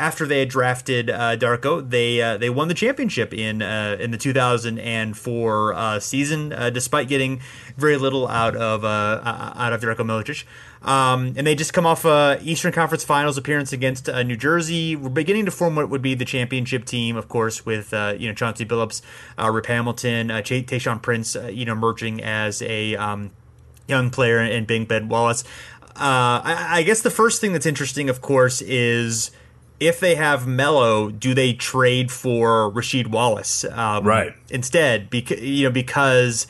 after 0.00 0.26
they 0.26 0.38
had 0.38 0.48
drafted 0.48 1.10
uh, 1.10 1.36
Darko, 1.36 1.90
they 1.90 2.22
uh, 2.22 2.36
they 2.36 2.48
won 2.48 2.68
the 2.68 2.74
championship 2.74 3.34
in 3.34 3.62
uh, 3.62 3.96
in 3.98 4.12
the 4.12 4.16
2004 4.16 5.74
uh, 5.74 5.98
season, 5.98 6.50
despite 6.72 7.08
getting 7.08 7.40
very 7.76 7.96
little 7.96 8.28
out 8.28 8.54
of 8.54 8.84
out 8.84 9.72
of 9.72 9.80
Darko 9.80 10.06
Milicic. 10.06 10.44
Um, 10.82 11.34
and 11.36 11.46
they 11.46 11.54
just 11.54 11.72
come 11.72 11.86
off 11.86 12.04
a 12.04 12.38
Eastern 12.42 12.72
Conference 12.72 13.02
Finals 13.04 13.36
appearance 13.36 13.72
against 13.72 14.08
uh, 14.08 14.22
New 14.22 14.36
Jersey. 14.36 14.94
We're 14.94 15.08
beginning 15.08 15.44
to 15.46 15.50
form 15.50 15.74
what 15.74 15.90
would 15.90 16.02
be 16.02 16.14
the 16.14 16.24
championship 16.24 16.84
team, 16.84 17.16
of 17.16 17.28
course, 17.28 17.66
with 17.66 17.92
uh, 17.92 18.14
you 18.16 18.28
know 18.28 18.34
Chauncey 18.34 18.64
Billups, 18.64 19.02
uh, 19.38 19.50
Rip 19.50 19.66
Hamilton, 19.66 20.30
uh, 20.30 20.40
Ch- 20.40 20.64
Tayshaun 20.64 21.02
Prince, 21.02 21.34
uh, 21.34 21.48
you 21.48 21.64
know, 21.64 21.72
emerging 21.72 22.22
as 22.22 22.62
a 22.62 22.94
um, 22.96 23.32
young 23.88 24.10
player, 24.10 24.38
and 24.38 24.66
Bing 24.66 24.84
Ben 24.84 25.08
Wallace. 25.08 25.42
Uh, 25.96 26.40
I, 26.44 26.66
I 26.70 26.82
guess 26.84 27.02
the 27.02 27.10
first 27.10 27.40
thing 27.40 27.52
that's 27.52 27.66
interesting, 27.66 28.08
of 28.08 28.20
course, 28.20 28.62
is 28.62 29.32
if 29.80 29.98
they 29.98 30.14
have 30.14 30.46
Melo, 30.46 31.10
do 31.10 31.34
they 31.34 31.52
trade 31.52 32.12
for 32.12 32.70
Rasheed 32.70 33.08
Wallace? 33.08 33.64
Um, 33.64 34.04
Right. 34.04 34.32
Instead, 34.50 35.10
because 35.10 35.40
you 35.40 35.64
know, 35.64 35.72
because 35.72 36.46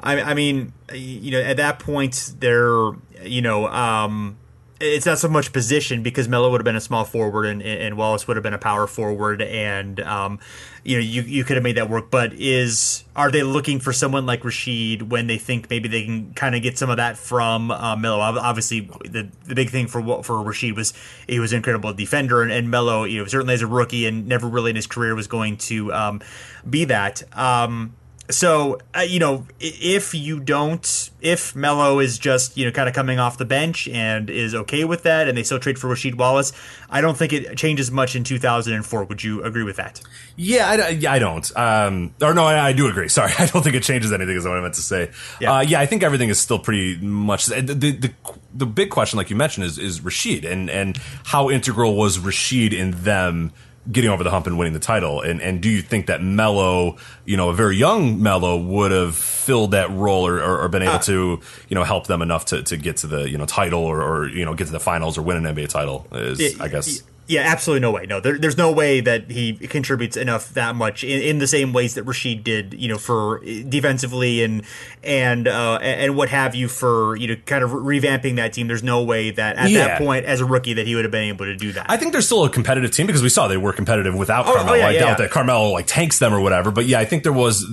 I, 0.00 0.20
I 0.20 0.34
mean, 0.34 0.72
you 0.92 1.30
know, 1.32 1.40
at 1.40 1.56
that 1.56 1.78
point, 1.78 2.34
they're 2.38 2.90
you 3.22 3.42
know, 3.42 3.68
um, 3.68 4.38
it's 4.80 5.06
not 5.06 5.18
so 5.18 5.28
much 5.28 5.52
position 5.52 6.02
because 6.02 6.28
Melo 6.28 6.50
would 6.50 6.60
have 6.60 6.64
been 6.64 6.76
a 6.76 6.80
small 6.80 7.04
forward 7.04 7.46
and, 7.46 7.62
and 7.62 7.96
Wallace 7.96 8.28
would 8.28 8.36
have 8.36 8.44
been 8.44 8.54
a 8.54 8.58
power 8.58 8.86
forward, 8.86 9.42
and 9.42 9.98
um, 10.00 10.38
you 10.84 10.96
know, 10.96 11.02
you 11.02 11.22
you 11.22 11.44
could 11.44 11.56
have 11.56 11.64
made 11.64 11.76
that 11.76 11.90
work. 11.90 12.10
But 12.10 12.32
is 12.34 13.02
are 13.16 13.30
they 13.30 13.42
looking 13.42 13.80
for 13.80 13.92
someone 13.92 14.24
like 14.24 14.42
Rasheed 14.42 15.02
when 15.02 15.26
they 15.26 15.38
think 15.38 15.68
maybe 15.68 15.88
they 15.88 16.04
can 16.04 16.32
kind 16.34 16.54
of 16.54 16.62
get 16.62 16.78
some 16.78 16.90
of 16.90 16.98
that 16.98 17.18
from 17.18 17.72
uh, 17.72 17.96
Melo? 17.96 18.20
Obviously, 18.20 18.80
the 18.80 19.28
the 19.46 19.54
big 19.54 19.70
thing 19.70 19.88
for 19.88 20.00
for 20.22 20.36
Rasheed 20.36 20.76
was 20.76 20.92
he 21.28 21.40
was 21.40 21.52
an 21.52 21.56
incredible 21.56 21.92
defender, 21.92 22.42
and, 22.42 22.52
and 22.52 22.70
Mello, 22.70 23.02
you 23.04 23.20
know, 23.20 23.26
certainly 23.26 23.54
as 23.54 23.62
a 23.62 23.66
rookie 23.66 24.06
and 24.06 24.28
never 24.28 24.46
really 24.46 24.70
in 24.70 24.76
his 24.76 24.86
career 24.86 25.14
was 25.14 25.26
going 25.26 25.56
to 25.56 25.92
um, 25.92 26.20
be 26.68 26.84
that. 26.84 27.22
Um, 27.36 27.94
so 28.30 28.78
uh, 28.94 29.00
you 29.00 29.18
know, 29.18 29.46
if 29.58 30.14
you 30.14 30.40
don't, 30.40 31.10
if 31.20 31.56
Melo 31.56 31.98
is 31.98 32.18
just 32.18 32.56
you 32.56 32.66
know 32.66 32.72
kind 32.72 32.88
of 32.88 32.94
coming 32.94 33.18
off 33.18 33.38
the 33.38 33.44
bench 33.44 33.88
and 33.88 34.28
is 34.28 34.54
okay 34.54 34.84
with 34.84 35.04
that, 35.04 35.28
and 35.28 35.36
they 35.36 35.42
still 35.42 35.58
trade 35.58 35.78
for 35.78 35.88
Rasheed 35.88 36.14
Wallace, 36.14 36.52
I 36.90 37.00
don't 37.00 37.16
think 37.16 37.32
it 37.32 37.56
changes 37.56 37.90
much 37.90 38.14
in 38.14 38.24
2004. 38.24 39.04
Would 39.04 39.24
you 39.24 39.42
agree 39.42 39.62
with 39.62 39.76
that? 39.76 40.00
Yeah, 40.36 40.68
I, 40.68 41.14
I 41.14 41.18
don't. 41.18 41.56
Um, 41.56 42.14
or 42.20 42.34
no, 42.34 42.44
I, 42.44 42.68
I 42.68 42.72
do 42.72 42.86
agree. 42.88 43.08
Sorry, 43.18 43.32
I 43.38 43.46
don't 43.46 43.62
think 43.62 43.76
it 43.76 43.82
changes 43.82 44.12
anything. 44.12 44.36
Is 44.36 44.44
what 44.44 44.58
I 44.58 44.60
meant 44.60 44.74
to 44.74 44.82
say. 44.82 45.10
Yeah. 45.40 45.54
Uh, 45.54 45.60
yeah, 45.60 45.80
I 45.80 45.86
think 45.86 46.02
everything 46.02 46.28
is 46.28 46.38
still 46.38 46.58
pretty 46.58 46.96
much 46.98 47.46
the, 47.46 47.62
the 47.62 47.92
the 47.92 48.12
the 48.54 48.66
big 48.66 48.90
question, 48.90 49.16
like 49.16 49.30
you 49.30 49.36
mentioned, 49.36 49.64
is 49.64 49.78
is 49.78 50.00
Rasheed 50.00 50.44
and 50.44 50.68
and 50.68 50.98
how 51.24 51.48
integral 51.48 51.96
was 51.96 52.18
Rasheed 52.18 52.72
in 52.72 52.90
them 53.02 53.52
getting 53.90 54.10
over 54.10 54.22
the 54.22 54.30
hump 54.30 54.46
and 54.46 54.58
winning 54.58 54.72
the 54.72 54.80
title? 54.80 55.20
And 55.20 55.40
and 55.40 55.60
do 55.60 55.68
you 55.68 55.82
think 55.82 56.06
that 56.06 56.22
Melo, 56.22 56.96
you 57.24 57.36
know, 57.36 57.50
a 57.50 57.54
very 57.54 57.76
young 57.76 58.22
Melo, 58.22 58.56
would 58.56 58.90
have 58.90 59.16
filled 59.16 59.72
that 59.72 59.90
role 59.90 60.26
or, 60.26 60.38
or, 60.38 60.62
or 60.62 60.68
been 60.68 60.82
able 60.82 60.94
uh, 60.94 60.98
to 61.00 61.40
you 61.68 61.74
know 61.74 61.84
help 61.84 62.06
them 62.06 62.22
enough 62.22 62.46
to, 62.46 62.62
to 62.62 62.76
get 62.76 62.98
to 62.98 63.06
the 63.06 63.28
you 63.28 63.38
know 63.38 63.46
title 63.46 63.80
or, 63.80 64.02
or 64.02 64.28
you 64.28 64.44
know 64.44 64.54
get 64.54 64.66
to 64.66 64.72
the 64.72 64.80
finals 64.80 65.18
or 65.18 65.22
win 65.22 65.44
an 65.44 65.54
NBA 65.54 65.68
title? 65.68 66.06
Is 66.12 66.60
I 66.60 66.68
guess. 66.68 67.02
Yeah, 67.28 67.42
absolutely 67.42 67.80
no 67.82 67.90
way. 67.90 68.06
No, 68.06 68.20
there, 68.20 68.38
there's 68.38 68.56
no 68.56 68.72
way 68.72 69.00
that 69.00 69.30
he 69.30 69.52
contributes 69.52 70.16
enough 70.16 70.52
that 70.54 70.74
much 70.74 71.04
in, 71.04 71.20
in 71.22 71.38
the 71.38 71.46
same 71.46 71.72
ways 71.74 71.94
that 71.94 72.06
Rasheed 72.06 72.42
did, 72.42 72.72
you 72.74 72.88
know, 72.88 72.96
for 72.98 73.40
defensively 73.68 74.42
and 74.42 74.62
and 75.04 75.46
uh, 75.46 75.78
and 75.82 76.16
what 76.16 76.28
have 76.30 76.54
you 76.54 76.68
for 76.68 77.16
you 77.16 77.28
know 77.28 77.36
kind 77.46 77.62
of 77.62 77.70
revamping 77.70 78.36
that 78.36 78.52
team. 78.54 78.66
There's 78.66 78.82
no 78.82 79.02
way 79.02 79.30
that 79.30 79.56
at 79.56 79.70
Yeah. 79.70 79.88
that 79.88 79.98
point 79.98 80.24
as 80.24 80.40
a 80.40 80.44
rookie 80.46 80.72
that 80.74 80.86
he 80.86 80.94
would 80.94 81.04
have 81.04 81.12
been 81.12 81.28
able 81.28 81.44
to 81.44 81.54
do 81.56 81.70
that. 81.72 81.86
I 81.90 81.96
think 81.98 82.12
they're 82.12 82.22
still 82.22 82.44
a 82.44 82.50
competitive 82.50 82.90
team 82.92 83.06
because 83.06 83.22
we 83.22 83.28
saw 83.28 83.46
they 83.46 83.56
were 83.58 83.72
competitive 83.72 84.14
without 84.14 84.46
Oh, 84.46 84.54
Carmelo. 84.54 84.76
oh, 84.76 84.80
yeah, 84.80 84.88
I 84.88 84.90
yeah, 84.92 85.00
doubt 85.00 85.18
that 85.18 85.30
Carmelo 85.30 85.68
like 85.70 85.86
tanks 85.86 86.18
them 86.18 86.32
or 86.32 86.40
whatever. 86.40 86.70
But 86.70 86.86
yeah, 86.86 86.98
I 86.98 87.04
think 87.04 87.22
there 87.24 87.32
was 87.32 87.64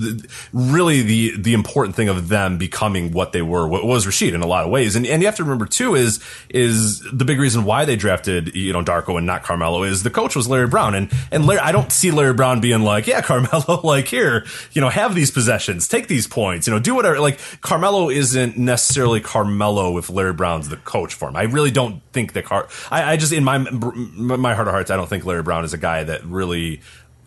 really 0.53 1.01
the 1.01 1.37
the 1.37 1.53
important 1.53 1.95
thing 1.95 2.09
of 2.09 2.27
them 2.27 2.57
becoming 2.57 3.11
what 3.11 3.31
they 3.31 3.41
were. 3.41 3.67
What 3.67 3.85
was 3.85 4.05
Rasheed 4.05 4.33
in 4.33 4.41
a 4.41 4.47
lot 4.47 4.65
of 4.65 4.69
ways, 4.71 4.95
and 4.95 5.05
and 5.07 5.21
you 5.21 5.27
have 5.27 5.35
to 5.37 5.43
remember 5.43 5.65
too 5.65 5.95
is 5.95 6.19
is 6.49 6.99
the 7.11 7.25
big 7.25 7.39
reason 7.39 7.63
why 7.63 7.85
they 7.85 7.95
drafted 7.95 8.53
you 8.55 8.73
know 8.73 8.83
Darko 8.83 9.17
and 9.17 9.25
not 9.25 9.43
Carmelo 9.45 9.83
is 9.83 10.01
the 10.01 10.09
coach 10.09 10.35
was 10.35 10.47
Larry 10.47 10.67
Brown, 10.67 10.95
and 10.95 11.11
and 11.31 11.45
Larry, 11.45 11.59
I 11.59 11.71
don't 11.71 11.91
see 11.91 12.09
Larry 12.09 12.33
Brown 12.33 12.61
being 12.61 12.81
like, 12.81 13.05
yeah, 13.05 13.21
Carmelo, 13.23 13.79
like 13.83 14.07
here, 14.07 14.45
you 14.73 14.81
know, 14.81 14.89
have 14.89 15.13
these 15.13 15.29
possessions, 15.29 15.87
take 15.87 16.07
these 16.07 16.25
points, 16.25 16.65
you 16.65 16.73
know, 16.73 16.79
do 16.79 16.95
whatever. 16.95 17.19
Like 17.19 17.39
Carmelo 17.61 18.09
isn't 18.09 18.57
necessarily 18.57 19.21
Carmelo 19.21 19.97
if 19.97 20.09
Larry 20.09 20.33
Brown's 20.33 20.69
the 20.69 20.77
coach 20.77 21.13
for 21.13 21.29
him. 21.29 21.35
I 21.35 21.43
really 21.43 21.71
don't 21.71 22.01
think 22.11 22.33
that 22.33 22.45
Car. 22.45 22.67
I, 22.89 23.13
I 23.13 23.17
just 23.17 23.33
in 23.33 23.43
my 23.43 23.59
my 23.59 24.55
heart 24.55 24.67
of 24.67 24.73
hearts, 24.73 24.89
I 24.89 24.95
don't 24.95 25.07
think 25.07 25.25
Larry 25.25 25.43
Brown 25.43 25.63
is 25.63 25.73
a 25.73 25.77
guy 25.77 26.03
that 26.03 26.25
really 26.25 26.81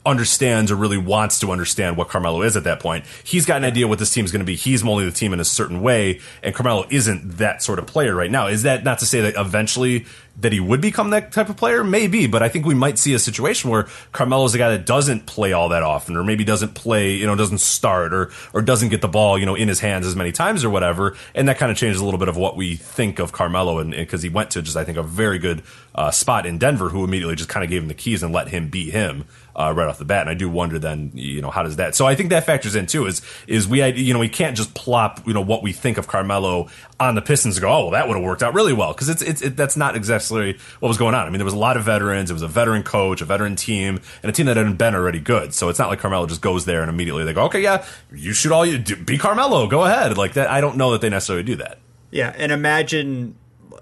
understands 0.06 0.70
or 0.70 0.76
really 0.76 0.96
wants 0.96 1.38
to 1.40 1.50
understand 1.50 1.96
what 1.96 2.08
Carmelo 2.08 2.42
is 2.42 2.56
at 2.56 2.64
that 2.64 2.80
point. 2.80 3.04
He's 3.24 3.44
got 3.44 3.58
an 3.58 3.64
idea 3.64 3.86
what 3.86 3.98
this 3.98 4.12
team 4.12 4.24
is 4.24 4.32
going 4.32 4.40
to 4.40 4.46
be. 4.46 4.56
He's 4.56 4.82
molding 4.82 5.06
the 5.06 5.12
team 5.12 5.32
in 5.32 5.40
a 5.40 5.44
certain 5.44 5.82
way, 5.82 6.20
and 6.42 6.54
Carmelo 6.54 6.86
isn't 6.90 7.38
that 7.38 7.62
sort 7.62 7.78
of 7.78 7.86
player 7.86 8.14
right 8.14 8.30
now. 8.30 8.46
Is 8.46 8.62
that 8.62 8.84
not 8.84 8.98
to 9.00 9.06
say 9.06 9.20
that 9.20 9.34
eventually 9.36 10.06
that 10.40 10.52
he 10.52 10.60
would 10.60 10.80
become 10.80 11.10
that 11.10 11.32
type 11.32 11.48
of 11.48 11.56
player? 11.56 11.82
Maybe, 11.82 12.26
but 12.26 12.42
I 12.42 12.48
think 12.48 12.64
we 12.64 12.74
might 12.74 12.96
see 12.98 13.12
a 13.12 13.18
situation 13.18 13.70
where 13.70 13.88
Carmelo's 14.12 14.54
a 14.54 14.58
guy 14.58 14.70
that 14.70 14.86
doesn't 14.86 15.26
play 15.26 15.52
all 15.52 15.68
that 15.70 15.82
often, 15.82 16.16
or 16.16 16.24
maybe 16.24 16.44
doesn't 16.44 16.74
play, 16.74 17.14
you 17.14 17.26
know, 17.26 17.34
doesn't 17.34 17.58
start, 17.58 18.14
or 18.14 18.30
or 18.54 18.62
doesn't 18.62 18.88
get 18.88 19.02
the 19.02 19.08
ball, 19.08 19.38
you 19.38 19.46
know, 19.46 19.54
in 19.54 19.68
his 19.68 19.80
hands 19.80 20.06
as 20.06 20.16
many 20.16 20.32
times 20.32 20.64
or 20.64 20.70
whatever, 20.70 21.16
and 21.34 21.48
that 21.48 21.58
kind 21.58 21.70
of 21.70 21.76
changes 21.76 22.00
a 22.00 22.04
little 22.04 22.20
bit 22.20 22.28
of 22.28 22.36
what 22.36 22.56
we 22.56 22.76
think 22.76 23.18
of 23.18 23.32
Carmelo, 23.32 23.78
and 23.78 23.90
because 23.90 24.22
he 24.22 24.28
went 24.28 24.50
to 24.52 24.62
just 24.62 24.76
I 24.76 24.84
think 24.84 24.96
a 24.96 25.02
very 25.02 25.38
good 25.38 25.62
uh, 25.94 26.10
spot 26.10 26.46
in 26.46 26.58
Denver, 26.58 26.88
who 26.90 27.04
immediately 27.04 27.34
just 27.34 27.50
kind 27.50 27.64
of 27.64 27.70
gave 27.70 27.82
him 27.82 27.88
the 27.88 27.94
keys 27.94 28.22
and 28.22 28.32
let 28.32 28.48
him 28.48 28.68
be 28.68 28.90
him 28.90 29.24
uh, 29.58 29.72
right 29.74 29.88
off 29.88 29.98
the 29.98 30.04
bat. 30.04 30.22
And 30.22 30.30
I 30.30 30.34
do 30.34 30.48
wonder 30.48 30.78
then, 30.78 31.10
you 31.14 31.42
know, 31.42 31.50
how 31.50 31.64
does 31.64 31.76
that? 31.76 31.94
So 31.96 32.06
I 32.06 32.14
think 32.14 32.30
that 32.30 32.46
factors 32.46 32.76
in 32.76 32.86
too. 32.86 33.06
Is 33.06 33.20
is 33.46 33.66
we, 33.66 33.84
you 33.92 34.14
know, 34.14 34.20
we 34.20 34.28
can't 34.28 34.56
just 34.56 34.72
plop, 34.74 35.26
you 35.26 35.34
know, 35.34 35.40
what 35.40 35.62
we 35.62 35.72
think 35.72 35.98
of 35.98 36.06
Carmelo 36.06 36.68
on 37.00 37.16
the 37.16 37.22
Pistons 37.22 37.56
and 37.56 37.62
go, 37.62 37.68
oh, 37.68 37.82
well, 37.82 37.90
that 37.90 38.06
would 38.06 38.16
have 38.16 38.24
worked 38.24 38.42
out 38.42 38.54
really 38.54 38.72
well 38.72 38.92
because 38.92 39.08
it's 39.08 39.20
it's 39.20 39.42
it, 39.42 39.56
that's 39.56 39.76
not 39.76 39.96
exactly 39.96 40.56
what 40.78 40.88
was 40.88 40.96
going 40.96 41.14
on. 41.14 41.26
I 41.26 41.30
mean, 41.30 41.38
there 41.38 41.44
was 41.44 41.54
a 41.54 41.58
lot 41.58 41.76
of 41.76 41.84
veterans. 41.84 42.30
It 42.30 42.34
was 42.34 42.42
a 42.42 42.48
veteran 42.48 42.84
coach, 42.84 43.20
a 43.20 43.24
veteran 43.24 43.56
team, 43.56 44.00
and 44.22 44.30
a 44.30 44.32
team 44.32 44.46
that 44.46 44.56
hadn't 44.56 44.76
been 44.76 44.94
already 44.94 45.20
good. 45.20 45.52
So 45.52 45.68
it's 45.68 45.78
not 45.78 45.88
like 45.88 45.98
Carmelo 45.98 46.26
just 46.26 46.40
goes 46.40 46.64
there 46.64 46.80
and 46.80 46.88
immediately 46.88 47.24
they 47.24 47.32
go, 47.32 47.44
okay, 47.44 47.62
yeah, 47.62 47.84
you 48.12 48.32
should 48.32 48.52
all 48.52 48.64
you 48.64 48.78
do, 48.78 48.96
be 48.96 49.18
Carmelo, 49.18 49.66
go 49.66 49.84
ahead. 49.84 50.16
Like 50.16 50.34
that. 50.34 50.48
I 50.48 50.60
don't 50.60 50.76
know 50.76 50.92
that 50.92 51.00
they 51.00 51.10
necessarily 51.10 51.42
do 51.42 51.56
that. 51.56 51.78
Yeah, 52.10 52.32
and 52.36 52.52
imagine 52.52 53.34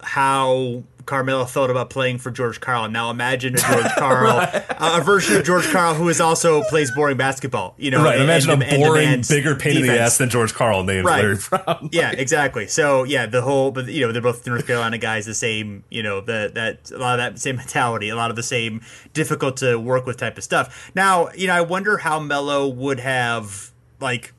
how 0.02 0.82
Carmelo 1.06 1.44
thought 1.44 1.70
about 1.70 1.88
playing 1.88 2.18
for 2.18 2.30
George 2.30 2.60
Karl. 2.60 2.88
Now 2.88 3.10
imagine 3.10 3.54
a 3.54 3.58
George 3.58 3.86
Karl, 3.96 4.26
right. 4.26 4.64
uh, 4.70 4.98
a 5.00 5.04
version 5.04 5.36
of 5.36 5.44
George 5.44 5.66
Karl 5.70 5.94
who 5.94 6.08
is 6.08 6.20
also 6.20 6.62
plays 6.64 6.90
boring 6.90 7.16
basketball. 7.16 7.74
You 7.78 7.92
know, 7.92 8.02
right? 8.02 8.16
And, 8.16 8.24
imagine 8.24 8.50
and, 8.50 8.62
a 8.62 8.76
boring, 8.76 9.22
bigger 9.28 9.54
pain 9.54 9.74
defense. 9.74 9.88
in 9.88 9.94
the 9.94 10.00
ass 10.00 10.18
than 10.18 10.28
George 10.28 10.52
Karl 10.52 10.82
named 10.82 11.06
right. 11.06 11.22
Larry 11.22 11.38
Brown. 11.48 11.88
yeah, 11.92 12.10
exactly. 12.10 12.66
So 12.66 13.04
yeah, 13.04 13.26
the 13.26 13.40
whole, 13.40 13.70
but 13.70 13.86
you 13.86 14.04
know, 14.04 14.12
they're 14.12 14.20
both 14.20 14.46
North 14.46 14.66
Carolina 14.66 14.98
guys. 14.98 15.26
The 15.26 15.34
same, 15.34 15.84
you 15.88 16.02
know, 16.02 16.20
the 16.20 16.50
that 16.54 16.90
a 16.90 16.98
lot 16.98 17.18
of 17.18 17.34
that 17.34 17.40
same 17.40 17.56
mentality, 17.56 18.08
a 18.08 18.16
lot 18.16 18.30
of 18.30 18.36
the 18.36 18.42
same 18.42 18.82
difficult 19.14 19.58
to 19.58 19.76
work 19.76 20.06
with 20.06 20.16
type 20.16 20.36
of 20.36 20.44
stuff. 20.44 20.90
Now, 20.94 21.28
you 21.36 21.46
know, 21.46 21.54
I 21.54 21.60
wonder 21.60 21.98
how 21.98 22.18
Melo 22.18 22.66
would 22.66 23.00
have 23.00 23.70
like 24.00 24.32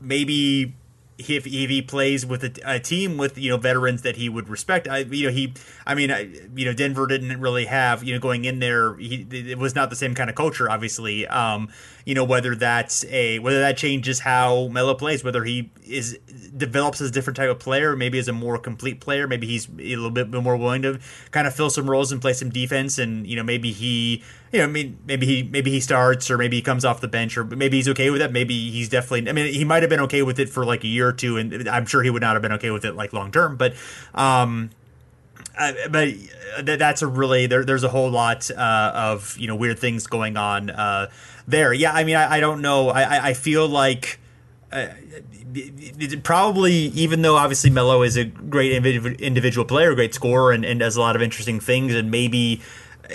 maybe 0.00 0.74
if, 1.18 1.46
if 1.46 1.70
he 1.70 1.82
plays 1.82 2.24
with 2.24 2.44
a, 2.44 2.52
a, 2.64 2.78
team 2.78 3.16
with 3.16 3.36
you 3.36 3.50
know 3.50 3.56
veterans 3.56 4.02
that 4.02 4.16
he 4.16 4.28
would 4.28 4.48
respect, 4.48 4.86
I 4.86 4.98
you 4.98 5.26
know 5.26 5.32
he 5.32 5.52
I 5.84 5.94
mean 5.94 6.12
I, 6.12 6.30
you 6.54 6.64
know 6.64 6.72
Denver 6.72 7.06
didn't 7.08 7.40
really 7.40 7.64
have 7.64 8.04
you 8.04 8.14
know 8.14 8.20
going 8.20 8.44
in 8.44 8.60
there 8.60 8.96
he, 8.96 9.26
it 9.30 9.58
was 9.58 9.74
not 9.74 9.90
the 9.90 9.96
same 9.96 10.14
kind 10.14 10.30
of 10.30 10.36
culture 10.36 10.70
obviously. 10.70 11.26
Um 11.26 11.70
you 12.08 12.14
know 12.14 12.24
whether 12.24 12.54
that's 12.54 13.04
a 13.10 13.38
whether 13.40 13.60
that 13.60 13.76
changes 13.76 14.20
how 14.20 14.68
Melo 14.68 14.94
plays 14.94 15.22
whether 15.22 15.44
he 15.44 15.70
is 15.84 16.18
develops 16.56 17.02
as 17.02 17.10
a 17.10 17.12
different 17.12 17.36
type 17.36 17.50
of 17.50 17.58
player 17.58 17.94
maybe 17.94 18.18
as 18.18 18.28
a 18.28 18.32
more 18.32 18.56
complete 18.56 18.98
player 18.98 19.28
maybe 19.28 19.46
he's 19.46 19.68
a 19.68 19.94
little 19.94 20.10
bit 20.10 20.30
more 20.30 20.56
willing 20.56 20.80
to 20.80 20.98
kind 21.32 21.46
of 21.46 21.54
fill 21.54 21.68
some 21.68 21.88
roles 21.88 22.10
and 22.10 22.22
play 22.22 22.32
some 22.32 22.48
defense 22.48 22.96
and 22.96 23.26
you 23.26 23.36
know 23.36 23.42
maybe 23.42 23.72
he 23.72 24.22
you 24.50 24.60
know, 24.60 24.64
I 24.64 24.68
mean, 24.68 24.98
maybe 25.04 25.26
he 25.26 25.42
maybe 25.42 25.70
he 25.70 25.78
starts 25.78 26.30
or 26.30 26.38
maybe 26.38 26.56
he 26.56 26.62
comes 26.62 26.82
off 26.82 27.02
the 27.02 27.08
bench 27.08 27.36
or 27.36 27.44
maybe 27.44 27.76
he's 27.76 27.88
okay 27.88 28.08
with 28.08 28.22
that. 28.22 28.32
Maybe 28.32 28.70
he's 28.70 28.88
definitely. 28.88 29.28
I 29.28 29.34
mean, 29.34 29.52
he 29.52 29.62
might 29.62 29.82
have 29.82 29.90
been 29.90 30.00
okay 30.00 30.22
with 30.22 30.38
it 30.38 30.48
for 30.48 30.64
like 30.64 30.84
a 30.84 30.86
year 30.86 31.08
or 31.08 31.12
two, 31.12 31.36
and 31.36 31.68
I'm 31.68 31.84
sure 31.84 32.02
he 32.02 32.08
would 32.08 32.22
not 32.22 32.34
have 32.34 32.40
been 32.40 32.52
okay 32.52 32.70
with 32.70 32.86
it 32.86 32.96
like 32.96 33.12
long 33.12 33.30
term. 33.30 33.58
But, 33.58 33.74
um, 34.14 34.70
but 35.90 36.14
that's 36.62 37.02
a 37.02 37.06
really 37.06 37.46
there, 37.46 37.64
there's 37.64 37.84
a 37.84 37.88
whole 37.88 38.10
lot 38.10 38.50
uh, 38.50 38.92
of 38.94 39.36
you 39.38 39.46
know 39.46 39.56
weird 39.56 39.78
things 39.78 40.06
going 40.06 40.36
on 40.36 40.70
uh, 40.70 41.10
there. 41.48 41.72
Yeah, 41.72 41.92
I 41.92 42.04
mean, 42.04 42.16
I, 42.16 42.34
I 42.34 42.40
don't 42.40 42.62
know. 42.62 42.90
I 42.90 43.28
I 43.28 43.34
feel 43.34 43.68
like. 43.68 44.20
Uh, 44.70 44.88
probably 46.22 46.74
even 46.74 47.22
though 47.22 47.36
obviously 47.36 47.70
Melo 47.70 48.02
is 48.02 48.18
a 48.18 48.24
great 48.26 48.70
individual 49.18 49.64
player, 49.64 49.94
great 49.94 50.12
scorer, 50.12 50.52
and, 50.52 50.62
and 50.62 50.78
does 50.78 50.94
a 50.94 51.00
lot 51.00 51.16
of 51.16 51.22
interesting 51.22 51.58
things, 51.58 51.94
and 51.94 52.10
maybe 52.10 52.60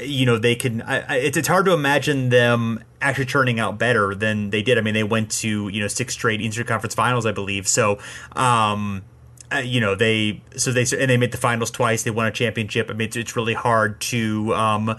you 0.02 0.26
know 0.26 0.38
they 0.38 0.56
can 0.56 0.82
I, 0.82 1.18
it's, 1.18 1.38
it's 1.38 1.48
hard 1.48 1.66
to 1.66 1.74
imagine 1.74 2.30
them 2.30 2.84
actually 3.02 3.26
turning 3.26 3.60
out 3.60 3.78
better 3.78 4.16
than 4.16 4.50
they 4.50 4.62
did 4.62 4.78
i 4.78 4.82
mean 4.82 4.94
they 4.94 5.04
went 5.04 5.30
to 5.32 5.68
you 5.68 5.82
know 5.82 5.88
six 5.88 6.14
straight 6.14 6.42
eastern 6.42 6.66
conference 6.66 6.96
finals 6.96 7.26
i 7.26 7.32
believe 7.32 7.68
so 7.68 8.00
um 8.32 9.04
uh, 9.52 9.58
you 9.58 9.80
know 9.80 9.94
they 9.94 10.42
so 10.56 10.72
they 10.72 10.82
and 10.98 11.10
they 11.10 11.18
made 11.18 11.32
the 11.32 11.38
finals 11.38 11.70
twice 11.70 12.04
they 12.04 12.12
won 12.12 12.26
a 12.26 12.32
championship 12.32 12.90
i 12.90 12.94
mean 12.94 13.08
it's, 13.08 13.16
it's 13.16 13.36
really 13.36 13.54
hard 13.54 14.00
to 14.02 14.54
um 14.56 14.98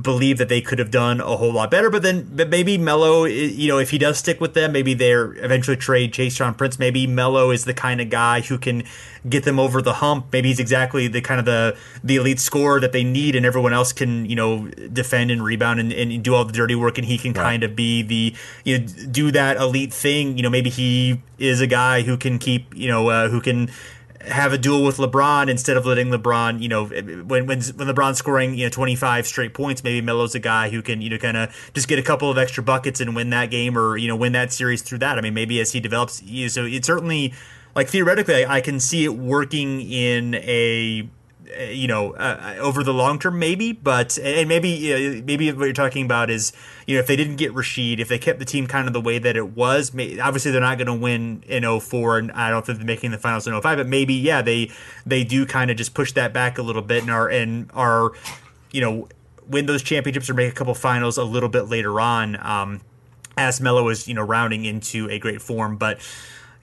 believe 0.00 0.38
that 0.38 0.48
they 0.48 0.60
could 0.60 0.78
have 0.78 0.90
done 0.90 1.20
a 1.20 1.36
whole 1.36 1.52
lot 1.52 1.70
better. 1.70 1.90
But 1.90 2.02
then 2.02 2.30
but 2.34 2.48
maybe 2.48 2.78
Melo, 2.78 3.24
you 3.24 3.68
know, 3.68 3.78
if 3.78 3.90
he 3.90 3.98
does 3.98 4.18
stick 4.18 4.40
with 4.40 4.54
them, 4.54 4.72
maybe 4.72 4.94
they're 4.94 5.32
eventually 5.44 5.76
trade 5.76 6.14
Tayshaun 6.14 6.56
Prince. 6.56 6.78
Maybe 6.78 7.06
Melo 7.06 7.50
is 7.50 7.64
the 7.64 7.74
kind 7.74 8.00
of 8.00 8.08
guy 8.08 8.40
who 8.40 8.56
can 8.56 8.84
get 9.28 9.44
them 9.44 9.58
over 9.58 9.82
the 9.82 9.94
hump. 9.94 10.26
Maybe 10.32 10.48
he's 10.48 10.60
exactly 10.60 11.08
the 11.08 11.20
kind 11.20 11.38
of 11.38 11.44
the 11.44 11.76
the 12.02 12.16
elite 12.16 12.40
scorer 12.40 12.80
that 12.80 12.92
they 12.92 13.04
need, 13.04 13.36
and 13.36 13.44
everyone 13.44 13.74
else 13.74 13.92
can 13.92 14.24
you 14.24 14.36
know 14.36 14.68
defend 14.92 15.30
and 15.30 15.44
rebound 15.44 15.78
and, 15.78 15.92
and 15.92 16.22
do 16.24 16.34
all 16.34 16.44
the 16.44 16.52
dirty 16.52 16.74
work, 16.74 16.96
and 16.96 17.06
he 17.06 17.18
can 17.18 17.32
right. 17.32 17.42
kind 17.42 17.62
of 17.62 17.76
be 17.76 18.02
the 18.02 18.34
you 18.64 18.78
know 18.78 18.86
do 19.10 19.30
that 19.30 19.58
elite 19.58 19.92
thing. 19.92 20.36
You 20.38 20.42
know, 20.42 20.50
maybe 20.50 20.70
he 20.70 21.20
is 21.38 21.60
a 21.60 21.66
guy 21.66 22.02
who 22.02 22.16
can 22.16 22.38
keep 22.38 22.74
you 22.74 22.88
know 22.88 23.08
uh, 23.08 23.28
who 23.28 23.42
can 23.42 23.70
have 24.26 24.52
a 24.52 24.58
duel 24.58 24.84
with 24.84 24.96
LeBron 24.96 25.48
instead 25.48 25.76
of 25.76 25.86
letting 25.86 26.08
LeBron, 26.08 26.60
you 26.60 26.68
know, 26.68 26.86
when 26.86 27.26
when 27.26 27.46
when 27.46 27.60
LeBron's 27.60 28.18
scoring, 28.18 28.54
you 28.54 28.66
know, 28.66 28.70
25 28.70 29.26
straight 29.26 29.54
points, 29.54 29.84
maybe 29.84 30.04
Melo's 30.04 30.34
a 30.34 30.38
guy 30.38 30.68
who 30.68 30.82
can, 30.82 31.00
you 31.00 31.10
know, 31.10 31.18
kind 31.18 31.36
of 31.36 31.70
just 31.74 31.88
get 31.88 31.98
a 31.98 32.02
couple 32.02 32.30
of 32.30 32.38
extra 32.38 32.62
buckets 32.62 33.00
and 33.00 33.14
win 33.14 33.30
that 33.30 33.50
game 33.50 33.78
or, 33.78 33.96
you 33.96 34.08
know, 34.08 34.16
win 34.16 34.32
that 34.32 34.52
series 34.52 34.82
through 34.82 34.98
that. 34.98 35.18
I 35.18 35.20
mean, 35.20 35.34
maybe 35.34 35.60
as 35.60 35.72
he 35.72 35.80
develops, 35.80 36.22
you 36.22 36.44
know, 36.44 36.48
so 36.48 36.64
it's 36.64 36.86
certainly 36.86 37.34
like 37.74 37.88
theoretically 37.88 38.44
I 38.46 38.60
can 38.60 38.80
see 38.80 39.04
it 39.04 39.14
working 39.14 39.80
in 39.80 40.34
a 40.36 41.08
you 41.68 41.86
know, 41.86 42.12
uh, 42.12 42.54
uh, 42.56 42.60
over 42.60 42.82
the 42.82 42.92
long 42.92 43.18
term, 43.18 43.38
maybe. 43.38 43.72
But 43.72 44.18
and 44.18 44.48
maybe 44.48 44.90
know, 44.90 45.22
maybe 45.24 45.50
what 45.52 45.64
you're 45.64 45.72
talking 45.72 46.04
about 46.04 46.30
is 46.30 46.52
you 46.86 46.94
know 46.94 47.00
if 47.00 47.06
they 47.06 47.16
didn't 47.16 47.36
get 47.36 47.52
Rasheed, 47.52 47.98
if 47.98 48.08
they 48.08 48.18
kept 48.18 48.38
the 48.38 48.44
team 48.44 48.66
kind 48.66 48.86
of 48.86 48.92
the 48.92 49.00
way 49.00 49.18
that 49.18 49.36
it 49.36 49.56
was, 49.56 49.94
may, 49.94 50.18
obviously 50.18 50.50
they're 50.50 50.60
not 50.60 50.78
going 50.78 50.86
to 50.86 50.94
win 50.94 51.42
in 51.46 51.80
04, 51.80 52.18
and 52.18 52.32
I 52.32 52.50
don't 52.50 52.64
think 52.64 52.78
they're 52.78 52.86
making 52.86 53.10
the 53.10 53.18
finals 53.18 53.46
in 53.46 53.60
05. 53.60 53.78
But 53.78 53.86
maybe 53.86 54.14
yeah, 54.14 54.42
they 54.42 54.70
they 55.04 55.24
do 55.24 55.46
kind 55.46 55.70
of 55.70 55.76
just 55.76 55.94
push 55.94 56.12
that 56.12 56.32
back 56.32 56.58
a 56.58 56.62
little 56.62 56.82
bit 56.82 57.02
and 57.02 57.10
are 57.10 57.28
and 57.28 57.70
are 57.74 58.12
you 58.70 58.80
know 58.80 59.08
win 59.48 59.66
those 59.66 59.82
championships 59.82 60.28
or 60.28 60.34
make 60.34 60.50
a 60.50 60.54
couple 60.54 60.74
finals 60.74 61.18
a 61.18 61.24
little 61.24 61.48
bit 61.48 61.62
later 61.62 62.00
on. 62.00 62.36
Um, 62.44 62.80
as 63.36 63.60
Melo 63.60 63.88
is 63.88 64.08
you 64.08 64.14
know 64.14 64.22
rounding 64.22 64.64
into 64.64 65.08
a 65.10 65.18
great 65.18 65.42
form, 65.42 65.76
but 65.76 65.98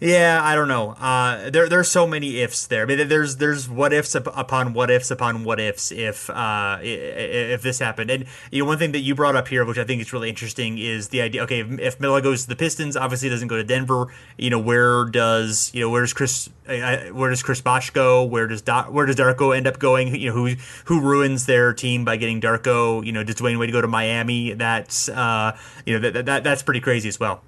yeah, 0.04 0.42
I 0.44 0.56
don't 0.56 0.68
know. 0.68 0.92
Uh, 1.00 1.50
there 1.50 1.70
there's 1.70 1.90
so 1.90 2.06
many 2.06 2.42
ifs 2.42 2.68
there. 2.68 2.84
I 2.84 2.86
mean, 2.86 3.08
there's 3.08 3.38
there's 3.38 3.70
what 3.70 3.94
ifs 3.94 4.16
upon 4.16 4.74
what 4.74 4.92
ifs 4.92 5.10
upon 5.12 5.46
what 5.46 5.62
ifs 5.62 5.94
if 5.94 6.30
uh, 6.30 6.78
if 6.82 7.62
this 7.62 7.80
happened. 7.80 8.12
And 8.12 8.26
you 8.52 8.64
know, 8.64 8.68
one 8.68 8.78
thing 8.78 8.92
that 8.92 9.00
you 9.00 9.16
brought 9.16 9.38
up 9.38 9.48
here, 9.48 9.64
which 9.64 9.78
I 9.78 9.86
think 9.86 10.02
is 10.02 10.12
really 10.12 10.28
interesting, 10.28 10.78
is 10.78 11.08
the 11.08 11.22
idea. 11.22 11.44
Okay, 11.44 11.62
if, 11.62 11.80
if 11.80 12.00
Melo 12.02 12.20
goes 12.20 12.44
to 12.44 12.50
the 12.50 12.56
Pistons, 12.58 12.98
obviously 12.98 13.30
doesn't 13.30 13.48
go 13.48 13.56
to 13.56 13.64
Denver. 13.64 14.08
You 14.38 14.50
know, 14.50 14.60
where 14.60 15.06
does 15.06 15.72
you 15.74 15.80
know 15.80 15.90
where 15.90 16.02
does 16.02 16.12
Chris 16.12 16.50
uh, 16.68 16.98
where 17.14 17.30
does 17.30 17.42
Chris 17.42 17.62
Bosh 17.62 17.92
go? 17.92 18.26
Where 18.26 18.48
does 18.48 18.62
Do- 18.62 18.92
where 18.92 19.06
does 19.06 19.16
Darko 19.16 19.56
end 19.56 19.68
up 19.68 19.80
going? 19.80 20.14
You 20.14 20.30
know, 20.30 20.36
who 20.36 20.56
who 20.86 21.00
ruins 21.00 21.46
their 21.46 21.74
team 21.74 22.04
by 22.04 22.18
getting 22.18 22.42
Darko? 22.42 23.06
You 23.06 23.14
know, 23.14 23.24
does 23.24 23.36
Dwyane 23.36 23.58
Wade 23.58 23.72
go 23.72 23.80
to 23.80 23.88
Miami? 23.88 24.52
That's 24.52 25.08
uh, 25.08 25.58
you 25.86 25.98
know 25.98 26.12
that, 26.12 26.26
that 26.26 26.44
that's 26.44 26.62
pretty 26.62 26.82
crazy 26.82 27.08
as 27.08 27.22
well 27.22 27.42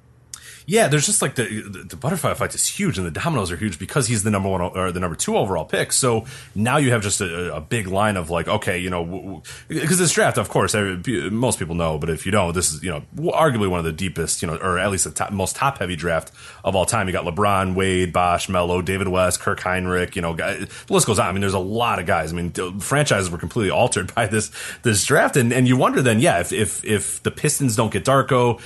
yeah, 0.68 0.88
there's 0.88 1.06
just 1.06 1.22
like 1.22 1.36
the 1.36 1.86
the 1.88 1.96
butterfly 1.96 2.32
effect 2.32 2.56
is 2.56 2.68
huge, 2.68 2.98
and 2.98 3.06
the 3.06 3.12
dominoes 3.12 3.52
are 3.52 3.58
huge 3.58 3.78
because 3.78 4.08
he's 4.08 4.24
the 4.24 4.32
number 4.32 4.50
one 4.50 4.62
or 4.62 4.92
the 4.92 5.00
number 5.00 5.16
two 5.16 5.38
overall 5.38 5.66
pick. 5.66 5.94
So 5.94 6.26
now 6.56 6.78
you 6.78 6.92
have 6.92 7.04
just 7.04 7.22
a, 7.22 7.56
a 7.56 7.62
big 7.62 7.88
line 7.88 8.18
of 8.18 8.32
like, 8.32 8.48
okay, 8.48 8.80
you 8.80 8.90
know, 8.90 9.44
because 9.68 10.00
this 10.00 10.12
draft, 10.12 10.38
of 10.38 10.50
course, 10.50 10.74
most 10.74 11.60
people 11.60 11.76
know, 11.76 12.00
but 12.00 12.10
if 12.10 12.26
you 12.26 12.32
don't, 12.32 12.54
this 12.56 12.74
is 12.74 12.84
you 12.84 12.90
know 12.90 13.04
arguably 13.32 13.70
one 13.70 13.80
of 13.80 13.86
the 13.86 13.92
deepest, 13.92 14.42
you 14.42 14.48
know, 14.48 14.56
or 14.56 14.80
at 14.80 14.90
least 14.90 15.04
the 15.04 15.12
top, 15.12 15.32
most 15.32 15.56
top 15.56 15.78
heavy 15.78 15.96
draft 15.96 16.32
of 16.64 16.76
all 16.76 16.86
time. 16.86 17.08
You 17.08 17.14
got 17.14 17.26
LeBron, 17.26 17.76
Wade, 17.76 18.12
Bosh, 18.12 18.50
Melo, 18.50 18.82
David 18.82 19.08
West, 19.08 19.42
Kirk 19.42 19.60
Hinrich. 19.60 20.16
You 20.16 20.24
know, 20.24 20.34
the 20.34 20.68
list 20.90 21.06
goes 21.06 21.20
on. 21.20 21.28
I 21.28 21.32
mean, 21.32 21.42
there's 21.42 21.54
a 21.54 21.60
lot 21.60 22.00
of 22.00 22.08
guys. 22.08 22.34
I 22.34 22.36
mean, 22.36 22.52
franchises 22.80 23.30
were 23.30 23.38
completely 23.38 23.70
altered 23.70 24.16
by 24.16 24.26
this 24.26 24.52
this 24.82 25.06
draft, 25.06 25.38
and 25.38 25.54
and 25.54 25.68
you 25.68 25.78
wonder 25.78 26.02
then, 26.02 26.20
yeah, 26.20 26.40
if 26.40 26.52
if 26.52 26.84
if 26.84 27.22
the 27.22 27.32
Pistons 27.32 27.76
don't 27.76 27.94
get 27.94 28.04
Darko 28.04 28.60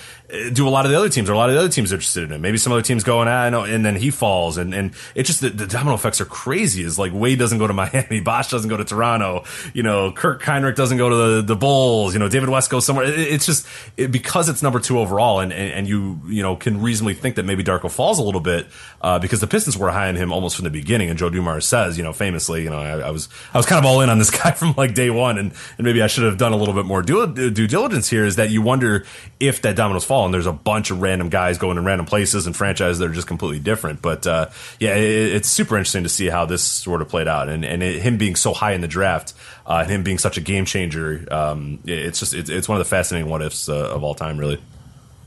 do 0.54 0.68
a 0.68 0.70
lot 0.70 0.86
of 0.86 0.92
the 0.92 0.98
other 0.98 1.10
teams 1.10 1.30
or 1.30 1.34
a 1.34 1.38
lot 1.38 1.50
of 1.50 1.56
the 1.56 1.60
other 1.60 1.70
teams 1.70 1.92
interested 1.92 2.24
in 2.24 2.32
him? 2.32 2.42
Maybe 2.42 2.58
some 2.58 2.72
other 2.72 2.84
teams 2.84 3.04
going, 3.04 3.28
ah, 3.28 3.44
I 3.44 3.50
know, 3.50 3.64
and 3.64 3.84
then 3.84 3.96
he 3.96 4.12
falls, 4.12 4.58
and 4.58 4.74
and 4.74 4.94
it's 5.16 5.28
just 5.28 5.42
the, 5.42 5.50
the 5.50 5.66
domino 5.66 5.96
effects 5.96 6.22
are 6.22 6.26
crazy. 6.26 6.84
Is 6.84 7.00
like 7.00 7.12
Wade 7.14 7.40
doesn't 7.40 7.58
go 7.58 7.66
to 7.66 7.74
Miami, 7.80 8.20
Bosh 8.20 8.50
doesn't 8.50 8.70
go 8.70 8.78
to 8.78 8.86
Toronto, 8.86 9.44
you 9.74 9.82
know, 9.82 10.12
Kirk 10.12 10.42
Hinrich 10.44 10.76
doesn't 10.76 10.98
go 10.98 11.10
to 11.10 11.16
the, 11.16 11.42
the 11.42 11.56
Bulls, 11.56 12.14
you 12.14 12.20
know, 12.20 12.30
David 12.30 12.50
West 12.50 12.70
goes 12.70 12.86
somewhere. 12.86 13.06
It, 13.06 13.20
it's 13.20 13.46
just 13.46 13.66
it, 13.98 14.12
because 14.12 14.50
it's 14.50 14.62
number 14.62 14.80
two 14.80 15.00
overall, 15.00 15.40
and, 15.40 15.52
and, 15.52 15.74
and 15.74 15.88
you 15.88 16.22
you 16.28 16.44
know 16.44 16.56
can 16.56 16.82
reasonably 16.82 17.16
think 17.16 17.36
that 17.36 17.44
maybe 17.44 17.64
Darko 17.64 17.90
falls 17.90 18.20
a 18.20 18.24
little 18.24 18.42
bit 18.42 18.68
uh, 19.02 19.20
because 19.20 19.40
the 19.40 19.48
Pistons 19.48 19.78
were 19.78 19.90
high 19.90 20.10
on 20.10 20.16
him 20.16 20.34
almost 20.34 20.56
from 20.56 20.66
the 20.66 20.70
beginning, 20.70 21.10
and 21.10 21.18
Joe 21.18 21.30
Dumars 21.30 21.68
says, 21.68 21.98
you 21.98 22.04
know, 22.04 22.14
famously, 22.14 22.64
you 22.64 22.70
know, 22.70 22.80
I, 22.80 23.00
I 23.00 23.10
was 23.12 23.30
I 23.54 23.58
was 23.58 23.66
kind 23.66 23.84
of 23.84 23.90
all 23.90 24.02
in 24.02 24.10
on 24.10 24.18
this 24.18 24.30
guy 24.44 24.52
from 24.52 24.74
like 24.78 24.94
day 24.94 25.10
one, 25.10 25.38
and 25.38 25.54
and 25.78 25.86
maybe 25.86 26.02
I 26.02 26.08
should 26.08 26.26
have 26.26 26.38
done 26.38 26.54
a 26.54 26.58
little 26.58 26.74
bit 26.74 26.86
more 26.86 27.02
due, 27.02 27.28
due 27.28 27.68
diligence 27.68 28.10
here. 28.10 28.26
Is 28.26 28.36
that 28.38 28.50
you 28.50 28.62
wonder 28.62 29.06
if 29.40 29.62
that 29.62 29.76
dominoes 29.76 30.06
fall, 30.06 30.26
and 30.26 30.34
there's 30.34 30.46
a 30.46 30.54
bunch 30.54 30.92
of 30.92 31.02
random 31.02 31.30
guys 31.30 31.58
going 31.58 31.78
in 31.78 31.86
random 31.86 32.06
places 32.06 32.46
and 32.46 32.56
franchises 32.56 33.00
that 33.00 33.10
are 33.10 33.14
just 33.14 33.28
completely 33.28 33.60
different. 33.60 34.02
But 34.02 34.28
uh, 34.28 34.50
yeah, 34.80 34.96
it, 34.96 35.36
it's 35.36 35.50
super 35.50 35.78
interesting 35.78 36.04
to 36.04 36.10
see 36.10 36.28
how 36.28 36.46
this 36.46 36.64
sort 36.64 37.02
of 37.02 37.10
played 37.10 37.28
out, 37.28 37.50
and 37.50 37.64
and 37.64 37.82
it, 37.82 38.02
him 38.02 38.18
being 38.18 38.36
so 38.36 38.54
high 38.54 38.74
in 38.74 38.82
the 38.82 38.88
draft, 38.88 39.34
uh, 39.66 39.80
and 39.84 39.92
him 39.92 40.04
being 40.04 40.18
such 40.18 40.38
a 40.38 40.42
game 40.42 40.66
changer. 40.66 41.26
Um, 41.32 41.80
it's 41.86 42.20
just 42.20 42.34
it's, 42.34 42.50
it's 42.50 42.68
one 42.68 42.80
of 42.80 42.86
the 42.86 42.90
fascinating 42.90 43.30
what 43.30 43.42
ifs 43.42 43.70
uh, 43.70 43.76
of 43.76 44.04
all 44.04 44.16
time, 44.16 44.38
really. 44.38 44.60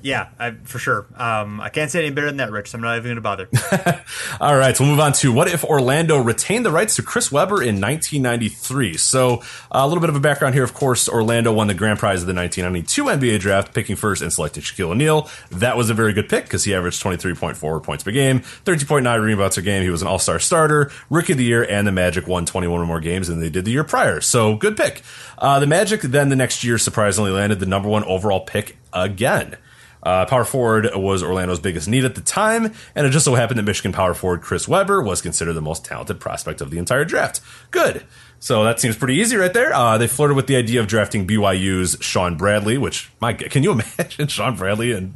Yeah, 0.02 0.28
I, 0.38 0.50
for 0.64 0.80
sure. 0.80 1.06
Um, 1.16 1.60
I 1.60 1.68
can't 1.68 1.90
say 1.90 2.00
any 2.00 2.10
better 2.10 2.26
than 2.26 2.38
that, 2.38 2.50
Rich. 2.50 2.70
So 2.70 2.76
I'm 2.76 2.82
not 2.82 2.96
even 2.96 3.04
going 3.04 3.16
to 3.16 3.20
bother. 3.20 3.48
All 4.40 4.56
right, 4.56 4.76
so 4.76 4.82
we'll 4.82 4.90
move 4.90 5.00
on 5.00 5.12
to 5.14 5.32
what 5.32 5.46
if 5.46 5.64
Orlando 5.64 6.18
retained 6.18 6.66
the 6.66 6.72
rights 6.72 6.96
to 6.96 7.02
Chris 7.02 7.30
Webber 7.30 7.62
in 7.62 7.80
1993. 7.80 8.96
So 8.96 9.36
uh, 9.36 9.38
a 9.70 9.86
little 9.86 10.00
bit 10.00 10.10
of 10.10 10.16
a 10.16 10.20
background 10.20 10.54
here. 10.54 10.64
Of 10.64 10.74
course, 10.74 11.08
Orlando 11.08 11.52
won 11.52 11.68
the 11.68 11.74
grand 11.74 12.00
prize 12.00 12.20
of 12.20 12.26
the 12.26 12.34
1992 12.34 13.04
NBA 13.04 13.40
draft, 13.40 13.74
picking 13.74 13.94
first 13.94 14.22
and 14.22 14.32
selected 14.32 14.64
Shaquille 14.64 14.90
O'Neal. 14.90 15.30
That 15.50 15.76
was 15.76 15.88
a 15.88 15.94
very 15.94 16.12
good 16.12 16.28
pick 16.28 16.44
because 16.44 16.64
he 16.64 16.74
averaged 16.74 17.00
23.4 17.02 17.82
points 17.82 18.02
per 18.02 18.10
game, 18.10 18.40
13.9 18.40 19.24
rebounds 19.24 19.56
per 19.56 19.62
game. 19.62 19.84
He 19.84 19.90
was 19.90 20.02
an 20.02 20.08
All-Star 20.08 20.40
starter, 20.40 20.90
Rookie 21.10 21.32
of 21.32 21.38
the 21.38 21.44
Year, 21.44 21.64
and 21.64 21.86
the 21.86 21.92
Magic 21.92 22.26
won 22.26 22.44
21 22.44 22.80
or 22.80 22.86
more 22.86 23.00
games 23.00 23.28
than 23.28 23.38
they 23.38 23.50
did 23.50 23.64
the 23.64 23.70
year 23.70 23.84
prior. 23.84 24.20
So 24.20 24.56
good 24.56 24.76
pick. 24.76 25.02
Uh, 25.38 25.60
the 25.60 25.66
Magic 25.66 26.00
then 26.02 26.28
the 26.28 26.36
next 26.36 26.64
year 26.64 26.76
surprisingly 26.78 27.30
landed 27.30 27.60
the 27.60 27.66
number 27.66 27.88
one 27.88 28.02
overall 28.04 28.40
pick 28.40 28.76
again. 28.92 29.56
Uh, 30.02 30.26
power 30.26 30.44
forward 30.44 30.88
was 30.94 31.22
Orlando's 31.22 31.60
biggest 31.60 31.88
need 31.88 32.04
at 32.04 32.14
the 32.14 32.20
time, 32.20 32.72
and 32.94 33.06
it 33.06 33.10
just 33.10 33.24
so 33.24 33.34
happened 33.34 33.58
that 33.58 33.64
Michigan 33.64 33.92
power 33.92 34.14
forward 34.14 34.42
Chris 34.42 34.66
Webber 34.66 35.00
was 35.00 35.22
considered 35.22 35.52
the 35.52 35.62
most 35.62 35.84
talented 35.84 36.18
prospect 36.18 36.60
of 36.60 36.70
the 36.70 36.78
entire 36.78 37.04
draft. 37.04 37.40
Good. 37.70 38.04
So 38.40 38.64
that 38.64 38.80
seems 38.80 38.96
pretty 38.96 39.14
easy 39.14 39.36
right 39.36 39.52
there. 39.52 39.72
Uh, 39.72 39.98
they 39.98 40.08
flirted 40.08 40.36
with 40.36 40.48
the 40.48 40.56
idea 40.56 40.80
of 40.80 40.88
drafting 40.88 41.26
BYU's 41.26 41.96
Shawn 42.00 42.36
Bradley, 42.36 42.76
which, 42.76 43.12
my, 43.20 43.32
can 43.32 43.62
you 43.62 43.70
imagine 43.98 44.26
Shawn 44.26 44.56
Bradley 44.56 44.90
and 44.90 45.14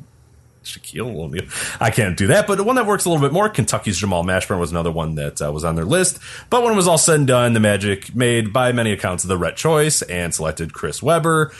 Shaquille 0.67 1.17
O'Neal. 1.17 1.45
I 1.81 1.91
can't 1.91 2.17
do 2.17 2.27
that, 2.29 2.47
but 2.47 2.57
the 2.57 2.65
one 2.65 2.77
that 2.77 2.87
works 2.87 3.05
a 3.05 3.09
little 3.09 3.25
bit 3.25 3.33
more, 3.33 3.49
Kentucky's 3.49 3.99
Jamal 3.99 4.25
Mashburn 4.25 4.59
was 4.59 4.71
another 4.71 4.91
one 4.91 5.15
that 5.15 5.41
uh, 5.41 5.53
was 5.53 5.65
on 5.65 5.77
their 5.77 5.85
list. 5.85 6.19
But 6.51 6.63
when 6.63 6.73
it 6.73 6.77
was 6.77 6.89
all 6.89 6.99
said 6.99 7.17
and 7.17 7.27
done, 7.27 7.53
the 7.53 7.61
Magic 7.61 8.15
made, 8.15 8.53
by 8.53 8.73
many 8.73 8.93
accounts, 8.93 9.23
the 9.25 9.39
right 9.39 9.57
choice 9.57 10.03
and 10.03 10.35
selected 10.35 10.73
Chris 10.73 11.03
Webber. 11.03 11.53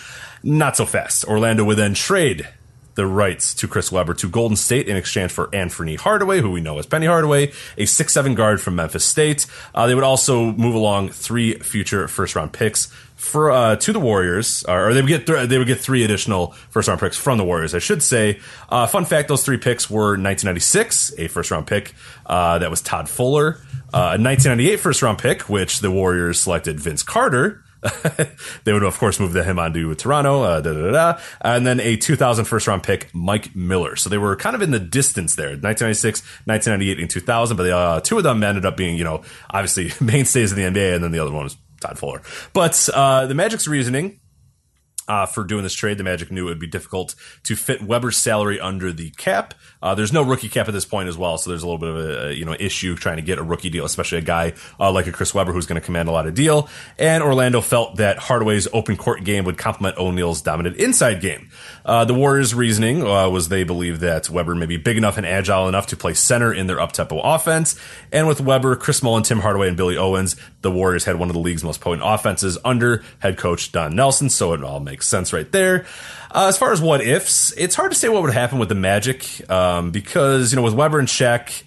Not 0.43 0.77
so 0.77 0.87
fast. 0.87 1.25
Orlando 1.25 1.65
would 1.65 1.79
then 1.79 1.95
trade 1.95 2.49
the 2.97 3.07
rights 3.07 3.55
to 3.55 3.69
Chris 3.69 3.93
Webber 3.93 4.15
to 4.15 4.29
Golden 4.29 4.57
State 4.57 4.89
in 4.89 4.97
exchange 4.97 5.31
for 5.31 5.55
Anthony 5.55 5.95
Hardaway, 5.95 6.41
who 6.41 6.51
we 6.51 6.61
know 6.61 6.79
as 6.79 6.87
Penny 6.87 7.07
Hardaway, 7.07 7.53
a 7.79 7.87
six-seven 7.87 8.35
guard 8.35 8.61
from 8.61 8.75
Memphis 8.75 9.05
State. 9.05 9.47
Uh, 9.75 9.87
they 9.87 9.95
would 9.95 10.05
also 10.05 10.53
move 10.53 10.75
along 10.75 11.11
three 11.11 11.55
future 11.59 12.09
first-round 12.09 12.53
picks 12.53 12.93
for 13.17 13.51
uh, 13.51 13.77
to 13.77 13.93
the 13.93 14.01
Warriors, 14.01 14.63
or 14.69 14.93
they 14.93 15.01
would 15.01 15.09
get 15.09 15.27
th- 15.27 15.49
they 15.49 15.59
would 15.59 15.67
get 15.67 15.81
three 15.81 16.05
additional 16.05 16.49
first 16.69 16.89
round 16.89 17.01
picks 17.01 17.17
from 17.17 17.39
the 17.39 17.45
Warriors. 17.45 17.75
I 17.75 17.79
should 17.79 18.03
say. 18.03 18.41
Uh, 18.69 18.87
fun 18.87 19.05
fact: 19.05 19.29
those 19.29 19.43
three 19.43 19.57
picks 19.57 19.91
were 19.91 20.11
1996, 20.11 21.15
a 21.19 21.29
first 21.29 21.51
round 21.51 21.67
pick 21.67 21.95
uh, 22.27 22.59
that 22.59 22.71
was 22.71 22.83
Todd 22.83 23.09
Fuller, 23.09 23.59
uh, 23.93 24.17
a 24.17 24.21
1998 24.21 24.81
first 24.81 25.03
round 25.03 25.19
pick, 25.19 25.49
which 25.49 25.81
the 25.81 25.91
Warriors 25.91 26.41
selected 26.41 26.79
Vince 26.79 27.03
Carter. 27.03 27.63
they 28.65 28.73
would, 28.73 28.83
of 28.83 28.99
course, 28.99 29.21
move 29.21 29.33
the 29.33 29.45
him 29.45 29.59
on 29.59 29.73
to 29.75 29.95
Toronto, 29.95 30.43
uh, 30.43 30.61
da, 30.61 30.73
da, 30.73 30.91
da, 30.91 31.21
and 31.41 31.67
then 31.67 31.81
a 31.81 31.97
2000 31.97 32.45
first 32.45 32.67
round 32.67 32.83
pick, 32.83 33.09
Mike 33.15 33.55
Miller. 33.55 33.97
So 33.97 34.09
they 34.09 34.19
were 34.19 34.37
kind 34.37 34.57
of 34.57 34.63
in 34.63 34.71
the 34.71 34.79
distance 34.79 35.35
there, 35.35 35.51
1996, 35.51 36.23
1998, 36.47 37.01
and 37.01 37.11
2000. 37.11 37.57
But 37.57 37.63
they, 37.65 37.73
uh, 37.73 38.01
two 38.01 38.19
of 38.19 38.25
them 38.25 38.43
ended 38.43 38.65
up 38.65 38.77
being, 38.77 38.97
you 38.97 39.05
know, 39.05 39.23
obviously 39.51 39.93
mainstays 40.05 40.53
in 40.53 40.59
the 40.59 40.81
NBA, 40.81 40.95
and 40.95 41.05
then 41.05 41.13
the 41.13 41.19
other 41.19 41.33
one 41.33 41.45
was 41.45 41.57
Todd 41.81 41.99
Fuller. 41.99 42.23
But 42.53 42.89
uh, 42.93 43.27
the 43.27 43.35
Magic's 43.35 43.69
reasoning 43.69 44.21
uh, 45.09 45.27
for 45.27 45.45
doing 45.45 45.63
this 45.63 45.75
trade. 45.75 45.99
The 45.99 46.05
Magic 46.05 46.31
knew 46.31 46.47
it 46.47 46.51
would 46.51 46.59
be 46.59 46.67
difficult 46.67 47.15
to 47.45 47.57
fit 47.57 47.83
Webber's 47.83 48.17
salary 48.17 48.61
under 48.61 48.93
the 48.93 49.11
cap. 49.11 49.55
Uh, 49.87 49.95
there's 49.95 50.13
no 50.13 50.23
rookie 50.23 50.49
cap 50.49 50.67
at 50.67 50.75
this 50.75 50.85
point 50.85 51.09
as 51.09 51.17
well, 51.17 51.39
so 51.39 51.49
there's 51.49 51.63
a 51.63 51.67
little 51.67 51.79
bit 51.79 51.89
of 51.91 51.97
a, 52.27 52.35
you 52.35 52.45
know 52.45 52.57
issue 52.59 52.97
trying 52.97 53.19
to 53.19 53.23
get 53.23 53.39
a 53.39 53.43
rookie 53.43 53.71
deal, 53.71 53.85
especially 53.85 54.19
a 54.19 54.23
guy 54.23 54.53
uh, 54.81 54.91
like 54.91 55.07
a 55.07 55.13
Chris 55.13 55.33
Webber 55.33 55.53
who's 55.53 55.67
going 55.67 55.81
to 55.81 55.85
command 55.85 56.09
a 56.09 56.13
lot 56.13 56.27
of 56.27 56.35
deal. 56.35 56.69
And 56.99 57.23
Orlando 57.23 57.61
felt 57.61 57.97
that 57.99 58.19
Hardaway's 58.19 58.67
open 58.73 58.97
court 58.97 59.23
game 59.23 59.45
would 59.45 59.59
complement 59.59 59.97
O'Neal's 59.97 60.43
dominant 60.43 60.77
inside 60.79 61.21
game. 61.21 61.51
Uh, 61.85 62.05
the 62.05 62.15
Warriors' 62.15 62.53
reasoning 62.53 63.07
uh, 63.07 63.31
was 63.31 63.49
they 63.49 63.63
believed 63.63 64.01
that 64.01 64.29
Webber 64.29 64.57
may 64.57 64.67
be 64.67 64.77
big 64.77 64.97
enough 64.97 65.19
and 65.19 65.25
agile 65.25 65.69
enough 65.69 65.87
to 65.87 65.97
play 65.97 66.15
center 66.15 66.53
in 66.53 66.67
their 66.67 66.81
up-tempo 66.81 67.21
offense. 67.21 67.79
And 68.11 68.27
with 68.27 68.41
Webber, 68.41 68.75
Chris 68.75 69.05
Mullin, 69.05 69.23
Tim 69.23 69.39
Hardaway, 69.39 69.69
and 69.69 69.77
Billy 69.77 69.97
Owens, 69.97 70.35
the 70.63 70.71
Warriors 70.73 71.05
had 71.05 71.15
one 71.15 71.29
of 71.29 71.35
the 71.35 71.41
league's 71.41 71.63
most 71.63 71.81
potent 71.81 72.03
offenses 72.05 72.59
under 72.65 73.05
head 73.21 73.39
coach 73.39 73.71
Don 73.71 73.95
Nelson. 73.95 74.31
So 74.31 74.53
it 74.53 74.65
all 74.65 74.81
makes 74.81 75.07
sense 75.07 75.33
right 75.33 75.51
there. 75.53 75.87
Uh, 76.37 76.49
as 76.49 76.59
far 76.59 76.73
as 76.73 76.83
what 76.83 77.01
ifs, 77.01 77.53
it's 77.57 77.75
hard 77.77 77.93
to 77.93 77.97
say 77.97 78.09
what 78.09 78.23
would 78.23 78.35
happen 78.35 78.59
with 78.59 78.69
the 78.69 78.75
Magic 78.75 79.49
um, 79.49 79.76
Um, 79.77 79.91
because 79.91 80.53
you 80.53 80.57
know 80.57 80.63
with 80.63 80.75
Webber 80.75 80.99
and 80.99 81.09
Shaq 81.09 81.63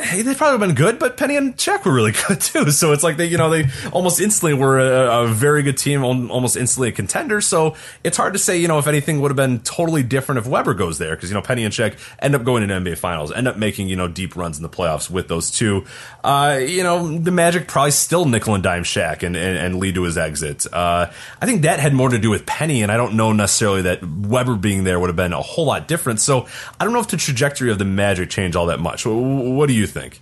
hey, 0.00 0.22
they 0.22 0.34
probably 0.34 0.58
have 0.58 0.60
been 0.60 0.76
good, 0.76 0.98
but 0.98 1.16
Penny 1.16 1.36
and 1.36 1.56
Shaq 1.56 1.84
were 1.84 1.92
really 1.92 2.12
good 2.28 2.40
too. 2.40 2.70
So 2.70 2.92
it's 2.92 3.02
like 3.02 3.16
they, 3.16 3.26
you 3.26 3.36
know, 3.36 3.50
they 3.50 3.66
almost 3.92 4.20
instantly 4.20 4.54
were 4.54 4.78
a, 4.78 5.24
a, 5.24 5.26
very 5.26 5.62
good 5.62 5.76
team, 5.76 6.04
almost 6.04 6.56
instantly 6.56 6.88
a 6.88 6.92
contender. 6.92 7.40
So 7.40 7.74
it's 8.04 8.16
hard 8.16 8.32
to 8.34 8.38
say, 8.38 8.58
you 8.58 8.68
know, 8.68 8.78
if 8.78 8.86
anything 8.86 9.20
would 9.20 9.30
have 9.30 9.36
been 9.36 9.60
totally 9.60 10.02
different 10.02 10.38
if 10.38 10.46
Webber 10.46 10.74
goes 10.74 10.98
there, 10.98 11.16
because 11.16 11.30
you 11.30 11.34
know 11.34 11.42
Penny 11.42 11.64
and 11.64 11.74
Shaq 11.74 11.98
end 12.20 12.34
up 12.34 12.44
going 12.44 12.62
into 12.62 12.74
NBA 12.74 12.98
Finals, 12.98 13.32
end 13.32 13.48
up 13.48 13.56
making 13.56 13.88
you 13.88 13.96
know 13.96 14.08
deep 14.08 14.36
runs 14.36 14.56
in 14.56 14.62
the 14.62 14.68
playoffs 14.68 15.10
with 15.10 15.28
those 15.28 15.50
two. 15.50 15.84
Uh, 16.22 16.60
you 16.64 16.82
know, 16.82 17.18
the 17.18 17.32
Magic 17.32 17.66
probably 17.66 17.90
still 17.90 18.24
nickel 18.24 18.54
and 18.54 18.62
dime 18.62 18.84
Shaq 18.84 19.22
and, 19.22 19.36
and, 19.36 19.58
and 19.58 19.76
lead 19.76 19.96
to 19.96 20.02
his 20.02 20.16
exit. 20.16 20.66
Uh, 20.72 21.10
I 21.40 21.46
think 21.46 21.62
that 21.62 21.80
had 21.80 21.92
more 21.92 22.08
to 22.08 22.18
do 22.18 22.30
with 22.30 22.46
Penny, 22.46 22.82
and 22.82 22.92
I 22.92 22.96
don't 22.96 23.14
know 23.14 23.32
necessarily 23.32 23.82
that 23.82 24.04
Webber 24.04 24.54
being 24.54 24.84
there 24.84 25.00
would 25.00 25.08
have 25.08 25.16
been 25.16 25.32
a 25.32 25.42
whole 25.42 25.66
lot 25.66 25.88
different. 25.88 26.20
So 26.20 26.46
I 26.78 26.84
don't 26.84 26.92
know 26.92 27.00
if 27.00 27.08
the 27.08 27.16
trajectory 27.16 27.70
of 27.70 27.78
the 27.78 27.84
Magic 27.84 28.30
changed 28.30 28.56
all 28.56 28.66
that 28.66 28.80
much. 28.80 29.04
What 29.06 29.66
do 29.66 29.72
you 29.72 29.87
think? 29.88 30.20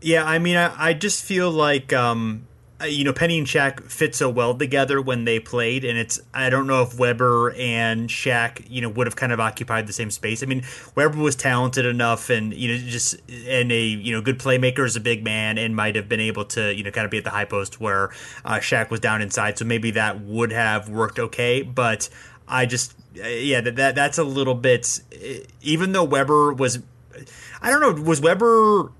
Yeah, 0.00 0.24
I 0.24 0.38
mean, 0.38 0.56
I, 0.56 0.90
I 0.90 0.92
just 0.92 1.24
feel 1.24 1.50
like, 1.50 1.92
um, 1.92 2.46
uh, 2.80 2.84
you 2.84 3.02
know, 3.02 3.12
Penny 3.12 3.38
and 3.38 3.46
Shaq 3.46 3.82
fit 3.82 4.14
so 4.14 4.30
well 4.30 4.54
together 4.54 5.02
when 5.02 5.24
they 5.24 5.40
played, 5.40 5.84
and 5.84 5.98
it's 5.98 6.20
I 6.32 6.48
don't 6.48 6.68
know 6.68 6.82
if 6.82 6.96
Webber 6.96 7.52
and 7.58 8.08
Shaq, 8.08 8.64
you 8.70 8.80
know, 8.80 8.88
would 8.88 9.08
have 9.08 9.16
kind 9.16 9.32
of 9.32 9.40
occupied 9.40 9.88
the 9.88 9.92
same 9.92 10.12
space. 10.12 10.44
I 10.44 10.46
mean, 10.46 10.62
Webber 10.94 11.18
was 11.18 11.34
talented 11.34 11.84
enough, 11.84 12.30
and 12.30 12.54
you 12.54 12.68
know, 12.68 12.78
just 12.78 13.16
and 13.48 13.72
a 13.72 13.82
you 13.82 14.12
know 14.12 14.20
good 14.20 14.38
playmaker 14.38 14.84
as 14.84 14.94
a 14.94 15.00
big 15.00 15.24
man, 15.24 15.58
and 15.58 15.74
might 15.74 15.96
have 15.96 16.08
been 16.08 16.20
able 16.20 16.44
to 16.46 16.72
you 16.72 16.84
know 16.84 16.92
kind 16.92 17.04
of 17.04 17.10
be 17.10 17.18
at 17.18 17.24
the 17.24 17.30
high 17.30 17.46
post 17.46 17.80
where 17.80 18.10
uh, 18.44 18.58
Shaq 18.58 18.90
was 18.90 19.00
down 19.00 19.22
inside. 19.22 19.58
So 19.58 19.64
maybe 19.64 19.90
that 19.92 20.20
would 20.20 20.52
have 20.52 20.88
worked 20.88 21.18
okay, 21.18 21.62
but 21.62 22.08
I 22.46 22.66
just 22.66 22.94
uh, 23.20 23.26
yeah 23.26 23.60
that, 23.60 23.74
that 23.74 23.94
that's 23.96 24.18
a 24.18 24.24
little 24.24 24.54
bit. 24.54 25.00
Even 25.62 25.90
though 25.92 26.04
Webber 26.04 26.52
was, 26.52 26.78
I 27.62 27.70
don't 27.70 27.80
know, 27.80 28.02
was 28.02 28.20
Webber 28.20 28.90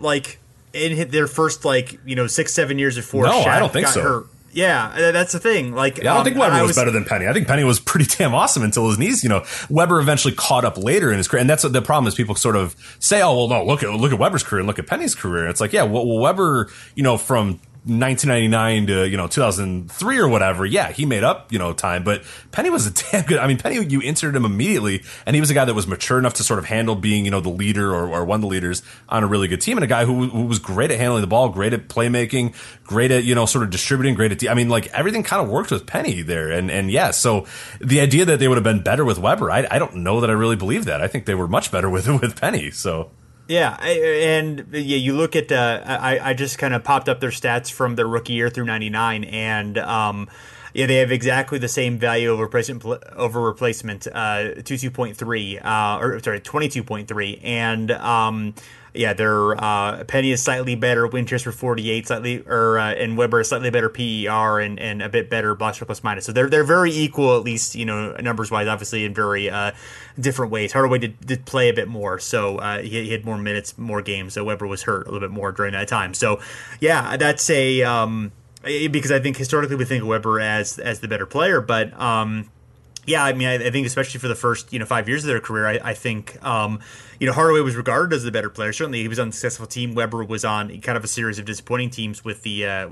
like 0.00 0.38
in 0.72 1.10
their 1.10 1.26
first 1.26 1.64
like 1.64 1.98
you 2.04 2.16
know 2.16 2.26
six 2.26 2.54
seven 2.54 2.78
years 2.78 2.96
before. 2.96 3.24
No, 3.24 3.42
Shaq 3.42 3.46
I 3.46 3.58
don't 3.58 3.72
think 3.72 3.88
so. 3.88 4.02
Hurt. 4.02 4.26
Yeah, 4.50 5.12
that's 5.12 5.32
the 5.32 5.38
thing. 5.38 5.74
Like, 5.74 5.98
yeah, 5.98 6.10
I 6.10 6.14
don't 6.14 6.16
um, 6.18 6.24
think 6.24 6.38
Webber 6.38 6.60
was, 6.62 6.68
was, 6.68 6.76
better 6.76 6.90
than 6.90 7.04
Penny. 7.04 7.28
I 7.28 7.32
think 7.32 7.46
Penny 7.46 7.64
was 7.64 7.78
pretty 7.80 8.06
damn 8.06 8.34
awesome 8.34 8.62
until 8.62 8.88
his 8.88 8.98
knees. 8.98 9.22
You 9.22 9.28
know, 9.28 9.44
Webber 9.68 10.00
eventually 10.00 10.34
caught 10.34 10.64
up 10.64 10.78
later 10.78 11.12
in 11.12 11.18
his 11.18 11.28
career, 11.28 11.42
and 11.42 11.50
that's 11.50 11.62
the 11.62 11.82
problem 11.82 12.08
is 12.08 12.14
people 12.14 12.34
sort 12.34 12.56
of 12.56 12.74
say, 12.98 13.22
"Oh, 13.22 13.36
well, 13.36 13.48
no, 13.48 13.64
look 13.64 13.82
at 13.82 13.90
look 13.90 14.12
at 14.12 14.18
Webber's 14.18 14.42
career 14.42 14.60
and 14.60 14.66
look 14.66 14.78
at 14.78 14.86
Penny's 14.86 15.14
career." 15.14 15.46
It's 15.48 15.60
like, 15.60 15.72
yeah, 15.72 15.82
well, 15.82 16.06
Webber, 16.06 16.70
you 16.94 17.02
know, 17.02 17.18
from 17.18 17.60
1999 17.88 18.86
to 18.88 19.08
you 19.08 19.16
know 19.16 19.26
2003 19.26 20.18
or 20.18 20.28
whatever. 20.28 20.66
Yeah, 20.66 20.92
he 20.92 21.06
made 21.06 21.24
up 21.24 21.50
you 21.52 21.58
know 21.58 21.72
time, 21.72 22.04
but 22.04 22.22
Penny 22.52 22.70
was 22.70 22.86
a 22.86 22.90
damn 23.10 23.24
good. 23.24 23.38
I 23.38 23.46
mean, 23.46 23.58
Penny, 23.58 23.84
you 23.84 24.00
inserted 24.00 24.36
him 24.36 24.44
immediately, 24.44 25.02
and 25.26 25.34
he 25.34 25.40
was 25.40 25.50
a 25.50 25.54
guy 25.54 25.64
that 25.64 25.74
was 25.74 25.86
mature 25.86 26.18
enough 26.18 26.34
to 26.34 26.44
sort 26.44 26.58
of 26.58 26.66
handle 26.66 26.94
being 26.94 27.24
you 27.24 27.30
know 27.30 27.40
the 27.40 27.48
leader 27.48 27.94
or, 27.94 28.08
or 28.08 28.24
one 28.24 28.36
of 28.36 28.42
the 28.42 28.48
leaders 28.48 28.82
on 29.08 29.24
a 29.24 29.26
really 29.26 29.48
good 29.48 29.60
team, 29.60 29.76
and 29.76 29.84
a 29.84 29.88
guy 29.88 30.04
who, 30.04 30.28
who 30.28 30.44
was 30.44 30.58
great 30.58 30.90
at 30.90 30.98
handling 30.98 31.22
the 31.22 31.26
ball, 31.26 31.48
great 31.48 31.72
at 31.72 31.88
playmaking, 31.88 32.54
great 32.84 33.10
at 33.10 33.24
you 33.24 33.34
know 33.34 33.46
sort 33.46 33.64
of 33.64 33.70
distributing, 33.70 34.14
great 34.14 34.32
at. 34.32 34.38
De- 34.38 34.48
I 34.48 34.54
mean, 34.54 34.68
like 34.68 34.86
everything 34.88 35.22
kind 35.22 35.42
of 35.42 35.48
worked 35.48 35.70
with 35.70 35.86
Penny 35.86 36.22
there, 36.22 36.50
and 36.50 36.70
and 36.70 36.90
yeah, 36.90 37.10
so 37.10 37.46
the 37.80 38.00
idea 38.00 38.24
that 38.26 38.38
they 38.38 38.48
would 38.48 38.56
have 38.56 38.64
been 38.64 38.82
better 38.82 39.04
with 39.04 39.18
webber 39.18 39.48
I, 39.50 39.66
I 39.70 39.78
don't 39.78 39.96
know 39.96 40.20
that 40.20 40.30
I 40.30 40.34
really 40.34 40.56
believe 40.56 40.84
that. 40.84 41.00
I 41.00 41.08
think 41.08 41.24
they 41.24 41.34
were 41.34 41.48
much 41.48 41.70
better 41.70 41.88
with 41.88 42.06
with 42.20 42.40
Penny. 42.40 42.70
So 42.70 43.10
yeah, 43.48 43.76
and 43.82 44.66
yeah, 44.72 44.96
you 44.96 45.16
look 45.16 45.34
at 45.34 45.50
uh, 45.50 45.82
I 45.84 46.30
I 46.30 46.34
just 46.34 46.58
kind 46.58 46.74
of 46.74 46.84
popped 46.84 47.08
up 47.08 47.20
their 47.20 47.30
stats 47.30 47.70
from 47.72 47.96
their 47.96 48.06
rookie 48.06 48.34
year 48.34 48.50
through 48.50 48.66
'99, 48.66 49.24
and 49.24 49.78
um, 49.78 50.28
Yeah, 50.74 50.86
they 50.86 50.96
have 50.96 51.10
exactly 51.10 51.58
the 51.58 51.68
same 51.68 51.98
value 51.98 52.28
over 52.28 52.44
replacement 52.44 52.84
over 52.84 53.40
replacement, 53.40 54.06
uh, 54.06 54.54
two 54.62 54.76
two 54.76 54.90
point 54.90 55.16
three, 55.16 55.58
uh, 55.58 55.98
or 55.98 56.20
sorry, 56.20 56.40
twenty 56.40 56.68
two 56.68 56.84
point 56.84 57.08
three, 57.08 57.40
and 57.42 57.90
um, 57.90 58.54
yeah, 58.94 59.12
their 59.12 59.62
uh, 59.62 60.04
Penny 60.04 60.32
is 60.32 60.42
slightly 60.42 60.74
better, 60.74 61.06
win 61.06 61.26
shares 61.26 61.42
48 61.42 62.06
slightly, 62.06 62.42
or 62.46 62.78
uh, 62.78 62.92
and 62.94 63.16
Webber 63.16 63.40
is 63.40 63.48
slightly 63.48 63.70
better 63.70 63.88
PER 63.88 64.60
and, 64.60 64.78
and 64.78 65.02
a 65.02 65.08
bit 65.08 65.30
better 65.30 65.54
box 65.54 65.78
plus 65.78 66.02
minus. 66.02 66.24
So 66.24 66.32
they're 66.32 66.48
they're 66.48 66.64
very 66.64 66.92
equal, 66.92 67.36
at 67.36 67.42
least 67.42 67.74
you 67.74 67.84
know 67.84 68.12
numbers 68.16 68.50
wise, 68.50 68.66
obviously 68.66 69.04
in 69.04 69.14
very 69.14 69.50
uh, 69.50 69.72
different 70.18 70.52
ways. 70.52 70.72
Hardaway 70.72 70.98
did, 70.98 71.20
did 71.20 71.44
play 71.44 71.68
a 71.68 71.74
bit 71.74 71.88
more, 71.88 72.18
so 72.18 72.58
uh, 72.58 72.78
he, 72.78 72.88
he, 73.04 73.12
had 73.12 73.24
more 73.24 73.38
minutes, 73.38 73.76
more 73.78 74.02
games. 74.02 74.34
So 74.34 74.44
Webber 74.44 74.66
was 74.66 74.82
hurt 74.82 75.06
a 75.06 75.10
little 75.10 75.28
bit 75.28 75.34
more 75.34 75.52
during 75.52 75.72
that 75.72 75.88
time. 75.88 76.14
So 76.14 76.40
yeah, 76.80 77.16
that's 77.16 77.48
a 77.50 77.82
um, 77.82 78.32
because 78.62 79.12
I 79.12 79.20
think 79.20 79.36
historically 79.36 79.76
we 79.76 79.84
think 79.84 80.02
of 80.02 80.08
Webber 80.08 80.40
as 80.40 80.78
as 80.78 81.00
the 81.00 81.08
better 81.08 81.26
player, 81.26 81.60
but 81.60 81.98
um, 82.00 82.50
yeah, 83.08 83.24
I 83.24 83.32
mean, 83.32 83.48
I, 83.48 83.54
I, 83.54 83.70
think 83.70 83.86
especially 83.86 84.20
for 84.20 84.28
the 84.28 84.34
first 84.34 84.70
you 84.70 84.78
know 84.78 84.84
five 84.84 85.08
years 85.08 85.24
of 85.24 85.28
their 85.28 85.40
career, 85.40 85.66
I, 85.66 85.80
I 85.82 85.94
think 85.94 86.42
um, 86.44 86.80
you 87.18 87.26
know 87.26 87.32
Hardaway 87.32 87.62
was 87.62 87.74
regarded 87.74 88.14
as 88.14 88.22
the 88.22 88.30
better 88.30 88.50
player. 88.50 88.70
Certainly, 88.70 89.00
he 89.00 89.08
was 89.08 89.18
on 89.18 89.28
a 89.28 89.32
successful 89.32 89.66
team. 89.66 89.94
Webber 89.94 90.22
was 90.22 90.44
on 90.44 90.68
kind 90.82 90.98
of 90.98 91.04
a 91.04 91.08
series 91.08 91.38
of 91.38 91.46
disappointing 91.46 91.88
teams 91.88 92.22
with 92.22 92.42
the 92.42 92.66
uh, 92.66 92.88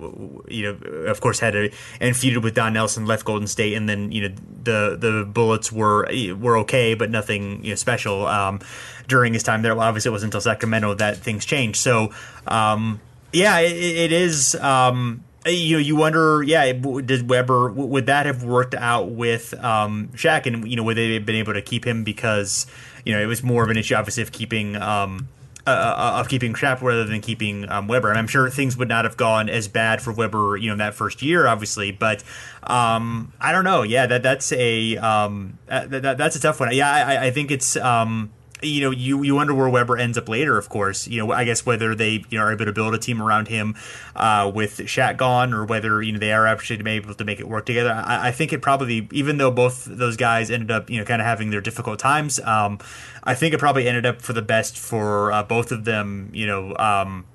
you 0.49 0.62
know 0.62 0.89
of 1.11 1.21
course 1.21 1.39
had 1.39 1.55
a 1.55 1.71
and 2.01 2.14
feuded 2.14 2.43
with 2.43 2.55
Don 2.55 2.73
Nelson, 2.73 3.05
left 3.05 3.27
Golden 3.27 3.47
State, 3.47 3.75
and 3.75 3.87
then 3.87 4.11
you 4.11 4.27
know 4.27 4.35
the 4.64 4.97
the 4.99 5.29
Bullets 5.31 5.71
were 5.71 6.09
were 6.41 6.57
okay, 6.59 6.95
but 6.95 7.11
nothing 7.11 7.62
you 7.62 7.71
know 7.71 7.77
special 7.77 8.27
um, 8.27 8.61
during 9.09 9.35
his 9.35 9.43
time 9.43 9.61
there. 9.61 9.75
Well, 9.75 9.87
obviously, 9.87 10.09
it 10.09 10.12
wasn't 10.12 10.29
until 10.29 10.41
Sacramento 10.41 10.95
that 10.95 11.19
things 11.19 11.45
changed. 11.45 11.79
So. 11.79 12.12
Um, 12.47 13.01
yeah, 13.33 13.59
it, 13.59 13.77
it 13.77 14.12
is. 14.12 14.55
Um, 14.55 15.23
you 15.47 15.77
know, 15.77 15.81
you 15.81 15.97
wonder, 15.97 16.43
yeah, 16.43 16.73
did 16.73 17.29
Webber 17.29 17.71
would 17.71 18.07
that 18.07 18.27
have 18.27 18.43
worked 18.43 18.75
out 18.75 19.11
with 19.11 19.55
um, 19.63 20.09
Shaq, 20.15 20.47
and 20.47 20.69
you 20.69 20.77
know, 20.77 20.83
would 20.83 20.97
they 20.97 21.15
have 21.15 21.27
been 21.27 21.37
able 21.37 21.55
to 21.55 21.63
keep 21.63 21.87
him 21.87 22.05
because 22.05 22.67
you 23.05 23.13
know 23.13 23.21
it 23.21 23.27
was 23.27 23.43
more 23.43 23.63
of 23.63 23.71
an 23.71 23.77
issue, 23.77 23.95
obviously, 23.95 24.23
of 24.23 24.33
keeping 24.33 24.77
um, 24.77 25.29
uh, 25.67 25.71
uh 25.71 26.21
of 26.21 26.29
keeping 26.29 26.55
Shaq 26.55 26.81
rather 26.83 27.05
than 27.05 27.21
keeping 27.21 27.69
um, 27.69 27.89
Webber, 27.89 28.09
and 28.11 28.19
I'm 28.19 28.27
sure 28.27 28.49
things 28.51 28.77
would 28.77 28.89
not 28.89 29.05
have 29.05 29.17
gone 29.17 29.49
as 29.49 29.69
bad 29.69 30.03
for 30.03 30.13
Webber, 30.13 30.57
you 30.57 30.71
know, 30.71 30.77
that 30.77 30.95
first 30.95 31.23
year, 31.23 31.47
obviously, 31.47 31.93
but 31.93 32.23
um, 32.63 33.33
I 33.41 33.53
don't 33.53 33.65
know, 33.65 33.83
yeah, 33.83 34.07
that 34.07 34.23
that's 34.23 34.53
a 34.53 34.97
um, 34.97 35.59
that, 35.67 35.91
that, 35.91 36.19
that's 36.19 36.37
a 36.37 36.41
tough 36.41 36.61
one. 36.61 36.75
Yeah, 36.75 36.91
I, 36.91 37.27
I 37.27 37.31
think 37.31 37.51
it's 37.51 37.77
um, 37.77 38.31
you 38.63 38.81
know, 38.81 38.91
you, 38.91 39.23
you 39.23 39.35
wonder 39.35 39.55
where 39.55 39.69
Webber 39.69 39.97
ends 39.97 40.17
up 40.17 40.29
later, 40.29 40.57
of 40.57 40.69
course. 40.69 41.07
You 41.07 41.25
know, 41.25 41.33
I 41.33 41.45
guess 41.45 41.67
whether 41.67 41.95
they 41.95 42.25
you 42.31 42.39
know, 42.39 42.45
are 42.45 42.53
able 42.53 42.65
to 42.65 42.73
build 42.73 42.95
a 42.95 42.99
team 42.99 43.21
around 43.21 43.49
him 43.49 43.75
uh, 44.15 44.51
with 44.55 44.79
Shaq 44.79 45.17
gone 45.19 45.53
or 45.53 45.65
whether, 45.65 46.03
you 46.03 46.13
know, 46.13 46.19
they 46.19 46.33
are 46.33 46.47
actually 46.47 46.89
able 46.91 47.15
to 47.15 47.25
make 47.25 47.41
it 47.41 47.49
work 47.49 47.67
together. 47.67 47.93
I, 47.93 48.29
I, 48.29 48.31
think 48.33 48.53
it 48.53 48.63
probably, 48.63 49.09
even 49.13 49.37
though 49.37 49.51
both 49.51 49.85
those 49.85 50.17
guys 50.17 50.51
ended 50.51 50.71
up, 50.71 50.89
you 50.89 50.99
know, 50.99 51.05
kind 51.05 51.21
of 51.21 51.27
having 51.27 51.51
their 51.51 51.61
difficult 51.61 51.99
times, 51.99 52.41
um, 52.41 52.79
I 53.25 53.35
think 53.35 53.55
it 53.55 53.59
probably 53.59 53.89
ended 53.89 54.07
up 54.07 54.23
for 54.23 54.33
the 54.33 54.43
best 54.43 54.79
for 54.79 55.33
uh, 55.33 55.43
both 55.43 55.71
of 55.71 55.85
them, 55.85 56.31
you 56.33 56.47
know, 56.47 56.75
um, 56.77 57.27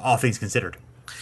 all 0.00 0.16
things 0.16 0.38
considered. 0.38 0.76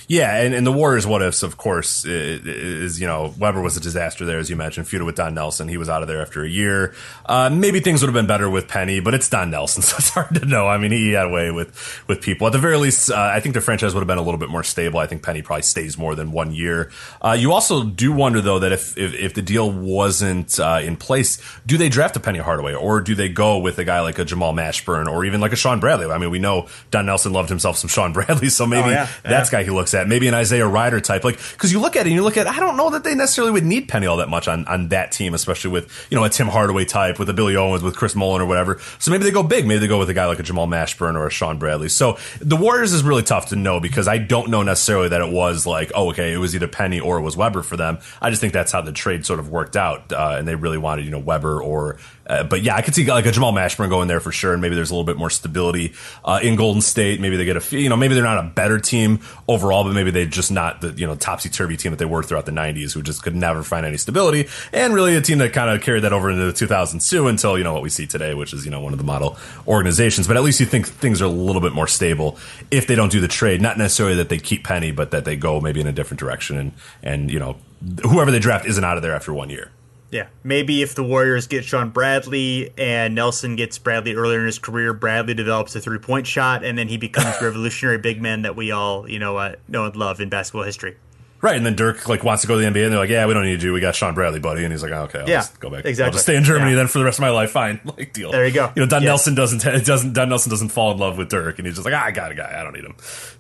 Yeah, 0.09 0.37
and, 0.37 0.55
and 0.55 0.65
the 0.65 0.73
Warriors' 0.73 1.05
what 1.05 1.21
ifs, 1.21 1.43
of 1.43 1.57
course, 1.57 2.05
is, 2.05 3.01
you 3.01 3.07
know 3.09 3.35
Webber 3.39 3.61
was 3.61 3.77
a 3.77 3.81
disaster 3.81 4.25
there, 4.25 4.39
as 4.39 4.49
you 4.49 4.55
mentioned. 4.55 4.87
Feuded 4.87 5.05
with 5.05 5.17
Don 5.17 5.35
Nelson, 5.35 5.67
he 5.67 5.77
was 5.77 5.89
out 5.89 6.03
of 6.03 6.09
there 6.09 6.23
after 6.23 6.45
a 6.45 6.49
year. 6.49 6.95
Uh, 7.25 7.51
maybe 7.53 7.81
things 7.81 8.03
would 8.03 8.07
have 8.07 8.15
been 8.15 8.27
better 8.27 8.49
with 8.49 8.69
Penny, 8.69 9.01
but 9.01 9.15
it's 9.15 9.29
Don 9.29 9.51
Nelson, 9.51 9.83
so 9.83 9.97
it's 9.99 10.11
hard 10.11 10.35
to 10.37 10.47
know. 10.47 10.69
I 10.69 10.79
mean, 10.79 10.93
he 10.93 11.13
had 11.13 11.27
a 11.27 11.31
way 11.31 11.51
with 11.51 12.05
with 12.07 12.21
people. 12.21 12.47
At 12.47 12.53
the 12.53 12.61
very 12.61 12.77
least, 12.77 13.11
uh, 13.11 13.17
I 13.17 13.41
think 13.41 13.55
the 13.55 13.61
franchise 13.61 13.95
would 13.95 14.01
have 14.01 14.07
been 14.07 14.19
a 14.19 14.23
little 14.23 14.39
bit 14.39 14.49
more 14.49 14.63
stable. 14.63 15.01
I 15.01 15.07
think 15.07 15.25
Penny 15.25 15.43
probably 15.43 15.63
stays 15.63 15.99
more 15.99 16.15
than 16.15 16.31
one 16.31 16.53
year. 16.53 16.93
Uh, 17.21 17.37
you 17.39 17.53
also 17.53 17.83
do 17.83 18.13
wonder 18.13 18.41
though 18.41 18.61
that 18.61 18.71
if 18.71 18.97
if, 18.97 19.13
if 19.13 19.35
the 19.35 19.43
deal 19.43 19.71
wasn't 19.71 20.61
uh, 20.61 20.81
in 20.83 20.97
place, 20.97 21.43
do 21.67 21.77
they 21.77 21.89
draft 21.89 22.15
a 22.17 22.21
Penny 22.21 22.39
Hardaway, 22.39 22.75
or 22.75 23.01
do 23.01 23.17
they 23.17 23.29
go 23.29 23.59
with 23.59 23.79
a 23.79 23.85
guy 23.85 24.01
like 24.03 24.21
a 24.21 24.25
Jamal 24.25 24.55
Mashburn, 24.55 25.11
or 25.11 25.25
even 25.25 25.41
like 25.41 25.53
a 25.53 25.57
Shawn 25.57 25.81
Bradley? 25.81 26.07
I 26.07 26.19
mean, 26.19 26.31
we 26.31 26.39
know 26.39 26.69
Don 26.93 27.07
Nelson 27.07 27.33
loved 27.33 27.49
himself 27.49 27.77
some 27.77 27.89
Shawn 27.89 28.13
Bradley, 28.17 28.51
so 28.51 28.67
maybe 28.67 28.89
oh, 28.89 28.93
yeah. 28.93 29.09
that's 29.25 29.51
yeah. 29.51 29.59
guy 29.59 29.65
he 29.65 29.71
looks 29.71 29.95
at. 29.95 29.95
Maybe 30.09 30.28
an 30.28 30.34
Isaiah 30.34 30.66
Rider 30.66 31.01
type. 31.01 31.24
Like, 31.24 31.38
because 31.53 31.72
you 31.72 31.80
look 31.80 31.97
at 31.97 32.07
it 32.07 32.11
and 32.11 32.14
you 32.14 32.22
look 32.22 32.36
at, 32.36 32.47
I 32.47 32.61
don't 32.61 32.76
know 32.76 32.90
that 32.90 33.05
they 33.05 33.14
necessarily 33.14 33.53
would 33.53 33.64
need 33.64 33.88
Penny 33.88 34.07
all 34.07 34.18
that 34.18 34.28
much 34.28 34.49
on, 34.49 34.66
on 34.66 34.88
that 34.88 35.12
team, 35.12 35.34
especially 35.34 35.70
with, 35.70 36.07
you 36.11 36.16
know, 36.16 36.24
a 36.24 36.28
Tim 36.28 36.49
Hardaway 36.49 36.84
type, 36.84 37.18
with 37.18 37.28
a 37.30 37.32
Billy 37.32 37.57
Owens, 37.57 37.82
with 37.82 37.97
Chris 37.97 38.14
Mullin 38.14 38.42
or 38.42 38.47
whatever. 38.47 38.78
So 38.99 39.11
maybe 39.11 39.24
they 39.24 39.30
go 39.30 39.42
big. 39.42 39.66
Maybe 39.66 39.78
they 39.78 39.88
go 39.88 39.99
with 39.99 40.11
a 40.11 40.14
guy 40.14 40.26
like 40.26 40.38
a 40.38 40.42
Jamal 40.42 40.66
Mashburn 40.66 41.14
or 41.14 41.26
a 41.26 41.30
Shawn 41.30 41.59
Bradley. 41.59 41.88
So 41.88 42.18
the 42.40 42.57
Warriors 42.57 42.92
is 42.92 43.03
really 43.03 43.22
tough 43.22 43.47
to 43.47 43.57
know 43.57 43.80
because 43.80 44.09
I 44.09 44.18
don't 44.18 44.51
know 44.51 44.62
necessarily 44.62 45.09
that 45.09 45.20
it 45.20 45.32
was 45.32 45.66
like, 45.66 45.92
oh, 45.94 46.11
okay, 46.11 46.32
it 46.32 46.38
was 46.38 46.55
either 46.55 46.68
Penny 46.68 47.01
or 47.01 47.18
it 47.18 47.22
was 47.22 47.36
Webber 47.36 47.62
for 47.62 47.76
them. 47.76 47.99
I 48.20 48.30
just 48.30 48.40
think 48.40 48.53
that's 48.53 48.72
how 48.72 48.80
the 48.80 48.92
trade 48.92 49.24
sort 49.24 49.40
of 49.40 49.49
worked 49.49 49.76
out. 49.76 50.12
Uh, 50.12 50.36
and 50.38 50.47
they 50.47 50.55
really 50.55 50.78
wanted, 50.78 51.05
you 51.05 51.11
know, 51.11 51.18
Webber 51.18 51.62
or 51.62 51.99
uh, 52.27 52.43
but 52.43 52.62
yeah, 52.62 52.74
I 52.74 52.83
could 52.83 52.95
see 52.95 53.07
like 53.07 53.27
a 53.27 53.33
Jamal 53.33 53.53
Mashburn 53.53 53.89
going 53.89 54.09
there 54.09 54.20
for 54.20 54.33
sure, 54.33 54.53
and 54.53 54.61
maybe 54.61 54.74
there's 54.74 54.91
a 54.91 54.95
little 54.95 55.05
bit 55.05 55.16
more 55.16 55.31
stability 55.31 55.95
uh, 56.24 56.41
in 56.43 56.57
Golden 56.57 56.83
State. 56.83 57.20
Maybe 57.20 57.37
they 57.37 57.45
get 57.45 57.57
a, 57.57 57.79
you 57.79 57.89
know, 57.89 57.97
maybe 57.97 58.14
they're 58.14 58.24
not 58.24 58.45
a 58.45 58.49
better 58.49 58.79
team 58.79 59.20
overall, 59.49 59.85
but 59.85 59.93
maybe 59.93 60.11
they're 60.11 60.27
just 60.27 60.51
not 60.51 60.81
the 60.81 60.91
you 60.93 61.07
know 61.07 61.14
topsy 61.14 61.49
turvy 61.49 61.77
team 61.77 61.93
that 61.93 61.99
they 61.99 62.05
were 62.05 62.22
throughout 62.22 62.47
the 62.47 62.53
'90s, 62.53 62.93
who 62.93 63.03
just 63.03 63.22
could 63.22 63.37
never 63.37 63.62
find 63.62 63.87
any 63.87 63.97
stability, 63.97 64.49
and 64.72 64.93
really 64.93 65.14
a 65.14 65.20
team 65.20 65.39
that 65.39 65.53
kind 65.53 65.70
of 65.70 65.83
carried 65.83 66.03
that 66.03 66.12
over 66.12 66.31
into 66.31 66.45
the 66.45 66.53
2000s 66.53 67.09
too, 67.09 67.29
until 67.29 67.57
you 67.57 67.64
know 67.64 67.72
what 67.72 67.83
we 67.83 67.91
see 67.91 68.07
today, 68.07 68.35
which 68.35 68.53
is 68.53 68.64
you 68.64 68.70
know 68.70 68.81
one 68.81 68.93
of 68.93 68.99
the 68.99 69.05
model 69.05 69.37
organizations. 69.68 70.27
But 70.27 70.37
at 70.37 70.43
least 70.43 70.59
you 70.59 70.66
think 70.66 70.89
things 70.89 71.22
are 71.22 71.27
a 71.27 71.29
little 71.29 71.62
bit 71.62 71.74
more 71.74 71.87
stable 71.87 72.39
if 72.70 72.87
they 72.87 72.97
don't 72.97 73.12
do 73.12 73.20
the 73.20 73.29
trade. 73.29 73.61
Not 73.61 73.79
necessarily 73.79 74.16
that 74.16 74.29
they 74.29 74.39
keep 74.39 74.64
Penny, 74.64 74.91
but 74.91 75.12
that 75.12 75.24
they 75.24 75.37
go 75.37 75.61
maybe 75.61 75.81
in 75.81 75.87
a 75.87 75.93
different 75.93 76.18
direction, 76.18 76.57
and 76.57 76.72
and 77.03 77.31
you 77.31 77.39
know 77.39 77.57
whoever 78.03 78.31
they 78.31 78.41
draft 78.41 78.66
isn't 78.66 78.85
out 78.85 78.97
of 78.97 79.03
there 79.03 79.14
after 79.14 79.33
one 79.33 79.51
year. 79.51 79.70
Yeah, 80.11 80.29
maybe 80.45 80.83
if 80.83 80.95
the 80.95 81.03
Warriors 81.03 81.49
get 81.49 81.65
Shawn 81.65 81.91
Bradley 81.91 82.73
and 82.79 83.15
Nelson 83.15 83.57
gets 83.57 83.77
Bradley 83.79 84.15
earlier 84.15 84.39
in 84.39 84.47
his 84.47 84.59
career, 84.59 84.95
Bradley 84.95 85.35
develops 85.35 85.75
a 85.75 85.81
three 85.81 85.99
point 85.99 86.27
shot, 86.27 86.65
and 86.65 86.79
then 86.79 86.89
he 86.89 86.97
becomes 86.97 87.35
revolutionary 87.43 87.99
big 87.99 88.23
man 88.23 88.43
that 88.43 88.55
we 88.55 88.71
all 88.71 89.09
you 89.11 89.19
know 89.19 89.37
uh, 89.37 89.57
know 89.67 89.85
and 89.85 89.97
love 89.97 90.21
in 90.21 90.29
basketball 90.29 90.63
history. 90.63 90.97
Right, 91.43 91.57
and 91.57 91.67
then 91.67 91.75
Dirk 91.75 92.09
like 92.09 92.25
wants 92.25 92.43
to 92.43 92.49
go 92.49 92.59
to 92.59 92.61
the 92.61 92.67
NBA, 92.67 92.85
and 92.85 92.93
they're 92.93 93.01
like, 93.01 93.11
"Yeah, 93.11 93.27
we 93.27 93.35
don't 93.35 93.45
need 93.45 93.63
you. 93.63 93.73
We 93.73 93.81
got 93.81 93.97
Shawn 93.97 94.15
Bradley, 94.15 94.41
buddy." 94.41 94.63
And 94.63 94.73
he's 94.73 94.83
like, 94.83 94.93
oh, 94.93 95.03
"Okay, 95.03 95.21
I'll 95.21 95.29
yeah, 95.29 95.45
go 95.59 95.71
back. 95.71 95.85
Exactly. 95.85 96.05
I'll 96.05 96.13
just 96.13 96.25
stay 96.25 96.37
in 96.37 96.45
Germany 96.45 96.71
yeah. 96.71 96.77
then 96.77 96.87
for 96.87 96.99
the 96.99 97.05
rest 97.05 97.19
of 97.19 97.23
my 97.23 97.31
life. 97.31 97.51
Fine, 97.51 97.81
like 97.99 98.13
deal. 98.13 98.31
There 98.31 98.47
you 98.47 98.55
go. 98.55 98.73
You 98.77 98.83
know, 98.83 98.89
Don. 98.89 99.05
Nelson 99.05 99.35
doesn't 99.35 99.63
doesn't 99.85 100.13
Don 100.13 100.29
Nelson 100.29 100.51
doesn't 100.51 100.69
fall 100.69 100.93
in 100.93 100.99
love 100.99 101.19
with 101.19 101.29
Dirk, 101.29 101.59
and 101.59 101.67
he's 101.67 101.75
just 101.77 101.85
like, 101.85 101.95
ah, 101.95 102.05
"I 102.05 102.13
got 102.13 102.31
a 102.31 102.35
guy. 102.35 102.59
I 102.59 102.63
don't 102.63 102.75
need 102.75 102.85
him." 102.85 102.95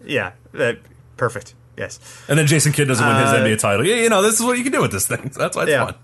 Yeah, 0.04 0.32
uh, 0.58 0.74
perfect. 1.16 1.54
Yes. 1.78 2.00
And 2.28 2.38
then 2.38 2.46
Jason 2.46 2.72
Kidd 2.72 2.88
doesn't 2.88 3.06
win 3.06 3.16
his 3.16 3.30
uh, 3.30 3.36
NBA 3.36 3.58
title. 3.60 3.86
Yeah, 3.86 3.96
you 3.96 4.08
know, 4.08 4.22
this 4.22 4.40
is 4.40 4.44
what 4.44 4.56
you 4.56 4.64
can 4.64 4.72
do 4.72 4.80
with 4.80 4.92
this 4.92 5.06
thing. 5.06 5.30
So 5.30 5.38
that's 5.38 5.56
why 5.56 5.64
it's 5.64 5.70
yeah. 5.70 5.86
fun 5.86 5.94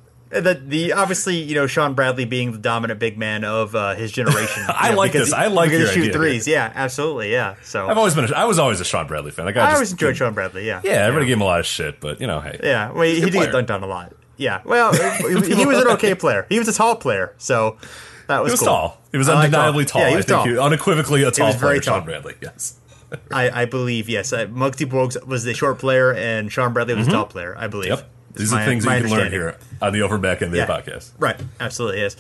the 0.40 0.54
the 0.54 0.92
obviously 0.94 1.40
you 1.42 1.54
know 1.54 1.66
Shawn 1.66 1.94
Bradley 1.94 2.24
being 2.24 2.52
the 2.52 2.58
dominant 2.58 2.98
big 2.98 3.18
man 3.18 3.44
of 3.44 3.74
uh, 3.74 3.94
his 3.94 4.12
generation. 4.12 4.64
I 4.68 4.90
know, 4.90 4.96
like 4.96 5.12
this. 5.12 5.32
I 5.32 5.46
like 5.48 5.70
your 5.70 5.86
shoot 5.86 6.00
idea 6.00 6.12
threes. 6.12 6.48
Yeah, 6.48 6.72
absolutely. 6.74 7.32
Yeah. 7.32 7.56
So 7.62 7.86
I've 7.86 7.98
always 7.98 8.14
been. 8.14 8.24
A, 8.24 8.34
I 8.34 8.44
was 8.44 8.58
always 8.58 8.80
a 8.80 8.84
Shawn 8.84 9.06
Bradley 9.06 9.30
fan. 9.30 9.44
Like, 9.44 9.56
I, 9.56 9.70
I 9.70 9.74
always 9.74 9.92
enjoyed 9.92 10.16
Shawn 10.16 10.34
Bradley. 10.34 10.66
Yeah. 10.66 10.80
Yeah. 10.82 10.92
Everybody 10.92 11.26
yeah. 11.26 11.28
gave 11.28 11.36
him 11.36 11.42
a 11.42 11.46
lot 11.46 11.60
of 11.60 11.66
shit, 11.66 12.00
but 12.00 12.20
you 12.20 12.26
know, 12.26 12.40
hey. 12.40 12.58
Yeah. 12.62 12.92
Well, 12.92 13.02
he, 13.02 13.16
he 13.16 13.30
did 13.30 13.32
get 13.32 13.52
dunked 13.52 13.70
on 13.70 13.82
a 13.82 13.86
lot. 13.86 14.14
Yeah. 14.36 14.62
Well, 14.64 14.92
he, 15.18 15.54
he 15.54 15.66
was 15.66 15.78
an 15.78 15.88
okay 15.88 16.14
player. 16.14 16.46
He 16.48 16.58
was 16.58 16.68
a 16.68 16.72
tall 16.72 16.96
player, 16.96 17.34
so 17.38 17.78
that 18.28 18.42
was. 18.42 18.50
He 18.50 18.52
was 18.54 18.60
cool. 18.60 18.68
tall. 18.68 19.02
He 19.12 19.18
was 19.18 19.28
undeniably 19.28 19.84
tall. 19.84 20.02
Yeah, 20.02 20.10
he 20.10 20.16
was 20.16 20.24
I 20.24 20.28
think 20.28 20.38
tall. 20.38 20.46
He, 20.46 20.58
unequivocally 20.58 21.22
a 21.24 21.30
tall 21.30 21.52
he 21.52 21.58
player. 21.58 21.80
Tall. 21.80 21.96
Shawn 21.96 22.04
Bradley. 22.04 22.34
Yes. 22.40 22.78
I, 23.30 23.62
I, 23.62 23.64
believe 23.66 24.08
yes. 24.08 24.32
Uh, 24.32 24.46
Muggsy 24.46 24.86
Bogues 24.86 25.22
was 25.26 25.44
the 25.44 25.52
short 25.52 25.78
player, 25.78 26.14
and 26.14 26.50
Shawn 26.50 26.72
Bradley 26.72 26.94
was 26.94 27.06
mm-hmm. 27.06 27.14
a 27.14 27.18
tall 27.18 27.26
player. 27.26 27.54
I 27.56 27.66
believe. 27.66 27.90
Yep. 27.90 28.10
These 28.34 28.52
are 28.52 28.64
things 28.64 28.84
that 28.84 29.02
you 29.02 29.08
can 29.08 29.16
learn 29.16 29.30
here 29.30 29.56
on 29.80 29.92
the 29.92 30.00
Overback 30.00 30.38
NBA 30.38 30.56
yeah, 30.56 30.66
the 30.66 30.72
podcast. 30.72 31.12
Right, 31.18 31.40
absolutely 31.60 32.00
is. 32.00 32.16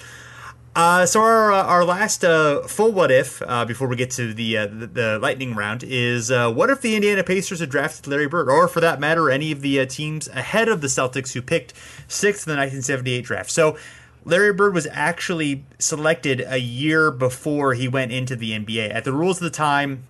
Uh, 0.74 1.04
so 1.04 1.20
our 1.20 1.52
uh, 1.52 1.64
our 1.64 1.84
last 1.84 2.24
uh, 2.24 2.62
full 2.62 2.92
what 2.92 3.10
if 3.10 3.42
uh, 3.42 3.64
before 3.66 3.88
we 3.88 3.96
get 3.96 4.10
to 4.10 4.32
the, 4.32 4.56
uh, 4.56 4.66
the, 4.66 4.86
the 4.86 5.18
lightning 5.18 5.54
round 5.54 5.84
is 5.86 6.30
uh, 6.30 6.50
what 6.50 6.70
if 6.70 6.80
the 6.80 6.96
Indiana 6.96 7.22
Pacers 7.22 7.60
had 7.60 7.68
drafted 7.68 8.06
Larry 8.06 8.26
Bird 8.26 8.48
or 8.48 8.66
for 8.68 8.80
that 8.80 8.98
matter 8.98 9.30
any 9.30 9.52
of 9.52 9.60
the 9.60 9.84
teams 9.84 10.28
ahead 10.28 10.68
of 10.68 10.80
the 10.80 10.86
Celtics 10.86 11.34
who 11.34 11.42
picked 11.42 11.74
sixth 12.08 12.46
in 12.46 12.52
the 12.52 12.56
1978 12.56 13.22
draft. 13.22 13.50
So 13.50 13.76
Larry 14.24 14.54
Bird 14.54 14.72
was 14.72 14.86
actually 14.92 15.64
selected 15.78 16.42
a 16.46 16.58
year 16.58 17.10
before 17.10 17.74
he 17.74 17.86
went 17.86 18.12
into 18.12 18.34
the 18.34 18.52
NBA. 18.52 18.94
At 18.94 19.04
the 19.04 19.12
rules 19.12 19.38
of 19.38 19.44
the 19.44 19.50
time, 19.50 20.04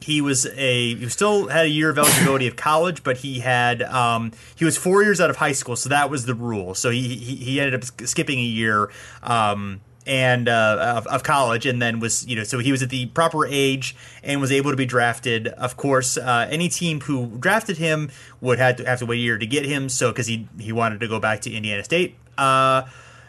he 0.00 0.20
was 0.20 0.46
a 0.46 0.94
he 0.94 1.08
still 1.08 1.48
had 1.48 1.66
a 1.66 1.68
year 1.68 1.90
of 1.90 1.98
eligibility 1.98 2.46
of 2.46 2.56
college, 2.56 3.02
but 3.02 3.18
he 3.18 3.40
had 3.40 3.82
um, 3.82 4.32
he 4.54 4.64
was 4.64 4.76
four 4.76 5.02
years 5.02 5.20
out 5.20 5.30
of 5.30 5.36
high 5.36 5.52
school, 5.52 5.76
so 5.76 5.88
that 5.88 6.10
was 6.10 6.26
the 6.26 6.34
rule. 6.34 6.74
So 6.74 6.90
he 6.90 7.16
he, 7.16 7.36
he 7.36 7.60
ended 7.60 7.74
up 7.74 8.06
skipping 8.06 8.38
a 8.38 8.42
year. 8.42 8.90
Um, 9.22 9.80
and 10.06 10.48
uh, 10.48 10.94
of, 10.96 11.06
of, 11.08 11.22
college, 11.22 11.66
and 11.66 11.82
then 11.82 12.00
was 12.00 12.26
you 12.26 12.34
know 12.34 12.42
so 12.42 12.58
he 12.60 12.72
was 12.72 12.82
at 12.82 12.88
the 12.88 13.06
proper 13.06 13.46
age 13.46 13.94
and 14.22 14.40
was 14.40 14.50
able 14.50 14.70
to 14.70 14.76
be 14.76 14.86
drafted. 14.86 15.48
Of 15.48 15.76
course, 15.76 16.16
uh, 16.16 16.48
any 16.50 16.70
team 16.70 17.02
who 17.02 17.36
drafted 17.38 17.76
him 17.76 18.10
would 18.40 18.58
have 18.58 18.76
to 18.76 18.84
have 18.86 19.00
to 19.00 19.06
wait 19.06 19.16
a 19.16 19.20
year 19.20 19.36
to 19.36 19.46
get 19.46 19.66
him. 19.66 19.90
So 19.90 20.10
because 20.10 20.26
he 20.26 20.48
he 20.58 20.72
wanted 20.72 21.00
to 21.00 21.08
go 21.08 21.20
back 21.20 21.42
to 21.42 21.52
Indiana 21.52 21.84
State. 21.84 22.16
Uh, 22.38 22.84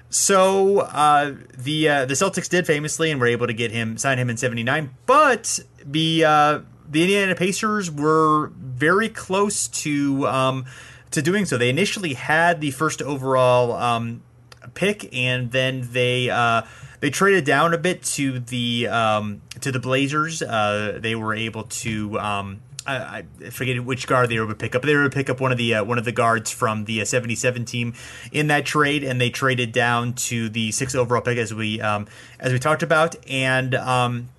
so 0.09 0.79
uh, 0.79 1.35
the 1.57 1.89
uh, 1.89 2.05
the 2.05 2.15
Celtics 2.15 2.49
did 2.49 2.65
famously 2.65 3.11
and 3.11 3.19
were 3.19 3.27
able 3.27 3.47
to 3.47 3.53
get 3.53 3.71
him 3.71 3.97
sign 3.97 4.17
him 4.17 4.29
in 4.29 4.37
'79, 4.37 4.95
but 5.05 5.59
the 5.85 6.25
uh, 6.25 6.59
the 6.89 7.01
Indiana 7.03 7.35
Pacers 7.35 7.91
were 7.91 8.47
very 8.57 9.09
close 9.09 9.67
to 9.67 10.27
um, 10.27 10.65
to 11.11 11.21
doing 11.21 11.45
so. 11.45 11.57
They 11.57 11.69
initially 11.69 12.13
had 12.13 12.61
the 12.61 12.71
first 12.71 13.01
overall 13.01 13.73
um, 13.73 14.23
pick, 14.73 15.13
and 15.15 15.51
then 15.51 15.87
they 15.91 16.29
uh, 16.29 16.63
they 16.99 17.09
traded 17.09 17.45
down 17.45 17.73
a 17.73 17.77
bit 17.77 18.03
to 18.03 18.39
the 18.39 18.87
um, 18.87 19.41
to 19.61 19.71
the 19.71 19.79
Blazers. 19.79 20.41
Uh, 20.41 20.99
they 21.01 21.15
were 21.15 21.33
able 21.33 21.63
to. 21.63 22.19
Um, 22.19 22.61
I, 22.87 23.25
forget 23.51 23.83
which 23.85 24.07
guard 24.07 24.29
they 24.29 24.39
were 24.39 24.47
to 24.47 24.55
pick 24.55 24.73
up. 24.73 24.81
They 24.81 24.95
were 24.95 25.03
to 25.03 25.09
pick 25.11 25.29
up 25.29 25.39
one 25.39 25.51
of 25.51 25.59
the 25.59 25.75
uh, 25.75 25.83
one 25.83 25.99
of 25.99 26.05
the 26.05 26.11
guards 26.11 26.49
from 26.49 26.85
the 26.85 27.01
uh, 27.01 27.05
77 27.05 27.65
team 27.65 27.93
in 28.31 28.47
that 28.47 28.65
trade, 28.65 29.03
and 29.03 29.21
they 29.21 29.29
traded 29.29 29.71
down 29.71 30.13
to 30.13 30.49
the 30.49 30.71
sixth 30.71 30.95
overall 30.95 31.21
pick 31.21 31.37
as 31.37 31.53
we 31.53 31.79
um, 31.81 32.07
as 32.39 32.51
we 32.51 32.57
talked 32.57 32.81
about. 32.81 33.15
And 33.29 33.75
um, 33.75 34.29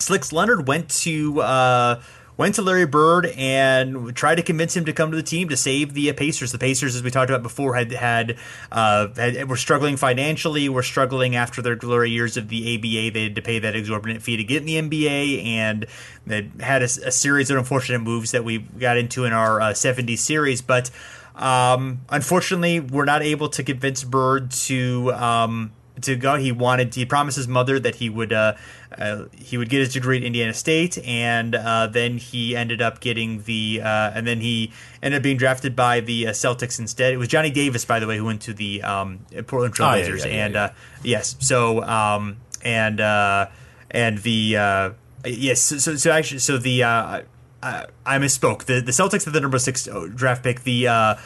Slicks 0.00 0.32
Leonard 0.32 0.66
went 0.66 0.88
to 0.90 1.40
uh, 1.40 2.02
went 2.40 2.54
to 2.54 2.62
Larry 2.62 2.86
Bird 2.86 3.26
and 3.26 4.16
tried 4.16 4.36
to 4.36 4.42
convince 4.42 4.74
him 4.74 4.86
to 4.86 4.94
come 4.94 5.10
to 5.10 5.16
the 5.16 5.22
team 5.22 5.50
to 5.50 5.58
save 5.58 5.92
the 5.92 6.10
Pacers. 6.14 6.52
The 6.52 6.58
Pacers, 6.58 6.96
as 6.96 7.02
we 7.02 7.10
talked 7.10 7.28
about 7.28 7.42
before, 7.42 7.74
had 7.74 7.92
had, 7.92 8.38
uh, 8.72 9.08
had 9.14 9.46
were 9.46 9.56
struggling 9.56 9.98
financially. 9.98 10.66
Were 10.70 10.82
struggling 10.82 11.36
after 11.36 11.60
their 11.60 11.76
glory 11.76 12.10
years 12.10 12.38
of 12.38 12.48
the 12.48 12.76
ABA. 12.76 13.12
They 13.12 13.24
had 13.24 13.34
to 13.36 13.42
pay 13.42 13.58
that 13.58 13.76
exorbitant 13.76 14.22
fee 14.22 14.38
to 14.38 14.44
get 14.44 14.66
in 14.66 14.88
the 14.88 14.98
NBA, 14.98 15.44
and 15.44 15.84
they 16.26 16.50
had 16.60 16.80
a, 16.80 16.86
a 16.86 17.12
series 17.12 17.50
of 17.50 17.58
unfortunate 17.58 18.00
moves 18.00 18.30
that 18.30 18.42
we 18.42 18.58
got 18.58 18.96
into 18.96 19.26
in 19.26 19.34
our 19.34 19.60
uh, 19.60 19.72
70s 19.72 20.18
series. 20.18 20.62
But 20.62 20.90
um, 21.34 22.00
unfortunately, 22.08 22.80
we're 22.80 23.04
not 23.04 23.22
able 23.22 23.50
to 23.50 23.62
convince 23.62 24.02
Bird 24.02 24.50
to. 24.52 25.12
Um, 25.12 25.72
to 26.02 26.16
go. 26.16 26.36
He 26.36 26.52
wanted. 26.52 26.94
He 26.94 27.04
promised 27.04 27.36
his 27.36 27.48
mother 27.48 27.78
that 27.80 27.96
he 27.96 28.08
would 28.08 28.32
uh, 28.32 28.54
uh, 28.96 29.24
he 29.36 29.56
would 29.56 29.68
get 29.68 29.80
his 29.80 29.92
degree 29.92 30.16
at 30.16 30.24
Indiana 30.24 30.52
State, 30.52 30.98
and 31.06 31.54
uh, 31.54 31.86
then 31.86 32.18
he 32.18 32.56
ended 32.56 32.82
up 32.82 33.00
getting 33.00 33.42
the 33.42 33.80
uh, 33.82 34.12
and 34.14 34.26
then 34.26 34.40
he 34.40 34.72
ended 35.02 35.18
up 35.18 35.22
being 35.22 35.36
drafted 35.36 35.76
by 35.76 36.00
the 36.00 36.28
uh, 36.28 36.30
Celtics 36.30 36.78
instead. 36.78 37.12
It 37.12 37.16
was 37.16 37.28
Johnny 37.28 37.50
Davis, 37.50 37.84
by 37.84 38.00
the 38.00 38.06
way, 38.06 38.16
who 38.16 38.24
went 38.24 38.42
to 38.42 38.52
the 38.52 38.82
um, 38.82 39.20
Portland 39.46 39.74
Trailblazers, 39.74 40.24
oh, 40.24 40.28
yeah, 40.28 40.34
yeah, 40.34 40.44
and 40.44 40.54
yeah, 40.54 40.64
uh, 40.64 40.72
yes, 41.02 41.36
so 41.40 41.82
um, 41.82 42.38
and 42.62 43.00
and 43.90 44.18
the 44.18 44.94
yes, 45.24 45.60
so, 45.60 45.96
so 45.96 46.10
actually, 46.10 46.40
so 46.40 46.58
the 46.58 46.84
I 46.84 47.24
misspoke. 48.06 48.64
The 48.64 48.80
the 48.80 48.92
Celtics 48.92 49.24
had 49.24 49.34
the 49.34 49.40
number 49.40 49.58
six 49.58 49.88
draft 50.14 50.42
pick. 50.42 50.64
The 50.64 51.16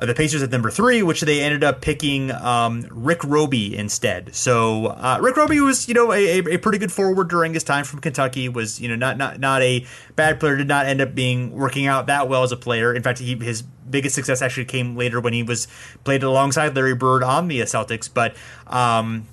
uh, 0.00 0.06
the 0.06 0.14
Pacers 0.14 0.42
at 0.42 0.50
number 0.50 0.70
three, 0.70 1.02
which 1.02 1.22
they 1.22 1.40
ended 1.40 1.64
up 1.64 1.80
picking 1.80 2.30
um, 2.30 2.86
Rick 2.90 3.24
Robey 3.24 3.76
instead. 3.76 4.34
So 4.34 4.86
uh, 4.86 5.18
Rick 5.20 5.36
Robey 5.36 5.60
was, 5.60 5.88
you 5.88 5.94
know, 5.94 6.12
a, 6.12 6.38
a, 6.38 6.58
pretty 6.58 6.78
good 6.78 6.92
forward 6.92 7.28
during 7.28 7.54
his 7.54 7.64
time 7.64 7.84
from 7.84 8.00
Kentucky. 8.00 8.48
Was 8.48 8.80
you 8.80 8.88
know 8.88 8.96
not 8.96 9.16
not 9.16 9.40
not 9.40 9.62
a 9.62 9.84
bad 10.14 10.38
player. 10.38 10.56
Did 10.56 10.68
not 10.68 10.86
end 10.86 11.00
up 11.00 11.14
being 11.14 11.50
working 11.52 11.86
out 11.86 12.06
that 12.06 12.28
well 12.28 12.42
as 12.44 12.52
a 12.52 12.56
player. 12.56 12.94
In 12.94 13.02
fact, 13.02 13.18
he, 13.18 13.34
his 13.36 13.62
biggest 13.62 14.14
success 14.14 14.42
actually 14.42 14.66
came 14.66 14.96
later 14.96 15.20
when 15.20 15.32
he 15.32 15.42
was 15.42 15.66
played 16.04 16.22
alongside 16.22 16.76
Larry 16.76 16.94
Bird 16.94 17.22
on 17.22 17.48
the 17.48 17.60
Celtics. 17.60 18.08
But 18.12 18.36
um, 18.66 19.26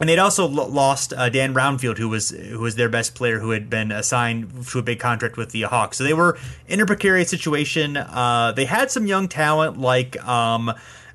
and 0.00 0.08
they'd 0.08 0.18
also 0.18 0.46
lost 0.46 1.12
uh, 1.12 1.28
Dan 1.28 1.54
Roundfield, 1.54 1.98
who 1.98 2.08
was 2.08 2.30
who 2.30 2.58
was 2.58 2.74
their 2.74 2.88
best 2.88 3.14
player, 3.14 3.38
who 3.38 3.50
had 3.50 3.70
been 3.70 3.92
assigned 3.92 4.66
to 4.68 4.78
a 4.78 4.82
big 4.82 4.98
contract 4.98 5.36
with 5.36 5.50
the 5.50 5.62
Hawks. 5.62 5.98
So 5.98 6.04
they 6.04 6.14
were 6.14 6.36
in 6.66 6.80
a 6.80 6.86
precarious 6.86 7.28
situation. 7.28 7.96
Uh, 7.96 8.52
they 8.56 8.64
had 8.64 8.90
some 8.90 9.06
young 9.06 9.28
talent 9.28 9.78
like 9.78 10.22
um, 10.26 10.72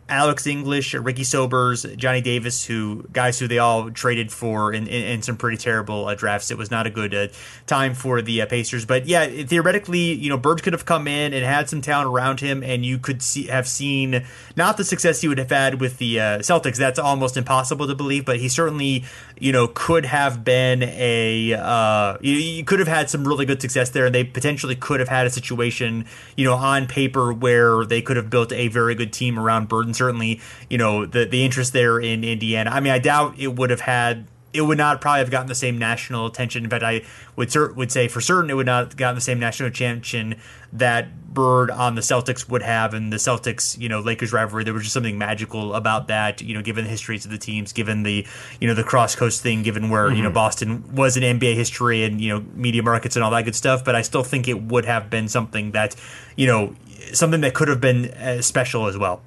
Alex 0.09 0.47
English, 0.47 0.93
Ricky 0.93 1.23
Sobers, 1.23 1.83
Johnny 1.95 2.21
Davis, 2.21 2.65
who 2.65 3.03
guys 3.13 3.39
who 3.39 3.47
they 3.47 3.59
all 3.59 3.91
traded 3.91 4.31
for 4.31 4.73
in, 4.73 4.87
in, 4.87 5.03
in 5.03 5.21
some 5.21 5.37
pretty 5.37 5.57
terrible 5.57 6.07
uh, 6.07 6.15
drafts. 6.15 6.51
It 6.51 6.57
was 6.57 6.71
not 6.71 6.87
a 6.87 6.89
good 6.89 7.13
uh, 7.13 7.27
time 7.67 7.93
for 7.93 8.21
the 8.21 8.41
uh, 8.41 8.45
Pacers, 8.47 8.85
but 8.85 9.05
yeah, 9.05 9.27
theoretically, 9.27 10.13
you 10.13 10.29
know, 10.29 10.37
Bird 10.37 10.63
could 10.63 10.73
have 10.73 10.85
come 10.85 11.07
in 11.07 11.33
and 11.33 11.45
had 11.45 11.69
some 11.69 11.81
talent 11.81 12.09
around 12.09 12.39
him, 12.39 12.63
and 12.63 12.85
you 12.85 12.97
could 12.97 13.21
see 13.21 13.47
have 13.47 13.67
seen 13.67 14.25
not 14.55 14.77
the 14.77 14.83
success 14.83 15.21
he 15.21 15.27
would 15.27 15.37
have 15.37 15.49
had 15.49 15.79
with 15.79 15.99
the 15.99 16.19
uh, 16.19 16.39
Celtics. 16.39 16.77
That's 16.77 16.99
almost 16.99 17.37
impossible 17.37 17.87
to 17.87 17.95
believe, 17.95 18.25
but 18.25 18.37
he 18.37 18.49
certainly, 18.49 19.05
you 19.39 19.51
know, 19.51 19.67
could 19.67 20.05
have 20.05 20.43
been 20.43 20.83
a 20.83 21.53
uh, 21.53 22.17
you, 22.21 22.33
you 22.33 22.63
could 22.63 22.79
have 22.79 22.87
had 22.87 23.09
some 23.09 23.27
really 23.27 23.45
good 23.45 23.61
success 23.61 23.91
there, 23.91 24.07
and 24.07 24.15
they 24.15 24.23
potentially 24.23 24.75
could 24.75 24.99
have 24.99 25.09
had 25.09 25.27
a 25.27 25.29
situation, 25.29 26.05
you 26.35 26.45
know, 26.45 26.55
on 26.55 26.87
paper 26.87 27.31
where 27.31 27.85
they 27.85 28.01
could 28.01 28.17
have 28.17 28.29
built 28.29 28.51
a 28.51 28.67
very 28.69 28.95
good 28.95 29.13
team 29.13 29.37
around 29.37 29.67
Bird 29.67 29.85
and 29.85 29.95
certainly, 29.99 30.41
you 30.69 30.79
know, 30.79 31.05
the 31.05 31.25
the 31.25 31.45
interest 31.45 31.73
there 31.73 31.99
in 31.99 32.23
Indiana. 32.23 32.71
I 32.71 32.79
mean, 32.79 32.93
I 32.93 32.99
doubt 32.99 33.35
it 33.37 33.55
would 33.55 33.69
have 33.69 33.81
had 33.81 34.25
it 34.51 34.61
would 34.61 34.77
not 34.77 34.99
probably 34.99 35.19
have 35.19 35.29
gotten 35.29 35.47
the 35.47 35.55
same 35.55 35.77
national 35.77 36.25
attention. 36.25 36.63
In 36.63 36.69
fact, 36.69 36.83
I 36.83 37.03
would 37.35 37.51
cer- 37.51 37.71
would 37.73 37.91
say 37.91 38.07
for 38.07 38.19
certain 38.19 38.49
it 38.49 38.55
would 38.55 38.65
not 38.65 38.85
have 38.85 38.97
gotten 38.97 39.15
the 39.15 39.21
same 39.21 39.39
national 39.39 39.69
attention 39.69 40.35
that 40.73 41.33
Bird 41.33 41.69
on 41.69 41.93
the 41.93 42.01
Celtics 42.01 42.49
would 42.49 42.63
have, 42.63 42.95
and 42.95 43.13
the 43.13 43.17
Celtics, 43.17 43.79
you 43.79 43.87
know, 43.87 43.99
Lakers 43.99 44.33
rivalry. 44.33 44.63
There 44.63 44.73
was 44.73 44.83
just 44.83 44.93
something 44.93 45.17
magical 45.17 45.75
about 45.75 46.07
that, 46.07 46.41
you 46.41 46.55
know, 46.55 46.61
given 46.63 46.85
the 46.85 46.89
histories 46.89 47.25
of 47.25 47.31
the 47.31 47.37
teams, 47.37 47.71
given 47.71 48.01
the, 48.01 48.25
you 48.59 48.67
know, 48.67 48.73
the 48.73 48.83
cross 48.83 49.15
coast 49.15 49.43
thing, 49.43 49.61
given 49.61 49.89
where 49.89 50.07
mm-hmm. 50.07 50.15
you 50.15 50.23
know 50.23 50.29
mm-hmm. 50.29 50.35
Boston 50.35 50.95
was 50.95 51.15
in 51.15 51.39
NBA 51.39 51.53
history 51.53 52.03
and 52.03 52.19
you 52.19 52.29
know 52.29 52.43
media 52.55 52.81
markets 52.81 53.15
and 53.15 53.23
all 53.23 53.31
that 53.31 53.45
good 53.45 53.55
stuff. 53.55 53.85
But 53.85 53.95
I 53.95 54.01
still 54.01 54.23
think 54.23 54.47
it 54.47 54.61
would 54.63 54.85
have 54.85 55.09
been 55.09 55.27
something 55.27 55.71
that, 55.71 55.95
you 56.35 56.47
know, 56.47 56.75
something 57.13 57.41
that 57.41 57.53
could 57.53 57.67
have 57.67 57.81
been 57.81 58.09
uh, 58.11 58.41
special 58.41 58.87
as 58.87 58.97
well. 58.97 59.21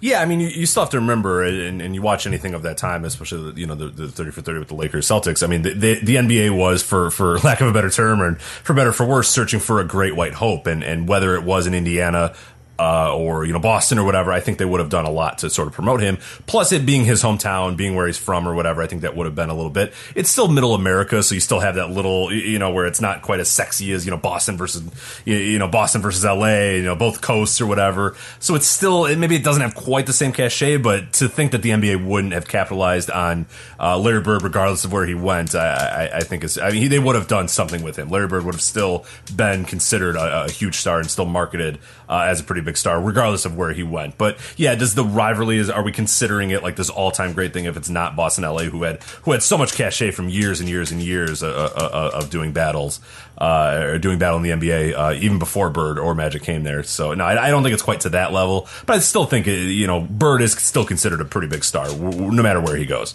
Yeah, 0.00 0.20
I 0.20 0.24
mean, 0.24 0.40
you, 0.40 0.48
you 0.48 0.66
still 0.66 0.82
have 0.82 0.90
to 0.90 1.00
remember, 1.00 1.44
uh, 1.44 1.48
and, 1.48 1.82
and, 1.82 1.94
you 1.94 2.02
watch 2.02 2.26
anything 2.26 2.54
of 2.54 2.62
that 2.62 2.76
time, 2.76 3.04
especially 3.04 3.60
you 3.60 3.66
know 3.66 3.74
the, 3.74 3.88
the, 3.88 4.08
thirty 4.08 4.30
for 4.30 4.40
thirty 4.40 4.58
with 4.58 4.68
the 4.68 4.74
Lakers 4.74 5.06
Celtics. 5.06 5.42
I 5.42 5.46
mean, 5.46 5.62
the, 5.62 5.74
the, 5.74 5.94
the 6.00 6.16
NBA 6.16 6.56
was, 6.56 6.82
for 6.82 7.10
for 7.10 7.38
lack 7.44 7.60
of 7.60 7.68
a 7.68 7.72
better 7.72 7.90
term, 7.90 8.20
and 8.20 8.40
for 8.40 8.74
better 8.74 8.92
for 8.92 9.06
worse, 9.06 9.28
searching 9.28 9.60
for 9.60 9.80
a 9.80 9.84
great 9.84 10.16
white 10.16 10.34
hope, 10.34 10.66
and 10.66 10.82
and 10.82 11.08
whether 11.08 11.34
it 11.34 11.42
was 11.42 11.66
in 11.66 11.74
Indiana 11.74 12.34
uh, 12.78 13.14
or 13.14 13.44
you 13.44 13.52
know 13.52 13.58
Boston 13.58 13.98
or 13.98 14.04
whatever, 14.04 14.32
I 14.32 14.40
think 14.40 14.58
they 14.58 14.64
would 14.64 14.80
have 14.80 14.88
done 14.90 15.04
a 15.04 15.10
lot 15.10 15.38
to 15.38 15.50
sort 15.50 15.68
of 15.68 15.74
promote 15.74 16.00
him. 16.00 16.18
Plus, 16.46 16.72
it 16.72 16.86
being 16.86 17.04
his 17.04 17.22
hometown, 17.22 17.76
being 17.76 17.96
where 17.96 18.06
he's 18.06 18.18
from 18.18 18.46
or 18.46 18.54
whatever, 18.54 18.82
I 18.82 18.86
think 18.86 19.02
that 19.02 19.16
would 19.16 19.26
have 19.26 19.34
been 19.34 19.50
a 19.50 19.54
little 19.54 19.70
bit. 19.70 19.92
It's 20.14 20.30
still 20.30 20.48
Middle 20.48 20.74
America, 20.74 21.22
so 21.22 21.34
you 21.34 21.40
still 21.40 21.60
have 21.60 21.74
that 21.74 21.90
little 21.90 22.32
you 22.32 22.58
know 22.58 22.70
where 22.70 22.86
it's 22.86 23.00
not 23.00 23.22
quite 23.22 23.40
as 23.40 23.48
sexy 23.48 23.92
as 23.92 24.04
you 24.04 24.10
know 24.10 24.16
Boston 24.16 24.56
versus 24.56 24.82
you 25.24 25.58
know 25.58 25.68
Boston 25.68 26.02
versus 26.02 26.24
L.A. 26.24 26.76
You 26.76 26.84
know 26.84 26.96
both 26.96 27.20
coasts 27.20 27.60
or 27.60 27.66
whatever. 27.66 28.16
So 28.38 28.54
it's 28.54 28.66
still 28.66 29.14
maybe 29.16 29.34
it 29.34 29.44
doesn't 29.44 29.62
have 29.62 29.74
quite 29.74 30.06
the 30.06 30.12
same 30.12 30.32
cachet, 30.32 30.78
but 30.78 31.12
to 31.14 31.28
think 31.28 31.52
that 31.52 31.62
the 31.62 31.70
NBA 31.70 32.06
wouldn't 32.06 32.32
have 32.32 32.46
capitalized 32.46 33.10
on 33.10 33.46
uh, 33.80 33.98
Larry 33.98 34.20
Bird 34.20 34.42
regardless 34.42 34.84
of 34.84 34.92
where 34.92 35.06
he 35.06 35.14
went, 35.14 35.54
I, 35.54 36.10
I, 36.12 36.16
I 36.18 36.20
think 36.20 36.44
is 36.44 36.58
I 36.58 36.70
mean 36.70 36.88
they 36.90 36.98
would 36.98 37.16
have 37.16 37.28
done 37.28 37.48
something 37.48 37.82
with 37.82 37.96
him. 37.96 38.08
Larry 38.08 38.28
Bird 38.28 38.44
would 38.44 38.54
have 38.54 38.62
still 38.62 39.04
been 39.34 39.64
considered 39.64 40.16
a, 40.16 40.44
a 40.44 40.50
huge 40.50 40.76
star 40.76 41.00
and 41.00 41.10
still 41.10 41.26
marketed 41.26 41.78
uh, 42.08 42.26
as 42.28 42.40
a 42.40 42.44
pretty 42.44 42.62
big 42.62 42.76
star, 42.76 43.00
regardless 43.00 43.44
of 43.44 43.56
where 43.56 43.72
he 43.72 43.82
went. 43.82 44.18
But 44.18 44.38
yeah, 44.56 44.74
does 44.74 44.94
the 44.94 45.04
rivalry 45.04 45.58
is 45.58 45.70
are 45.70 45.82
we 45.82 45.92
considering 45.92 46.50
it 46.50 46.62
like 46.62 46.76
this 46.76 46.90
all 46.90 47.10
time 47.10 47.32
great 47.32 47.52
thing 47.52 47.66
if 47.66 47.76
it's 47.76 47.88
not 47.88 48.16
Boston 48.16 48.44
LA 48.44 48.64
who 48.64 48.82
had 48.82 49.02
who 49.22 49.32
had 49.32 49.42
so 49.42 49.58
much 49.58 49.74
cachet 49.74 50.10
from 50.12 50.28
years 50.28 50.60
and 50.60 50.68
years 50.68 50.90
and 50.90 51.02
years 51.02 51.42
uh, 51.42 51.48
uh, 51.48 51.80
uh, 51.82 52.10
of 52.14 52.30
doing 52.30 52.52
battles 52.52 53.00
uh, 53.38 53.80
or 53.82 53.98
doing 53.98 54.18
battle 54.18 54.38
in 54.38 54.42
the 54.42 54.50
NBA 54.50 54.94
uh, 54.96 55.12
even 55.14 55.38
before 55.38 55.70
Bird 55.70 55.98
or 55.98 56.14
Magic 56.14 56.42
came 56.42 56.62
there. 56.62 56.82
So 56.82 57.14
no, 57.14 57.24
I, 57.24 57.46
I, 57.46 57.50
don't 57.50 57.62
think 57.62 57.74
it's 57.74 57.82
quite 57.82 58.00
to 58.00 58.10
that 58.10 58.32
level, 58.32 58.68
but 58.86 58.96
I 58.96 58.98
still 59.00 59.24
think 59.24 59.46
you 59.46 59.86
know 59.86 60.00
Bird 60.00 60.42
is 60.42 60.52
still 60.52 60.84
considered 60.84 61.20
a 61.20 61.24
pretty 61.24 61.48
big 61.48 61.64
star 61.64 61.88
no 61.88 62.42
matter 62.42 62.60
where 62.60 62.76
he 62.76 62.86
goes. 62.86 63.14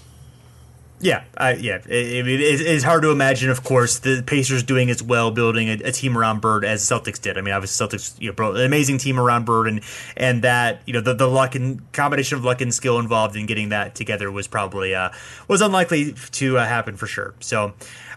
Yeah, 1.04 1.26
I, 1.36 1.56
yeah. 1.56 1.80
It, 1.86 2.28
it, 2.30 2.62
it's 2.62 2.86
hard 2.86 3.02
to 3.02 3.12
imagine, 3.12 3.50
of 3.50 3.62
course, 3.62 4.00
the 4.00 4.24
Pacers 4.26 4.64
doing 4.64 4.90
as 4.90 5.04
well, 5.04 5.32
building 5.32 5.68
a, 5.68 5.74
a, 5.74 5.92
team 5.92 6.18
around 6.18 6.40
Bird 6.40 6.64
as 6.64 6.88
the 6.88 6.96
Celtics 6.96 7.20
did. 7.20 7.38
I 7.38 7.42
mean, 7.42 7.54
obviously, 7.54 7.86
Celtics, 7.86 8.16
you 8.22 8.32
know, 8.32 8.52
an 8.54 8.66
amazing 8.66 9.00
team 9.00 9.20
around 9.20 9.46
Bird, 9.46 9.68
and 9.68 9.82
and 10.16 10.44
that 10.44 10.82
you 10.86 10.94
know 10.94 11.02
the, 11.02 11.14
the 11.14 11.28
luck 11.28 11.56
and 11.56 11.92
combination 11.92 12.38
of 12.38 12.46
luck 12.46 12.62
and 12.62 12.74
skill 12.74 13.00
involved 13.00 13.36
in 13.36 13.46
getting 13.46 13.68
that 13.70 13.96
together 13.96 14.32
was 14.32 14.48
probably 14.48 14.96
uh, 14.96 15.10
was 15.50 15.60
unlikely 15.60 16.14
to 16.14 16.58
uh, 16.58 16.66
happen 16.66 16.96
for 16.96 17.06
sure. 17.06 17.34
So, 17.42 17.74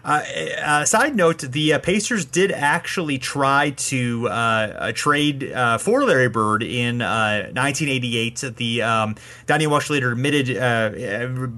uh, 0.07 0.23
uh, 0.63 0.85
side 0.85 1.17
note: 1.17 1.39
the 1.39 1.73
uh, 1.73 1.79
Pacers 1.79 2.23
did 2.23 2.53
actually 2.53 3.17
try 3.17 3.71
to 3.71 4.29
uh, 4.29 4.93
trade 4.93 5.51
uh, 5.51 5.77
for 5.77 6.05
Larry 6.05 6.29
Bird 6.29 6.63
in 6.63 6.99
1988. 6.99 8.43
Uh, 8.43 8.51
the 8.55 8.81
um, 8.83 9.15
Donnie 9.47 9.67
Walsh 9.67 9.89
later 9.89 10.13
admitted, 10.13 10.47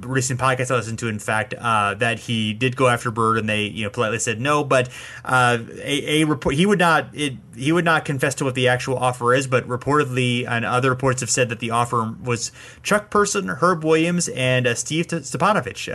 recent 0.04 0.40
podcast 0.40 0.72
I 0.72 0.78
listened 0.78 0.98
to, 1.00 1.08
in 1.10 1.20
fact, 1.20 1.52
that 1.52 2.18
he 2.18 2.54
did 2.54 2.76
go 2.76 2.88
after 2.88 3.12
Bird, 3.12 3.38
and 3.38 3.48
they 3.48 3.66
you 3.66 3.84
know 3.84 3.92
politely 3.92 4.18
said 4.18 4.42
no. 4.42 4.64
But 4.64 4.90
a, 5.24 6.22
a, 6.22 6.24
report 6.24 6.56
he 6.56 6.66
would 6.66 6.80
not 6.80 7.10
it, 7.14 7.36
he 7.60 7.72
would 7.72 7.86
not 7.86 8.06
confess 8.06 8.36
to 8.36 8.46
what 8.46 8.56
the 8.56 8.68
actual 8.68 8.98
offer 8.98 9.34
is, 9.34 9.48
but 9.48 9.68
reportedly, 9.68 10.48
and 10.48 10.66
other 10.66 10.90
reports 10.90 11.22
have 11.22 11.30
said 11.30 11.50
that 11.50 11.60
the 11.60 11.72
offer 11.72 12.16
was 12.24 12.52
Chuck 12.84 13.10
Person, 13.10 13.48
Herb 13.48 13.84
Williams, 13.84 14.30
and 14.30 14.68
Steve 14.78 15.08
Stipanovich, 15.08 15.88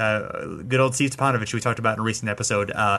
good 0.69 0.81
old 0.81 0.95
Steve 0.95 1.11
Stipanovich, 1.11 1.55
we 1.55 1.61
talked 1.61 1.79
about 1.79 1.95
in 1.95 2.01
a 2.01 2.03
recent 2.03 2.31
episode. 2.31 2.71
Uh, 2.71 2.99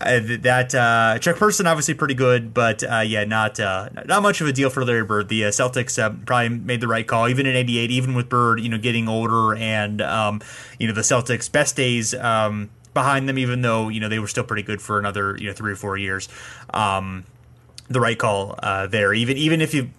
uh, 0.00 0.20
that 0.40 0.74
uh, 0.74 1.18
Chuck 1.18 1.36
Person 1.36 1.66
obviously 1.66 1.94
pretty 1.94 2.14
good, 2.14 2.52
but 2.52 2.82
uh, 2.82 3.00
yeah, 3.00 3.24
not 3.24 3.58
uh, 3.58 3.88
not 4.06 4.22
much 4.22 4.40
of 4.40 4.46
a 4.46 4.52
deal 4.52 4.70
for 4.70 4.84
Larry 4.84 5.04
Bird. 5.04 5.28
The 5.28 5.46
uh, 5.46 5.48
Celtics 5.48 5.96
probably 6.26 6.50
made 6.50 6.80
the 6.80 6.88
right 6.88 7.06
call, 7.06 7.28
even 7.28 7.46
in 7.46 7.56
'88, 7.56 7.90
even 7.90 8.14
with 8.14 8.28
Bird, 8.28 8.60
you 8.60 8.68
know, 8.68 8.78
getting 8.78 9.08
older, 9.08 9.54
and 9.54 10.02
um, 10.02 10.40
you 10.78 10.86
know 10.86 10.94
the 10.94 11.02
Celtics' 11.02 11.50
best 11.50 11.76
days. 11.76 12.14
Um, 12.14 12.70
behind 12.94 13.26
them, 13.26 13.38
even 13.38 13.62
though 13.62 13.88
you 13.88 14.00
know 14.00 14.08
they 14.08 14.18
were 14.18 14.28
still 14.28 14.44
pretty 14.44 14.62
good 14.62 14.82
for 14.82 14.98
another 14.98 15.36
you 15.38 15.46
know 15.46 15.52
three 15.52 15.72
or 15.72 15.76
four 15.76 15.96
years. 15.96 16.28
Um, 16.74 17.24
the 17.92 18.00
right 18.00 18.18
call 18.18 18.58
uh, 18.62 18.86
there, 18.86 19.12
even 19.12 19.36
even 19.36 19.60
if 19.60 19.74
you 19.74 19.90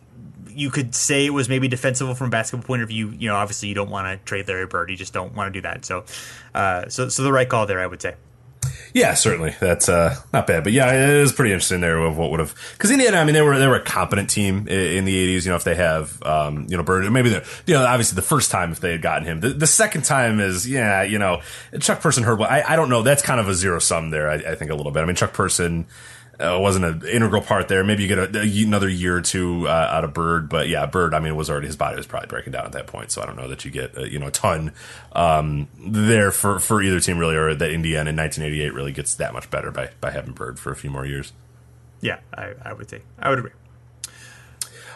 you 0.56 0.70
could 0.70 0.94
say 0.94 1.26
it 1.26 1.32
was 1.32 1.50
maybe 1.50 1.68
defensible 1.68 2.16
from 2.16 2.28
a 2.28 2.30
basketball 2.30 2.66
point 2.66 2.82
of 2.82 2.90
view. 2.90 3.10
You 3.10 3.30
know, 3.30 3.36
obviously 3.36 3.70
you 3.70 3.76
don't 3.76 3.90
want 3.90 4.08
to 4.08 4.24
trade 4.26 4.48
Larry 4.48 4.68
Bird. 4.68 4.90
You 4.90 4.96
just 4.96 5.14
don't 5.14 5.34
want 5.34 5.54
to 5.54 5.58
do 5.58 5.62
that. 5.64 5.86
So, 5.86 6.06
uh, 6.54 6.90
so 6.90 7.10
so 7.10 7.24
the 7.24 7.32
right 7.32 7.48
call 7.48 7.66
there, 7.66 7.80
I 7.80 7.88
would 7.88 8.02
say. 8.02 8.16
Yeah, 8.94 9.16
certainly. 9.16 9.56
That's 9.60 9.90
uh, 9.90 10.16
not 10.32 10.46
bad, 10.46 10.64
but 10.64 10.72
yeah, 10.72 10.92
it 10.92 11.10
is 11.10 11.34
pretty 11.34 11.52
interesting 11.52 11.82
there 11.82 11.98
of 11.98 12.18
what 12.18 12.30
would 12.32 12.40
have 12.40 12.56
because 12.74 12.92
Indiana. 12.92 13.18
I 13.18 13.26
mean, 13.26 13.34
they 13.34 13.42
were 13.42 13.58
they 13.58 13.68
were 13.68 13.76
a 13.76 13.84
competent 13.84 14.30
team 14.30 14.68
in 14.68 15.06
the 15.06 15.36
'80s. 15.36 15.46
You 15.46 15.50
know, 15.50 15.56
if 15.56 15.64
they 15.64 15.76
have 15.76 16.22
um, 16.24 16.68
you 16.70 16.78
know 16.78 16.84
Bird, 16.84 17.12
maybe 17.12 17.30
the 17.30 17.46
you 17.66 17.74
know 17.74 17.84
obviously 17.84 18.16
the 18.16 18.22
first 18.22 18.52
time 18.52 18.72
if 18.72 18.80
they 18.80 18.92
had 18.92 19.02
gotten 19.02 19.26
him, 19.26 19.40
the, 19.40 19.50
the 19.50 19.68
second 19.68 20.04
time 20.04 20.40
is 20.40 20.70
yeah, 20.70 21.02
you 21.02 21.18
know 21.18 21.42
Chuck 21.80 22.02
Person 22.02 22.24
heard. 22.24 22.40
I 22.42 22.64
I 22.66 22.76
don't 22.76 22.90
know. 22.90 23.02
That's 23.02 23.24
kind 23.24 23.40
of 23.40 23.50
a 23.50 23.56
zero 23.56 23.80
sum 23.80 24.12
there. 24.12 24.30
I, 24.30 24.36
I 24.36 24.56
think 24.56 24.70
a 24.70 24.76
little 24.76 24.92
bit. 24.92 25.02
I 25.02 25.06
mean, 25.06 25.16
Chuck 25.16 25.34
Person 25.34 25.88
uh, 26.40 26.58
wasn't 26.60 26.86
an 26.86 27.08
integral 27.08 27.42
part 27.42 27.68
there. 27.68 27.84
Maybe 27.84 28.04
you 28.04 28.10
get 28.10 28.18
a, 28.18 28.40
a, 28.40 28.64
another 28.64 28.90
year 28.90 29.18
or 29.18 29.22
two 29.22 29.68
uh, 29.68 29.72
out 29.92 30.04
of 30.04 30.14
Bird, 30.14 30.50
but 30.50 30.68
yeah, 30.68 30.86
Bird. 30.86 31.14
I 31.14 31.20
mean, 31.20 31.34
it 31.34 31.36
was 31.36 31.50
already 31.50 31.68
his 31.68 31.76
body 31.76 31.96
was 31.96 32.08
probably 32.08 32.28
breaking 32.28 32.54
down 32.54 32.66
at 32.66 32.72
that 32.72 32.88
point, 32.88 33.12
so 33.12 33.22
I 33.22 33.26
don't 33.26 33.36
know 33.36 33.48
that 33.48 33.66
you 33.66 33.72
get 33.72 33.98
uh, 33.98 34.02
you 34.04 34.20
know 34.20 34.28
a 34.28 34.32
ton 34.32 34.72
um, 35.12 35.68
there 35.78 36.32
for 36.32 36.60
for 36.60 36.82
either 36.82 37.00
team 37.00 37.18
really, 37.18 37.36
or 37.36 37.54
that 37.54 37.72
Indiana 37.72 38.10
in 38.10 38.16
1988 38.16 38.74
really 38.74 38.92
gets 38.92 39.16
that 39.16 39.34
much 39.34 39.50
better 39.52 39.72
by 39.72 39.92
by 40.02 40.12
having 40.12 40.34
Bird 40.34 40.60
for 40.60 40.72
a 40.72 40.76
few 40.76 40.90
more 40.90 41.06
years. 41.06 41.34
Yeah, 42.02 42.20
I, 42.34 42.54
I 42.64 42.74
would 42.74 42.90
say 42.90 43.02
I 43.20 43.30
would 43.30 43.40
agree. 43.40 43.52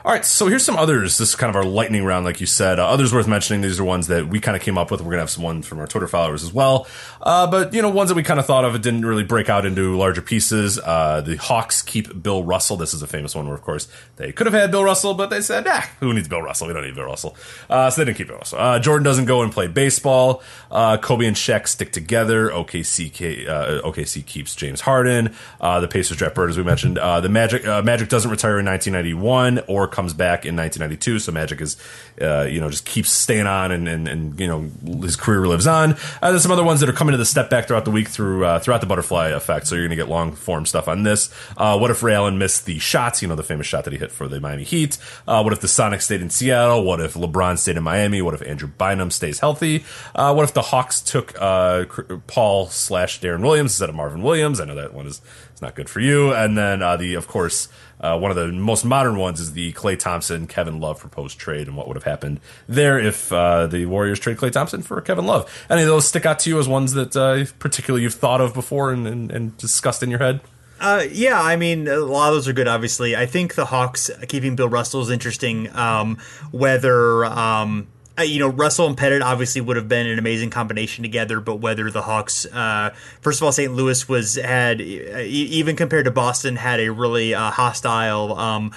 All 0.08 0.14
right, 0.14 0.24
so 0.24 0.48
here's 0.48 0.64
some 0.64 0.78
others. 0.78 1.18
This 1.18 1.32
is 1.32 1.36
kind 1.36 1.50
of 1.50 1.58
our 1.58 1.66
lightning 1.66 2.06
round, 2.06 2.24
like 2.24 2.40
you 2.40 2.46
said. 2.46 2.80
Uh, 2.80 2.88
others 2.88 3.14
worth 3.14 3.28
mentioning. 3.28 3.60
These 3.60 3.78
are 3.78 3.84
ones 3.84 4.08
that 4.08 4.30
we 4.30 4.40
kind 4.40 4.56
of 4.56 4.64
came 4.64 4.78
up 4.78 4.90
with. 4.90 5.02
We're 5.02 5.12
gonna 5.12 5.24
have 5.24 5.30
some 5.30 5.44
ones 5.44 5.68
from 5.68 5.80
our 5.80 5.86
Twitter 5.86 6.08
followers 6.08 6.44
as 6.44 6.54
well. 6.54 6.88
Uh, 7.22 7.46
but 7.52 7.74
you 7.74 7.82
know, 7.82 7.90
ones 7.90 8.08
that 8.08 8.16
we 8.16 8.24
kind 8.24 8.40
of 8.40 8.46
thought 8.46 8.64
of. 8.64 8.74
It 8.74 8.82
didn't 8.82 9.06
really 9.06 9.26
break 9.26 9.50
out 9.50 9.66
into 9.66 9.98
larger 9.98 10.22
pieces. 10.22 10.80
Uh, 10.80 11.20
the 11.20 11.36
Hawks 11.36 11.82
keep 11.82 12.24
Bill 12.24 12.42
Russell. 12.42 12.78
This 12.78 12.94
is 12.94 13.02
a 13.02 13.08
famous 13.08 13.36
one 13.36 13.48
where, 13.48 13.56
of 13.56 13.62
course, 13.64 13.90
they 14.16 14.32
could 14.32 14.48
have 14.48 14.54
had 14.54 14.72
Bill 14.72 14.82
Russell, 14.86 15.14
but 15.14 15.30
they 15.30 15.42
said, 15.42 15.66
"Ah, 15.68 15.90
who 16.00 16.14
needs 16.14 16.30
Bill 16.30 16.42
Russell? 16.42 16.68
We 16.68 16.74
don't 16.74 16.86
need 16.86 16.96
Bill 16.96 17.04
Russell." 17.04 17.36
Uh, 17.70 17.90
so 17.90 18.00
they 18.00 18.06
didn't 18.06 18.18
keep 18.18 18.28
Bill 18.28 18.38
Russell. 18.38 18.60
Uh, 18.60 18.80
Jordan 18.80 19.04
doesn't 19.04 19.26
go 19.26 19.42
and 19.42 19.52
play 19.52 19.68
baseball. 19.68 20.42
Uh, 20.72 20.96
Kobe 20.96 21.26
and 21.26 21.36
Shaq 21.36 21.68
stick 21.68 21.92
together. 21.92 22.50
OKC 22.50 23.12
OKC 23.12 24.26
keeps 24.26 24.56
James 24.56 24.80
Harden. 24.80 25.36
the 25.60 25.88
Pacers 25.90 26.16
draft 26.16 26.36
Bird, 26.36 26.50
as 26.50 26.58
we 26.58 26.64
mentioned. 26.64 26.96
the 26.96 27.28
Magic 27.30 27.66
Magic 27.84 28.08
doesn't 28.08 28.32
retire 28.32 28.58
in 28.58 28.66
1991 28.66 29.66
or 29.68 29.97
comes 29.98 30.14
back 30.14 30.46
in 30.46 30.56
1992. 30.56 31.18
So 31.18 31.32
Magic 31.32 31.60
is, 31.60 31.76
uh, 32.22 32.44
you 32.44 32.62
know, 32.62 32.70
just 32.70 32.86
keeps 32.86 33.10
staying 33.10 33.48
on 33.48 33.72
and, 33.72 33.88
and, 33.88 34.08
and, 34.08 34.40
you 34.40 34.48
know, 34.48 34.70
his 35.02 35.16
career 35.16 35.48
lives 35.48 35.66
on. 35.66 35.96
Uh, 36.22 36.30
there's 36.30 36.44
some 36.44 36.52
other 36.52 36.64
ones 36.64 36.82
that 36.82 36.88
are 36.90 36.94
coming 36.94 37.14
to 37.14 37.18
the 37.18 37.26
step 37.26 37.50
back 37.50 37.68
throughout 37.68 37.84
the 37.84 37.90
week 37.90 38.08
through 38.08 38.46
uh, 38.46 38.60
throughout 38.60 38.80
the 38.80 38.86
butterfly 38.86 39.30
effect. 39.30 39.66
So 39.66 39.74
you're 39.74 39.86
going 39.86 39.98
to 39.98 40.04
get 40.04 40.08
long 40.08 40.34
form 40.34 40.68
stuff 40.68 40.88
on 40.88 41.02
this. 41.02 41.34
Uh, 41.58 41.80
what 41.80 41.90
if 41.90 42.04
Ray 42.04 42.14
Allen 42.14 42.38
missed 42.38 42.68
the 42.68 42.78
shots? 42.78 43.24
You 43.24 43.28
know, 43.28 43.36
the 43.36 43.42
famous 43.42 43.66
shot 43.66 43.86
that 43.86 43.94
he 43.94 43.98
hit 43.98 44.12
for 44.12 44.28
the 44.28 44.40
Miami 44.40 44.66
Heat. 44.66 45.00
Uh, 45.28 45.42
what 45.42 45.52
if 45.52 45.62
the 45.62 45.68
Sonics 45.68 46.04
stayed 46.04 46.22
in 46.22 46.30
Seattle? 46.30 46.84
What 46.84 47.02
if 47.02 47.16
LeBron 47.16 47.58
stayed 47.58 47.78
in 47.78 47.84
Miami? 47.84 48.22
What 48.22 48.36
if 48.36 48.44
Andrew 48.44 48.70
Bynum 48.70 49.10
stays 49.10 49.40
healthy? 49.40 49.84
Uh, 50.14 50.32
what 50.36 50.44
if 50.44 50.54
the 50.54 50.62
Hawks 50.62 51.02
took 51.02 51.34
Paul 51.34 52.68
slash 52.68 53.20
Deron 53.20 53.42
Williams 53.42 53.72
instead 53.72 53.90
of 53.90 53.96
Marvin 53.96 54.22
Williams? 54.22 54.60
I 54.60 54.66
know 54.66 54.76
that 54.76 54.94
one 54.94 55.08
is 55.08 55.22
it's 55.58 55.62
not 55.64 55.74
good 55.74 55.90
for 55.90 56.02
you. 56.02 56.36
And 56.36 56.56
then 56.56 56.82
the 57.00 57.16
of 57.16 57.28
course 57.28 57.68
uh, 58.00 58.18
one 58.18 58.30
of 58.32 58.38
the 58.38 58.48
most 58.52 58.86
modern 58.86 59.18
ones 59.18 59.40
is 59.40 59.54
the 59.54 59.74
Klay 59.74 59.98
Thompson 59.98 60.48
Kevin 60.48 60.80
Love 60.80 61.00
proposed 61.00 61.40
trade, 61.40 61.68
and 61.68 61.76
what 61.76 61.88
would 61.88 61.98
have 61.98 62.04
happened 62.04 62.40
there 62.68 63.00
if 63.00 63.32
uh, 63.32 63.68
the 63.68 63.86
Warriors 63.86 64.20
trade 64.20 64.38
Klay 64.38 64.52
Thompson 64.52 64.82
for 64.84 65.00
Kevin 65.02 65.26
Love. 65.26 65.66
Any 65.70 65.82
of 65.82 65.88
those 65.88 66.08
stick 66.08 66.26
out 66.26 66.40
to 66.40 66.50
you 66.50 66.60
as 66.60 66.68
ones 66.68 66.94
that 66.94 67.16
uh, 67.16 67.46
particularly 67.60 68.04
you've 68.04 68.14
thought 68.14 68.42
of 68.42 68.54
before 68.54 68.92
and, 68.92 69.08
and, 69.08 69.32
and 69.32 69.58
discussed 69.58 70.04
in 70.04 70.10
your 70.10 70.20
head? 70.20 70.42
Uh, 70.80 71.06
yeah, 71.12 71.42
I 71.42 71.56
mean, 71.56 71.88
a 71.88 71.98
lot 71.98 72.30
of 72.30 72.36
those 72.36 72.48
are 72.48 72.54
good. 72.54 72.68
Obviously, 72.68 73.16
I 73.16 73.26
think 73.26 73.56
the 73.56 73.66
Hawks 73.66 74.12
keeping 74.28 74.56
Bill 74.56 74.70
Russell 74.70 75.02
is 75.02 75.10
interesting. 75.10 75.76
Um, 75.76 76.18
whether 76.52 77.26
um, 77.26 77.88
you 78.24 78.40
know, 78.40 78.50
Russell 78.50 78.88
and 78.88 78.98
Pettit 78.98 79.22
obviously 79.22 79.62
would 79.62 79.76
have 79.76 79.88
been 79.88 80.08
an 80.08 80.18
amazing 80.18 80.50
combination 80.50 81.04
together, 81.04 81.40
but 81.40 81.56
whether 81.56 81.90
the 81.92 82.02
Hawks, 82.02 82.46
uh, 82.46 82.92
first 83.22 83.40
of 83.40 83.46
all, 83.46 83.52
St. 83.52 83.74
Louis 83.74 84.08
was 84.10 84.36
had 84.36 84.82
even 84.82 85.76
compared 85.76 86.06
to 86.06 86.12
Boston 86.12 86.56
had 86.56 86.80
a 86.80 86.90
really 86.90 87.34
uh, 87.34 87.52
hostile 87.52 88.38
um, 88.38 88.72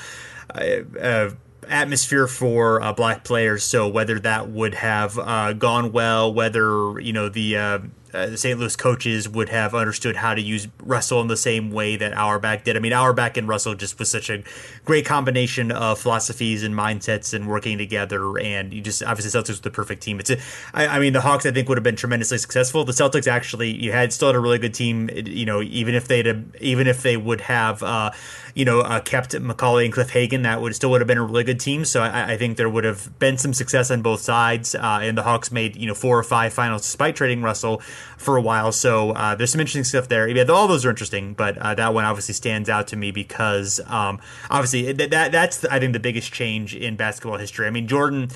uh, 0.54 0.98
uh, 1.00 1.30
atmosphere 1.68 2.26
for 2.26 2.82
uh, 2.82 2.92
black 2.92 3.24
players. 3.24 3.64
So 3.64 3.88
whether 3.88 4.18
that 4.20 4.50
would 4.50 4.74
have 4.74 5.14
gone 5.58 5.92
well, 5.92 6.32
whether 6.32 7.00
you 7.00 7.12
know 7.12 7.28
the 7.28 7.82
uh, 8.12 8.26
the 8.26 8.36
St. 8.36 8.58
Louis 8.58 8.74
coaches 8.76 9.28
would 9.28 9.48
have 9.48 9.74
understood 9.74 10.16
how 10.16 10.34
to 10.34 10.40
use 10.40 10.68
Russell 10.82 11.20
in 11.20 11.28
the 11.28 11.36
same 11.36 11.70
way 11.70 11.96
that 11.96 12.16
Auerbach 12.16 12.64
did. 12.64 12.76
I 12.76 12.80
mean, 12.80 12.92
Auerbach 12.92 13.36
and 13.36 13.48
Russell 13.48 13.74
just 13.74 13.98
was 13.98 14.10
such 14.10 14.30
a 14.30 14.42
great 14.84 15.04
combination 15.06 15.70
of 15.70 15.98
philosophies 15.98 16.62
and 16.62 16.74
mindsets 16.74 17.34
and 17.34 17.48
working 17.48 17.78
together. 17.78 18.38
And 18.38 18.72
you 18.72 18.80
just 18.80 19.02
obviously 19.02 19.38
Celtics 19.38 19.48
was 19.48 19.60
the 19.60 19.70
perfect 19.70 20.02
team. 20.02 20.20
It's 20.20 20.30
a, 20.30 20.38
I, 20.74 20.86
I 20.86 20.98
mean, 20.98 21.12
the 21.12 21.20
Hawks 21.20 21.46
I 21.46 21.50
think 21.50 21.68
would 21.68 21.78
have 21.78 21.84
been 21.84 21.96
tremendously 21.96 22.38
successful. 22.38 22.84
The 22.84 22.92
Celtics 22.92 23.26
actually 23.26 23.70
you 23.70 23.92
had 23.92 24.12
still 24.12 24.28
had 24.28 24.36
a 24.36 24.40
really 24.40 24.58
good 24.58 24.74
team. 24.74 25.10
You 25.12 25.46
know, 25.46 25.62
even 25.62 25.94
if 25.94 26.08
they'd 26.08 26.44
even 26.60 26.86
if 26.86 27.02
they 27.02 27.16
would 27.16 27.42
have. 27.42 27.82
Uh, 27.82 28.10
you 28.54 28.64
know, 28.64 28.80
uh, 28.80 29.00
kept 29.00 29.32
Macauley 29.32 29.84
and 29.84 29.92
Cliff 29.92 30.10
Hagan, 30.10 30.42
that 30.42 30.60
would 30.60 30.74
still 30.74 30.90
would 30.90 31.00
have 31.00 31.08
been 31.08 31.18
a 31.18 31.24
really 31.24 31.44
good 31.44 31.60
team. 31.60 31.84
So 31.84 32.02
I, 32.02 32.32
I 32.32 32.36
think 32.36 32.56
there 32.56 32.68
would 32.68 32.84
have 32.84 33.18
been 33.18 33.38
some 33.38 33.54
success 33.54 33.90
on 33.90 34.02
both 34.02 34.20
sides. 34.20 34.74
Uh, 34.74 35.00
and 35.02 35.16
the 35.16 35.22
Hawks 35.22 35.52
made 35.52 35.76
you 35.76 35.86
know 35.86 35.94
four 35.94 36.18
or 36.18 36.22
five 36.22 36.52
finals 36.52 36.82
despite 36.82 37.16
trading 37.16 37.42
Russell 37.42 37.82
for 38.16 38.36
a 38.36 38.42
while. 38.42 38.72
So 38.72 39.10
uh, 39.12 39.34
there's 39.34 39.50
some 39.50 39.60
interesting 39.60 39.84
stuff 39.84 40.08
there. 40.08 40.28
Yeah, 40.28 40.44
all 40.44 40.68
those 40.68 40.84
are 40.84 40.90
interesting, 40.90 41.34
but 41.34 41.56
uh, 41.58 41.74
that 41.74 41.94
one 41.94 42.04
obviously 42.04 42.34
stands 42.34 42.68
out 42.68 42.88
to 42.88 42.96
me 42.96 43.10
because 43.10 43.80
um, 43.86 44.20
obviously 44.50 44.92
that, 44.92 45.10
that 45.10 45.32
that's 45.32 45.64
I 45.64 45.78
think 45.78 45.92
the 45.92 46.00
biggest 46.00 46.32
change 46.32 46.74
in 46.74 46.96
basketball 46.96 47.38
history. 47.38 47.66
I 47.66 47.70
mean, 47.70 47.88
Jordan 47.88 48.28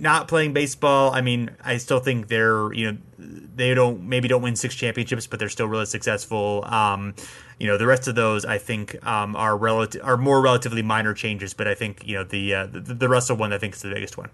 not 0.00 0.28
playing 0.28 0.52
baseball. 0.52 1.12
I 1.12 1.20
mean, 1.20 1.50
I 1.64 1.76
still 1.76 2.00
think 2.00 2.28
they're 2.28 2.72
you 2.72 2.92
know 2.92 2.98
they 3.18 3.74
don't 3.74 4.02
maybe 4.02 4.28
don't 4.28 4.42
win 4.42 4.56
six 4.56 4.74
championships, 4.74 5.26
but 5.26 5.38
they're 5.38 5.48
still 5.48 5.66
really 5.66 5.86
successful. 5.86 6.64
Um, 6.66 7.14
you 7.58 7.66
know, 7.66 7.78
the 7.78 7.86
rest 7.86 8.08
of 8.08 8.14
those 8.14 8.44
I 8.44 8.58
think 8.58 9.04
um, 9.06 9.36
are 9.36 9.56
relative 9.56 10.02
are 10.04 10.16
more 10.16 10.40
relatively 10.40 10.82
minor 10.82 11.14
changes, 11.14 11.54
but 11.54 11.68
I 11.68 11.74
think 11.74 12.06
you 12.06 12.16
know 12.16 12.24
the 12.24 12.54
uh, 12.54 12.66
the, 12.66 12.80
the 12.80 13.08
Russell 13.08 13.36
one 13.36 13.52
I 13.52 13.58
think 13.58 13.74
is 13.74 13.82
the 13.82 13.90
biggest 13.90 14.16
one. 14.16 14.30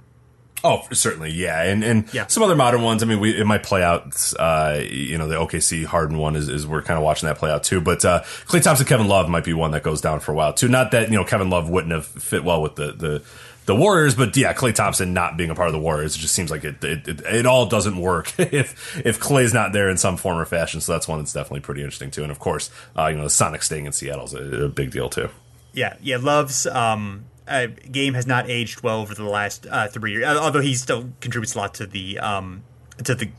Oh, 0.65 0.83
certainly, 0.93 1.31
yeah, 1.31 1.63
and 1.63 1.85
and 1.85 2.13
yeah. 2.13 2.27
some 2.27 2.43
other 2.43 2.57
modern 2.57 2.83
ones. 2.83 3.03
I 3.03 3.07
mean, 3.07 3.21
we 3.21 3.39
it 3.39 3.47
might 3.47 3.63
play 3.63 3.83
out. 3.83 4.33
Uh, 4.39 4.81
you 4.91 5.17
know, 5.17 5.29
the 5.29 5.37
OKC 5.37 5.85
Harden 5.85 6.19
one 6.19 6.35
is, 6.35 6.49
is 6.49 6.67
we're 6.67 6.83
kind 6.83 6.99
of 6.99 7.05
watching 7.05 7.29
that 7.29 7.39
play 7.39 7.51
out 7.51 7.63
too. 7.63 7.81
But 7.81 8.05
uh, 8.05 8.23
Klay 8.47 8.61
Thompson, 8.61 8.87
Kevin 8.87 9.07
Love 9.07 9.29
might 9.29 9.45
be 9.45 9.53
one 9.53 9.71
that 9.71 9.85
goes 9.85 10.01
down 10.01 10.19
for 10.19 10.33
a 10.33 10.35
while 10.35 10.53
too. 10.53 10.69
Not 10.69 10.91
that 10.91 11.11
you 11.11 11.17
know 11.17 11.25
Kevin 11.25 11.49
Love 11.49 11.71
wouldn't 11.71 11.93
have 11.93 12.07
fit 12.07 12.43
well 12.43 12.61
with 12.61 12.75
the 12.75 12.93
the 12.93 13.23
the 13.67 13.77
Warriors, 13.77 14.15
but 14.15 14.35
yeah, 14.37 14.55
Klay 14.55 14.75
Thompson 14.75 15.13
not 15.13 15.37
being 15.37 15.51
a 15.51 15.55
part 15.55 15.69
of 15.69 15.75
the 15.75 15.79
Warriors, 15.79 16.17
it 16.17 16.21
just 16.21 16.35
seems 16.35 16.51
like 16.51 16.65
it 16.65 16.83
it, 16.83 17.07
it, 17.07 17.21
it 17.21 17.47
all 17.47 17.67
doesn't 17.67 18.01
work 18.01 18.33
if 18.39 18.97
if 19.07 19.21
Klay's 19.21 19.55
not 19.55 19.73
there 19.73 19.89
in 19.89 19.97
some 19.97 20.17
form 20.17 20.39
or 20.39 20.45
fashion. 20.45 20.81
So 20.81 20.93
that's 20.93 21.07
one 21.07 21.19
that's 21.19 21.35
definitely 21.35 21.61
pretty 21.61 21.83
interesting 21.83 22.11
too. 22.11 22.23
And 22.23 22.33
of 22.33 22.41
course, 22.41 22.71
uh, 22.97 23.07
you 23.07 23.17
know, 23.17 23.25
the 23.25 23.31
Sonic 23.31 23.63
staying 23.63 23.87
in 23.87 23.93
Seattle 23.93 24.25
is 24.25 24.35
a, 24.35 24.65
a 24.65 24.69
big 24.69 24.91
deal 24.91 25.09
too. 25.09 25.29
Yeah, 25.73 25.97
yeah, 26.01 26.17
Love's 26.17 26.67
um, 26.67 27.27
uh, 27.49 27.67
game 27.91 28.15
has 28.15 28.27
not 28.27 28.49
aged 28.49 28.83
well 28.83 29.01
over 29.01 29.15
the 29.15 29.25
last 29.25 29.67
uh, 29.71 29.89
three 29.89 30.13
years. 30.13 30.25
Although 30.25 30.61
he 30.61 30.75
still 30.75 31.11
contributes 31.21 31.55
a 31.55 31.59
lot 31.59 31.75
to 31.75 31.87
the 31.87 32.19
um, 32.19 32.63
to 33.05 33.15
the 33.15 33.31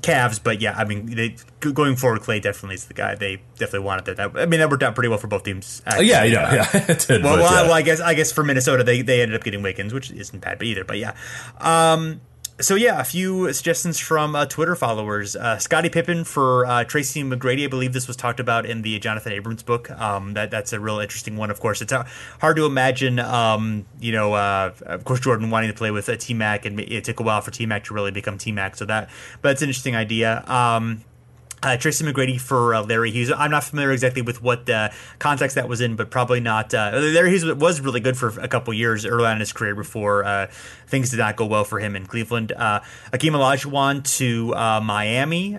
Cavs, 0.00 0.38
but 0.42 0.60
yeah, 0.60 0.74
I 0.76 0.84
mean, 0.84 1.06
they, 1.06 1.36
going 1.60 1.96
forward, 1.96 2.20
Klay 2.20 2.40
definitely 2.42 2.74
is 2.74 2.84
the 2.84 2.92
guy 2.92 3.14
they 3.14 3.36
definitely 3.56 3.86
wanted. 3.86 4.04
That, 4.04 4.16
that 4.16 4.42
I 4.42 4.44
mean, 4.44 4.60
that 4.60 4.68
worked 4.68 4.82
out 4.82 4.94
pretty 4.94 5.08
well 5.08 5.18
for 5.18 5.26
both 5.26 5.44
teams. 5.44 5.80
Actually. 5.86 6.08
yeah, 6.08 6.24
yeah, 6.24 6.70
yeah. 6.74 6.94
did, 6.94 7.22
well, 7.22 7.38
well, 7.38 7.52
yeah. 7.52 7.62
well, 7.62 7.72
I 7.72 7.80
guess 7.80 8.00
I 8.00 8.12
guess 8.12 8.30
for 8.30 8.44
Minnesota, 8.44 8.84
they 8.84 9.00
they 9.00 9.22
ended 9.22 9.36
up 9.36 9.42
getting 9.42 9.62
Wiggins, 9.62 9.94
which 9.94 10.10
isn't 10.10 10.40
bad, 10.40 10.58
but 10.58 10.66
either. 10.66 10.84
But 10.84 10.98
yeah, 10.98 11.14
um, 11.58 12.20
so 12.60 12.74
yeah, 12.74 13.00
a 13.00 13.04
few 13.04 13.52
suggestions 13.52 13.98
from 13.98 14.34
uh, 14.34 14.46
Twitter 14.46 14.74
followers. 14.74 15.36
Uh, 15.36 15.58
Scottie 15.58 15.90
Pippen 15.90 16.24
for 16.24 16.64
uh, 16.66 16.84
Tracy 16.84 17.22
McGrady. 17.22 17.64
I 17.64 17.66
believe 17.66 17.92
this 17.92 18.08
was 18.08 18.16
talked 18.16 18.40
about 18.40 18.64
in 18.64 18.82
the 18.82 18.98
Jonathan 18.98 19.32
Abrams 19.32 19.62
book. 19.62 19.90
Um, 19.90 20.32
that 20.34 20.50
that's 20.50 20.72
a 20.72 20.80
real 20.80 20.98
interesting 20.98 21.36
one. 21.36 21.50
Of 21.50 21.60
course, 21.60 21.82
it's 21.82 21.92
hard 22.40 22.56
to 22.56 22.64
imagine. 22.64 23.18
Um, 23.18 23.84
you 24.00 24.12
know, 24.12 24.32
uh, 24.32 24.72
of 24.86 25.04
course, 25.04 25.20
Jordan 25.20 25.50
wanting 25.50 25.70
to 25.70 25.76
play 25.76 25.90
with 25.90 26.08
a 26.08 26.16
T 26.16 26.32
Mac, 26.32 26.64
and 26.64 26.80
it 26.80 27.04
took 27.04 27.20
a 27.20 27.22
while 27.22 27.42
for 27.42 27.50
T 27.50 27.66
Mac 27.66 27.84
to 27.84 27.94
really 27.94 28.10
become 28.10 28.38
T 28.38 28.52
Mac. 28.52 28.76
So 28.76 28.86
that, 28.86 29.10
but 29.42 29.52
it's 29.52 29.62
an 29.62 29.68
interesting 29.68 29.96
idea. 29.96 30.42
Um, 30.46 31.04
uh, 31.62 31.76
Tracy 31.76 32.04
McGrady 32.04 32.40
for 32.40 32.74
uh, 32.74 32.82
Larry 32.82 33.10
Hughes. 33.10 33.32
I'm 33.32 33.50
not 33.50 33.64
familiar 33.64 33.92
exactly 33.92 34.22
with 34.22 34.42
what 34.42 34.68
uh, 34.68 34.90
context 35.18 35.56
that 35.56 35.68
was 35.68 35.80
in, 35.80 35.96
but 35.96 36.10
probably 36.10 36.40
not. 36.40 36.74
Uh, 36.74 36.90
Larry 36.94 37.30
Hughes 37.30 37.44
was 37.54 37.80
really 37.80 38.00
good 38.00 38.16
for 38.16 38.28
a 38.40 38.48
couple 38.48 38.72
years 38.74 39.04
early 39.06 39.26
on 39.26 39.32
in 39.32 39.40
his 39.40 39.52
career 39.52 39.74
before 39.74 40.24
uh, 40.24 40.48
things 40.86 41.10
did 41.10 41.18
not 41.18 41.36
go 41.36 41.46
well 41.46 41.64
for 41.64 41.78
him 41.78 41.96
in 41.96 42.06
Cleveland. 42.06 42.52
Uh, 42.52 42.80
Akeem 43.12 43.32
Olajuwon 43.32 44.04
to 44.18 44.54
uh, 44.54 44.80
Miami. 44.80 45.58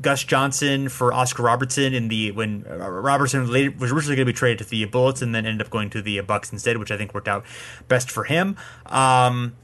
Gus 0.00 0.24
Johnson 0.24 0.88
for 0.88 1.12
Oscar 1.12 1.44
Robertson 1.44 1.94
in 1.94 2.08
the 2.08 2.32
when 2.32 2.64
Robertson 2.64 3.42
was 3.42 3.92
originally 3.92 4.16
going 4.16 4.26
to 4.26 4.32
be 4.32 4.32
traded 4.32 4.58
to 4.58 4.64
the 4.68 4.84
Bullets 4.86 5.22
and 5.22 5.32
then 5.32 5.46
ended 5.46 5.64
up 5.64 5.70
going 5.70 5.90
to 5.90 6.02
the 6.02 6.20
Bucks 6.22 6.50
instead, 6.52 6.76
which 6.78 6.90
I 6.90 6.96
think 6.96 7.14
worked 7.14 7.28
out 7.28 7.44
best 7.86 8.10
for 8.10 8.24
him. 8.24 8.56
Um, 8.86 9.54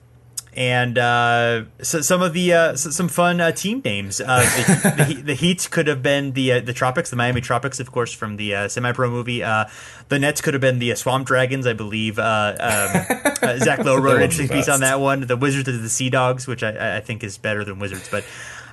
and 0.54 0.98
uh, 0.98 1.64
so 1.82 2.00
some 2.00 2.22
of 2.22 2.32
the 2.32 2.52
uh, 2.52 2.76
so 2.76 2.90
some 2.90 3.08
fun 3.08 3.40
uh, 3.40 3.52
team 3.52 3.80
names. 3.84 4.20
Uh, 4.20 4.40
the, 4.40 5.04
the, 5.14 5.22
the, 5.22 5.34
Heat 5.34 5.68
could 5.70 5.86
have 5.86 6.02
been 6.02 6.32
the 6.32 6.52
uh, 6.52 6.60
the 6.60 6.72
Tropics, 6.72 7.10
the 7.10 7.16
Miami 7.16 7.40
Tropics, 7.40 7.80
of 7.80 7.92
course, 7.92 8.12
from 8.12 8.36
the 8.36 8.54
uh, 8.54 8.68
semi-pro 8.68 9.10
movie. 9.10 9.40
the 9.40 10.18
Nets 10.18 10.40
could 10.40 10.54
have 10.54 10.60
been 10.60 10.78
the 10.78 10.94
Swamp 10.94 11.26
Dragons, 11.26 11.66
I 11.66 11.74
believe. 11.74 12.18
Um, 12.18 12.56
Zach 13.58 13.84
Lowe 13.84 13.98
wrote 13.98 14.16
an 14.16 14.22
interesting 14.22 14.48
piece 14.48 14.68
on 14.68 14.80
that 14.80 15.00
one. 15.00 15.20
The 15.20 15.36
Wizards 15.36 15.68
of 15.68 15.82
the 15.82 15.88
Sea 15.88 16.10
Dogs, 16.10 16.46
which 16.46 16.62
I, 16.62 16.96
I 16.96 17.00
think 17.00 17.22
is 17.22 17.38
better 17.38 17.64
than 17.64 17.78
Wizards, 17.78 18.08
but. 18.10 18.24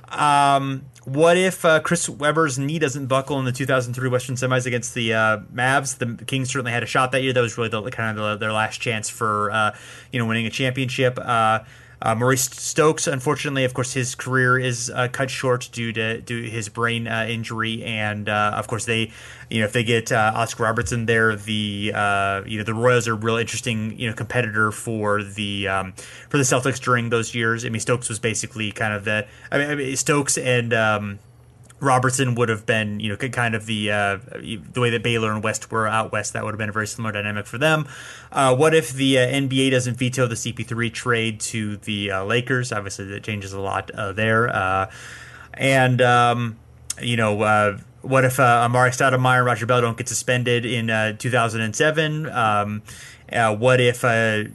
Um, 0.08 0.86
what 1.04 1.36
if 1.36 1.64
uh, 1.64 1.80
Chris 1.80 2.08
Webber's 2.08 2.58
knee 2.58 2.78
doesn't 2.78 3.06
buckle 3.06 3.38
in 3.38 3.44
the 3.44 3.52
2003 3.52 4.08
Western 4.08 4.36
Semis 4.36 4.66
against 4.66 4.94
the 4.94 5.14
uh, 5.14 5.38
Mavs? 5.52 5.98
The 5.98 6.24
Kings 6.24 6.50
certainly 6.50 6.72
had 6.72 6.82
a 6.82 6.86
shot 6.86 7.12
that 7.12 7.22
year. 7.22 7.32
That 7.32 7.40
was 7.40 7.56
really 7.56 7.68
the, 7.68 7.90
kind 7.90 8.18
of 8.18 8.40
the, 8.40 8.46
their 8.46 8.52
last 8.52 8.80
chance 8.80 9.08
for 9.08 9.50
uh, 9.50 9.76
you 10.12 10.18
know 10.18 10.26
winning 10.26 10.46
a 10.46 10.50
championship. 10.50 11.18
Uh, 12.02 12.14
Maurice 12.14 12.44
Stokes, 12.44 13.06
unfortunately, 13.06 13.64
of 13.64 13.72
course, 13.72 13.94
his 13.94 14.14
career 14.14 14.58
is 14.58 14.90
uh, 14.90 15.08
cut 15.08 15.30
short 15.30 15.68
due 15.72 15.92
to 15.94 16.20
due 16.20 16.42
his 16.42 16.68
brain 16.68 17.08
uh, 17.08 17.26
injury, 17.28 17.82
and 17.84 18.28
uh, 18.28 18.52
of 18.54 18.66
course, 18.66 18.84
they, 18.84 19.10
you 19.48 19.60
know, 19.60 19.64
if 19.64 19.72
they 19.72 19.82
get 19.82 20.12
uh, 20.12 20.32
Oscar 20.34 20.64
Robertson 20.64 21.06
there, 21.06 21.34
the 21.34 21.92
uh, 21.94 22.42
you 22.46 22.58
know 22.58 22.64
the 22.64 22.74
Royals 22.74 23.08
are 23.08 23.12
a 23.12 23.16
real 23.16 23.36
interesting 23.36 23.98
you 23.98 24.08
know 24.08 24.14
competitor 24.14 24.70
for 24.72 25.22
the 25.22 25.68
um, 25.68 25.92
for 26.28 26.36
the 26.36 26.44
Celtics 26.44 26.78
during 26.78 27.08
those 27.08 27.34
years. 27.34 27.64
I 27.64 27.70
mean, 27.70 27.80
Stokes 27.80 28.10
was 28.10 28.18
basically 28.18 28.72
kind 28.72 28.92
of 28.92 29.04
the 29.04 29.26
I 29.50 29.58
mean, 29.58 29.70
I 29.70 29.74
mean 29.74 29.96
Stokes 29.96 30.36
and 30.36 30.74
um, 30.74 31.18
Robertson 31.78 32.34
would 32.36 32.48
have 32.48 32.64
been, 32.64 33.00
you 33.00 33.10
know, 33.10 33.16
kind 33.16 33.54
of 33.54 33.66
the 33.66 33.90
uh, 33.90 34.18
the 34.40 34.80
way 34.80 34.90
that 34.90 35.02
Baylor 35.02 35.30
and 35.32 35.42
West 35.42 35.70
were 35.70 35.86
out 35.86 36.10
west. 36.10 36.32
That 36.32 36.44
would 36.44 36.52
have 36.52 36.58
been 36.58 36.70
a 36.70 36.72
very 36.72 36.86
similar 36.86 37.12
dynamic 37.12 37.46
for 37.46 37.58
them. 37.58 37.86
Uh, 38.32 38.56
what 38.56 38.74
if 38.74 38.92
the 38.92 39.18
uh, 39.18 39.26
NBA 39.26 39.72
doesn't 39.72 39.96
veto 39.96 40.26
the 40.26 40.36
CP3 40.36 40.92
trade 40.92 41.40
to 41.40 41.76
the 41.78 42.12
uh, 42.12 42.24
Lakers? 42.24 42.72
Obviously, 42.72 43.04
that 43.06 43.22
changes 43.22 43.52
a 43.52 43.60
lot 43.60 43.90
uh, 43.90 44.12
there. 44.12 44.48
Uh, 44.48 44.90
and 45.52 46.00
um, 46.00 46.56
you 47.00 47.16
know, 47.16 47.34
what 48.00 48.24
if 48.24 48.40
uh, 48.40 48.66
Amar'e 48.66 48.90
Stoudemire 48.90 49.38
and 49.38 49.46
Raja 49.46 49.66
Bell 49.66 49.82
don't 49.82 49.98
get 49.98 50.08
suspended 50.08 50.64
in 50.64 50.86
2007? 51.18 52.26
Um, 52.26 52.82
what 53.58 53.80
if 53.82 54.00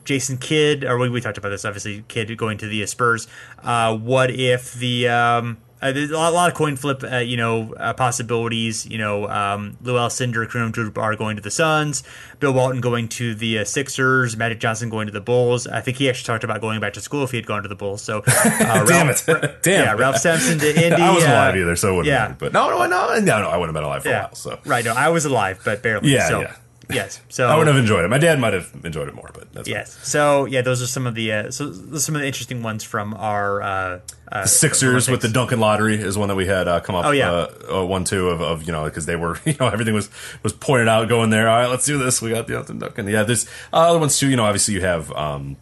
Jason 0.06 0.38
Kidd, 0.38 0.86
or 0.86 0.98
we, 0.98 1.10
we, 1.10 1.22
talked 1.22 1.38
about 1.38 1.50
this, 1.50 1.66
obviously, 1.66 2.04
Kidd 2.08 2.36
going 2.36 2.58
to 2.58 2.68
the 2.68 2.84
Spurs? 2.88 3.28
what 3.62 4.32
if 4.32 4.74
the 4.74 5.08
um, 5.08 5.58
uh, 5.82 5.92
there's 5.92 6.12
a 6.12 6.18
lot, 6.18 6.32
a 6.32 6.36
lot, 6.36 6.50
of 6.50 6.56
coin 6.56 6.76
flip, 6.76 7.04
uh, 7.04 7.18
you 7.18 7.38
know, 7.38 7.74
uh, 7.74 7.94
possibilities. 7.94 8.86
You 8.86 9.00
know, 9.00 9.28
um, 9.28 9.78
Lew 9.82 9.94
Alcindor, 9.94 10.48
Kareem 10.48 10.68
Abdul-Jabbar 10.68 11.18
going 11.18 11.38
to 11.38 11.42
the 11.42 11.50
Suns, 11.50 12.04
Bill 12.40 12.54
Walton 12.54 12.82
going 12.82 13.08
to 13.10 13.34
the 13.34 13.60
uh, 13.60 13.66
Sixers, 13.66 14.38
Magic 14.38 14.60
Johnson 14.60 14.90
going 14.90 15.08
to 15.08 15.14
the 15.14 15.22
Bulls. 15.22 15.66
I 15.66 15.82
think 15.82 15.98
he 15.98 16.08
actually 16.08 16.28
talked 16.28 16.44
about 16.44 16.62
going 16.62 16.80
back 16.80 16.94
to 16.94 17.02
school 17.02 17.24
if 17.24 17.32
he 17.32 17.38
had 17.38 17.48
gone 17.48 17.64
to 17.64 17.70
the 17.70 17.76
Bulls. 17.76 18.04
So, 18.04 18.24
uh, 18.28 18.60
damn 18.86 19.08
Ralph, 19.08 19.28
it, 19.28 19.60
damn, 19.64 19.86
yeah, 19.86 19.94
Ralph 19.94 20.18
Sampson 20.18 20.60
to 20.60 20.68
Indy. 20.70 21.02
I 21.02 21.14
wasn't 21.14 21.34
alive 21.34 21.56
either, 21.56 21.76
so 21.76 21.88
it 21.90 21.92
wouldn't. 21.98 22.08
Yeah, 22.08 22.36
but 22.38 22.54
no, 22.54 22.70
no, 22.70 22.86
no, 22.86 23.20
no, 23.20 23.42
no, 23.42 23.50
I 23.50 23.58
wouldn't 23.58 23.76
have 23.76 23.82
been 23.82 23.84
alive 23.84 24.04
for 24.04 24.10
yeah. 24.10 24.20
a 24.20 24.24
while. 24.24 24.36
So, 24.36 24.60
right, 24.66 24.86
no, 24.86 24.94
I 24.94 25.10
was 25.10 25.26
alive, 25.26 25.62
but 25.66 25.82
barely. 25.82 26.12
Yeah, 26.12 26.28
so. 26.28 26.42
yeah. 26.42 26.56
Yes, 26.94 27.22
so 27.30 27.48
I 27.48 27.58
would 27.58 27.68
have 27.68 27.78
enjoyed 27.78 28.06
it. 28.06 28.10
My 28.10 28.18
dad 28.18 28.40
might 28.40 28.54
have 28.54 28.72
enjoyed 28.84 29.08
it 29.08 29.16
more, 29.16 29.30
but 29.34 29.52
that's 29.54 29.68
yes. 29.68 29.96
Fine. 29.96 30.06
So 30.06 30.46
yeah, 30.46 30.62
those 30.62 30.82
are 30.82 30.88
some 30.88 31.08
of 31.08 31.16
the 31.16 31.32
uh, 31.32 31.52
so 31.52 31.72
some 31.72 32.16
of 32.16 32.22
the 32.22 32.28
interesting 32.28 32.64
ones 32.64 32.84
from 32.84 33.14
our 33.14 33.62
uh, 33.62 34.00
uh, 34.32 34.46
Sixers 34.46 35.10
with 35.10 35.22
the 35.22 35.30
Duncan 35.30 35.60
lottery 35.60 35.96
is 35.96 36.18
one 36.18 36.30
that 36.30 36.36
we 36.36 36.46
had 36.46 36.68
uh, 36.68 36.80
come 36.80 36.96
up. 36.96 37.06
Oh 37.06 37.12
yeah, 37.12 37.32
uh, 37.32 37.82
uh, 37.82 37.86
one 37.86 38.06
two 38.06 38.30
of, 38.30 38.42
of 38.42 38.64
you 38.64 38.72
know 38.72 38.86
because 38.86 39.06
they 39.06 39.16
were 39.16 39.38
you 39.46 39.56
know 39.60 39.68
everything 39.68 39.94
was 39.94 40.10
was 40.44 40.54
pointed 40.54 40.88
out 40.88 41.10
going 41.10 41.30
there. 41.30 41.50
All 41.50 41.60
right, 41.60 41.70
let's 41.70 41.86
do 41.86 41.98
this. 41.98 42.22
We 42.22 42.32
got 42.32 42.48
the 42.48 42.64
Duncan. 42.78 43.08
Yeah, 43.08 43.24
there's 43.24 43.48
other 43.74 44.00
ones 44.00 44.18
too. 44.18 44.30
You 44.30 44.36
know, 44.36 44.46
obviously 44.46 44.74
you 44.74 44.82
have. 44.82 45.12
Um, 45.14 45.58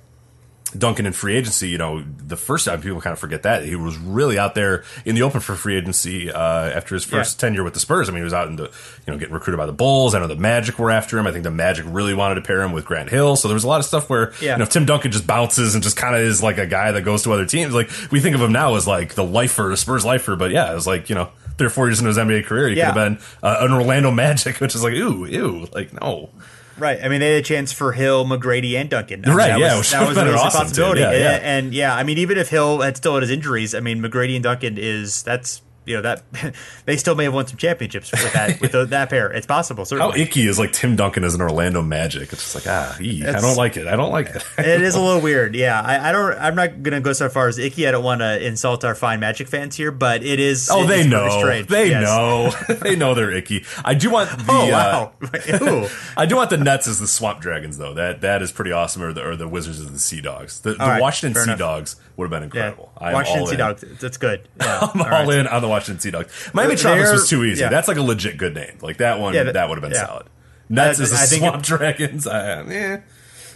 Duncan 0.78 1.06
in 1.06 1.14
free 1.14 1.36
agency, 1.36 1.70
you 1.70 1.78
know, 1.78 2.04
the 2.04 2.38
first 2.38 2.66
time 2.66 2.82
people 2.82 3.02
kind 3.02 3.14
of 3.14 3.20
forget 3.20 3.44
that 3.44 3.64
he 3.66 3.76
was 3.76 3.98
really 3.98 4.38
out 4.38 4.54
there 4.54 4.84
in 5.04 5.16
the 5.16 5.24
open 5.24 5.41
for 5.41 5.56
free 5.56 5.76
agency 5.76 6.32
uh, 6.32 6.70
after 6.70 6.94
his 6.94 7.04
first 7.04 7.38
yeah. 7.38 7.48
tenure 7.48 7.64
with 7.64 7.74
the 7.74 7.80
Spurs. 7.80 8.08
I 8.08 8.12
mean, 8.12 8.20
he 8.20 8.24
was 8.24 8.34
out 8.34 8.48
in 8.48 8.56
the, 8.56 8.66
you 8.66 9.14
know, 9.14 9.18
getting 9.18 9.34
recruited 9.34 9.58
by 9.58 9.66
the 9.66 9.74
Bulls. 9.74 10.14
I 10.14 10.20
know 10.20 10.28
the 10.28 10.36
Magic 10.36 10.78
were 10.78 10.91
after 10.91 11.18
him. 11.18 11.26
I 11.26 11.32
think 11.32 11.44
the 11.44 11.52
Magic 11.52 11.86
really 11.88 12.14
wanted 12.14 12.36
to 12.36 12.41
pair 12.41 12.62
him 12.62 12.72
with 12.72 12.86
Grant 12.86 13.10
Hill. 13.10 13.36
So 13.36 13.48
there 13.48 13.56
was 13.56 13.64
a 13.64 13.68
lot 13.68 13.80
of 13.80 13.86
stuff 13.86 14.10
where, 14.10 14.34
yeah. 14.41 14.54
you 14.54 14.60
know, 14.60 14.66
Tim 14.66 14.86
Duncan 14.86 15.12
just 15.12 15.26
bounces 15.26 15.74
and 15.74 15.84
just 15.84 15.98
kind 15.98 16.16
of 16.16 16.22
is 16.22 16.44
like 16.44 16.60
a 16.60 16.68
guy 16.68 16.91
that 16.91 17.02
goes 17.02 17.24
to 17.24 17.34
other 17.34 17.46
teams. 17.46 17.74
Like 17.74 17.90
we 18.12 18.20
think 18.20 18.36
of 18.36 18.41
him 18.41 18.52
now 18.52 18.76
as 18.76 18.86
like 18.86 19.16
the 19.16 19.24
lifer, 19.24 19.70
the 19.70 19.78
Spurs 19.78 20.06
lifer, 20.06 20.36
but 20.36 20.52
yeah, 20.52 20.72
it 20.72 20.76
was 20.76 20.86
like 20.86 21.10
you 21.10 21.16
know 21.16 21.30
three 21.60 21.68
or 21.68 21.70
four 21.70 21.88
years 21.88 22.00
into 22.00 22.08
his 22.08 22.18
NBA 22.18 22.46
career, 22.46 22.70
he 22.70 22.78
yeah. 22.78 22.91
could 22.91 22.98
have 22.98 23.18
been 23.18 23.26
uh, 23.44 23.58
an 23.60 23.74
Orlando 23.74 24.12
Magic, 24.12 24.56
which 24.62 24.74
is 24.74 24.84
like 24.84 24.94
ooh, 24.94 25.26
ew, 25.26 25.68
like 25.74 25.94
no. 25.94 26.30
Right. 26.80 27.00
I 27.04 27.10
mean, 27.10 27.20
they 27.20 27.34
had 27.34 27.40
a 27.40 27.44
chance 27.44 27.72
for 27.72 27.92
Hill, 27.92 28.26
McGrady, 28.26 28.76
and 28.76 28.90
Duncan. 28.90 29.22
right. 29.22 29.50
That 29.50 29.60
yeah. 29.60 29.78
Was, 29.78 29.92
that 29.92 30.08
was 30.08 30.18
really 30.24 30.32
awesome 30.32 30.62
possibility. 30.62 31.02
Yeah, 31.02 31.12
yeah. 31.12 31.32
And, 31.36 31.66
and, 31.66 31.74
yeah, 31.74 31.96
I 31.96 32.04
mean, 32.04 32.18
even 32.18 32.38
if 32.38 32.50
Hill 32.50 32.82
had 32.82 32.98
still 32.98 33.14
had 33.16 33.24
his 33.24 33.32
injuries, 33.32 33.76
I 33.76 33.80
mean, 33.80 34.02
McGrady 34.02 34.36
and 34.36 34.44
Duncan 34.44 34.78
is 34.78 35.24
that's 35.24 35.62
you 35.86 35.96
know 35.96 36.02
that 36.02 36.24
they 36.86 36.98
still 36.98 37.16
may 37.16 37.24
have 37.24 37.34
won 37.34 37.48
some 37.48 37.58
championships 37.58 38.12
with 38.12 38.34
that 38.34 38.62
with 38.62 38.90
that 38.90 39.10
pair. 39.10 39.32
It's 39.32 39.48
possible. 39.48 39.86
Certainly. 39.86 40.12
How 40.12 40.24
icky 40.24 40.48
is 40.48 40.60
like 40.60 40.72
Tim 40.72 40.96
Duncan 40.96 41.24
as 41.24 41.34
an 41.34 41.42
Orlando 41.42 41.82
Magic? 41.82 42.32
It's 42.34 42.44
just 42.44 42.56
like 42.56 42.68
ah, 42.68 42.98
ee, 43.02 43.26
I 43.26 43.40
don't 43.40 43.58
like 43.58 43.78
it. 43.78 43.88
I 43.88 43.96
don't 43.96 44.12
like 44.12 44.28
it. 44.28 44.46
it 44.58 44.82
is 44.82 44.96
a 44.96 45.02
little 45.02 45.22
weird. 45.30 45.56
Yeah, 45.56 45.82
I, 45.82 46.10
I, 46.10 46.12
don't. 46.12 46.38
I'm 46.38 46.56
not 46.56 46.84
gonna 46.84 47.02
go 47.02 47.14
so 47.14 47.30
far 47.30 47.48
as 47.48 47.58
icky. 47.58 47.88
I 47.88 47.92
don't 47.92 48.04
want 48.04 48.22
to 48.22 48.46
insult 48.46 48.84
our 48.84 48.96
fine 48.96 49.20
Magic 49.20 49.48
fans 49.48 49.76
here, 49.76 49.92
but 49.92 50.24
it 50.24 50.40
is. 50.40 50.70
Oh, 50.72 50.84
it 50.84 50.88
they 50.88 51.00
is 51.02 51.08
know. 51.08 51.64
They 51.64 51.90
yes. 51.90 52.04
know. 52.04 52.76
they 52.76 52.96
know 52.96 53.14
they're 53.16 53.32
icky. 53.32 53.66
I 53.84 53.94
do 53.94 54.12
want 54.12 54.30
the. 54.30 54.46
Oh 54.48 54.70
wow. 54.70 55.12
Uh, 55.22 55.90
I 56.18 56.26
do 56.26 56.36
want 56.36 56.50
the 56.50 56.58
Nets 56.58 56.88
as 56.88 57.00
the 57.00 57.08
Swamp 57.08 57.42
Dragons 57.42 57.78
though. 57.78 57.94
That 57.94 58.22
that 58.22 58.42
is 58.42 58.52
pretty 58.52 58.72
awesome. 58.72 59.02
Or 59.02 59.14
the 59.14 59.26
or 59.28 59.36
the 59.36 59.48
Wizards 59.48 59.80
as 59.80 59.92
the 59.92 60.00
Sea 60.00 60.22
Dogs. 60.22 60.60
The, 60.62 60.74
the 60.74 60.78
right, 60.78 61.02
Washington 61.02 61.42
Sea 61.42 61.50
enough. 61.50 61.60
Dogs 61.60 61.96
would 62.20 62.26
have 62.26 62.32
been 62.32 62.44
incredible. 62.44 62.91
Yeah. 63.02 63.14
Washington 63.14 63.48
Sea 63.48 63.56
Dogs. 63.56 63.84
That's 64.00 64.18
good. 64.18 64.48
Yeah. 64.60 64.80
I'm 64.94 65.02
all, 65.02 65.08
all 65.08 65.30
in 65.32 65.48
on 65.48 65.62
the 65.62 65.68
Washington 65.70 66.02
Sea 66.02 66.12
Dogs. 66.12 66.50
Miami 66.54 66.76
Tropics 66.76 67.12
was 67.12 67.30
too 67.30 67.46
easy. 67.46 67.62
Yeah. 67.62 67.70
That's 67.70 67.88
like 67.88 67.98
a 67.98 68.02
legit 68.02 68.38
good 68.38 68.54
name. 68.54 68.78
Like 68.82 68.98
that 68.98 69.20
one, 69.20 69.34
yeah, 69.34 69.44
that, 69.44 69.54
that 69.54 69.70
would 69.70 69.82
have 69.82 69.90
been 69.90 69.98
solid. 69.98 70.28
Nets 70.68 71.00
is 71.00 71.12
the 71.12 71.18
Swamp 71.18 71.58
it, 71.58 71.64
Dragons. 71.64 72.28
I, 72.28 72.62
eh. 72.64 73.00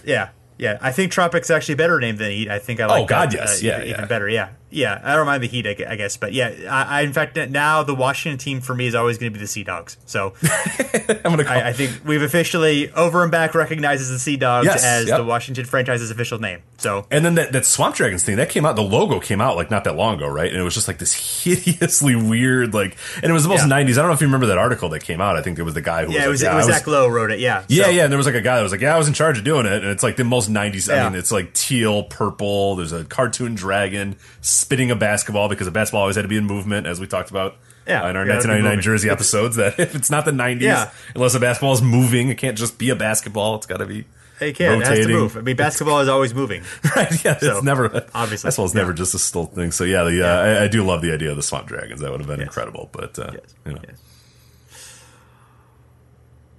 Yeah, 0.05 0.29
yeah. 0.57 0.77
I 0.81 0.91
think 0.91 1.11
Tropics 1.11 1.49
actually 1.51 1.73
a 1.73 1.77
better 1.77 1.99
name 1.99 2.15
than 2.17 2.31
Heat. 2.31 2.49
I 2.49 2.59
think 2.59 2.79
I 2.79 2.85
like. 2.87 3.03
Oh 3.03 3.05
God, 3.05 3.31
that, 3.31 3.37
yes, 3.37 3.61
uh, 3.61 3.67
yeah, 3.67 3.77
even, 3.79 3.89
yeah. 3.89 4.05
better. 4.05 4.29
Yeah, 4.29 4.49
yeah, 4.73 4.99
I 5.03 5.15
don't 5.15 5.25
mind 5.25 5.43
the 5.43 5.47
Heat, 5.47 5.67
I 5.67 5.95
guess, 5.95 6.17
but 6.17 6.33
yeah, 6.33 6.53
I, 6.69 6.99
I 6.99 7.01
in 7.01 7.13
fact 7.13 7.37
now 7.49 7.83
the 7.83 7.93
Washington 7.93 8.37
team 8.37 8.61
for 8.61 8.73
me 8.73 8.87
is 8.87 8.95
always 8.95 9.17
going 9.17 9.31
to 9.31 9.37
be 9.37 9.41
the 9.41 9.47
Sea 9.47 9.63
Dogs. 9.63 9.97
So 10.05 10.33
I'm 10.43 11.35
gonna. 11.35 11.43
I, 11.43 11.69
I, 11.69 11.73
think 11.73 12.01
we've 12.05 12.21
officially 12.21 12.91
over 12.91 13.23
and 13.23 13.31
back 13.31 13.53
recognizes 13.55 14.09
the 14.09 14.19
Sea 14.19 14.37
Dogs 14.37 14.65
yes, 14.65 14.83
as 14.83 15.07
yep. 15.07 15.17
the 15.17 15.23
Washington 15.23 15.65
franchise's 15.65 16.11
official 16.11 16.39
name. 16.39 16.61
So 16.77 17.05
and 17.11 17.23
then 17.23 17.35
that, 17.35 17.51
that 17.51 17.65
Swamp 17.65 17.95
Dragons 17.95 18.23
thing 18.23 18.37
that 18.37 18.49
came 18.49 18.65
out, 18.65 18.75
the 18.75 18.83
logo 18.83 19.19
came 19.19 19.41
out 19.41 19.55
like 19.55 19.69
not 19.69 19.83
that 19.83 19.95
long 19.95 20.15
ago, 20.15 20.27
right? 20.27 20.49
And 20.49 20.59
it 20.59 20.63
was 20.63 20.73
just 20.73 20.87
like 20.87 20.97
this 20.97 21.13
hideously 21.43 22.15
weird, 22.15 22.73
like, 22.73 22.97
and 23.17 23.25
it 23.25 23.33
was 23.33 23.43
the 23.43 23.49
most 23.49 23.67
yeah. 23.67 23.75
'90s. 23.75 23.91
I 23.91 23.95
don't 23.95 24.07
know 24.07 24.13
if 24.13 24.21
you 24.21 24.27
remember 24.27 24.47
that 24.47 24.57
article 24.57 24.89
that 24.89 25.03
came 25.03 25.21
out. 25.21 25.35
I 25.35 25.41
think 25.41 25.59
it 25.59 25.63
was 25.63 25.75
the 25.75 25.81
guy 25.81 26.05
who 26.05 26.11
yeah, 26.11 26.27
was 26.27 26.41
it 26.41 26.45
like, 26.47 26.53
was, 26.53 26.53
yeah, 26.53 26.53
it 26.53 26.55
was 26.55 26.65
Zach 26.65 26.87
Lowe 26.87 27.07
wrote 27.07 27.31
it. 27.31 27.39
Yeah, 27.39 27.63
yeah, 27.67 27.85
so. 27.85 27.89
yeah. 27.91 28.03
And 28.03 28.11
there 28.11 28.17
was 28.17 28.25
like 28.25 28.35
a 28.35 28.41
guy 28.41 28.57
that 28.57 28.63
was 28.63 28.71
like, 28.71 28.81
yeah, 28.81 28.95
I 28.95 28.97
was 28.97 29.07
in 29.07 29.13
charge 29.13 29.37
of 29.37 29.43
doing 29.43 29.65
it, 29.65 29.73
and 29.73 29.85
it's 29.85 30.03
like 30.03 30.15
the 30.15 30.23
most 30.23 30.51
'90s. 30.51 30.87
Yeah. 30.87 31.05
I 31.05 31.09
mean, 31.09 31.19
it's 31.19 31.31
like 31.31 31.53
teal, 31.53 32.03
purple. 32.03 32.75
There's 32.75 32.91
a 32.91 33.05
cartoon 33.05 33.55
dragon 33.55 34.15
spitting 34.63 34.91
a 34.91 34.95
basketball 34.95 35.49
because 35.49 35.67
a 35.67 35.71
basketball 35.71 36.01
always 36.01 36.15
had 36.15 36.23
to 36.23 36.27
be 36.27 36.37
in 36.37 36.45
movement, 36.45 36.87
as 36.87 36.99
we 36.99 37.07
talked 37.07 37.29
about 37.29 37.55
yeah, 37.87 38.03
uh, 38.03 38.09
in 38.09 38.15
our 38.15 38.25
1999 38.25 38.81
Jersey 38.81 39.09
episodes. 39.09 39.55
That 39.57 39.79
if 39.79 39.95
it's 39.95 40.09
not 40.09 40.25
the 40.25 40.31
90s, 40.31 40.61
yeah. 40.61 40.91
unless 41.15 41.35
a 41.35 41.39
basketball 41.39 41.73
is 41.73 41.81
moving, 41.81 42.29
it 42.29 42.37
can't 42.37 42.57
just 42.57 42.77
be 42.77 42.89
a 42.89 42.95
basketball. 42.95 43.55
It's 43.55 43.65
got 43.65 43.77
to 43.77 43.85
be. 43.85 44.05
It 44.39 44.55
can. 44.55 44.79
Rotating. 44.79 44.81
It 44.81 44.97
has 44.97 45.05
to 45.05 45.13
move. 45.13 45.37
I 45.37 45.41
mean, 45.41 45.55
basketball 45.55 45.99
is 45.99 46.09
always 46.09 46.33
moving. 46.33 46.63
right. 46.95 47.23
Yeah. 47.23 47.37
So, 47.37 47.57
it's 47.57 47.63
never 47.63 47.85
obviously 48.13 48.47
basketball 48.47 48.65
is 48.65 48.73
yeah. 48.73 48.81
never 48.81 48.93
just 48.93 49.13
a 49.13 49.19
still 49.19 49.45
thing. 49.45 49.71
So 49.71 49.83
yeah, 49.83 50.03
the, 50.03 50.09
uh, 50.09 50.11
yeah. 50.11 50.59
I, 50.59 50.63
I, 50.63 50.67
do 50.67 50.83
love 50.83 51.01
the 51.01 51.13
idea 51.13 51.29
of 51.29 51.35
the 51.35 51.43
Swamp 51.43 51.67
Dragons. 51.67 52.01
That 52.01 52.11
would 52.11 52.19
have 52.19 52.27
been 52.27 52.39
yes. 52.39 52.47
incredible. 52.47 52.89
But 52.91 53.19
uh, 53.19 53.31
yes. 53.33 53.55
you 53.65 53.73
know. 53.73 53.81
Yes. 53.87 53.97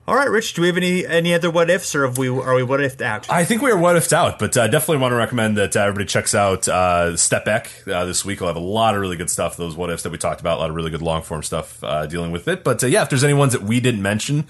All 0.06 0.14
right, 0.14 0.28
Rich. 0.28 0.52
Do 0.52 0.60
we 0.60 0.66
have 0.66 0.76
any 0.76 1.06
any 1.06 1.32
other 1.32 1.50
what 1.50 1.70
ifs, 1.70 1.94
or 1.94 2.04
have 2.04 2.18
we 2.18 2.28
are 2.28 2.54
we 2.54 2.62
what 2.62 2.80
ifed 2.80 3.00
out? 3.00 3.30
I 3.30 3.46
think 3.46 3.62
we 3.62 3.70
are 3.70 3.78
what 3.78 3.96
ifed 3.96 4.12
out, 4.12 4.38
but 4.38 4.54
uh, 4.54 4.68
definitely 4.68 4.98
want 4.98 5.12
to 5.12 5.16
recommend 5.16 5.56
that 5.56 5.74
uh, 5.74 5.80
everybody 5.80 6.04
checks 6.04 6.34
out 6.34 6.68
uh, 6.68 7.16
Step 7.16 7.46
Back 7.46 7.70
uh, 7.88 8.04
this 8.04 8.22
week. 8.22 8.40
We'll 8.40 8.48
have 8.48 8.56
a 8.56 8.60
lot 8.60 8.94
of 8.94 9.00
really 9.00 9.16
good 9.16 9.30
stuff. 9.30 9.56
Those 9.56 9.74
what 9.76 9.88
ifs 9.88 10.02
that 10.02 10.12
we 10.12 10.18
talked 10.18 10.42
about, 10.42 10.58
a 10.58 10.60
lot 10.60 10.68
of 10.68 10.76
really 10.76 10.90
good 10.90 11.00
long 11.00 11.22
form 11.22 11.42
stuff 11.42 11.82
uh, 11.82 12.04
dealing 12.04 12.32
with 12.32 12.48
it. 12.48 12.64
But 12.64 12.84
uh, 12.84 12.86
yeah, 12.86 13.02
if 13.02 13.08
there's 13.08 13.24
any 13.24 13.32
ones 13.32 13.54
that 13.54 13.62
we 13.62 13.80
didn't 13.80 14.02
mention, 14.02 14.44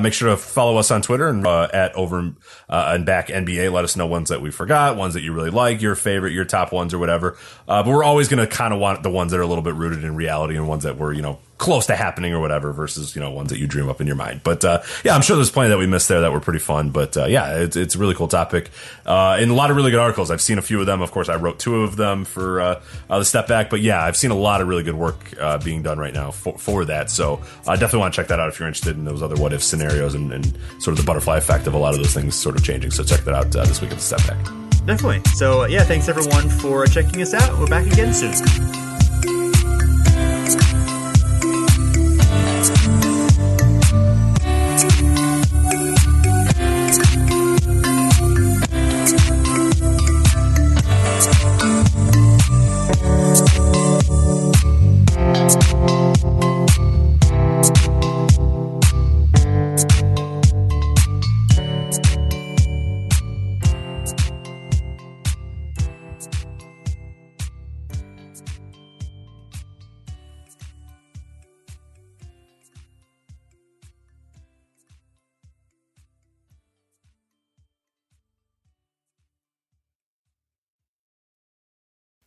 make 0.00 0.14
sure 0.14 0.30
to 0.30 0.38
follow 0.38 0.78
us 0.78 0.90
on 0.90 1.02
Twitter 1.02 1.28
and 1.28 1.46
at 1.46 1.94
over 1.94 2.32
and 2.70 3.04
back 3.04 3.28
NBA. 3.28 3.70
Let 3.70 3.84
us 3.84 3.96
know 3.96 4.06
ones 4.06 4.30
that 4.30 4.40
we 4.40 4.50
forgot, 4.50 4.96
ones 4.96 5.12
that 5.12 5.20
you 5.22 5.34
really 5.34 5.50
like, 5.50 5.82
your 5.82 5.96
favorite, 5.96 6.32
your 6.32 6.46
top 6.46 6.72
ones, 6.72 6.94
or 6.94 6.98
whatever. 6.98 7.36
but 7.66 7.86
we're 7.86 8.04
always 8.04 8.28
going 8.28 8.40
to 8.40 8.46
kind 8.46 8.72
of 8.72 8.80
want 8.80 9.02
the 9.02 9.10
ones 9.10 9.32
that 9.32 9.38
are 9.38 9.42
a 9.42 9.46
little 9.46 9.64
bit 9.64 9.74
rooted 9.74 10.02
in 10.02 10.16
reality 10.16 10.56
and 10.56 10.66
ones 10.66 10.84
that 10.84 10.96
were 10.96 11.12
you 11.12 11.20
know 11.20 11.40
close 11.58 11.86
to 11.86 11.94
happening 11.94 12.32
or 12.32 12.40
whatever 12.40 12.72
versus 12.72 13.14
you 13.14 13.20
know 13.20 13.30
ones 13.30 13.50
that 13.50 13.58
you 13.58 13.66
dream 13.66 13.88
up 13.88 14.00
in 14.00 14.06
your 14.06 14.16
mind. 14.16 14.40
But 14.42 14.64
uh, 14.64 14.82
yeah 15.04 15.14
i'm 15.14 15.22
sure 15.22 15.36
there's 15.36 15.50
plenty 15.50 15.70
that 15.70 15.78
we 15.78 15.86
missed 15.86 16.08
there 16.08 16.20
that 16.22 16.32
were 16.32 16.40
pretty 16.40 16.58
fun. 16.58 16.90
But 16.90 17.16
uh, 17.16 17.26
yeah 17.26 17.58
it's, 17.58 17.76
it's 17.76 17.94
a 17.94 17.98
really 17.98 18.14
cool 18.14 18.28
topic. 18.28 18.70
Uh, 19.06 19.36
and 19.38 19.50
a 19.50 19.54
lot 19.54 19.70
of 19.70 19.76
really 19.76 19.90
good 19.90 20.00
articles. 20.00 20.30
I've 20.30 20.40
seen 20.40 20.58
a 20.58 20.62
few 20.62 20.80
of 20.80 20.86
them. 20.86 21.00
Of 21.00 21.10
course 21.12 21.28
i 21.28 21.36
wrote 21.36 21.58
two 21.58 21.82
of 21.82 21.96
them 21.96 22.24
for 22.24 22.60
uh, 22.60 22.82
uh, 23.08 23.18
the 23.18 23.24
step 23.24 23.46
back. 23.46 23.70
But 23.70 23.80
yeah 23.80 24.02
i've 24.02 24.16
seen 24.16 24.30
a 24.30 24.36
lot 24.36 24.60
of 24.60 24.68
really 24.68 24.82
good 24.82 24.96
work 24.96 25.34
uh, 25.40 25.58
being 25.58 25.82
done 25.82 25.98
right 25.98 26.14
now 26.14 26.30
for, 26.30 26.58
for 26.58 26.84
that. 26.86 27.10
So 27.10 27.40
i 27.66 27.74
definitely 27.74 28.00
want 28.00 28.14
to 28.14 28.20
check 28.20 28.28
that 28.28 28.40
out 28.40 28.48
if 28.48 28.58
you're 28.58 28.68
interested 28.68 28.96
in 28.96 29.04
those 29.04 29.22
other 29.22 29.36
what 29.36 29.52
if 29.52 29.62
scenarios 29.62 30.14
and, 30.14 30.32
and, 30.32 30.44
sort 30.78 30.92
of 30.92 30.96
the 30.98 31.04
butterfly 31.04 31.36
effect 31.36 31.66
of 31.66 31.74
a 31.74 31.78
lot 31.78 31.94
of 31.94 31.98
those 31.98 32.12
things 32.12 32.34
sort 32.34 32.56
of 32.56 32.64
changing. 32.64 32.90
So 32.90 33.02
check 33.02 33.20
that 33.20 33.34
out 33.34 33.50
this 33.50 33.80
week 33.80 33.90
at 33.90 33.98
the 33.98 34.02
step 34.02 34.26
back. 34.26 34.44
Definitely. 34.86 35.22
So, 35.34 35.64
yeah, 35.64 35.82
thanks 35.82 36.08
everyone 36.08 36.48
for 36.48 36.86
checking 36.86 37.22
us 37.22 37.32
out. 37.32 37.58
We're 37.58 37.66
back 37.66 37.86
again 37.86 38.12
soon. 38.12 39.03